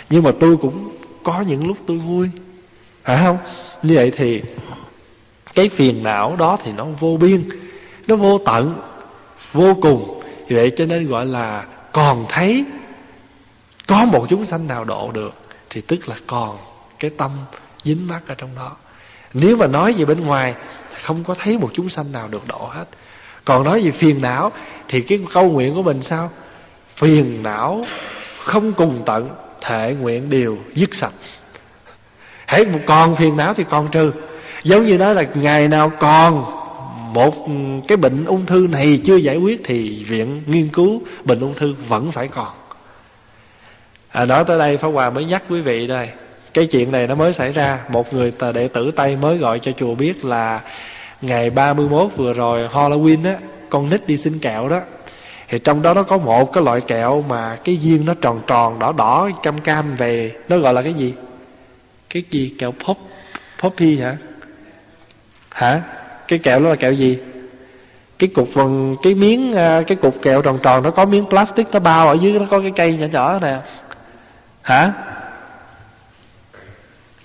Nhưng 0.10 0.24
mà 0.24 0.32
tôi 0.40 0.58
cũng 0.58 0.98
có 1.24 1.42
những 1.42 1.68
lúc 1.68 1.78
tôi 1.88 1.98
vui. 1.98 2.30
Phải 3.04 3.18
không? 3.24 3.38
Như 3.84 3.96
vậy 3.96 4.12
thì 4.18 4.42
cái 5.56 5.70
phiền 5.70 6.04
não 6.04 6.36
đó 6.36 6.58
thì 6.64 6.72
nó 6.72 6.86
vô 7.00 7.18
biên, 7.22 7.50
nó 8.08 8.16
vô 8.16 8.38
tận, 8.46 8.82
vô 9.54 9.74
cùng. 9.82 10.22
Vì 10.48 10.56
vậy 10.56 10.72
cho 10.76 10.86
nên 10.86 11.08
gọi 11.08 11.26
là 11.26 11.66
còn 11.92 12.26
thấy, 12.30 12.66
có 13.88 14.06
một 14.06 14.26
chúng 14.30 14.46
sanh 14.46 14.68
nào 14.68 14.84
độ 14.84 15.12
được, 15.12 15.34
thì 15.70 15.82
tức 15.82 16.10
là 16.10 16.16
còn 16.28 16.58
cái 17.00 17.12
tâm 17.18 17.32
dính 17.84 18.08
mắc 18.08 18.22
ở 18.28 18.36
trong 18.36 18.50
đó. 18.56 18.76
Nếu 19.34 19.56
mà 19.56 19.68
nói 19.68 19.94
về 19.94 20.06
bên 20.06 20.22
ngoài, 20.26 20.56
không 21.04 21.24
có 21.24 21.36
thấy 21.40 21.58
một 21.58 21.70
chúng 21.74 21.90
sanh 21.90 22.12
nào 22.12 22.28
được 22.28 22.48
độ 22.48 22.70
hết 22.72 22.86
còn 23.48 23.64
nói 23.64 23.82
về 23.82 23.92
phiền 23.92 24.22
não 24.22 24.52
thì 24.88 25.02
cái 25.02 25.20
câu 25.34 25.50
nguyện 25.50 25.76
của 25.76 25.84
mình 25.84 26.02
sao? 26.02 26.32
Phiền 26.96 27.44
não 27.44 27.86
không 28.44 28.74
cùng 28.74 29.02
tận 29.06 29.30
thể 29.62 29.96
nguyện 30.00 30.30
đều 30.30 30.58
dứt 30.74 30.96
sạch. 30.96 31.14
Hãy 32.46 32.66
một 32.66 32.80
còn 32.86 33.16
phiền 33.16 33.38
não 33.38 33.54
thì 33.54 33.64
còn 33.70 33.88
trừ. 33.92 34.12
Giống 34.64 34.86
như 34.86 34.98
đó 34.98 35.14
là 35.14 35.24
ngày 35.34 35.68
nào 35.68 35.92
còn 36.00 36.46
một 37.14 37.48
cái 37.88 37.98
bệnh 37.98 38.26
ung 38.26 38.46
thư 38.46 38.68
này 38.72 39.00
chưa 39.04 39.16
giải 39.16 39.38
quyết 39.38 39.62
thì 39.64 40.04
viện 40.04 40.44
nghiên 40.46 40.68
cứu 40.68 41.02
bệnh 41.24 41.40
ung 41.40 41.54
thư 41.54 41.76
vẫn 41.88 42.12
phải 42.12 42.28
còn. 42.28 42.52
À, 44.10 44.26
nói 44.26 44.44
tới 44.44 44.60
đây 44.60 44.78
Pháp 44.78 44.90
Hòa 44.90 45.10
mới 45.10 45.26
nhắc 45.26 45.44
quý 45.50 45.62
vị 45.62 45.88
đây. 45.88 46.10
Cái 46.54 46.66
chuyện 46.66 46.92
này 46.92 47.08
nó 47.08 47.16
mới 47.16 47.34
xảy 47.34 47.52
ra. 47.52 47.80
Một 47.90 48.14
người 48.14 48.34
đệ 48.54 48.68
tử 48.68 48.92
Tây 48.92 49.16
mới 49.16 49.38
gọi 49.38 49.60
cho 49.60 49.72
chùa 49.72 49.96
biết 49.96 50.26
là 50.26 50.62
ngày 51.22 51.50
31 51.50 52.12
vừa 52.16 52.34
rồi 52.34 52.68
Halloween 52.68 53.26
á 53.26 53.36
con 53.70 53.90
nít 53.90 54.08
đi 54.08 54.18
xin 54.18 54.40
kẹo 54.40 54.70
đó. 54.70 54.82
Thì 55.50 55.60
trong 55.60 55.82
đó 55.82 55.94
nó 55.94 56.04
có 56.04 56.18
một 56.18 56.54
cái 56.54 56.64
loại 56.64 56.82
kẹo 56.82 57.26
mà 57.30 57.56
cái 57.56 57.76
viên 57.82 58.06
nó 58.06 58.14
tròn 58.22 58.42
tròn 58.48 58.80
đỏ 58.80 58.92
đỏ 58.92 59.30
cam 59.44 59.58
cam 59.58 59.96
về. 59.96 60.36
Nó 60.50 60.58
gọi 60.58 60.74
là 60.74 60.82
cái 60.82 60.94
gì? 60.94 61.14
Cái 62.10 62.24
gì? 62.32 62.56
Kẹo 62.60 62.72
pop 62.72 62.98
poppy 63.62 64.00
hả? 64.00 64.18
Hả? 65.52 65.82
Cái 66.28 66.40
kẹo 66.40 66.60
đó 66.60 66.70
là 66.70 66.76
kẹo 66.76 66.94
gì? 66.94 67.18
Cái 68.20 68.30
cục 68.36 68.54
vần 68.54 68.96
cái 69.04 69.16
miếng 69.16 69.56
à, 69.56 69.82
cái 69.88 69.96
cục 69.96 70.22
kẹo 70.22 70.42
tròn 70.42 70.60
tròn 70.64 70.84
nó 70.84 70.92
có 70.92 71.06
miếng 71.06 71.26
plastic 71.30 71.68
nó 71.72 71.80
bao 71.80 72.08
ở 72.08 72.14
dưới 72.14 72.40
nó 72.40 72.46
có 72.50 72.60
cái 72.60 72.72
cây 72.76 72.98
nhỏ 72.98 73.08
nhỏ 73.12 73.40
nè. 73.42 73.58
Hả 74.62 74.94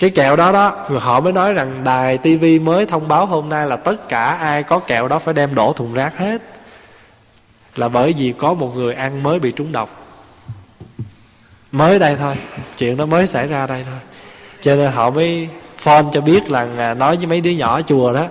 cái 0.02 0.10
kẹo 0.10 0.36
đó 0.36 0.52
đó 0.52 0.86
rồi 0.88 1.00
họ 1.00 1.20
mới 1.20 1.32
nói 1.32 1.52
rằng 1.52 1.84
đài 1.84 2.18
tivi 2.18 2.58
mới 2.58 2.86
thông 2.86 3.08
báo 3.08 3.26
hôm 3.26 3.48
nay 3.48 3.66
là 3.66 3.76
tất 3.76 4.08
cả 4.08 4.24
ai 4.24 4.62
có 4.62 4.78
kẹo 4.78 5.08
đó 5.08 5.18
phải 5.18 5.34
đem 5.34 5.54
đổ 5.54 5.72
thùng 5.72 5.94
rác 5.94 6.18
hết. 6.18 6.42
Là 7.76 7.88
bởi 7.88 8.14
vì 8.18 8.34
có 8.38 8.54
một 8.54 8.72
người 8.74 8.94
ăn 8.94 9.22
mới 9.22 9.38
bị 9.38 9.52
trúng 9.52 9.72
độc. 9.72 10.04
Mới 11.72 11.98
đây 11.98 12.16
thôi, 12.16 12.34
chuyện 12.78 12.96
nó 12.96 13.06
mới 13.06 13.26
xảy 13.26 13.46
ra 13.46 13.66
đây 13.66 13.84
thôi. 13.90 14.00
Cho 14.60 14.76
nên 14.76 14.92
họ 14.92 15.10
mới 15.10 15.48
phone 15.76 16.04
cho 16.12 16.20
biết 16.20 16.50
là 16.50 16.68
à, 16.78 16.94
nói 16.94 17.16
với 17.16 17.26
mấy 17.26 17.40
đứa 17.40 17.50
nhỏ 17.50 17.80
chùa 17.82 18.12
đó 18.12 18.26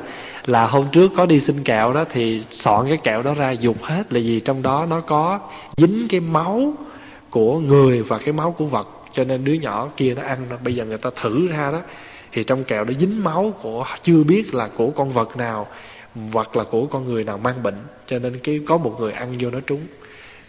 là 0.46 0.66
hôm 0.66 0.86
trước 0.92 1.12
có 1.18 1.26
đi 1.26 1.40
xin 1.40 1.64
kẹo 1.64 1.94
đó 1.94 2.06
thì 2.10 2.44
soạn 2.50 2.86
cái 2.88 2.98
kẹo 2.98 3.22
đó 3.22 3.34
ra 3.34 3.52
dục 3.52 3.84
hết. 3.84 4.14
Là 4.14 4.20
vì 4.24 4.40
trong 4.40 4.62
đó 4.62 4.86
nó 4.90 5.02
có 5.02 5.40
dính 5.78 6.08
cái 6.10 6.20
máu 6.20 6.74
của 7.30 7.60
người 7.60 8.04
và 8.04 8.18
cái 8.18 8.34
máu 8.34 8.52
của 8.52 8.66
vật 8.66 8.88
cho 9.14 9.24
nên 9.24 9.44
đứa 9.44 9.54
nhỏ 9.54 9.90
kia 9.98 10.14
nó 10.14 10.22
ăn 10.22 10.48
bây 10.64 10.76
giờ 10.76 10.86
người 10.86 10.98
ta 10.98 11.10
thử 11.22 11.48
ra 11.48 11.72
đó, 11.72 11.82
thì 12.32 12.44
trong 12.44 12.64
kẹo 12.64 12.84
đó 12.84 12.94
dính 13.00 13.24
máu 13.24 13.54
của 13.62 13.86
chưa 14.02 14.24
biết 14.24 14.54
là 14.54 14.70
của 14.78 14.92
con 14.92 15.14
vật 15.14 15.38
nào, 15.38 15.68
hoặc 16.34 16.56
là 16.56 16.64
của 16.64 16.86
con 16.86 17.06
người 17.06 17.24
nào 17.24 17.38
mang 17.38 17.64
bệnh. 17.64 17.78
Cho 18.08 18.20
nên 18.20 18.40
cái, 18.40 18.60
có 18.68 18.78
một 18.78 18.98
người 19.00 19.12
ăn 19.12 19.36
vô 19.40 19.50
nó 19.50 19.60
trúng, 19.60 19.88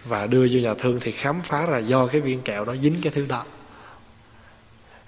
và 0.04 0.26
đưa 0.26 0.46
vô 0.50 0.60
nhà 0.60 0.74
thương 0.74 0.98
thì 1.00 1.12
khám 1.12 1.40
phá 1.42 1.66
là 1.66 1.78
do 1.78 2.06
cái 2.06 2.20
viên 2.20 2.42
kẹo 2.42 2.64
đó 2.64 2.76
dính 2.82 2.96
cái 3.02 3.12
thứ 3.14 3.26
đó. 3.26 3.44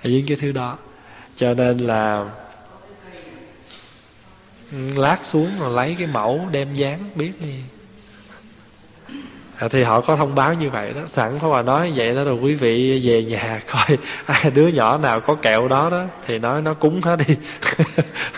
Dính 0.02 0.24
cái 0.28 0.36
thứ 0.40 0.52
đó. 0.52 0.78
Cho 1.36 1.54
nên 1.54 1.78
là 1.78 2.30
lát 4.96 5.24
xuống 5.24 5.50
rồi 5.60 5.72
lấy 5.72 5.96
cái 5.98 6.06
mẫu 6.06 6.48
đem 6.52 6.74
dán, 6.74 7.10
biết 7.14 7.32
gì 7.40 7.62
à, 9.58 9.68
thì 9.68 9.82
họ 9.82 10.00
có 10.00 10.16
thông 10.16 10.34
báo 10.34 10.54
như 10.54 10.70
vậy 10.70 10.92
đó. 10.92 11.00
Sẵn 11.06 11.38
Pháp 11.38 11.48
Hòa 11.48 11.62
nói 11.62 11.92
vậy 11.96 12.14
đó 12.14 12.24
rồi 12.24 12.34
quý 12.34 12.54
vị 12.54 13.00
về 13.04 13.24
nhà 13.24 13.60
coi 13.72 13.98
ai 14.26 14.50
đứa 14.50 14.68
nhỏ 14.68 14.98
nào 14.98 15.20
có 15.20 15.34
kẹo 15.34 15.68
đó 15.68 15.90
đó 15.90 16.04
thì 16.26 16.38
nói 16.38 16.62
nó 16.62 16.74
cúng 16.74 17.00
hết 17.02 17.18
đi. 17.28 17.36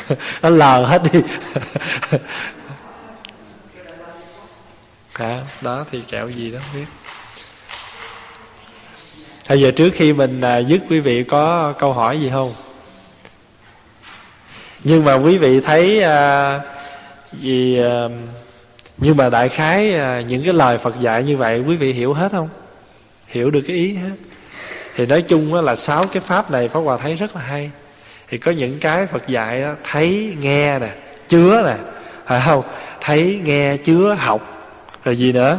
Nó 0.43 0.49
lờ 0.49 0.85
hết 0.85 1.03
đi. 1.13 1.21
À, 5.19 5.41
đó 5.61 5.85
thì 5.91 6.03
kẹo 6.09 6.29
gì 6.29 6.51
đó 6.51 6.59
biết. 6.75 6.85
Bây 9.49 9.61
giờ 9.61 9.71
trước 9.71 9.91
khi 9.95 10.13
mình 10.13 10.41
à, 10.41 10.59
dứt 10.59 10.81
quý 10.91 11.01
vị 11.01 11.25
có 11.25 11.73
câu 11.79 11.93
hỏi 11.93 12.21
gì 12.21 12.31
không? 12.31 12.55
Nhưng 14.85 15.05
mà 15.05 15.15
quý 15.15 15.39
vị 15.39 15.61
thấy 15.61 16.03
à, 16.03 16.61
gì 17.33 17.79
à, 17.79 18.09
nhưng 18.99 19.17
mà 19.17 19.31
đại 19.31 19.49
khái 19.49 19.95
à, 19.95 20.21
những 20.21 20.45
cái 20.45 20.55
lời 20.55 20.79
Phật 20.79 21.01
dạy 21.01 21.25
như 21.25 21.37
vậy 21.37 21.61
quý 21.61 21.77
vị 21.77 21.93
hiểu 21.93 22.13
hết 22.13 22.33
không? 22.33 22.49
Hiểu 23.27 23.51
được 23.51 23.63
cái 23.67 23.77
ý 23.77 23.95
hết. 23.95 24.17
Thì 24.97 25.07
nói 25.07 25.23
chung 25.23 25.55
là 25.55 25.77
sáu 25.77 26.07
cái 26.07 26.21
pháp 26.21 26.51
này 26.51 26.69
Pháp 26.69 26.81
Hòa 26.81 26.97
thấy 26.97 27.15
rất 27.15 27.37
là 27.37 27.43
hay. 27.43 27.71
Thì 28.29 28.39
có 28.39 28.53
những 28.53 28.79
cái 28.81 29.07
Phật 29.07 29.29
dạy 29.29 29.61
đó, 29.61 29.75
thấy, 29.85 30.37
nghe 30.41 30.79
nè, 30.79 30.89
chứa 31.29 31.63
nè, 31.65 31.77
phải 32.27 32.43
không? 32.47 32.65
Thấy, 33.01 33.41
nghe, 33.45 33.77
chứa, 33.77 34.15
học. 34.19 34.73
Rồi 35.05 35.17
gì 35.17 35.33
nữa? 35.33 35.59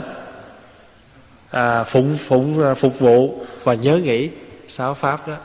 À, 1.51 1.83
phụng 1.83 2.17
phụng 2.17 2.63
à, 2.63 2.73
phục 2.73 2.99
vụ 2.99 3.45
và 3.63 3.73
nhớ 3.73 3.97
nghĩ 3.97 4.29
sáu 4.67 4.93
pháp 4.93 5.27
đó 5.27 5.35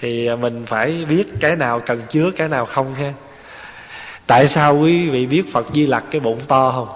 thì 0.00 0.26
à, 0.26 0.36
mình 0.36 0.66
phải 0.66 1.04
biết 1.08 1.24
cái 1.40 1.56
nào 1.56 1.80
cần 1.86 2.02
chứa 2.08 2.30
cái 2.36 2.48
nào 2.48 2.66
không 2.66 2.94
ha 2.94 3.12
tại 4.28 4.48
sao 4.48 4.76
quý 4.76 5.08
vị 5.08 5.26
biết 5.26 5.52
phật 5.52 5.66
di 5.74 5.86
lặc 5.86 6.04
cái 6.10 6.20
bụng 6.20 6.40
to 6.48 6.72
không? 6.72 6.88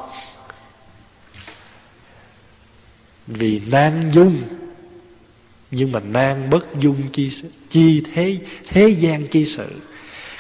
Vì 3.27 3.61
nan 3.67 4.11
dung. 4.13 4.43
Nhưng 5.71 5.93
mà 5.93 6.01
nan 6.01 6.51
bất 6.51 6.65
dung 6.81 7.03
chi 7.13 7.31
chi 7.71 8.03
thế 8.15 8.39
thế 8.69 8.89
gian 8.89 9.27
chi 9.27 9.47
sự. 9.47 9.69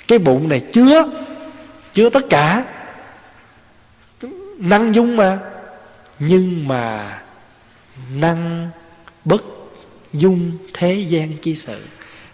Cái 0.09 0.19
bụng 0.19 0.49
này 0.49 0.61
chứa 0.61 1.05
chứa 1.93 2.11
tất 2.11 2.25
cả. 2.31 2.65
Năng 4.59 4.95
dung 4.95 5.17
mà. 5.17 5.39
Nhưng 6.19 6.69
mà 6.69 7.19
năng 8.15 8.71
bất 9.25 9.45
dung 10.13 10.59
thế 10.75 10.95
gian 10.95 11.37
chi 11.43 11.55
sự. 11.55 11.85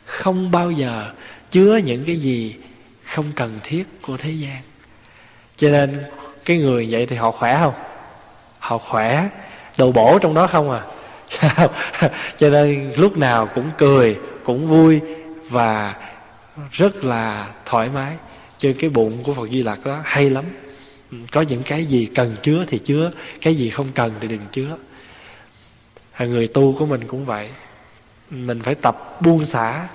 Không 0.05 0.51
bao 0.51 0.71
giờ 0.71 1.13
chứa 1.51 1.77
những 1.77 2.05
cái 2.05 2.17
gì 2.17 2.55
không 3.09 3.27
cần 3.37 3.61
thiết 3.63 3.85
của 4.03 4.17
thế 4.17 4.31
gian. 4.31 4.63
Cho 5.57 5.71
nên 5.71 6.05
cái 6.45 6.59
người 6.59 6.89
vậy 6.91 7.07
thì 7.07 7.17
họ 7.17 7.31
khỏe 7.31 7.59
không? 7.61 7.75
Họ 8.59 8.79
khỏe. 8.79 9.29
Đồ 9.79 9.93
bổ 9.93 10.19
trong 10.19 10.35
đó 10.35 10.47
không 10.47 10.71
à? 10.71 10.83
Cho 12.37 12.51
nên 12.51 12.93
lúc 12.97 13.17
nào 13.17 13.47
cũng 13.55 13.71
cười 13.79 14.19
cũng 14.45 14.69
vui 14.69 15.01
và 15.49 15.95
rất 16.73 17.05
là 17.05 17.53
thoải 17.65 17.89
mái. 17.89 18.17
Cho 18.59 18.69
cái 18.79 18.91
bụng 18.91 19.23
của 19.25 19.35
phật 19.35 19.49
di 19.51 19.63
lặc 19.63 19.79
đó 19.85 20.01
hay 20.05 20.31
lắm. 20.31 20.45
Ừ, 21.11 21.17
có 21.33 21.41
những 21.41 21.63
cái 21.63 21.85
gì 21.85 22.09
cần 22.15 22.37
chứa 22.43 22.65
thì 22.69 22.79
chứa 22.79 23.11
cái 23.41 23.55
gì 23.55 23.71
không 23.71 23.87
cần 23.95 24.13
thì 24.21 24.29
đừng 24.29 24.47
chứa. 24.53 24.77
À, 26.13 26.27
người 26.27 26.49
tu 26.49 26.77
của 26.79 26.87
mình 26.87 27.07
cũng 27.09 27.25
vậy. 27.25 27.51
Mình 28.31 28.63
phải 28.63 28.75
tập 28.75 29.21
buông 29.21 29.45
xả 29.45 29.89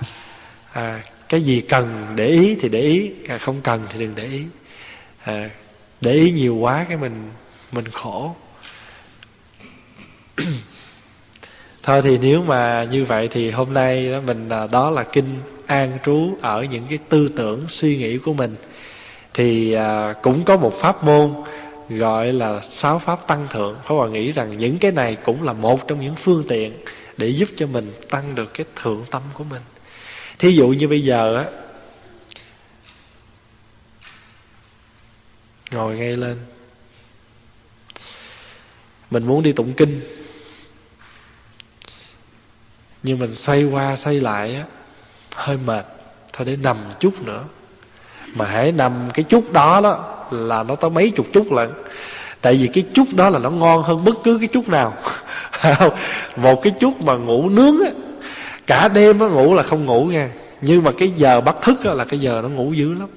à, 0.72 1.00
cái 1.28 1.42
gì 1.42 1.60
cần 1.60 2.12
để 2.16 2.26
ý 2.26 2.56
thì 2.60 2.68
để 2.68 2.80
ý 2.80 3.12
không 3.40 3.60
cần 3.62 3.86
thì 3.90 4.00
đừng 4.00 4.14
để 4.14 4.24
ý. 4.24 4.42
À, 5.24 5.50
để 6.00 6.12
ý 6.12 6.30
nhiều 6.30 6.56
quá 6.56 6.86
cái 6.88 6.96
mình 6.96 7.30
mình 7.72 7.84
khổ. 7.92 8.34
Thôi 11.82 12.02
thì 12.02 12.18
nếu 12.18 12.42
mà 12.42 12.86
như 12.90 13.04
vậy 13.04 13.28
thì 13.28 13.50
hôm 13.50 13.72
nay 13.72 14.12
đó 14.12 14.20
mình 14.26 14.48
à, 14.48 14.66
đó 14.66 14.90
là 14.90 15.02
kinh 15.02 15.40
an 15.66 15.98
trú 16.04 16.36
ở 16.40 16.62
những 16.62 16.84
cái 16.88 16.98
tư 17.08 17.28
tưởng 17.36 17.64
suy 17.68 17.96
nghĩ 17.96 18.18
của 18.18 18.32
mình. 18.34 18.56
Thì 19.34 19.72
à, 19.72 20.14
cũng 20.22 20.44
có 20.44 20.56
một 20.56 20.74
pháp 20.74 21.04
môn 21.04 21.34
gọi 21.88 22.32
là 22.32 22.60
sáu 22.60 22.98
pháp 22.98 23.26
tăng 23.26 23.46
thượng. 23.50 23.74
Pháp 23.74 23.94
Hòa 23.94 24.08
nghĩ 24.08 24.32
rằng 24.32 24.58
những 24.58 24.78
cái 24.78 24.92
này 24.92 25.16
cũng 25.24 25.42
là 25.42 25.52
một 25.52 25.88
trong 25.88 26.00
những 26.00 26.14
phương 26.16 26.44
tiện 26.48 26.72
để 27.16 27.26
giúp 27.26 27.48
cho 27.56 27.66
mình 27.66 27.92
tăng 28.10 28.34
được 28.34 28.54
cái 28.54 28.66
thượng 28.82 29.04
tâm 29.10 29.22
của 29.34 29.44
mình 29.44 29.62
thí 30.44 30.54
dụ 30.54 30.68
như 30.68 30.88
bây 30.88 31.04
giờ 31.04 31.36
á, 31.36 31.44
ngồi 35.70 35.96
ngay 35.96 36.16
lên. 36.16 36.38
Mình 39.10 39.26
muốn 39.26 39.42
đi 39.42 39.52
tụng 39.52 39.72
kinh. 39.72 40.00
Nhưng 43.02 43.18
mình 43.18 43.34
xoay 43.34 43.64
qua 43.64 43.96
xoay 43.96 44.20
lại 44.20 44.54
á, 44.54 44.64
hơi 45.34 45.56
mệt, 45.56 45.86
thôi 46.32 46.46
để 46.46 46.56
nằm 46.56 46.76
chút 47.00 47.22
nữa. 47.22 47.44
Mà 48.34 48.46
hãy 48.46 48.72
nằm 48.72 49.10
cái 49.14 49.24
chút 49.24 49.52
đó 49.52 49.80
đó 49.80 50.24
là 50.30 50.62
nó 50.62 50.74
tới 50.74 50.90
mấy 50.90 51.10
chục 51.10 51.26
chút 51.32 51.52
lận. 51.52 51.70
Tại 52.40 52.54
vì 52.54 52.68
cái 52.68 52.84
chút 52.94 53.14
đó 53.14 53.28
là 53.28 53.38
nó 53.38 53.50
ngon 53.50 53.82
hơn 53.82 54.04
bất 54.04 54.14
cứ 54.24 54.38
cái 54.38 54.48
chút 54.48 54.68
nào. 54.68 54.94
Một 56.36 56.62
cái 56.62 56.72
chút 56.80 57.04
mà 57.04 57.14
ngủ 57.14 57.48
nướng 57.48 57.84
á 57.84 57.90
cả 58.66 58.88
đêm 58.88 59.18
nó 59.18 59.28
ngủ 59.28 59.54
là 59.54 59.62
không 59.62 59.84
ngủ 59.84 60.04
nha. 60.04 60.30
Nhưng 60.60 60.84
mà 60.84 60.90
cái 60.98 61.10
giờ 61.10 61.40
bắt 61.40 61.56
thức 61.62 61.84
á, 61.84 61.94
là 61.94 62.04
cái 62.04 62.20
giờ 62.20 62.40
nó 62.42 62.48
ngủ 62.48 62.72
dữ 62.72 62.94
lắm. 62.94 63.08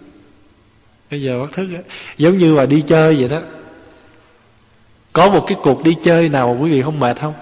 Cái 1.09 1.21
giờ 1.21 1.41
bắt 1.41 1.49
thức 1.53 1.67
á. 1.75 1.81
Giống 2.17 2.37
như 2.37 2.55
là 2.55 2.65
đi 2.65 2.81
chơi 2.87 3.15
vậy 3.15 3.29
đó. 3.29 3.41
Có 5.13 5.29
một 5.29 5.45
cái 5.47 5.57
cuộc 5.63 5.83
đi 5.83 5.95
chơi 6.03 6.29
nào 6.29 6.53
mà 6.53 6.61
quý 6.61 6.71
vị 6.71 6.81
không 6.81 6.99
mệt 6.99 7.19
không? 7.19 7.33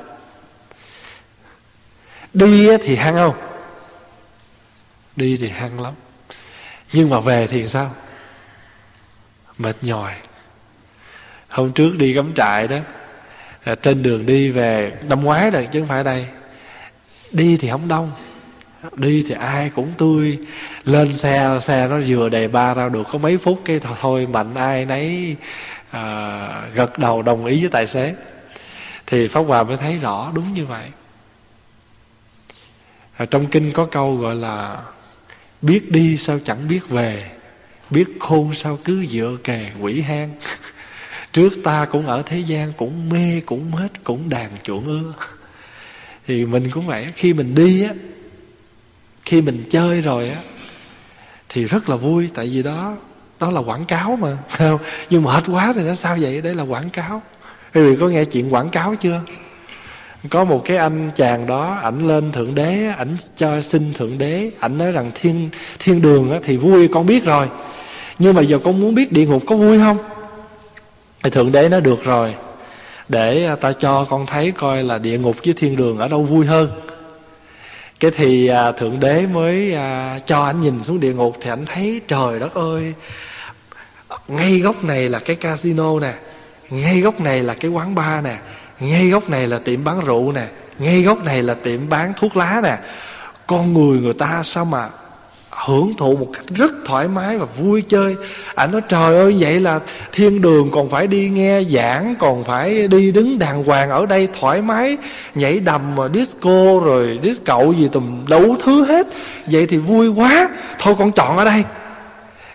Đi 2.34 2.78
thì 2.78 2.96
hăng 2.96 3.16
không? 3.16 3.36
Đi 5.16 5.38
thì 5.38 5.50
hăng 5.50 5.82
lắm. 5.82 5.94
Nhưng 6.94 7.10
mà 7.10 7.20
về 7.20 7.48
thì 7.48 7.68
sao? 7.68 7.96
Mệt 9.58 9.76
nhòi. 9.82 10.14
Hôm 11.50 11.72
trước 11.72 11.98
đi 11.98 12.14
cắm 12.14 12.34
trại 12.36 12.68
đó 12.68 12.78
trên 13.82 14.04
đường 14.04 14.26
đi 14.26 14.50
về 14.50 14.94
năm 15.02 15.24
ngoái 15.24 15.50
rồi 15.50 15.68
chứ 15.72 15.80
không 15.80 15.88
phải 15.88 16.04
đây 16.04 16.28
đi 17.36 17.58
thì 17.58 17.70
không 17.70 17.88
đông. 17.88 18.12
Đi 18.96 19.26
thì 19.28 19.36
ai 19.36 19.70
cũng 19.70 19.92
tươi. 19.98 20.40
Lên 20.84 21.14
xe 21.14 21.58
xe 21.62 21.88
nó 21.88 22.00
vừa 22.08 22.30
đầy 22.30 22.48
ba 22.48 22.74
ra 22.74 22.90
được 22.90 23.08
có 23.12 23.18
mấy 23.18 23.38
phút 23.38 23.62
cái 23.66 23.80
thôi 23.80 24.28
mạnh 24.32 24.56
ai 24.56 24.86
nấy 24.86 25.36
à, 25.92 26.70
gật 26.74 27.00
đầu 27.00 27.22
đồng 27.22 27.46
ý 27.46 27.62
với 27.62 27.70
tài 27.70 27.88
xế. 27.88 28.16
Thì 29.08 29.28
pháp 29.28 29.42
hòa 29.42 29.64
mới 29.64 29.78
thấy 29.78 29.98
rõ 29.98 30.32
đúng 30.36 30.54
như 30.54 30.66
vậy. 30.66 30.86
À, 33.18 33.26
trong 33.26 33.46
kinh 33.46 33.72
có 33.72 33.86
câu 33.86 34.16
gọi 34.16 34.36
là 34.36 34.82
biết 35.62 35.92
đi 35.92 36.18
sao 36.18 36.40
chẳng 36.46 36.68
biết 36.68 36.90
về 36.90 37.32
biết 37.90 38.06
khôn 38.20 38.54
sao 38.54 38.80
cứ 38.86 39.06
dựa 39.06 39.38
kề 39.44 39.72
quỷ 39.82 40.02
hang. 40.02 40.32
Trước 41.34 41.54
ta 41.64 41.86
cũng 41.86 42.08
ở 42.08 42.24
thế 42.26 42.40
gian 42.40 42.74
cũng 42.78 43.10
mê 43.10 43.42
cũng 43.46 43.72
hết 43.72 44.04
cũng 44.04 44.30
đàn 44.30 44.50
chuộng 44.64 44.86
ưa 44.86 45.14
thì 46.28 46.46
mình 46.46 46.70
cũng 46.72 46.88
vậy 46.88 47.08
khi 47.16 47.34
mình 47.34 47.56
đi 47.56 47.84
á 47.84 47.94
khi 49.26 49.42
mình 49.42 49.64
chơi 49.70 50.02
rồi 50.02 50.30
á 50.30 50.38
thì 51.50 51.66
rất 51.66 51.90
là 51.90 51.96
vui. 51.96 52.30
Tại 52.34 52.50
vì 52.54 52.64
đó 52.64 52.94
đó 53.40 53.52
là 53.52 53.60
quảng 53.60 53.86
cáo 53.86 54.18
mà 54.22 54.38
không? 54.50 54.80
Nhưng 55.10 55.24
mà 55.24 55.32
hết 55.32 55.44
quá 55.48 55.74
thì 55.76 55.84
nó 55.84 55.96
sao 55.96 56.18
vậy? 56.22 56.42
Đấy 56.42 56.56
là 56.56 56.64
quảng 56.64 56.90
cáo. 56.90 57.22
Quý 57.74 57.82
vị 57.82 57.98
có 58.00 58.08
nghe 58.08 58.26
chuyện 58.26 58.54
quảng 58.54 58.70
cáo 58.70 58.96
chưa? 58.96 59.22
Có 60.30 60.44
một 60.44 60.62
cái 60.66 60.78
anh 60.78 61.12
chàng 61.16 61.48
đó 61.48 61.80
ảnh 61.82 62.08
lên 62.08 62.32
thượng 62.32 62.56
đế 62.56 62.88
ảnh 62.98 63.18
cho 63.38 63.62
xin 63.62 63.94
thượng 63.94 64.18
đế 64.18 64.52
ảnh 64.60 64.78
nói 64.78 64.92
rằng 64.92 65.12
thiên 65.16 65.50
thiên 65.80 66.02
đường 66.02 66.32
á, 66.32 66.40
thì 66.44 66.58
vui 66.58 66.88
con 66.88 67.06
biết 67.06 67.26
rồi. 67.26 67.50
Nhưng 68.20 68.36
mà 68.36 68.42
giờ 68.42 68.60
con 68.64 68.82
muốn 68.82 68.96
biết 68.96 69.12
địa 69.12 69.26
ngục 69.26 69.44
có 69.48 69.56
vui 69.56 69.80
không? 69.80 69.98
Thì 71.24 71.30
thượng 71.30 71.52
đế 71.52 71.70
nó 71.70 71.80
được 71.80 72.04
rồi 72.04 72.36
để 73.10 73.46
à, 73.46 73.56
ta 73.56 73.74
cho 73.74 74.06
con 74.10 74.26
thấy 74.26 74.52
coi 74.52 74.84
là 74.84 74.98
địa 74.98 75.18
ngục 75.18 75.36
với 75.46 75.54
thiên 75.54 75.76
đường 75.76 75.98
ở 75.98 76.08
đâu 76.08 76.24
vui 76.24 76.46
hơn. 76.46 76.70
Cái 78.00 78.12
thì 78.12 78.48
à, 78.48 78.72
thượng 78.72 79.00
đế 79.00 79.26
mới 79.34 79.74
à, 79.74 80.20
cho 80.26 80.44
anh 80.44 80.62
nhìn 80.62 80.84
xuống 80.84 81.00
địa 81.00 81.14
ngục 81.14 81.38
thì 81.42 81.50
anh 81.50 81.66
thấy 81.66 82.02
trời 82.08 82.40
đất 82.40 82.54
ơi 82.54 82.94
ngay 84.28 84.60
góc 84.60 84.84
này 84.84 85.10
là 85.10 85.20
cái 85.20 85.36
casino 85.36 86.00
nè 86.00 86.14
ngay 86.70 87.02
góc 87.02 87.22
này 87.22 87.44
là 87.44 87.54
cái 87.54 87.72
quán 87.72 87.96
bar 87.96 88.24
nè 88.24 88.38
ngay 88.80 89.10
góc 89.10 89.30
này 89.30 89.48
là 89.48 89.60
tiệm 89.60 89.84
bán 89.84 90.06
rượu 90.06 90.32
nè 90.32 90.48
ngay 90.80 91.02
góc 91.02 91.24
này 91.24 91.44
là 91.44 91.54
tiệm 91.54 91.90
bán 91.90 92.14
thuốc 92.18 92.38
lá 92.38 92.60
nè. 92.64 92.78
Con 93.48 93.74
người 93.74 94.00
người 94.00 94.14
ta 94.14 94.42
sao 94.46 94.66
mà 94.66 94.90
hưởng 95.64 95.94
thụ 95.98 96.16
một 96.16 96.28
cách 96.34 96.46
rất 96.56 96.72
thoải 96.86 97.08
mái 97.08 97.38
và 97.38 97.46
vui 97.46 97.82
chơi. 97.82 98.16
Ảnh 98.56 98.72
nói 98.72 98.82
trời 98.90 99.16
ơi 99.18 99.36
vậy 99.40 99.60
là 99.60 99.80
thiên 100.12 100.42
đường 100.42 100.72
còn 100.72 100.90
phải 100.90 101.08
đi 101.08 101.30
nghe 101.30 101.64
giảng 101.64 102.16
còn 102.20 102.44
phải 102.44 102.88
đi 102.88 103.12
đứng 103.12 103.40
đàng 103.40 103.64
hoàng 103.64 103.90
ở 103.90 104.06
đây 104.06 104.28
thoải 104.40 104.62
mái 104.62 104.98
nhảy 105.36 105.60
đầm 105.60 105.96
mà 105.96 106.08
disco 106.14 106.80
rồi 106.84 107.20
disco 107.24 107.64
gì 107.78 107.90
tùm 107.92 108.26
đủ 108.26 108.56
thứ 108.64 108.86
hết. 108.86 109.08
Vậy 109.46 109.66
thì 109.66 109.78
vui 109.78 110.08
quá 110.08 110.50
thôi 110.80 110.96
con 111.00 111.12
chọn 111.12 111.38
ở 111.38 111.46
đây. 111.46 111.64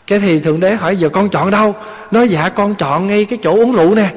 Cái 0.07 0.19
thì 0.19 0.41
thượng 0.41 0.61
đế 0.61 0.75
hỏi 0.75 0.97
giờ 0.97 1.09
con 1.09 1.29
chọn 1.29 1.51
đâu? 1.51 1.75
Nói 2.11 2.29
dạ 2.29 2.49
con 2.49 2.75
chọn 2.75 3.07
ngay 3.07 3.25
cái 3.25 3.39
chỗ 3.43 3.55
uống 3.55 3.73
rượu 3.73 3.95
nè. 3.95 4.09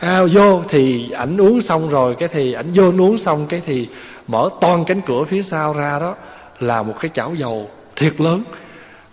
À, 0.00 0.20
vô 0.32 0.62
thì 0.68 1.10
ảnh 1.10 1.40
uống 1.40 1.62
xong 1.62 1.90
rồi 1.90 2.14
cái 2.14 2.28
thì 2.32 2.52
ảnh 2.52 2.66
vô 2.74 2.84
uống 2.84 3.18
xong 3.18 3.46
cái 3.46 3.62
thì 3.66 3.88
mở 4.26 4.48
toan 4.60 4.84
cánh 4.84 5.00
cửa 5.00 5.24
phía 5.24 5.42
sau 5.42 5.72
ra 5.72 5.98
đó 5.98 6.14
là 6.60 6.82
một 6.82 6.94
cái 7.00 7.10
chảo 7.14 7.34
dầu 7.34 7.70
thiệt 7.96 8.20
lớn. 8.20 8.42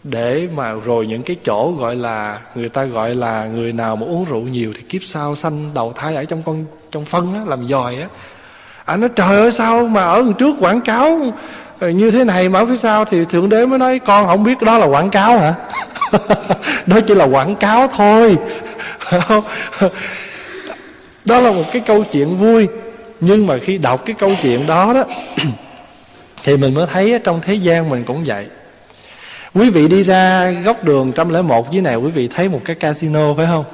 Để 0.03 0.47
mà 0.55 0.73
rồi 0.85 1.07
những 1.07 1.23
cái 1.23 1.35
chỗ 1.45 1.71
gọi 1.79 1.95
là 1.95 2.39
người 2.55 2.69
ta 2.69 2.83
gọi 2.83 3.15
là 3.15 3.45
người 3.45 3.71
nào 3.71 3.95
mà 3.95 4.05
uống 4.05 4.25
rượu 4.25 4.41
nhiều 4.41 4.73
thì 4.75 4.81
kiếp 4.81 5.03
sau 5.03 5.35
sanh 5.35 5.71
đầu 5.73 5.93
thai 5.93 6.15
ở 6.15 6.23
trong 6.25 6.43
con, 6.45 6.65
trong 6.91 7.05
phân 7.05 7.33
á, 7.33 7.41
làm 7.45 7.67
dòi 7.67 7.95
á. 7.95 8.01
À, 8.01 8.09
Anh 8.85 9.01
nói 9.01 9.09
trời 9.15 9.37
ơi, 9.37 9.51
sao 9.51 9.87
mà 9.87 10.03
ở 10.03 10.23
trước 10.37 10.55
quảng 10.59 10.81
cáo 10.81 11.19
như 11.81 12.11
thế 12.11 12.23
này 12.23 12.49
mà 12.49 12.59
ở 12.59 12.65
phía 12.65 12.77
sau 12.77 13.05
thì 13.05 13.25
thượng 13.25 13.49
đế 13.49 13.65
mới 13.65 13.79
nói, 13.79 13.99
con 13.99 14.27
không 14.27 14.43
biết 14.43 14.61
đó 14.61 14.77
là 14.77 14.85
quảng 14.85 15.09
cáo 15.09 15.37
hả? 15.37 15.53
Đó 16.85 16.99
chỉ 17.07 17.15
là 17.15 17.25
quảng 17.25 17.55
cáo 17.55 17.87
thôi. 17.87 18.37
Đó 21.25 21.39
là 21.39 21.51
một 21.51 21.63
cái 21.73 21.81
câu 21.85 22.03
chuyện 22.11 22.37
vui. 22.37 22.67
Nhưng 23.19 23.47
mà 23.47 23.57
khi 23.57 23.77
đọc 23.77 24.03
cái 24.05 24.15
câu 24.19 24.31
chuyện 24.41 24.67
đó 24.67 24.93
đó, 24.93 25.03
thì 26.43 26.57
mình 26.57 26.73
mới 26.73 26.87
thấy 26.87 27.19
trong 27.23 27.41
thế 27.41 27.53
gian 27.53 27.89
mình 27.89 28.03
cũng 28.03 28.23
vậy 28.25 28.47
quý 29.53 29.69
vị 29.69 29.87
đi 29.87 30.03
ra 30.03 30.51
góc 30.51 30.83
đường 30.83 31.07
101 31.07 31.71
dưới 31.71 31.81
này, 31.81 31.95
quý 31.95 32.11
vị 32.11 32.27
thấy 32.27 32.49
một 32.49 32.61
cái 32.65 32.75
casino, 32.75 33.33
phải 33.33 33.45
không? 33.45 33.65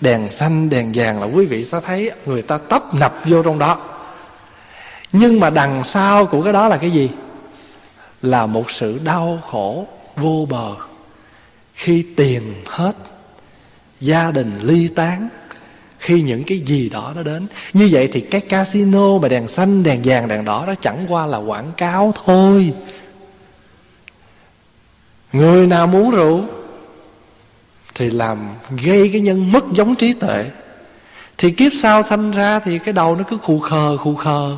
Đèn 0.00 0.30
xanh, 0.30 0.68
đèn 0.68 0.92
vàng 0.94 1.20
là 1.20 1.26
quý 1.26 1.46
vị 1.46 1.64
sẽ 1.64 1.80
thấy 1.86 2.10
người 2.26 2.42
ta 2.42 2.58
tấp 2.58 2.94
nập 2.94 3.14
vô 3.24 3.42
trong 3.42 3.58
đó. 3.58 3.80
Nhưng 5.12 5.40
mà 5.40 5.50
đằng 5.50 5.84
sau 5.84 6.26
của 6.26 6.42
cái 6.42 6.52
đó 6.52 6.68
là 6.68 6.76
cái 6.76 6.90
gì? 6.90 7.10
Là 8.22 8.46
một 8.46 8.70
sự 8.70 8.98
đau 9.04 9.38
khổ, 9.42 9.86
vô 10.16 10.46
bờ. 10.50 10.74
Khi 11.74 12.04
tiền 12.16 12.42
hết, 12.66 12.96
gia 14.00 14.30
đình 14.30 14.52
ly 14.62 14.88
tán, 14.88 15.28
khi 15.98 16.22
những 16.22 16.44
cái 16.44 16.58
gì 16.58 16.88
đó 16.88 17.12
nó 17.16 17.22
đến. 17.22 17.46
Như 17.72 17.88
vậy 17.92 18.08
thì 18.12 18.20
cái 18.20 18.40
casino 18.40 19.18
mà 19.18 19.28
đèn 19.28 19.48
xanh, 19.48 19.82
đèn 19.82 20.00
vàng, 20.04 20.28
đèn 20.28 20.44
đỏ 20.44 20.64
đó 20.66 20.74
chẳng 20.80 21.06
qua 21.08 21.26
là 21.26 21.38
quảng 21.38 21.72
cáo 21.76 22.12
thôi 22.24 22.72
người 25.32 25.66
nào 25.66 25.86
muốn 25.86 26.10
rượu 26.10 26.44
thì 27.94 28.10
làm 28.10 28.38
gây 28.84 29.10
cái 29.12 29.20
nhân 29.20 29.52
mất 29.52 29.64
giống 29.72 29.94
trí 29.94 30.12
tuệ. 30.12 30.44
Thì 31.38 31.50
kiếp 31.50 31.72
sau 31.72 32.02
sanh 32.02 32.30
ra 32.30 32.60
thì 32.60 32.78
cái 32.78 32.92
đầu 32.92 33.16
nó 33.16 33.24
cứ 33.30 33.38
khù 33.42 33.58
khờ 33.58 33.96
khù 33.96 34.14
khờ. 34.14 34.56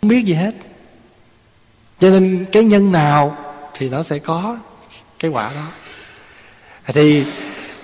Không 0.00 0.08
biết 0.08 0.24
gì 0.24 0.34
hết. 0.34 0.54
Cho 1.98 2.10
nên 2.10 2.46
cái 2.52 2.64
nhân 2.64 2.92
nào 2.92 3.36
thì 3.74 3.88
nó 3.88 4.02
sẽ 4.02 4.18
có 4.18 4.58
cái 5.18 5.30
quả 5.30 5.52
đó. 5.54 5.66
Thì 6.86 7.24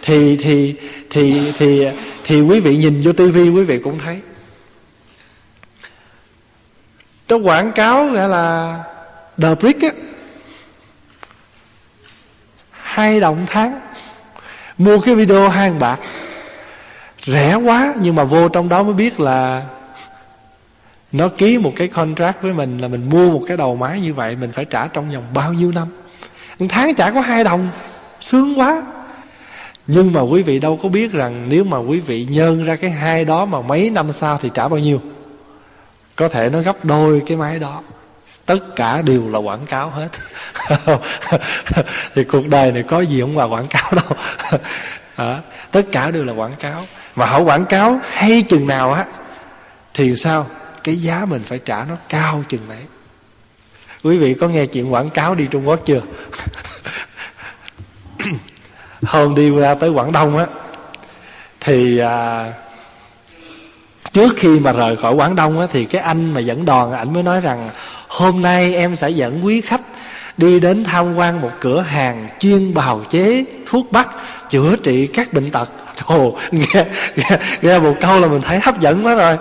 thì 0.02 0.36
thì 0.36 0.74
thì 1.10 1.52
thì 1.58 1.86
thì 2.24 2.40
quý 2.40 2.60
vị 2.60 2.76
nhìn 2.76 3.02
vô 3.04 3.12
tivi 3.12 3.48
quý 3.48 3.64
vị 3.64 3.78
cũng 3.78 3.98
thấy. 3.98 4.20
Nó 7.28 7.36
quảng 7.36 7.72
cáo 7.72 8.06
gọi 8.06 8.28
là 8.28 8.78
The 9.42 9.54
Brick 9.54 9.82
á 9.82 9.90
hai 13.02 13.20
đồng 13.20 13.46
tháng. 13.46 13.80
Mua 14.78 14.98
cái 14.98 15.14
video 15.14 15.48
hai 15.48 15.70
bạc. 15.70 15.98
Rẻ 17.26 17.54
quá, 17.54 17.94
nhưng 18.00 18.14
mà 18.14 18.24
vô 18.24 18.48
trong 18.48 18.68
đó 18.68 18.82
mới 18.82 18.94
biết 18.94 19.20
là 19.20 19.62
nó 21.12 21.28
ký 21.28 21.58
một 21.58 21.72
cái 21.76 21.88
contract 21.88 22.42
với 22.42 22.52
mình 22.52 22.78
là 22.78 22.88
mình 22.88 23.10
mua 23.10 23.30
một 23.30 23.42
cái 23.48 23.56
đầu 23.56 23.76
máy 23.76 24.00
như 24.00 24.14
vậy, 24.14 24.36
mình 24.40 24.52
phải 24.52 24.64
trả 24.64 24.86
trong 24.86 25.10
vòng 25.10 25.24
bao 25.34 25.52
nhiêu 25.52 25.72
năm. 25.72 25.88
Một 26.58 26.66
tháng 26.68 26.94
trả 26.94 27.10
có 27.10 27.20
hai 27.20 27.44
đồng. 27.44 27.68
Sướng 28.20 28.58
quá. 28.58 28.82
Nhưng 29.86 30.12
mà 30.12 30.20
quý 30.20 30.42
vị 30.42 30.58
đâu 30.58 30.78
có 30.82 30.88
biết 30.88 31.12
rằng 31.12 31.46
nếu 31.48 31.64
mà 31.64 31.78
quý 31.78 32.00
vị 32.00 32.26
nhân 32.30 32.64
ra 32.64 32.76
cái 32.76 32.90
hai 32.90 33.24
đó 33.24 33.44
mà 33.44 33.60
mấy 33.60 33.90
năm 33.90 34.12
sau 34.12 34.38
thì 34.38 34.50
trả 34.54 34.68
bao 34.68 34.78
nhiêu. 34.78 35.00
Có 36.16 36.28
thể 36.28 36.50
nó 36.50 36.60
gấp 36.60 36.84
đôi 36.84 37.22
cái 37.26 37.36
máy 37.36 37.58
đó 37.58 37.82
tất 38.52 38.76
cả 38.76 39.02
đều 39.02 39.28
là 39.28 39.38
quảng 39.38 39.66
cáo 39.66 39.90
hết. 39.90 40.08
Thì 42.14 42.24
cuộc 42.24 42.48
đời 42.48 42.72
này 42.72 42.82
có 42.82 43.00
gì 43.00 43.20
không 43.20 43.38
là 43.38 43.44
quảng 43.44 43.66
cáo 43.68 43.92
đâu. 43.92 44.18
À, 45.16 45.40
tất 45.70 45.82
cả 45.92 46.10
đều 46.10 46.24
là 46.24 46.32
quảng 46.32 46.54
cáo. 46.60 46.86
Mà 47.16 47.26
họ 47.26 47.40
quảng 47.40 47.64
cáo 47.64 48.00
hay 48.10 48.42
chừng 48.42 48.66
nào 48.66 48.92
á 48.92 49.04
thì 49.94 50.16
sao? 50.16 50.46
Cái 50.84 50.96
giá 50.96 51.24
mình 51.24 51.42
phải 51.44 51.58
trả 51.58 51.84
nó 51.84 51.96
cao 52.08 52.44
chừng 52.48 52.60
đấy. 52.68 52.84
Quý 54.02 54.18
vị 54.18 54.34
có 54.34 54.48
nghe 54.48 54.66
chuyện 54.66 54.92
quảng 54.92 55.10
cáo 55.10 55.34
đi 55.34 55.46
trung 55.46 55.68
quốc 55.68 55.80
chưa? 55.84 56.00
Hôm 59.02 59.34
đi 59.34 59.50
ra 59.50 59.74
tới 59.74 59.90
quảng 59.90 60.12
đông 60.12 60.36
á 60.38 60.46
thì 61.60 61.98
à, 61.98 62.52
trước 64.12 64.32
khi 64.36 64.58
mà 64.58 64.72
rời 64.72 64.96
khỏi 64.96 65.14
quảng 65.14 65.36
đông 65.36 65.60
á 65.60 65.66
thì 65.70 65.84
cái 65.84 66.02
anh 66.02 66.34
mà 66.34 66.40
dẫn 66.40 66.64
đoàn 66.64 66.92
ảnh 66.92 67.12
mới 67.12 67.22
nói 67.22 67.40
rằng 67.40 67.70
hôm 68.12 68.42
nay 68.42 68.74
em 68.74 68.96
sẽ 68.96 69.10
dẫn 69.10 69.44
quý 69.44 69.60
khách 69.60 69.80
đi 70.36 70.60
đến 70.60 70.84
tham 70.84 71.14
quan 71.14 71.40
một 71.40 71.50
cửa 71.60 71.80
hàng 71.80 72.28
chuyên 72.38 72.74
bào 72.74 73.04
chế 73.08 73.44
thuốc 73.66 73.92
bắc 73.92 74.08
chữa 74.50 74.76
trị 74.82 75.06
các 75.06 75.32
bệnh 75.32 75.50
tật. 75.50 75.70
Ồ, 76.04 76.36
nghe, 76.50 76.84
nghe, 77.16 77.38
nghe 77.62 77.78
một 77.78 77.94
câu 78.00 78.20
là 78.20 78.28
mình 78.28 78.42
thấy 78.42 78.60
hấp 78.60 78.80
dẫn 78.80 79.06
quá 79.06 79.14
rồi. 79.14 79.36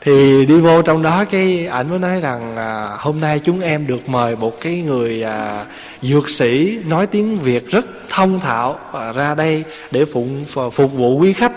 Thì 0.00 0.46
đi 0.46 0.60
vô 0.60 0.82
trong 0.82 1.02
đó 1.02 1.24
cái 1.24 1.66
ảnh 1.66 1.90
mới 1.90 1.98
nói 1.98 2.20
rằng 2.20 2.56
à, 2.56 2.88
hôm 2.98 3.20
nay 3.20 3.38
chúng 3.38 3.60
em 3.60 3.86
được 3.86 4.08
mời 4.08 4.36
một 4.36 4.60
cái 4.60 4.82
người 4.82 5.22
à, 5.22 5.64
dược 6.02 6.30
sĩ 6.30 6.78
nói 6.84 7.06
tiếng 7.06 7.38
việt 7.38 7.70
rất 7.70 7.86
thông 8.08 8.40
thạo 8.40 8.78
à, 8.92 9.12
ra 9.12 9.34
đây 9.34 9.64
để 9.90 10.04
phụng 10.04 10.44
phục 10.72 10.92
vụ 10.92 11.18
quý 11.18 11.32
khách. 11.32 11.52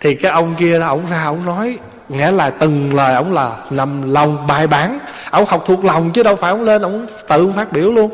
Thì 0.00 0.14
cái 0.14 0.32
ông 0.32 0.54
kia 0.58 0.78
là 0.78 0.86
ổng 0.86 1.06
ra 1.10 1.24
ổng 1.24 1.44
nói 1.44 1.78
nghĩa 2.10 2.30
là 2.30 2.50
từng 2.50 2.94
lời 2.94 3.14
ông 3.14 3.32
là 3.32 3.56
làm 3.70 4.12
lòng 4.12 4.46
bài 4.46 4.66
bản. 4.66 4.98
Ông 5.30 5.44
học 5.48 5.64
thuộc 5.66 5.84
lòng 5.84 6.10
chứ 6.12 6.22
đâu 6.22 6.36
phải 6.36 6.50
ông 6.50 6.62
lên 6.62 6.82
ông 6.82 7.06
tự 7.28 7.52
phát 7.56 7.72
biểu 7.72 7.92
luôn. 7.92 8.10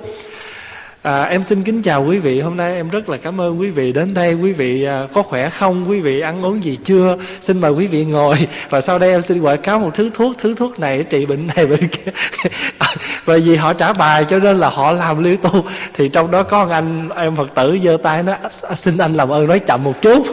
À, 1.06 1.22
em 1.22 1.42
xin 1.42 1.62
kính 1.62 1.82
chào 1.82 2.04
quý 2.04 2.18
vị. 2.18 2.40
Hôm 2.40 2.56
nay 2.56 2.74
em 2.74 2.90
rất 2.90 3.08
là 3.08 3.16
cảm 3.16 3.40
ơn 3.40 3.60
quý 3.60 3.70
vị 3.70 3.92
đến 3.92 4.14
đây. 4.14 4.34
Quý 4.34 4.52
vị 4.52 4.84
à, 4.84 5.06
có 5.12 5.22
khỏe 5.22 5.50
không? 5.50 5.90
Quý 5.90 6.00
vị 6.00 6.20
ăn 6.20 6.44
uống 6.44 6.64
gì 6.64 6.78
chưa? 6.84 7.16
Xin 7.40 7.60
mời 7.60 7.70
quý 7.70 7.86
vị 7.86 8.04
ngồi. 8.04 8.36
Và 8.70 8.80
sau 8.80 8.98
đây 8.98 9.10
em 9.10 9.22
xin 9.22 9.40
quảng 9.40 9.60
cáo 9.60 9.78
một 9.78 9.90
thứ 9.94 10.10
thuốc 10.14 10.38
thứ 10.38 10.54
thuốc 10.54 10.78
này 10.78 11.02
trị 11.02 11.26
bệnh 11.26 11.46
này 11.56 11.66
bệnh 11.66 11.88
kia. 11.88 12.12
Bởi 13.26 13.40
vì 13.40 13.56
họ 13.56 13.72
trả 13.72 13.92
bài 13.92 14.24
cho 14.30 14.38
nên 14.38 14.58
là 14.58 14.68
họ 14.68 14.92
làm 14.92 15.24
liên 15.24 15.36
tu. 15.36 15.64
Thì 15.94 16.08
trong 16.08 16.30
đó 16.30 16.42
có 16.42 16.66
anh 16.70 17.08
em 17.16 17.36
phật 17.36 17.54
tử 17.54 17.78
giơ 17.84 17.96
tay 18.02 18.22
nó 18.22 18.36
xin 18.76 18.98
anh 18.98 19.14
làm 19.14 19.28
ơn 19.28 19.46
nói 19.46 19.58
chậm 19.58 19.84
một 19.84 20.02
chút. 20.02 20.26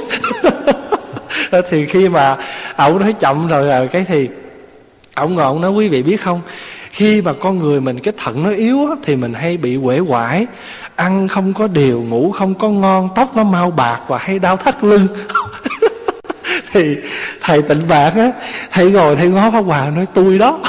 thì 1.62 1.86
khi 1.86 2.10
mà 2.10 2.38
ổng 2.76 3.00
nói 3.00 3.14
chậm 3.20 3.48
rồi, 3.48 3.68
rồi 3.68 3.88
cái 3.88 4.06
thì 4.08 4.30
ổng 5.16 5.36
ngọn 5.36 5.62
nói 5.62 5.72
quý 5.72 5.90
vị 5.90 6.04
biết 6.04 6.22
không 6.22 6.42
khi 6.92 7.22
mà 7.22 7.34
con 7.34 7.60
người 7.60 7.82
mình 7.82 8.00
cái 8.00 8.14
thận 8.18 8.44
nó 8.44 8.52
yếu 8.52 8.88
á, 8.88 8.96
thì 9.04 9.16
mình 9.16 9.34
hay 9.34 9.58
bị 9.58 9.78
quể 9.78 10.00
quải 10.08 10.48
ăn 10.96 11.28
không 11.28 11.54
có 11.54 11.68
điều 11.68 12.02
ngủ 12.02 12.32
không 12.32 12.54
có 12.54 12.70
ngon 12.70 13.10
tóc 13.16 13.36
nó 13.36 13.44
mau 13.44 13.72
bạc 13.72 14.00
và 14.08 14.18
hay 14.18 14.40
đau 14.40 14.58
thắt 14.58 14.84
lưng. 14.84 15.08
Thì 16.72 16.96
thầy 17.42 17.62
tịnh 17.62 17.88
bạc 17.88 18.12
á 18.16 18.32
thầy 18.72 18.92
ngồi 18.92 19.16
thầy 19.16 19.28
ngó 19.28 19.52
pháp 19.52 19.62
hòa 19.62 19.90
nói 19.96 20.06
tôi 20.14 20.40
đó. 20.40 20.60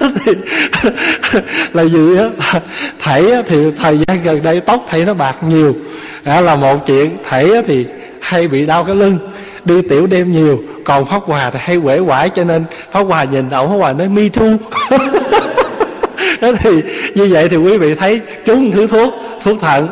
Thì 0.24 0.32
là 1.72 1.84
gì 1.84 2.16
á? 2.18 2.60
Thầy 3.00 3.32
á, 3.32 3.42
thì 3.46 3.56
thời 3.78 3.98
gian 3.98 4.22
gần 4.22 4.42
đây 4.42 4.60
tóc 4.60 4.86
thầy 4.88 5.04
nó 5.04 5.14
bạc 5.14 5.36
nhiều 5.42 5.74
đó 6.24 6.40
là 6.40 6.56
một 6.56 6.86
chuyện. 6.86 7.16
Thầy 7.28 7.54
á, 7.54 7.62
thì 7.66 7.86
hay 8.26 8.48
bị 8.48 8.66
đau 8.66 8.84
cái 8.84 8.96
lưng, 8.96 9.18
đi 9.64 9.82
tiểu 9.82 10.06
đêm 10.06 10.32
nhiều, 10.32 10.62
còn 10.84 11.04
pháp 11.04 11.22
hòa 11.22 11.50
thì 11.50 11.58
hay 11.62 11.76
quể 11.76 12.00
quải 12.06 12.28
cho 12.28 12.44
nên 12.44 12.64
pháp 12.92 13.00
hòa 13.00 13.24
nhìn 13.24 13.50
ổng, 13.50 13.68
pháp 13.68 13.76
hòa 13.76 13.92
nói, 13.92 14.08
mi 14.08 14.28
thu. 14.28 14.56
đó 16.40 16.52
thì 16.58 16.70
như 17.14 17.28
vậy 17.30 17.48
thì 17.48 17.56
quý 17.56 17.78
vị 17.78 17.94
thấy 17.94 18.20
trúng 18.44 18.70
thứ 18.70 18.86
thuốc 18.86 19.14
thuốc 19.44 19.60
thận. 19.60 19.88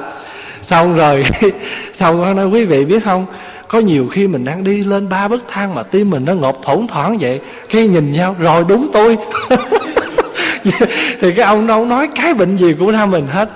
Xong 0.63 0.97
rồi 0.97 1.27
xong 1.95 2.25
rồi 2.25 2.35
nói, 2.35 2.47
quý 2.47 2.65
vị 2.65 2.85
biết 2.85 3.05
không, 3.05 3.27
có 3.69 3.79
nhiều 3.79 4.09
khi 4.13 4.27
mình 4.27 4.45
đang 4.45 4.65
đi 4.65 4.85
lên 4.85 5.09
ba 5.09 5.29
bậc 5.29 5.41
thang 5.49 5.75
mà 5.75 5.83
tim 5.83 6.11
mình 6.11 6.25
nó 6.25 6.35
ngột 6.35 6.63
thổn 6.63 6.87
thoảng 6.87 7.19
vậy 7.21 7.41
khi 7.69 7.87
nhìn 7.87 8.13
nhau, 8.13 8.37
rồi 8.39 8.65
đúng 8.69 8.91
tôi. 8.93 9.17
Thì 11.21 11.33
cái 11.33 11.45
ông 11.45 11.67
đâu 11.67 11.85
nói, 11.85 12.09
cái 12.15 12.35
bệnh 12.35 12.57
gì 12.57 12.75
của 12.81 12.91
ra 12.91 13.07
mình 13.07 13.27
hết. 13.27 13.49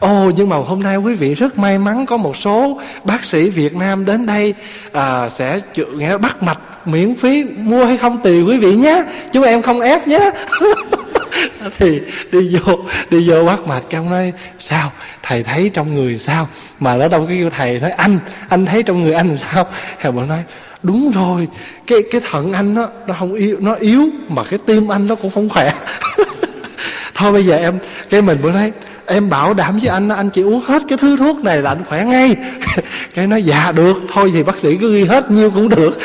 Ồ 0.00 0.30
nhưng 0.36 0.48
mà 0.48 0.56
hôm 0.56 0.82
nay 0.82 0.96
quý 0.96 1.14
vị 1.14 1.34
rất 1.34 1.58
may 1.58 1.78
mắn 1.78 2.06
có 2.06 2.16
một 2.16 2.36
số 2.36 2.80
bác 3.04 3.24
sĩ 3.24 3.50
Việt 3.50 3.74
Nam 3.74 4.04
đến 4.04 4.26
đây 4.26 4.54
à, 4.92 5.28
sẽ 5.28 5.60
nghe 5.96 6.18
bắt 6.18 6.42
mạch 6.42 6.58
miễn 6.86 7.14
phí 7.14 7.44
mua 7.44 7.84
hay 7.84 7.96
không 7.96 8.22
tùy 8.22 8.42
quý 8.42 8.58
vị 8.58 8.76
nhé. 8.76 9.04
Chúng 9.32 9.44
em 9.44 9.62
không 9.62 9.80
ép 9.80 10.08
nhé. 10.08 10.30
Thì 11.78 12.00
đi 12.32 12.56
vô 12.56 12.78
đi 13.10 13.28
vô 13.28 13.44
bắt 13.44 13.66
mạch 13.66 13.82
cái 13.90 13.98
ông 13.98 14.10
nói 14.10 14.32
sao? 14.58 14.92
Thầy 15.22 15.42
thấy 15.42 15.70
trong 15.74 15.94
người 15.94 16.18
sao? 16.18 16.48
Mà 16.78 16.96
nó 16.96 17.08
đâu 17.08 17.20
có 17.20 17.26
kêu 17.28 17.50
thầy 17.50 17.80
nói 17.80 17.90
anh 17.90 18.18
anh 18.48 18.66
thấy 18.66 18.82
trong 18.82 19.02
người 19.02 19.12
anh 19.12 19.38
sao? 19.38 19.66
Thầy 20.00 20.12
bảo 20.12 20.26
nói 20.26 20.44
đúng 20.82 21.12
rồi 21.14 21.48
cái 21.86 21.98
cái 22.10 22.20
thận 22.30 22.52
anh 22.52 22.74
nó 22.74 22.88
nó 23.06 23.14
không 23.18 23.34
yếu 23.34 23.56
nó 23.60 23.74
yếu 23.74 24.08
mà 24.28 24.44
cái 24.44 24.58
tim 24.66 24.88
anh 24.88 25.06
nó 25.06 25.14
cũng 25.14 25.30
không 25.30 25.48
khỏe. 25.48 25.72
Thôi 27.14 27.32
bây 27.32 27.44
giờ 27.44 27.56
em 27.56 27.78
cái 28.10 28.22
mình 28.22 28.42
mới 28.42 28.52
nói 28.52 28.72
em 29.10 29.30
bảo 29.30 29.54
đảm 29.54 29.78
với 29.78 29.88
anh 29.88 30.08
anh 30.08 30.30
chỉ 30.30 30.42
uống 30.42 30.60
hết 30.60 30.82
cái 30.88 30.98
thứ 30.98 31.16
thuốc 31.16 31.44
này 31.44 31.62
là 31.62 31.70
anh 31.70 31.84
khỏe 31.84 32.04
ngay. 32.04 32.36
Cái 33.14 33.26
nói 33.26 33.42
dạ 33.42 33.72
được, 33.72 33.96
thôi 34.12 34.30
thì 34.34 34.42
bác 34.42 34.58
sĩ 34.58 34.76
cứ 34.76 34.94
ghi 34.94 35.04
hết, 35.04 35.30
nhiêu 35.30 35.50
cũng 35.50 35.68
được. 35.68 35.98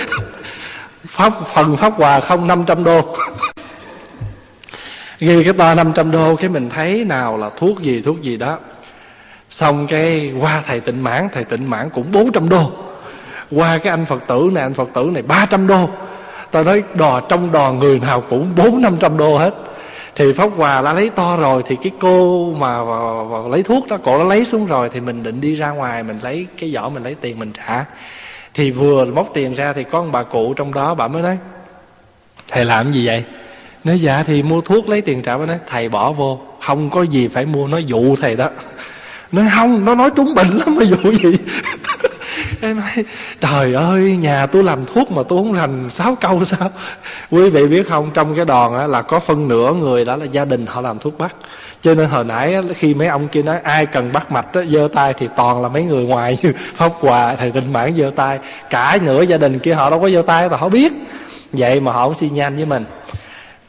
Pháp, 1.07 1.33
phần 1.53 1.77
pháp 1.77 1.93
quà 1.97 2.19
không 2.19 2.47
500 2.47 2.83
đô. 2.83 3.01
Ghi 5.19 5.43
cái 5.43 5.53
to 5.53 5.75
500 5.75 6.11
đô, 6.11 6.35
cái 6.35 6.49
mình 6.49 6.69
thấy 6.69 7.05
nào 7.05 7.37
là 7.37 7.49
thuốc 7.57 7.81
gì 7.81 8.01
thuốc 8.01 8.21
gì 8.21 8.37
đó. 8.37 8.57
Xong 9.49 9.87
cái, 9.87 10.33
qua 10.39 10.61
thầy 10.67 10.79
tịnh 10.79 11.03
mãn, 11.03 11.27
thầy 11.31 11.43
tịnh 11.43 11.69
mãn 11.69 11.89
cũng 11.89 12.11
400 12.11 12.49
đô. 12.49 12.71
Qua 13.51 13.77
cái 13.77 13.91
anh 13.91 14.05
phật 14.05 14.23
tử 14.27 14.49
này, 14.53 14.63
anh 14.63 14.73
phật 14.73 14.89
tử 14.93 15.09
này 15.13 15.21
300 15.21 15.67
đô. 15.67 15.89
Tao 16.51 16.63
nói, 16.63 16.83
đò 16.93 17.19
trong 17.19 17.51
đò 17.51 17.71
người 17.71 17.99
nào 17.99 18.23
cũng 18.29 18.55
bốn 18.55 18.81
năm 18.81 18.97
trăm 18.99 19.17
đô 19.17 19.37
hết 19.37 19.53
thì 20.15 20.33
pháp 20.33 20.49
hòa 20.55 20.81
đã 20.81 20.93
lấy 20.93 21.09
to 21.09 21.37
rồi 21.37 21.63
thì 21.65 21.75
cái 21.81 21.91
cô 21.99 22.53
mà 22.59 22.83
và, 22.83 23.23
và 23.23 23.49
lấy 23.49 23.63
thuốc 23.63 23.87
đó 23.87 23.97
cổ 24.03 24.17
nó 24.17 24.23
lấy 24.23 24.45
xuống 24.45 24.65
rồi 24.65 24.89
thì 24.89 24.99
mình 24.99 25.23
định 25.23 25.41
đi 25.41 25.55
ra 25.55 25.69
ngoài 25.69 26.03
mình 26.03 26.19
lấy 26.21 26.47
cái 26.59 26.71
giỏ 26.71 26.89
mình 26.89 27.03
lấy 27.03 27.15
tiền 27.21 27.39
mình 27.39 27.51
trả. 27.53 27.85
Thì 28.53 28.71
vừa 28.71 29.05
móc 29.05 29.31
tiền 29.33 29.55
ra 29.55 29.73
thì 29.73 29.83
có 29.83 30.01
một 30.03 30.09
bà 30.11 30.23
cụ 30.23 30.53
trong 30.53 30.73
đó 30.73 30.93
bà 30.93 31.07
mới 31.07 31.21
nói 31.21 31.37
thầy 32.47 32.65
làm 32.65 32.91
gì 32.91 33.07
vậy? 33.07 33.23
Nói 33.83 33.99
dạ 33.99 34.23
thì 34.23 34.43
mua 34.43 34.61
thuốc 34.61 34.89
lấy 34.89 35.01
tiền 35.01 35.21
trả. 35.21 35.37
Mới 35.37 35.47
nói 35.47 35.57
thầy 35.67 35.89
bỏ 35.89 36.11
vô 36.11 36.39
không 36.61 36.89
có 36.89 37.01
gì 37.01 37.27
phải 37.27 37.45
mua. 37.45 37.67
Nó 37.67 37.77
dụ 37.77 38.15
thầy 38.15 38.35
đó. 38.35 38.49
Nói 39.31 39.45
không 39.55 39.85
nó 39.85 39.95
nói 39.95 40.09
trúng 40.15 40.35
bệnh 40.35 40.49
lắm 40.49 40.75
mà 40.75 40.83
dụ 40.83 41.11
gì? 41.11 41.37
Em 42.61 42.79
nói 42.79 43.05
trời 43.41 43.73
ơi 43.73 44.17
nhà 44.17 44.45
tôi 44.45 44.63
làm 44.63 44.85
thuốc 44.85 45.11
mà 45.11 45.23
tôi 45.29 45.39
không 45.39 45.53
rành 45.53 45.89
sáu 45.91 46.17
câu 46.21 46.45
sao? 46.45 46.71
Quý 47.31 47.49
vị 47.49 47.67
biết 47.67 47.87
không 47.87 48.11
trong 48.13 48.35
cái 48.35 48.45
đòn 48.45 48.77
á, 48.77 48.87
là 48.87 49.01
có 49.01 49.19
phân 49.19 49.47
nửa 49.47 49.73
người 49.73 50.05
đó 50.05 50.15
là 50.15 50.25
gia 50.25 50.45
đình 50.45 50.65
họ 50.65 50.81
làm 50.81 50.99
thuốc 50.99 51.17
bắc. 51.17 51.35
Cho 51.81 51.95
nên 51.95 52.09
hồi 52.09 52.23
nãy 52.23 52.57
khi 52.75 52.93
mấy 52.93 53.07
ông 53.07 53.27
kia 53.27 53.41
nói 53.41 53.57
ai 53.63 53.85
cần 53.85 54.11
bắt 54.11 54.31
mạch 54.31 54.53
á, 54.53 54.61
giơ 54.69 54.87
tay 54.93 55.13
thì 55.13 55.27
toàn 55.35 55.61
là 55.61 55.69
mấy 55.69 55.83
người 55.83 56.05
ngoài 56.05 56.37
như 56.41 56.53
pháp 56.75 56.91
hòa 56.99 57.35
thầy 57.35 57.51
tinh 57.51 57.73
mãn 57.73 57.95
giơ 57.97 58.11
tay. 58.15 58.39
Cả 58.69 58.97
nửa 59.01 59.21
gia 59.21 59.37
đình 59.37 59.59
kia 59.59 59.73
họ 59.73 59.89
đâu 59.89 59.99
có 60.01 60.09
giơ 60.09 60.21
tay 60.21 60.49
mà 60.49 60.57
họ 60.57 60.69
biết. 60.69 60.93
Vậy 61.51 61.79
mà 61.79 61.91
họ 61.91 62.05
không 62.05 62.15
xi 62.15 62.29
nhanh 62.29 62.55
với 62.55 62.65
mình. 62.65 62.85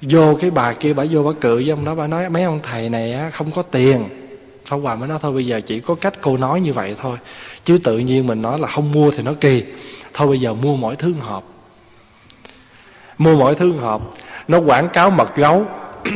Vô 0.02 0.34
cái 0.40 0.50
bà 0.50 0.72
kia 0.72 0.92
bà 0.92 1.04
vô 1.10 1.22
bà 1.22 1.32
cự 1.40 1.54
với 1.54 1.70
ông 1.70 1.84
đó 1.84 1.94
bà 1.94 2.06
nói 2.06 2.28
mấy 2.28 2.42
ông 2.42 2.60
thầy 2.70 2.88
này 2.88 3.12
á, 3.12 3.30
không 3.30 3.50
có 3.50 3.62
tiền. 3.62 4.25
Pháp 4.66 4.76
Hòa 4.76 4.94
mới 4.94 5.08
nói 5.08 5.18
thôi 5.20 5.32
bây 5.32 5.46
giờ 5.46 5.60
chỉ 5.66 5.80
có 5.80 5.94
cách 5.94 6.14
cô 6.20 6.36
nói 6.36 6.60
như 6.60 6.72
vậy 6.72 6.94
thôi. 7.00 7.18
Chứ 7.64 7.78
tự 7.84 7.98
nhiên 7.98 8.26
mình 8.26 8.42
nói 8.42 8.58
là 8.58 8.68
không 8.68 8.92
mua 8.92 9.10
thì 9.10 9.22
nó 9.22 9.32
kỳ. 9.40 9.64
Thôi 10.14 10.28
bây 10.28 10.40
giờ 10.40 10.54
mua 10.54 10.76
mỗi 10.76 10.96
thương 10.96 11.20
hộp. 11.20 11.44
Mua 13.18 13.36
mỗi 13.36 13.54
thương 13.54 13.78
hộp. 13.78 14.12
Nó 14.48 14.58
quảng 14.60 14.88
cáo 14.88 15.10
mật 15.10 15.36
gấu. 15.36 15.64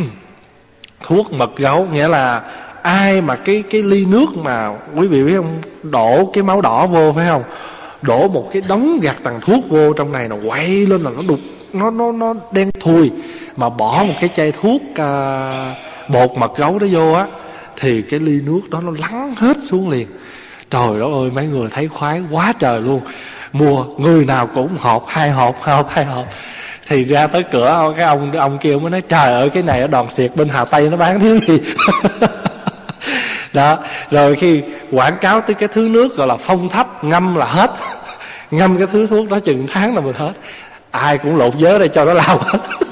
Thuốc 1.02 1.32
mật 1.32 1.56
gấu 1.56 1.86
nghĩa 1.86 2.08
là 2.08 2.42
ai 2.82 3.20
mà 3.20 3.36
cái 3.36 3.62
cái 3.70 3.82
ly 3.82 4.04
nước 4.04 4.26
mà 4.36 4.78
quý 4.96 5.06
vị 5.06 5.22
biết 5.22 5.36
không? 5.36 5.60
Đổ 5.82 6.30
cái 6.32 6.42
máu 6.42 6.60
đỏ 6.60 6.86
vô 6.86 7.12
phải 7.12 7.26
không? 7.28 7.42
Đổ 8.02 8.28
một 8.28 8.50
cái 8.52 8.62
đống 8.68 8.98
gạt 9.02 9.16
tàn 9.22 9.40
thuốc 9.40 9.68
vô 9.68 9.92
trong 9.92 10.12
này 10.12 10.28
nó 10.28 10.36
quay 10.46 10.68
lên 10.68 11.02
là 11.02 11.10
nó 11.10 11.22
đục 11.28 11.40
nó 11.72 11.90
nó 11.90 12.12
nó 12.12 12.34
đen 12.52 12.70
thui. 12.80 13.10
Mà 13.56 13.68
bỏ 13.68 14.04
một 14.08 14.14
cái 14.20 14.30
chai 14.34 14.52
thuốc 14.52 14.82
à, 14.94 15.74
bột 16.08 16.30
mật 16.38 16.56
gấu 16.56 16.78
đó 16.78 16.86
vô 16.90 17.12
á 17.12 17.26
thì 17.80 18.02
cái 18.02 18.20
ly 18.20 18.40
nước 18.40 18.60
đó 18.70 18.80
nó 18.80 18.92
lắng 18.98 19.34
hết 19.36 19.56
xuống 19.62 19.90
liền. 19.90 20.06
Trời 20.70 21.00
đó 21.00 21.06
ơi, 21.06 21.30
mấy 21.34 21.46
người 21.46 21.68
thấy 21.70 21.88
khoái 21.88 22.22
quá 22.30 22.52
trời 22.58 22.80
luôn. 22.80 23.00
Mua 23.52 23.84
người 23.84 24.24
nào 24.24 24.46
cũng 24.46 24.76
hộp 24.78 25.04
hai 25.08 25.30
hộp 25.30 25.62
hộp 25.62 25.90
hai 25.90 26.04
hộp 26.04 26.26
thì 26.88 27.04
ra 27.04 27.26
tới 27.26 27.42
cửa 27.52 27.92
cái 27.96 28.06
ông 28.06 28.32
ông 28.32 28.58
kêu 28.58 28.78
mới 28.78 28.90
nói, 28.90 29.00
trời 29.00 29.32
ơi, 29.32 29.50
cái 29.50 29.62
này 29.62 29.80
ở 29.80 29.86
đòn 29.86 30.10
xiệt 30.10 30.36
bên 30.36 30.48
hà 30.48 30.64
tây 30.64 30.88
nó 30.90 30.96
bán 30.96 31.20
thiếu 31.20 31.38
gì? 31.38 31.60
Đó, 33.52 33.78
rồi 34.10 34.36
khi 34.36 34.62
quảng 34.90 35.18
cáo 35.20 35.40
tới 35.40 35.54
cái 35.54 35.68
thứ 35.68 35.88
nước 35.88 36.16
gọi 36.16 36.26
là 36.26 36.36
phong 36.36 36.68
thấp, 36.68 37.04
ngâm 37.04 37.34
là 37.34 37.46
hết. 37.46 37.70
Ngâm 38.50 38.78
cái 38.78 38.86
thứ 38.92 39.06
thuốc 39.06 39.30
đó 39.30 39.40
chừng 39.40 39.66
tháng 39.72 39.94
là 39.94 40.00
mình 40.00 40.14
hết. 40.18 40.32
Ai 40.90 41.18
cũng 41.18 41.36
lột 41.36 41.58
giới 41.58 41.78
đây 41.78 41.88
cho 41.88 42.04
nó 42.04 42.12
lao 42.12 42.38
hết. 42.38 42.58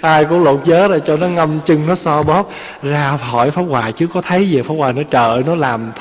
ai 0.00 0.24
cũng 0.24 0.44
lột 0.44 0.60
vớ 0.66 0.88
rồi 0.88 1.02
cho 1.06 1.16
nó 1.16 1.28
ngâm 1.28 1.60
chân 1.60 1.86
nó 1.86 1.94
so 1.94 2.22
bóp. 2.22 2.50
Ra 2.82 3.10
hỏi 3.10 3.50
pháp 3.50 3.62
hòa 3.62 3.90
chứ 3.90 4.06
có 4.06 4.20
thấy 4.20 4.50
gì 4.50 4.62
pháp 4.62 4.74
hòa 4.78 4.92
nó 4.92 5.02
trợ, 5.10 5.42
nó 5.46 5.54
làm 5.54 5.92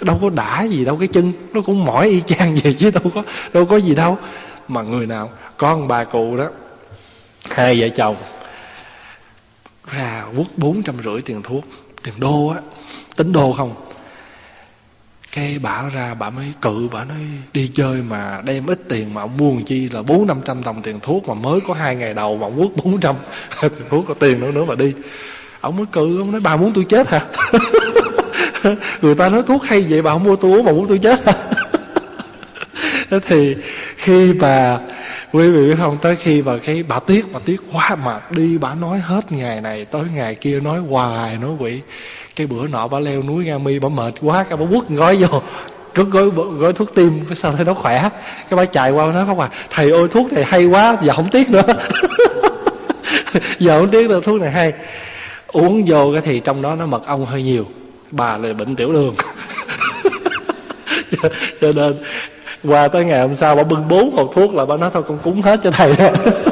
đâu 0.00 0.18
có 0.22 0.30
đã 0.30 0.62
gì 0.62 0.84
đâu, 0.84 0.96
cái 0.96 1.08
chân 1.08 1.32
nó 1.52 1.60
cũng 1.60 1.84
mỏi 1.84 2.08
y 2.08 2.20
chang 2.20 2.56
vậy 2.62 2.76
chứ 2.78 2.90
đâu 2.90 3.12
có 3.14 3.22
đâu 3.52 3.64
có 3.64 3.76
gì 3.76 3.94
đâu. 3.94 4.18
Mà 4.68 4.82
người 4.82 5.06
nào, 5.06 5.30
con 5.56 5.88
bà 5.88 6.04
cụ 6.04 6.36
đó, 6.36 6.48
hai 7.50 7.80
vợ 7.80 7.88
chồng, 7.88 8.16
ra 9.92 10.24
quất 10.36 10.46
bốn 10.56 10.82
trăm 10.82 10.94
rưỡi 11.04 11.20
tiền 11.20 11.42
thuốc, 11.42 11.64
tiền 12.02 12.14
đô 12.18 12.48
á, 12.48 12.60
tính 13.16 13.32
đô 13.32 13.52
không? 13.52 13.74
Cái 15.38 15.58
bà 15.62 15.82
ra, 15.94 16.14
bà 16.14 16.30
mới 16.30 16.52
cự, 16.62 16.88
bà 16.92 17.04
nói, 17.04 17.18
đi 17.52 17.70
chơi 17.74 18.02
mà 18.08 18.40
đem 18.44 18.66
ít 18.66 18.80
tiền 18.88 19.14
mà 19.14 19.22
ông 19.22 19.36
mua 19.36 19.52
chi 19.66 19.88
là 19.88 20.02
bốn 20.02 20.26
năm 20.26 20.36
trăm 20.44 20.64
đồng 20.64 20.82
tiền 20.82 21.00
thuốc 21.00 21.28
mà 21.28 21.34
mới 21.34 21.60
có 21.68 21.74
hai 21.74 21.96
ngày 21.96 22.14
đầu 22.14 22.36
mà 22.36 22.46
ông 22.46 22.58
quất 22.58 22.84
bốn 22.84 23.00
trăm 23.00 23.14
tiền 23.60 23.72
thuốc, 23.90 24.04
có 24.08 24.14
tiền 24.14 24.40
nữa 24.40 24.50
nữa 24.50 24.64
mà 24.64 24.74
đi. 24.74 24.92
Ông 25.60 25.76
mới 25.76 25.86
cự, 25.92 26.18
ông 26.18 26.32
nói, 26.32 26.40
bà 26.40 26.56
muốn 26.56 26.72
tôi 26.74 26.84
chết 26.88 27.10
hả? 27.10 27.20
Người 29.02 29.14
ta 29.14 29.28
nói, 29.28 29.42
thuốc 29.46 29.64
hay 29.64 29.80
vậy 29.88 30.02
bà 30.02 30.12
không 30.12 30.24
mua 30.24 30.36
tôi 30.36 30.52
uống 30.52 30.64
mà 30.64 30.72
muốn 30.72 30.86
tôi 30.88 30.98
chết 30.98 31.26
hả? 31.26 31.32
Thì 33.26 33.56
khi 33.96 34.32
mà 34.32 34.78
quý 35.32 35.50
vị 35.50 35.66
biết 35.68 35.76
không, 35.78 35.98
tới 36.02 36.16
khi 36.16 36.42
mà 36.42 36.58
cái, 36.64 36.82
bà 36.82 36.98
tiếc 36.98 37.32
bà 37.32 37.40
tiếc 37.44 37.60
quá 37.72 37.96
mà 37.96 38.20
đi, 38.30 38.58
bà 38.58 38.74
nói 38.74 38.98
hết 38.98 39.32
ngày 39.32 39.60
này 39.60 39.84
tới 39.84 40.04
ngày 40.14 40.34
kia, 40.34 40.60
nói 40.60 40.78
hoài 40.78 41.36
nói 41.36 41.50
quỷ 41.58 41.80
cái 42.38 42.46
bữa 42.46 42.66
nọ 42.66 42.88
bà 42.88 42.98
leo 42.98 43.22
núi 43.22 43.44
nga 43.44 43.58
mi 43.58 43.78
bà 43.78 43.88
mệt 43.88 44.14
quá 44.20 44.44
cái 44.48 44.56
bà 44.56 44.66
quất 44.70 44.88
gói 44.88 45.16
vô 45.16 45.42
cứ 45.94 46.04
gói, 46.04 46.30
gói 46.58 46.72
thuốc 46.72 46.94
tim 46.94 47.24
cái 47.28 47.36
sao 47.36 47.52
thấy 47.52 47.64
nó 47.64 47.74
khỏe. 47.74 48.08
Cái 48.50 48.56
bà 48.56 48.64
chạy 48.64 48.90
qua 48.90 49.12
nói 49.12 49.24
pháp 49.26 49.32
hòa 49.32 49.48
thầy 49.70 49.90
ơi 49.90 50.08
thuốc 50.10 50.32
này 50.32 50.44
hay 50.44 50.64
quá 50.64 50.96
giờ 51.02 51.12
không 51.16 51.28
tiếc 51.28 51.50
nữa. 51.50 51.62
Giờ 53.58 53.80
không 53.80 53.88
tiếc 53.90 54.08
nữa 54.08 54.20
thuốc 54.24 54.40
này 54.40 54.50
hay. 54.50 54.72
Uống 55.46 55.84
vô 55.86 56.12
cái 56.12 56.22
thì 56.24 56.40
trong 56.40 56.62
đó 56.62 56.74
nó 56.74 56.86
mật 56.86 57.06
ong 57.06 57.26
hơi 57.26 57.42
nhiều 57.42 57.66
bà 58.10 58.36
là 58.36 58.52
bệnh 58.52 58.76
tiểu 58.76 58.92
đường. 58.92 59.14
Cho 61.60 61.72
nên 61.72 61.94
qua 62.64 62.88
tới 62.88 63.04
ngày 63.04 63.20
hôm 63.20 63.34
sau 63.34 63.56
bà 63.56 63.62
bưng 63.62 63.88
bốn 63.88 64.16
hộp 64.16 64.30
thuốc 64.34 64.54
là 64.54 64.64
bà 64.64 64.76
nói 64.76 64.90
thôi 64.92 65.02
con 65.08 65.18
cúng 65.18 65.42
hết 65.42 65.60
cho 65.62 65.70
thầy. 65.70 65.94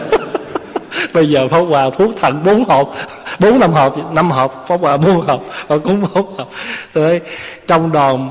bây 1.16 1.28
giờ 1.30 1.48
pháo 1.48 1.64
hòa 1.64 1.90
thuốc 1.90 2.16
thận 2.20 2.42
bốn 2.44 2.64
hộp, 2.64 2.94
bốn 3.38 3.60
năm 3.60 3.72
hộp 3.72 4.12
năm 4.14 4.30
hộp 4.30 4.64
pháo 4.68 4.78
hòa 4.78 4.96
bốn 4.96 5.26
hộp 5.26 5.44
và 5.68 5.78
cũng 5.78 6.00
bốn 6.00 6.34
hộp. 6.36 6.50
Rồi 6.94 7.20
trong 7.66 7.92
đoàn 7.92 8.30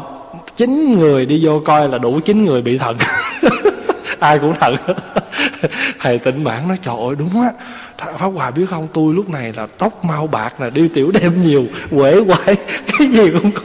chín 0.57 0.99
người 0.99 1.25
đi 1.25 1.39
vô 1.45 1.61
coi 1.65 1.89
là 1.89 1.97
đủ 1.97 2.19
chín 2.25 2.45
người 2.45 2.61
bị 2.61 2.77
thận 2.77 2.95
ai 4.19 4.39
cũng 4.39 4.55
thận 4.59 4.75
thầy 5.99 6.19
tịnh 6.19 6.43
bản 6.43 6.67
nói, 6.67 6.77
trời 6.83 6.95
ơi, 7.07 7.15
đúng 7.19 7.41
á. 7.41 7.51
Pháp 8.17 8.27
hòa 8.27 8.51
biết 8.51 8.65
không, 8.69 8.87
tôi 8.93 9.13
lúc 9.13 9.29
này 9.29 9.53
là 9.57 9.67
tóc 9.77 10.05
mau 10.05 10.27
bạc 10.27 10.61
là 10.61 10.69
đi 10.69 10.87
tiểu 10.87 11.11
đêm 11.11 11.41
nhiều, 11.41 11.65
quể 11.91 12.21
quải 12.27 12.55
cái 12.87 13.07
gì 13.07 13.31
cũng 13.31 13.51
có. 13.51 13.61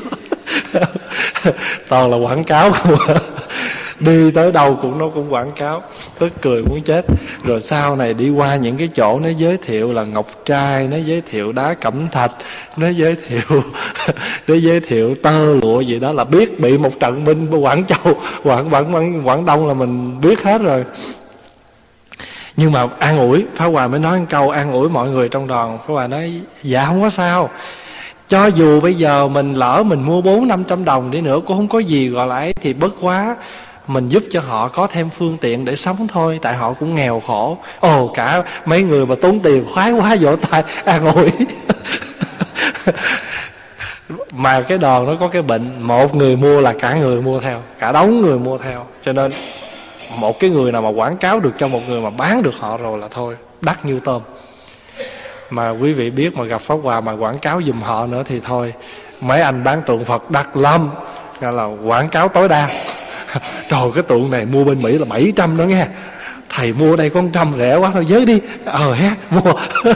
Toàn 1.88 2.10
là 2.10 2.16
quảng 2.16 2.44
cáo 2.44 2.70
không 2.70 2.96
à 3.08 3.14
đi 4.00 4.30
tới 4.30 4.52
đâu 4.52 4.78
cũng 4.82 4.98
nó 4.98 5.08
cũng 5.08 5.32
quảng 5.32 5.52
cáo, 5.52 5.82
tức 6.18 6.32
cười 6.42 6.62
muốn 6.62 6.80
chết. 6.82 7.06
Rồi 7.44 7.60
sau 7.60 7.96
này 7.96 8.14
đi 8.14 8.30
qua 8.30 8.56
những 8.56 8.76
cái 8.76 8.88
chỗ 8.94 9.20
nó 9.20 9.28
giới 9.28 9.56
thiệu 9.56 9.92
là 9.92 10.04
ngọc 10.04 10.26
trai, 10.44 10.88
nó 10.88 10.96
giới 10.96 11.20
thiệu 11.30 11.52
đá 11.52 11.74
cẩm 11.74 12.08
thạch, 12.08 12.32
nó 12.76 12.88
giới 12.88 13.16
thiệu, 13.28 13.62
nó 14.46 14.54
giới 14.54 14.80
thiệu 14.80 15.14
tơ 15.22 15.54
lụa 15.62 15.80
gì 15.80 16.00
đó 16.00 16.12
là 16.12 16.24
biết 16.24 16.60
bị 16.60 16.78
một 16.78 17.00
trận 17.00 17.24
binh 17.24 17.50
quảng 17.50 17.84
châu, 17.86 18.14
quảng 18.44 18.74
quảng 18.74 18.94
quảng 18.94 19.28
quảng 19.28 19.44
đông 19.44 19.68
là 19.68 19.74
mình 19.74 20.20
biết 20.20 20.42
hết 20.42 20.62
rồi. 20.62 20.84
Nhưng 22.56 22.72
mà 22.72 22.86
an 22.98 23.18
ủi, 23.18 23.44
phá 23.56 23.64
hòa 23.64 23.88
mới 23.88 24.00
nói 24.00 24.18
một 24.18 24.26
câu 24.30 24.50
an 24.50 24.72
ủi 24.72 24.88
mọi 24.88 25.08
người 25.08 25.28
trong 25.28 25.46
đoàn. 25.46 25.78
Phá 25.78 25.84
hòa 25.94 26.06
nói 26.06 26.40
dạ 26.62 26.84
không 26.84 27.02
có 27.02 27.10
sao. 27.10 27.50
Cho 28.28 28.46
dù 28.46 28.80
bây 28.80 28.94
giờ 28.94 29.28
mình 29.28 29.54
lỡ 29.54 29.82
mình 29.86 30.02
mua 30.02 30.20
bốn 30.20 30.48
năm 30.48 30.64
trăm 30.64 30.84
đồng 30.84 31.10
đi 31.10 31.20
nữa, 31.20 31.40
cũng 31.46 31.56
không 31.56 31.68
có 31.68 31.78
gì 31.78 32.08
gọi 32.08 32.26
lại 32.26 32.54
thì 32.60 32.72
bất 32.72 32.92
quá 33.00 33.36
mình 33.90 34.08
giúp 34.08 34.22
cho 34.30 34.40
họ 34.40 34.68
có 34.68 34.86
thêm 34.86 35.10
phương 35.10 35.38
tiện 35.40 35.64
để 35.64 35.76
sống 35.76 36.08
thôi, 36.08 36.38
tại 36.42 36.54
họ 36.54 36.72
cũng 36.72 36.94
nghèo 36.94 37.20
khổ. 37.20 37.58
Ồ, 37.80 38.10
cả 38.14 38.42
mấy 38.64 38.82
người 38.82 39.06
mà 39.06 39.14
tốn 39.20 39.40
tiền 39.40 39.64
khoái 39.74 39.92
quá 39.92 40.16
vỗ 40.20 40.36
tay, 40.36 40.62
an 40.84 41.14
ủi. 41.14 41.30
Mà 44.32 44.60
cái 44.60 44.78
đòn 44.78 45.06
nó 45.06 45.14
có 45.20 45.28
cái 45.28 45.42
bệnh, 45.42 45.82
một 45.82 46.14
người 46.14 46.36
mua 46.36 46.60
là 46.60 46.74
cả 46.80 46.94
người 46.94 47.22
mua 47.22 47.40
theo, 47.40 47.62
cả 47.78 47.92
đống 47.92 48.22
người 48.22 48.38
mua 48.38 48.58
theo. 48.58 48.86
Cho 49.02 49.12
nên, 49.12 49.32
một 50.16 50.40
cái 50.40 50.50
người 50.50 50.72
nào 50.72 50.82
mà 50.82 50.88
quảng 50.88 51.16
cáo 51.16 51.40
được 51.40 51.52
cho 51.58 51.68
một 51.68 51.80
người 51.88 52.00
mà 52.00 52.10
bán 52.10 52.42
được 52.42 52.54
họ 52.58 52.76
rồi 52.76 52.98
là 52.98 53.08
thôi, 53.10 53.36
đắt 53.60 53.84
như 53.84 54.00
tôm. 54.00 54.22
Mà 55.50 55.70
quý 55.70 55.92
vị 55.92 56.10
biết 56.10 56.36
mà 56.36 56.44
gặp 56.44 56.60
pháp 56.60 56.76
hòa 56.82 57.00
mà 57.00 57.12
quảng 57.12 57.38
cáo 57.38 57.62
giùm 57.66 57.82
họ 57.82 58.06
nữa 58.06 58.22
thì 58.26 58.40
thôi, 58.40 58.74
mấy 59.20 59.40
anh 59.40 59.64
bán 59.64 59.82
tượng 59.82 60.04
phật 60.04 60.30
đắt 60.30 60.46
lắm, 60.54 60.90
gọi 61.40 61.52
là 61.52 61.64
quảng 61.64 62.08
cáo 62.08 62.28
tối 62.28 62.48
đa. 62.48 62.68
trời, 63.68 63.90
cái 63.94 64.02
tượng 64.02 64.30
này 64.30 64.46
mua 64.46 64.64
bên 64.64 64.82
mỹ 64.82 64.98
là 64.98 65.04
700 65.04 65.56
đó 65.56 65.64
nghe. 65.64 65.86
Thầy 66.48 66.72
mua 66.72 66.96
đây 66.96 67.10
con 67.10 67.30
trăm 67.32 67.52
rẻ 67.58 67.76
quá 67.76 67.90
thôi 67.94 68.06
giới 68.08 68.24
đi. 68.24 68.40
Ờ 68.64 68.92
ha 68.92 69.16
mua. 69.30 69.52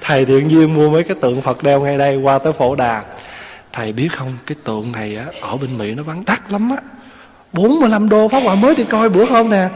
Thầy 0.00 0.24
thiện 0.24 0.50
duyên 0.50 0.74
mua 0.74 0.90
mấy 0.90 1.02
cái 1.02 1.16
tượng 1.20 1.42
phật 1.42 1.62
đeo 1.62 1.80
ngay 1.80 1.98
đây, 1.98 2.16
qua 2.16 2.38
tới 2.38 2.52
phổ 2.52 2.74
đà. 2.74 3.02
Thầy 3.72 3.92
biết 3.92 4.08
không, 4.16 4.36
cái 4.46 4.56
tượng 4.64 4.92
này 4.92 5.16
á, 5.16 5.24
ở 5.40 5.56
bên 5.56 5.78
mỹ 5.78 5.94
nó 5.94 6.02
bán 6.02 6.22
đắt 6.26 6.52
lắm 6.52 6.70
á. 6.70 6.76
45 7.52 8.08
đô 8.08 8.28
pháp 8.28 8.40
hòa 8.40 8.54
mới 8.54 8.74
đi 8.74 8.84
coi 8.84 9.08
bữa 9.08 9.24
hôm 9.24 9.50
nè. 9.50 9.68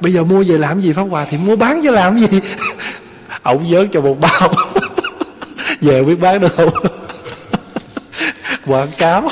Bây 0.00 0.12
giờ 0.12 0.24
mua 0.24 0.44
về 0.46 0.58
làm 0.58 0.80
gì 0.80 0.92
pháp 0.92 1.02
hòa 1.02 1.26
thì 1.30 1.38
mua 1.38 1.56
bán 1.56 1.80
chứ 1.82 1.90
làm 1.90 2.18
gì? 2.18 2.40
Ổng 3.42 3.70
dớt 3.72 3.86
cho 3.92 4.00
một 4.00 4.20
bao. 4.20 4.54
Về 5.80 6.02
biết 6.02 6.20
bán 6.20 6.40
được 6.40 6.56
không? 6.56 6.70
Quảng 8.66 8.88
cáo. 8.98 9.28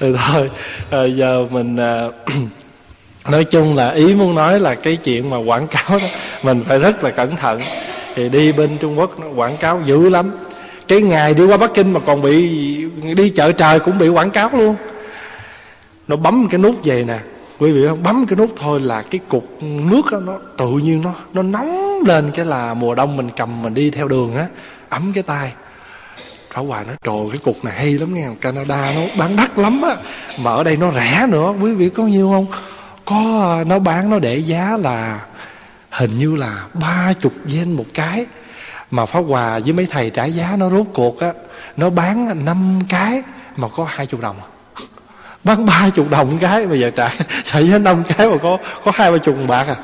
Thì 0.00 0.12
thôi 0.26 0.50
à, 0.90 1.04
giờ 1.04 1.46
mình 1.50 1.76
à, 1.76 2.04
nói 3.30 3.44
chung 3.44 3.76
là 3.76 3.90
ý 3.90 4.14
muốn 4.14 4.34
nói 4.34 4.60
là 4.60 4.74
cái 4.74 4.96
chuyện 4.96 5.30
mà 5.30 5.36
quảng 5.36 5.66
cáo 5.66 5.98
đó 5.98 6.06
mình 6.42 6.64
phải 6.68 6.78
rất 6.78 7.04
là 7.04 7.10
cẩn 7.10 7.36
thận. 7.36 7.60
Thì 8.14 8.28
đi 8.28 8.52
bên 8.52 8.78
trung 8.78 8.98
quốc 8.98 9.20
nó 9.20 9.26
quảng 9.36 9.56
cáo 9.56 9.80
dữ 9.84 10.08
lắm. 10.08 10.30
Cái 10.88 11.00
ngày 11.02 11.34
đi 11.34 11.44
qua 11.44 11.56
bắc 11.56 11.70
kinh 11.74 11.92
mà 11.92 12.00
còn 12.06 12.22
bị 12.22 12.48
đi 13.16 13.30
chợ 13.30 13.52
trời 13.52 13.80
cũng 13.80 13.98
bị 13.98 14.08
quảng 14.08 14.30
cáo 14.30 14.50
luôn. 14.52 14.76
Nó 16.08 16.16
bấm 16.16 16.48
cái 16.50 16.58
nút 16.58 16.74
về 16.84 17.04
nè. 17.04 17.18
Quý 17.58 17.72
vị 17.72 17.86
không? 17.88 18.02
Bấm 18.02 18.26
cái 18.26 18.36
nút 18.36 18.50
thôi 18.56 18.80
là 18.80 19.02
cái 19.02 19.20
cục 19.28 19.48
nước 19.62 20.02
đó, 20.12 20.20
nó 20.26 20.38
tự 20.56 20.70
nhiên 20.70 21.02
nó 21.04 21.14
nó 21.34 21.42
nóng 21.42 22.00
lên 22.06 22.30
cái 22.34 22.44
là 22.44 22.74
mùa 22.74 22.94
đông 22.94 23.16
mình 23.16 23.28
cầm 23.36 23.62
mình 23.62 23.74
đi 23.74 23.90
theo 23.90 24.08
đường 24.08 24.36
á 24.36 24.46
ấm 24.88 25.12
cái 25.14 25.22
tay. 25.22 25.52
Pháp 26.56 26.62
Hòa 26.62 26.82
nói, 26.82 26.96
trời, 27.04 27.14
cái 27.30 27.38
cục 27.44 27.64
này 27.64 27.74
hay 27.74 27.92
lắm 27.92 28.14
nghe, 28.14 28.28
Canada 28.40 28.92
nó 28.94 29.00
bán 29.18 29.36
đắt 29.36 29.58
lắm 29.58 29.82
á, 29.82 29.96
Mà 30.38 30.50
ở 30.50 30.64
đây 30.64 30.76
nó 30.76 30.92
rẻ 30.92 31.26
nữa, 31.28 31.54
Quý 31.62 31.74
vị 31.74 31.90
có 31.90 32.02
nhiêu 32.02 32.30
không? 32.30 32.46
Có, 33.04 33.64
nó 33.66 33.78
bán, 33.78 34.10
nó 34.10 34.18
để 34.18 34.36
giá 34.36 34.76
là 34.80 35.20
Hình 35.90 36.18
như 36.18 36.36
là 36.36 36.64
ba 36.74 37.12
chục 37.20 37.32
yen 37.52 37.72
một 37.72 37.84
cái, 37.94 38.26
Mà 38.90 39.06
Pháp 39.06 39.20
Hòa 39.20 39.58
với 39.58 39.72
mấy 39.72 39.86
thầy 39.90 40.10
trả 40.10 40.24
giá 40.24 40.56
nó 40.58 40.70
rốt 40.70 40.86
cuộc 40.94 41.20
á, 41.20 41.32
Nó 41.76 41.90
bán 41.90 42.44
năm 42.44 42.78
cái 42.88 43.22
Mà 43.56 43.68
có 43.68 43.86
hai 43.88 44.06
chục 44.06 44.20
đồng. 44.20 44.36
Bán 45.44 45.66
ba 45.66 45.90
chục 45.94 46.10
đồng 46.10 46.38
cái, 46.38 46.66
bây 46.66 46.80
giờ 46.80 46.90
trả 46.96 47.10
trả 47.44 47.58
giá 47.58 47.78
năm 47.78 48.02
cái 48.04 48.28
mà 48.30 48.36
có 48.42 48.58
có 48.84 48.92
hai 48.94 49.12
ba 49.12 49.18
chục 49.18 49.36
bạc 49.48 49.66
à. 49.68 49.76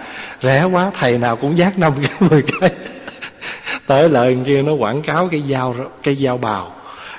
Rẻ 0.42 0.64
quá, 0.64 0.90
thầy 1.00 1.18
nào 1.18 1.36
cũng 1.36 1.58
giác 1.58 1.78
năm 1.78 1.92
cái, 2.02 2.28
mười 2.30 2.42
cái 2.60 2.70
tới 3.86 4.08
lời 4.08 4.36
kia 4.46 4.62
nó 4.62 4.72
quảng 4.72 5.02
cáo 5.02 5.28
cái 5.32 5.42
dao 5.50 5.74
cái 6.02 6.14
dao 6.14 6.38
bào. 6.38 6.74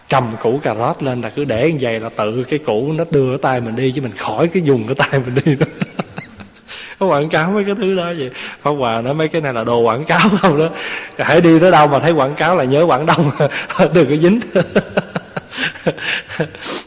Cầm 0.09 0.23
củ 0.41 0.59
cà 0.63 0.75
rốt 0.75 1.03
lên 1.03 1.21
là 1.21 1.30
cứ 1.30 1.45
để 1.45 1.71
như 1.71 1.77
vậy 1.81 1.99
là 1.99 2.09
tự 2.09 2.43
cái 2.43 2.59
củ 2.59 2.93
nó 2.93 3.03
đưa 3.11 3.30
cái 3.30 3.38
tay 3.41 3.61
mình 3.61 3.75
đi 3.75 3.91
chứ 3.91 4.01
mình 4.01 4.11
khỏi 4.17 4.47
cái 4.47 4.63
dùng 4.63 4.88
cái 4.88 4.95
tay 4.95 5.21
mình 5.25 5.35
đi 5.45 5.55
đó. 5.55 5.65
Có 6.99 7.05
quảng 7.05 7.30
cáo 7.30 7.51
mấy 7.51 7.63
cái 7.63 7.75
thứ 7.75 7.95
đó 7.95 8.03
vậy. 8.17 8.31
Pháp 8.61 8.71
Hòa 8.71 9.01
nói 9.01 9.13
mấy 9.13 9.27
cái 9.27 9.41
này 9.41 9.53
là 9.53 9.63
đồ 9.63 9.80
quảng 9.80 10.03
cáo 10.05 10.30
không 10.41 10.59
đó. 10.59 10.69
Hãy 11.17 11.41
đi 11.41 11.59
tới 11.59 11.71
đâu 11.71 11.88
mà 11.88 11.99
thấy 11.99 12.11
quảng 12.11 12.35
cáo 12.35 12.55
là 12.55 12.63
nhớ 12.63 12.85
Quảng 12.85 13.05
Đông. 13.05 13.31
Đừng 13.93 14.09
có 14.09 14.15
dính. 14.21 14.39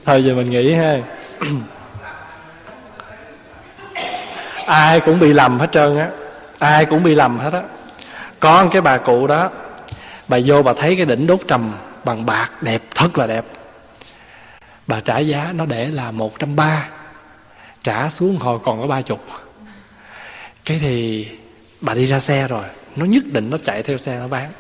Thôi 0.05 0.25
giờ 0.25 0.35
mình 0.35 0.51
nghĩ 0.51 0.73
ha. 0.73 0.99
Ai 4.67 5.01
cũng 5.01 5.19
bị 5.19 5.33
lầm 5.33 5.59
hết 5.59 5.73
trơn 5.73 5.99
á. 5.99 6.09
Ai 6.59 6.85
cũng 6.85 7.03
bị 7.03 7.15
lầm 7.15 7.39
hết 7.39 7.53
á 7.53 7.63
có 8.41 8.69
cái 8.73 8.83
bà 8.83 8.99
cụ 8.99 9.27
đó, 9.27 9.51
bà 10.29 10.39
vô 10.45 10.63
bà 10.63 10.73
thấy 10.73 10.97
cái 10.97 11.07
đỉnh 11.07 11.27
đốt 11.27 11.41
trầm 11.49 11.75
bằng 12.05 12.27
bạc, 12.27 12.63
đẹp, 12.63 12.83
thật 12.95 13.19
là 13.19 13.27
đẹp. 13.27 13.45
Bà 14.87 15.01
trả 15.01 15.19
giá, 15.19 15.53
nó 15.55 15.67
để 15.67 15.87
là 15.87 16.11
một 16.11 16.39
trăm 16.39 16.57
ba. 16.57 16.89
Trả 17.83 18.09
xuống 18.09 18.37
hồi 18.37 18.59
còn 18.65 18.81
có 18.81 18.87
ba 18.87 19.01
chục. 19.03 19.27
Cái 20.65 20.79
thì 20.81 21.29
bà 21.81 21.95
đi 21.95 22.07
ra 22.07 22.21
xe 22.21 22.49
rồi, 22.49 22.65
nó 22.97 23.05
nhất 23.05 23.23
định 23.27 23.51
nó 23.51 23.57
chạy 23.65 23.83
theo 23.83 23.99
xe 23.99 24.19
nó 24.19 24.29
bán. 24.29 24.53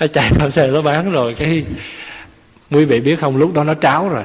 Nó 0.00 0.06
chạy 0.06 0.30
theo 0.30 0.50
xe 0.50 0.66
nó 0.66 0.82
bán 0.82 1.12
rồi, 1.12 1.34
cái 1.38 1.64
quý 2.70 2.84
vị 2.84 3.00
biết 3.00 3.20
không, 3.20 3.36
lúc 3.36 3.54
đó 3.54 3.64
nó 3.64 3.74
tráo 3.74 4.08
rồi. 4.08 4.24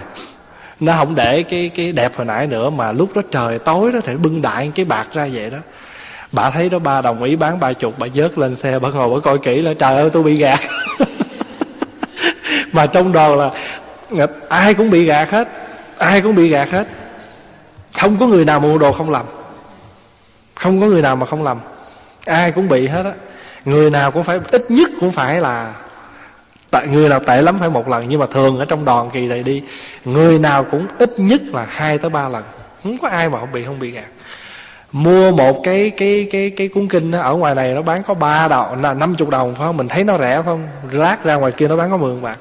Nó 0.80 0.94
không 0.94 1.16
để 1.16 1.44
cái 1.44 1.72
cái 1.76 1.92
đẹp 1.92 2.16
hồi 2.16 2.26
nãy 2.26 2.48
nữa 2.48 2.70
mà 2.70 2.92
lúc 2.92 3.16
đó 3.16 3.22
trời 3.32 3.60
tối 3.60 3.92
đó 3.92 4.00
thì 4.04 4.16
bưng 4.16 4.42
đại 4.42 4.72
cái 4.76 4.86
bạc 4.86 5.08
ra 5.14 5.28
vậy 5.34 5.50
đó 5.50 5.58
bà 6.32 6.50
thấy 6.50 6.70
đó, 6.70 6.80
ba 6.80 7.02
đồng 7.02 7.24
ý 7.24 7.36
bán 7.36 7.60
ba 7.60 7.74
chục, 7.74 7.94
bà 7.98 8.08
dớt 8.14 8.38
lên 8.38 8.56
xe, 8.56 8.80
bà 8.80 8.90
ngồi, 8.90 9.10
bà 9.10 9.20
coi 9.20 9.38
kỹ 9.38 9.62
là 9.62 9.74
trời 9.74 9.96
ơi, 9.96 10.10
tôi 10.14 10.24
bị 10.24 10.38
gạt. 10.38 10.60
Mà 12.72 12.86
trong 12.86 13.12
đoàn 13.12 13.38
là 13.38 13.52
ai 14.50 14.74
cũng 14.74 14.90
bị 14.90 15.06
gạt 15.06 15.30
hết, 15.30 15.48
ai 15.98 16.22
cũng 16.22 16.36
bị 16.36 16.50
gạt 16.50 16.72
hết. 16.72 16.88
Không 18.00 18.18
có 18.20 18.28
người 18.28 18.46
nào 18.46 18.60
mua 18.60 18.78
đồ 18.78 18.92
không 18.92 19.10
làm 19.10 19.26
không 20.60 20.82
có 20.82 20.88
người 20.88 21.02
nào 21.02 21.16
mà 21.16 21.26
không 21.26 21.44
làm 21.44 21.60
ai 22.26 22.52
cũng 22.52 22.70
bị 22.70 22.88
hết 22.88 23.06
á. 23.06 23.12
Người 23.66 23.90
nào 23.90 24.12
cũng 24.12 24.24
phải, 24.24 24.40
ít 24.52 24.72
nhất 24.72 24.90
cũng 25.00 25.12
phải 25.12 25.42
là 25.42 25.74
tại 26.72 26.88
người 26.88 27.10
nào 27.10 27.20
tệ 27.20 27.42
lắm 27.42 27.58
phải 27.60 27.70
một 27.70 27.88
lần. 27.88 28.08
Nhưng 28.08 28.20
mà 28.20 28.26
thường 28.26 28.60
ở 28.60 28.66
trong 28.66 28.86
đoàn 28.86 29.10
kỳ 29.14 29.28
này 29.28 29.44
đi, 29.44 29.64
người 30.06 30.40
nào 30.40 30.64
cũng 30.64 30.88
ít 31.00 31.14
nhất 31.18 31.42
là 31.54 31.66
hai 31.70 31.98
tới 31.98 32.10
ba 32.10 32.30
lần. 32.30 32.44
Không 32.84 32.98
có 32.98 33.08
ai 33.08 33.30
mà 33.30 33.40
không 33.40 33.52
bị 33.52 33.64
không 33.64 33.80
bị 33.80 33.92
gạt 33.92 34.06
mua 35.04 35.32
một 35.32 35.64
cái 35.64 35.90
cái 35.90 36.28
cái 36.32 36.50
cái 36.50 36.68
cuốn 36.68 36.88
kinh 36.88 37.12
ở 37.12 37.36
ngoài 37.36 37.56
này 37.56 37.74
nó 37.74 37.82
bán 37.82 38.04
có 38.04 38.14
ba 38.14 38.48
đồng 38.48 38.82
là 38.82 38.94
năm 38.94 39.16
chục 39.16 39.30
đồng 39.30 39.56
phải 39.56 39.68
không? 39.68 39.78
Mình 39.78 39.88
thấy 39.88 40.04
nó 40.04 40.18
rẻ 40.18 40.36
phải 40.36 40.44
không? 40.44 40.68
Rác 40.92 41.24
ra 41.24 41.36
ngoài 41.36 41.52
kia 41.52 41.68
nó 41.68 41.76
bán 41.76 41.92
có 41.92 41.98
mười 41.98 42.16
bạc 42.16 42.38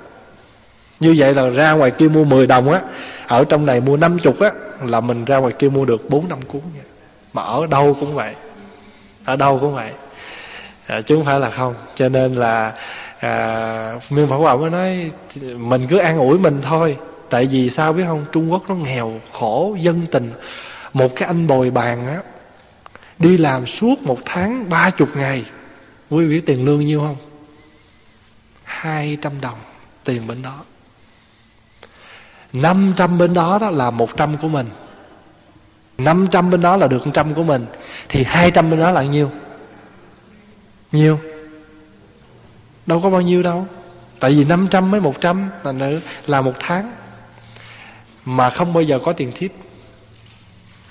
như 1.00 1.14
vậy 1.18 1.34
là 1.34 1.50
ra 1.50 1.72
ngoài 1.72 1.90
kia 1.90 2.08
mua 2.08 2.24
10 2.24 2.46
đồng 2.46 2.72
á 2.72 2.80
ở 3.26 3.44
trong 3.44 3.66
này 3.66 3.80
mua 3.80 3.96
năm 3.96 4.18
chục 4.18 4.40
á 4.40 4.50
là 4.82 5.00
mình 5.00 5.24
ra 5.24 5.36
ngoài 5.36 5.52
kia 5.58 5.68
mua 5.68 5.84
được 5.84 6.10
bốn 6.10 6.28
năm 6.28 6.38
cuốn 6.42 6.60
nha. 6.74 6.82
Mà 7.32 7.42
ở 7.42 7.66
đâu 7.66 7.96
cũng 8.00 8.14
vậy. 8.14 8.32
Ở 9.24 9.36
đâu 9.36 9.58
cũng 9.58 9.74
vậy. 9.74 9.90
À, 10.86 11.00
chứ 11.00 11.16
không 11.16 11.24
phải 11.24 11.40
là 11.40 11.50
không. 11.50 11.74
Cho 11.94 12.08
nên 12.08 12.34
là 12.34 12.72
à, 13.20 14.00
Miên 14.10 14.28
Bảo 14.28 14.38
Hòa 14.38 14.56
mới 14.56 14.70
nói 14.70 15.10
mình 15.56 15.86
cứ 15.88 15.98
an 15.98 16.18
ủi 16.18 16.38
mình 16.38 16.58
thôi. 16.62 16.96
Tại 17.30 17.46
vì 17.46 17.70
sao 17.70 17.92
biết 17.92 18.04
không? 18.06 18.24
Trung 18.32 18.52
Quốc 18.52 18.62
nó 18.68 18.74
nghèo 18.74 19.12
khổ 19.32 19.76
dân 19.80 20.00
tình. 20.10 20.32
Một 20.92 21.16
cái 21.16 21.26
anh 21.26 21.46
bồi 21.46 21.70
bàn 21.70 22.06
á 22.06 22.18
đi 23.18 23.36
làm 23.36 23.66
suốt 23.66 24.02
một 24.02 24.18
tháng 24.24 24.68
ba 24.68 24.90
chục 24.90 25.16
ngày. 25.16 25.44
Quý 26.10 26.24
vị 26.24 26.40
tiền 26.40 26.64
lương 26.64 26.80
nhiêu 26.80 27.00
không? 27.00 27.16
Hai 28.64 29.18
trăm 29.22 29.40
đồng 29.40 29.58
tiền 30.04 30.26
bên 30.26 30.42
đó. 30.42 30.64
Năm 32.52 32.92
trăm 32.96 33.18
bên 33.18 33.34
đó 33.34 33.58
đó 33.58 33.70
là 33.70 33.90
một 33.90 34.16
trăm 34.16 34.38
của 34.38 34.48
mình. 34.48 34.66
Năm 35.98 36.26
trăm 36.30 36.50
bên 36.50 36.60
đó 36.60 36.76
là 36.76 36.88
được 36.88 37.06
100 37.06 37.34
của 37.34 37.42
mình. 37.42 37.66
Thì 38.08 38.24
hai 38.24 38.50
trăm 38.50 38.70
bên 38.70 38.80
đó 38.80 38.90
là 38.90 39.02
nhiêu? 39.02 39.30
Nhiêu? 40.92 41.20
Đâu 42.86 43.00
có 43.00 43.10
bao 43.10 43.20
nhiêu 43.20 43.42
đâu. 43.42 43.66
Tại 44.20 44.34
vì 44.34 44.44
500 44.44 44.90
mới 44.90 45.00
100 45.00 45.50
là 45.64 45.90
là 46.26 46.42
một 46.42 46.54
tháng. 46.60 46.92
Mà 48.24 48.50
không 48.50 48.72
bao 48.72 48.82
giờ 48.82 48.98
có 49.04 49.12
tiền 49.12 49.32
thiếp 49.34 49.50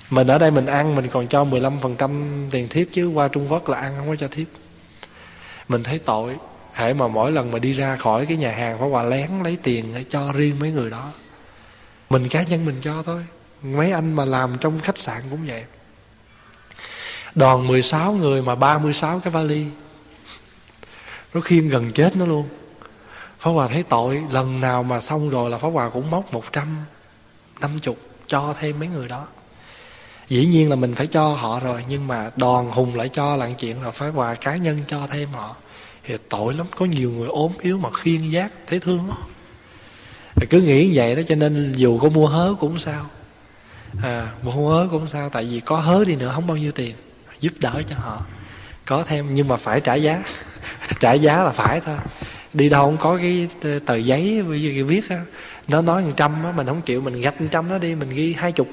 mình 0.09 0.27
ở 0.27 0.37
đây 0.37 0.51
mình 0.51 0.65
ăn, 0.65 0.95
mình 0.95 1.07
còn 1.13 1.27
cho 1.27 1.45
15% 1.45 2.49
tiền 2.51 2.67
thiếp 2.69 2.87
chứ 2.91 3.07
qua 3.07 3.27
Trung 3.27 3.51
Quốc 3.51 3.69
là 3.69 3.77
ăn, 3.77 3.93
không 3.97 4.07
có 4.07 4.15
cho 4.15 4.27
thiếp. 4.27 4.47
Mình 5.67 5.83
thấy 5.83 5.99
tội 5.99 6.37
hãy 6.73 6.93
mà 6.93 7.07
mỗi 7.07 7.31
lần 7.31 7.51
mà 7.51 7.59
đi 7.59 7.73
ra 7.73 7.95
khỏi 7.95 8.25
cái 8.25 8.37
nhà 8.37 8.51
hàng 8.51 8.79
phải 8.79 8.89
quà 8.89 9.03
lén 9.03 9.29
lấy 9.43 9.57
tiền 9.63 9.91
để 9.95 10.03
cho 10.09 10.31
riêng 10.31 10.55
mấy 10.59 10.71
người 10.71 10.89
đó. 10.89 11.11
Mình 12.09 12.29
cá 12.29 12.43
nhân 12.43 12.65
mình 12.65 12.77
cho 12.81 13.03
thôi. 13.03 13.25
Mấy 13.63 13.91
anh 13.91 14.13
mà 14.13 14.25
làm 14.25 14.57
trong 14.61 14.79
khách 14.79 14.97
sạn 14.97 15.21
cũng 15.29 15.47
vậy. 15.47 15.65
Đoàn 17.35 17.67
16 17.67 18.13
người 18.13 18.41
mà 18.41 18.55
36 18.55 19.19
cái 19.19 19.31
vali. 19.31 19.65
Nó 21.33 21.41
khiêm 21.41 21.69
gần 21.69 21.91
chết 21.91 22.15
nó 22.15 22.25
luôn. 22.25 22.47
Pháp 23.39 23.51
Hòa 23.51 23.67
thấy 23.67 23.83
tội, 23.83 24.23
Lần 24.31 24.61
nào 24.61 24.83
mà 24.83 25.01
xong 25.01 25.29
rồi 25.29 25.49
là 25.49 25.57
Pháp 25.57 25.69
Hòa 25.69 25.89
cũng 25.89 26.11
móc 26.11 26.33
một 26.33 26.53
trăm 26.53 26.77
năm 27.59 27.79
chục 27.79 27.97
Cho 28.27 28.53
thêm 28.59 28.79
mấy 28.79 28.87
người 28.87 29.07
đó. 29.07 29.27
Dĩ 30.29 30.45
nhiên 30.45 30.69
là 30.69 30.75
mình 30.75 30.95
phải 30.95 31.07
cho 31.07 31.27
họ 31.27 31.59
rồi 31.59 31.85
Nhưng 31.89 32.07
mà 32.07 32.31
đòn 32.35 32.65
hùng 32.65 32.95
lại 32.95 33.09
cho 33.09 33.35
là 33.35 33.49
chuyện 33.51 33.81
là 33.81 33.91
phải 33.91 34.09
quà 34.09 34.35
cá 34.35 34.55
nhân 34.55 34.79
cho 34.87 35.07
thêm 35.07 35.29
họ. 35.29 35.55
Thì 36.03 36.17
tội 36.29 36.53
lắm 36.53 36.67
Có 36.77 36.85
nhiều 36.85 37.11
người 37.11 37.27
ốm 37.27 37.51
yếu 37.61 37.77
mà 37.77 37.89
khiên 37.91 38.29
giác 38.29 38.51
Thấy 38.67 38.79
thương 38.79 39.07
lắm. 39.07 39.17
Cứ 40.49 40.61
nghĩ 40.61 40.97
vậy 40.97 41.15
đó 41.15 41.21
cho 41.27 41.35
nên 41.35 41.73
dù 41.75 41.99
có 41.99 42.09
mua 42.09 42.27
hớ 42.27 42.53
cũng 42.59 42.79
sao. 42.79 43.05
À, 44.03 44.31
mua 44.43 44.73
hớ 44.73 44.87
cũng 44.91 45.07
sao 45.07 45.29
tại 45.29 45.43
vì 45.43 45.59
có 45.59 45.77
hớ 45.77 46.03
đi 46.07 46.15
nữa 46.15 46.31
không 46.35 46.47
bao 46.47 46.57
nhiêu 46.57 46.71
tiền 46.71 46.95
giúp 47.39 47.53
đỡ 47.59 47.81
cho 47.87 47.95
họ. 47.95 48.21
Có 48.85 49.03
thêm 49.03 49.33
nhưng 49.33 49.47
mà 49.47 49.55
phải 49.55 49.81
trả 49.81 49.95
giá. 49.95 50.23
Trả 50.99 51.13
giá 51.13 51.43
là 51.43 51.49
phải 51.49 51.79
thôi. 51.79 51.97
Đi 52.53 52.69
đâu 52.69 52.85
không 52.85 52.97
có 52.97 53.17
cái 53.17 53.47
tờ 53.85 53.95
giấy 53.95 54.43
cái 54.49 54.83
viết 54.83 55.09
á 55.09 55.21
nó 55.67 55.81
nói 55.81 56.01
một 56.01 56.11
trăm 56.17 56.43
á 56.43 56.51
mình 56.51 56.67
không 56.67 56.81
chịu 56.81 57.01
mình 57.01 57.21
gạch 57.21 57.41
một 57.41 57.47
trăm 57.51 57.69
nó 57.69 57.77
đi 57.77 57.95
mình 57.95 58.09
ghi 58.09 58.33
hai 58.33 58.51
chục 58.51 58.67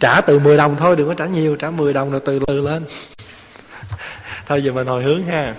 trả 0.00 0.20
từ 0.20 0.38
10 0.38 0.56
đồng 0.56 0.76
thôi 0.76 0.96
đừng 0.96 1.08
có 1.08 1.14
trả 1.14 1.26
nhiều 1.26 1.56
trả 1.56 1.70
10 1.70 1.92
đồng 1.92 2.10
rồi 2.10 2.20
từ 2.24 2.40
từ 2.46 2.60
lên. 2.60 2.84
Thôi 4.46 4.64
giờ 4.64 4.72
mình 4.72 4.86
hồi 4.86 5.02
hướng 5.02 5.24
ha. 5.24 5.54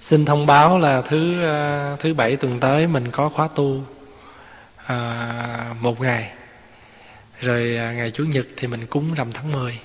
Xin 0.00 0.24
thông 0.24 0.46
báo 0.46 0.78
là 0.78 1.00
thứ 1.00 1.44
uh, 1.94 2.00
thứ 2.00 2.14
bảy 2.14 2.36
tuần 2.36 2.60
tới 2.60 2.86
mình 2.86 3.10
có 3.10 3.28
khóa 3.28 3.48
tu 3.54 3.84
uh, 4.84 5.76
một 5.80 6.00
ngày. 6.00 6.32
Rồi 7.40 7.78
uh, 7.90 7.96
ngày 7.96 8.10
chủ 8.10 8.24
nhật 8.24 8.46
thì 8.56 8.68
mình 8.68 8.86
cúng 8.86 9.14
rằm 9.14 9.32
tháng 9.32 9.52
10 9.52 9.80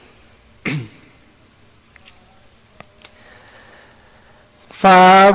Pháp 4.81 5.31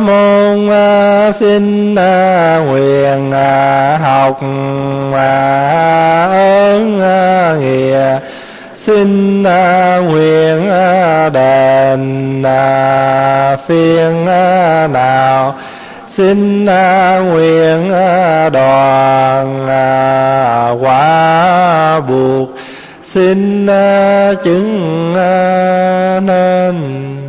môn 0.00 0.70
à, 0.70 1.32
xin 1.32 1.94
à, 1.94 2.58
nguyện 2.66 3.32
à, 3.32 3.98
học 4.02 4.42
ơn 6.32 7.00
nghĩa. 7.60 8.18
Xin 8.74 9.42
nguyện 10.06 10.68
đền 11.32 12.42
phiền 13.66 14.24
nào. 14.92 15.54
Xin 16.06 16.64
nguyện 17.32 17.90
đoàn 18.52 19.66
quả 20.80 22.00
buộc. 22.00 22.48
Xin 23.02 23.66
chứng 24.44 25.14
nên 26.26 27.25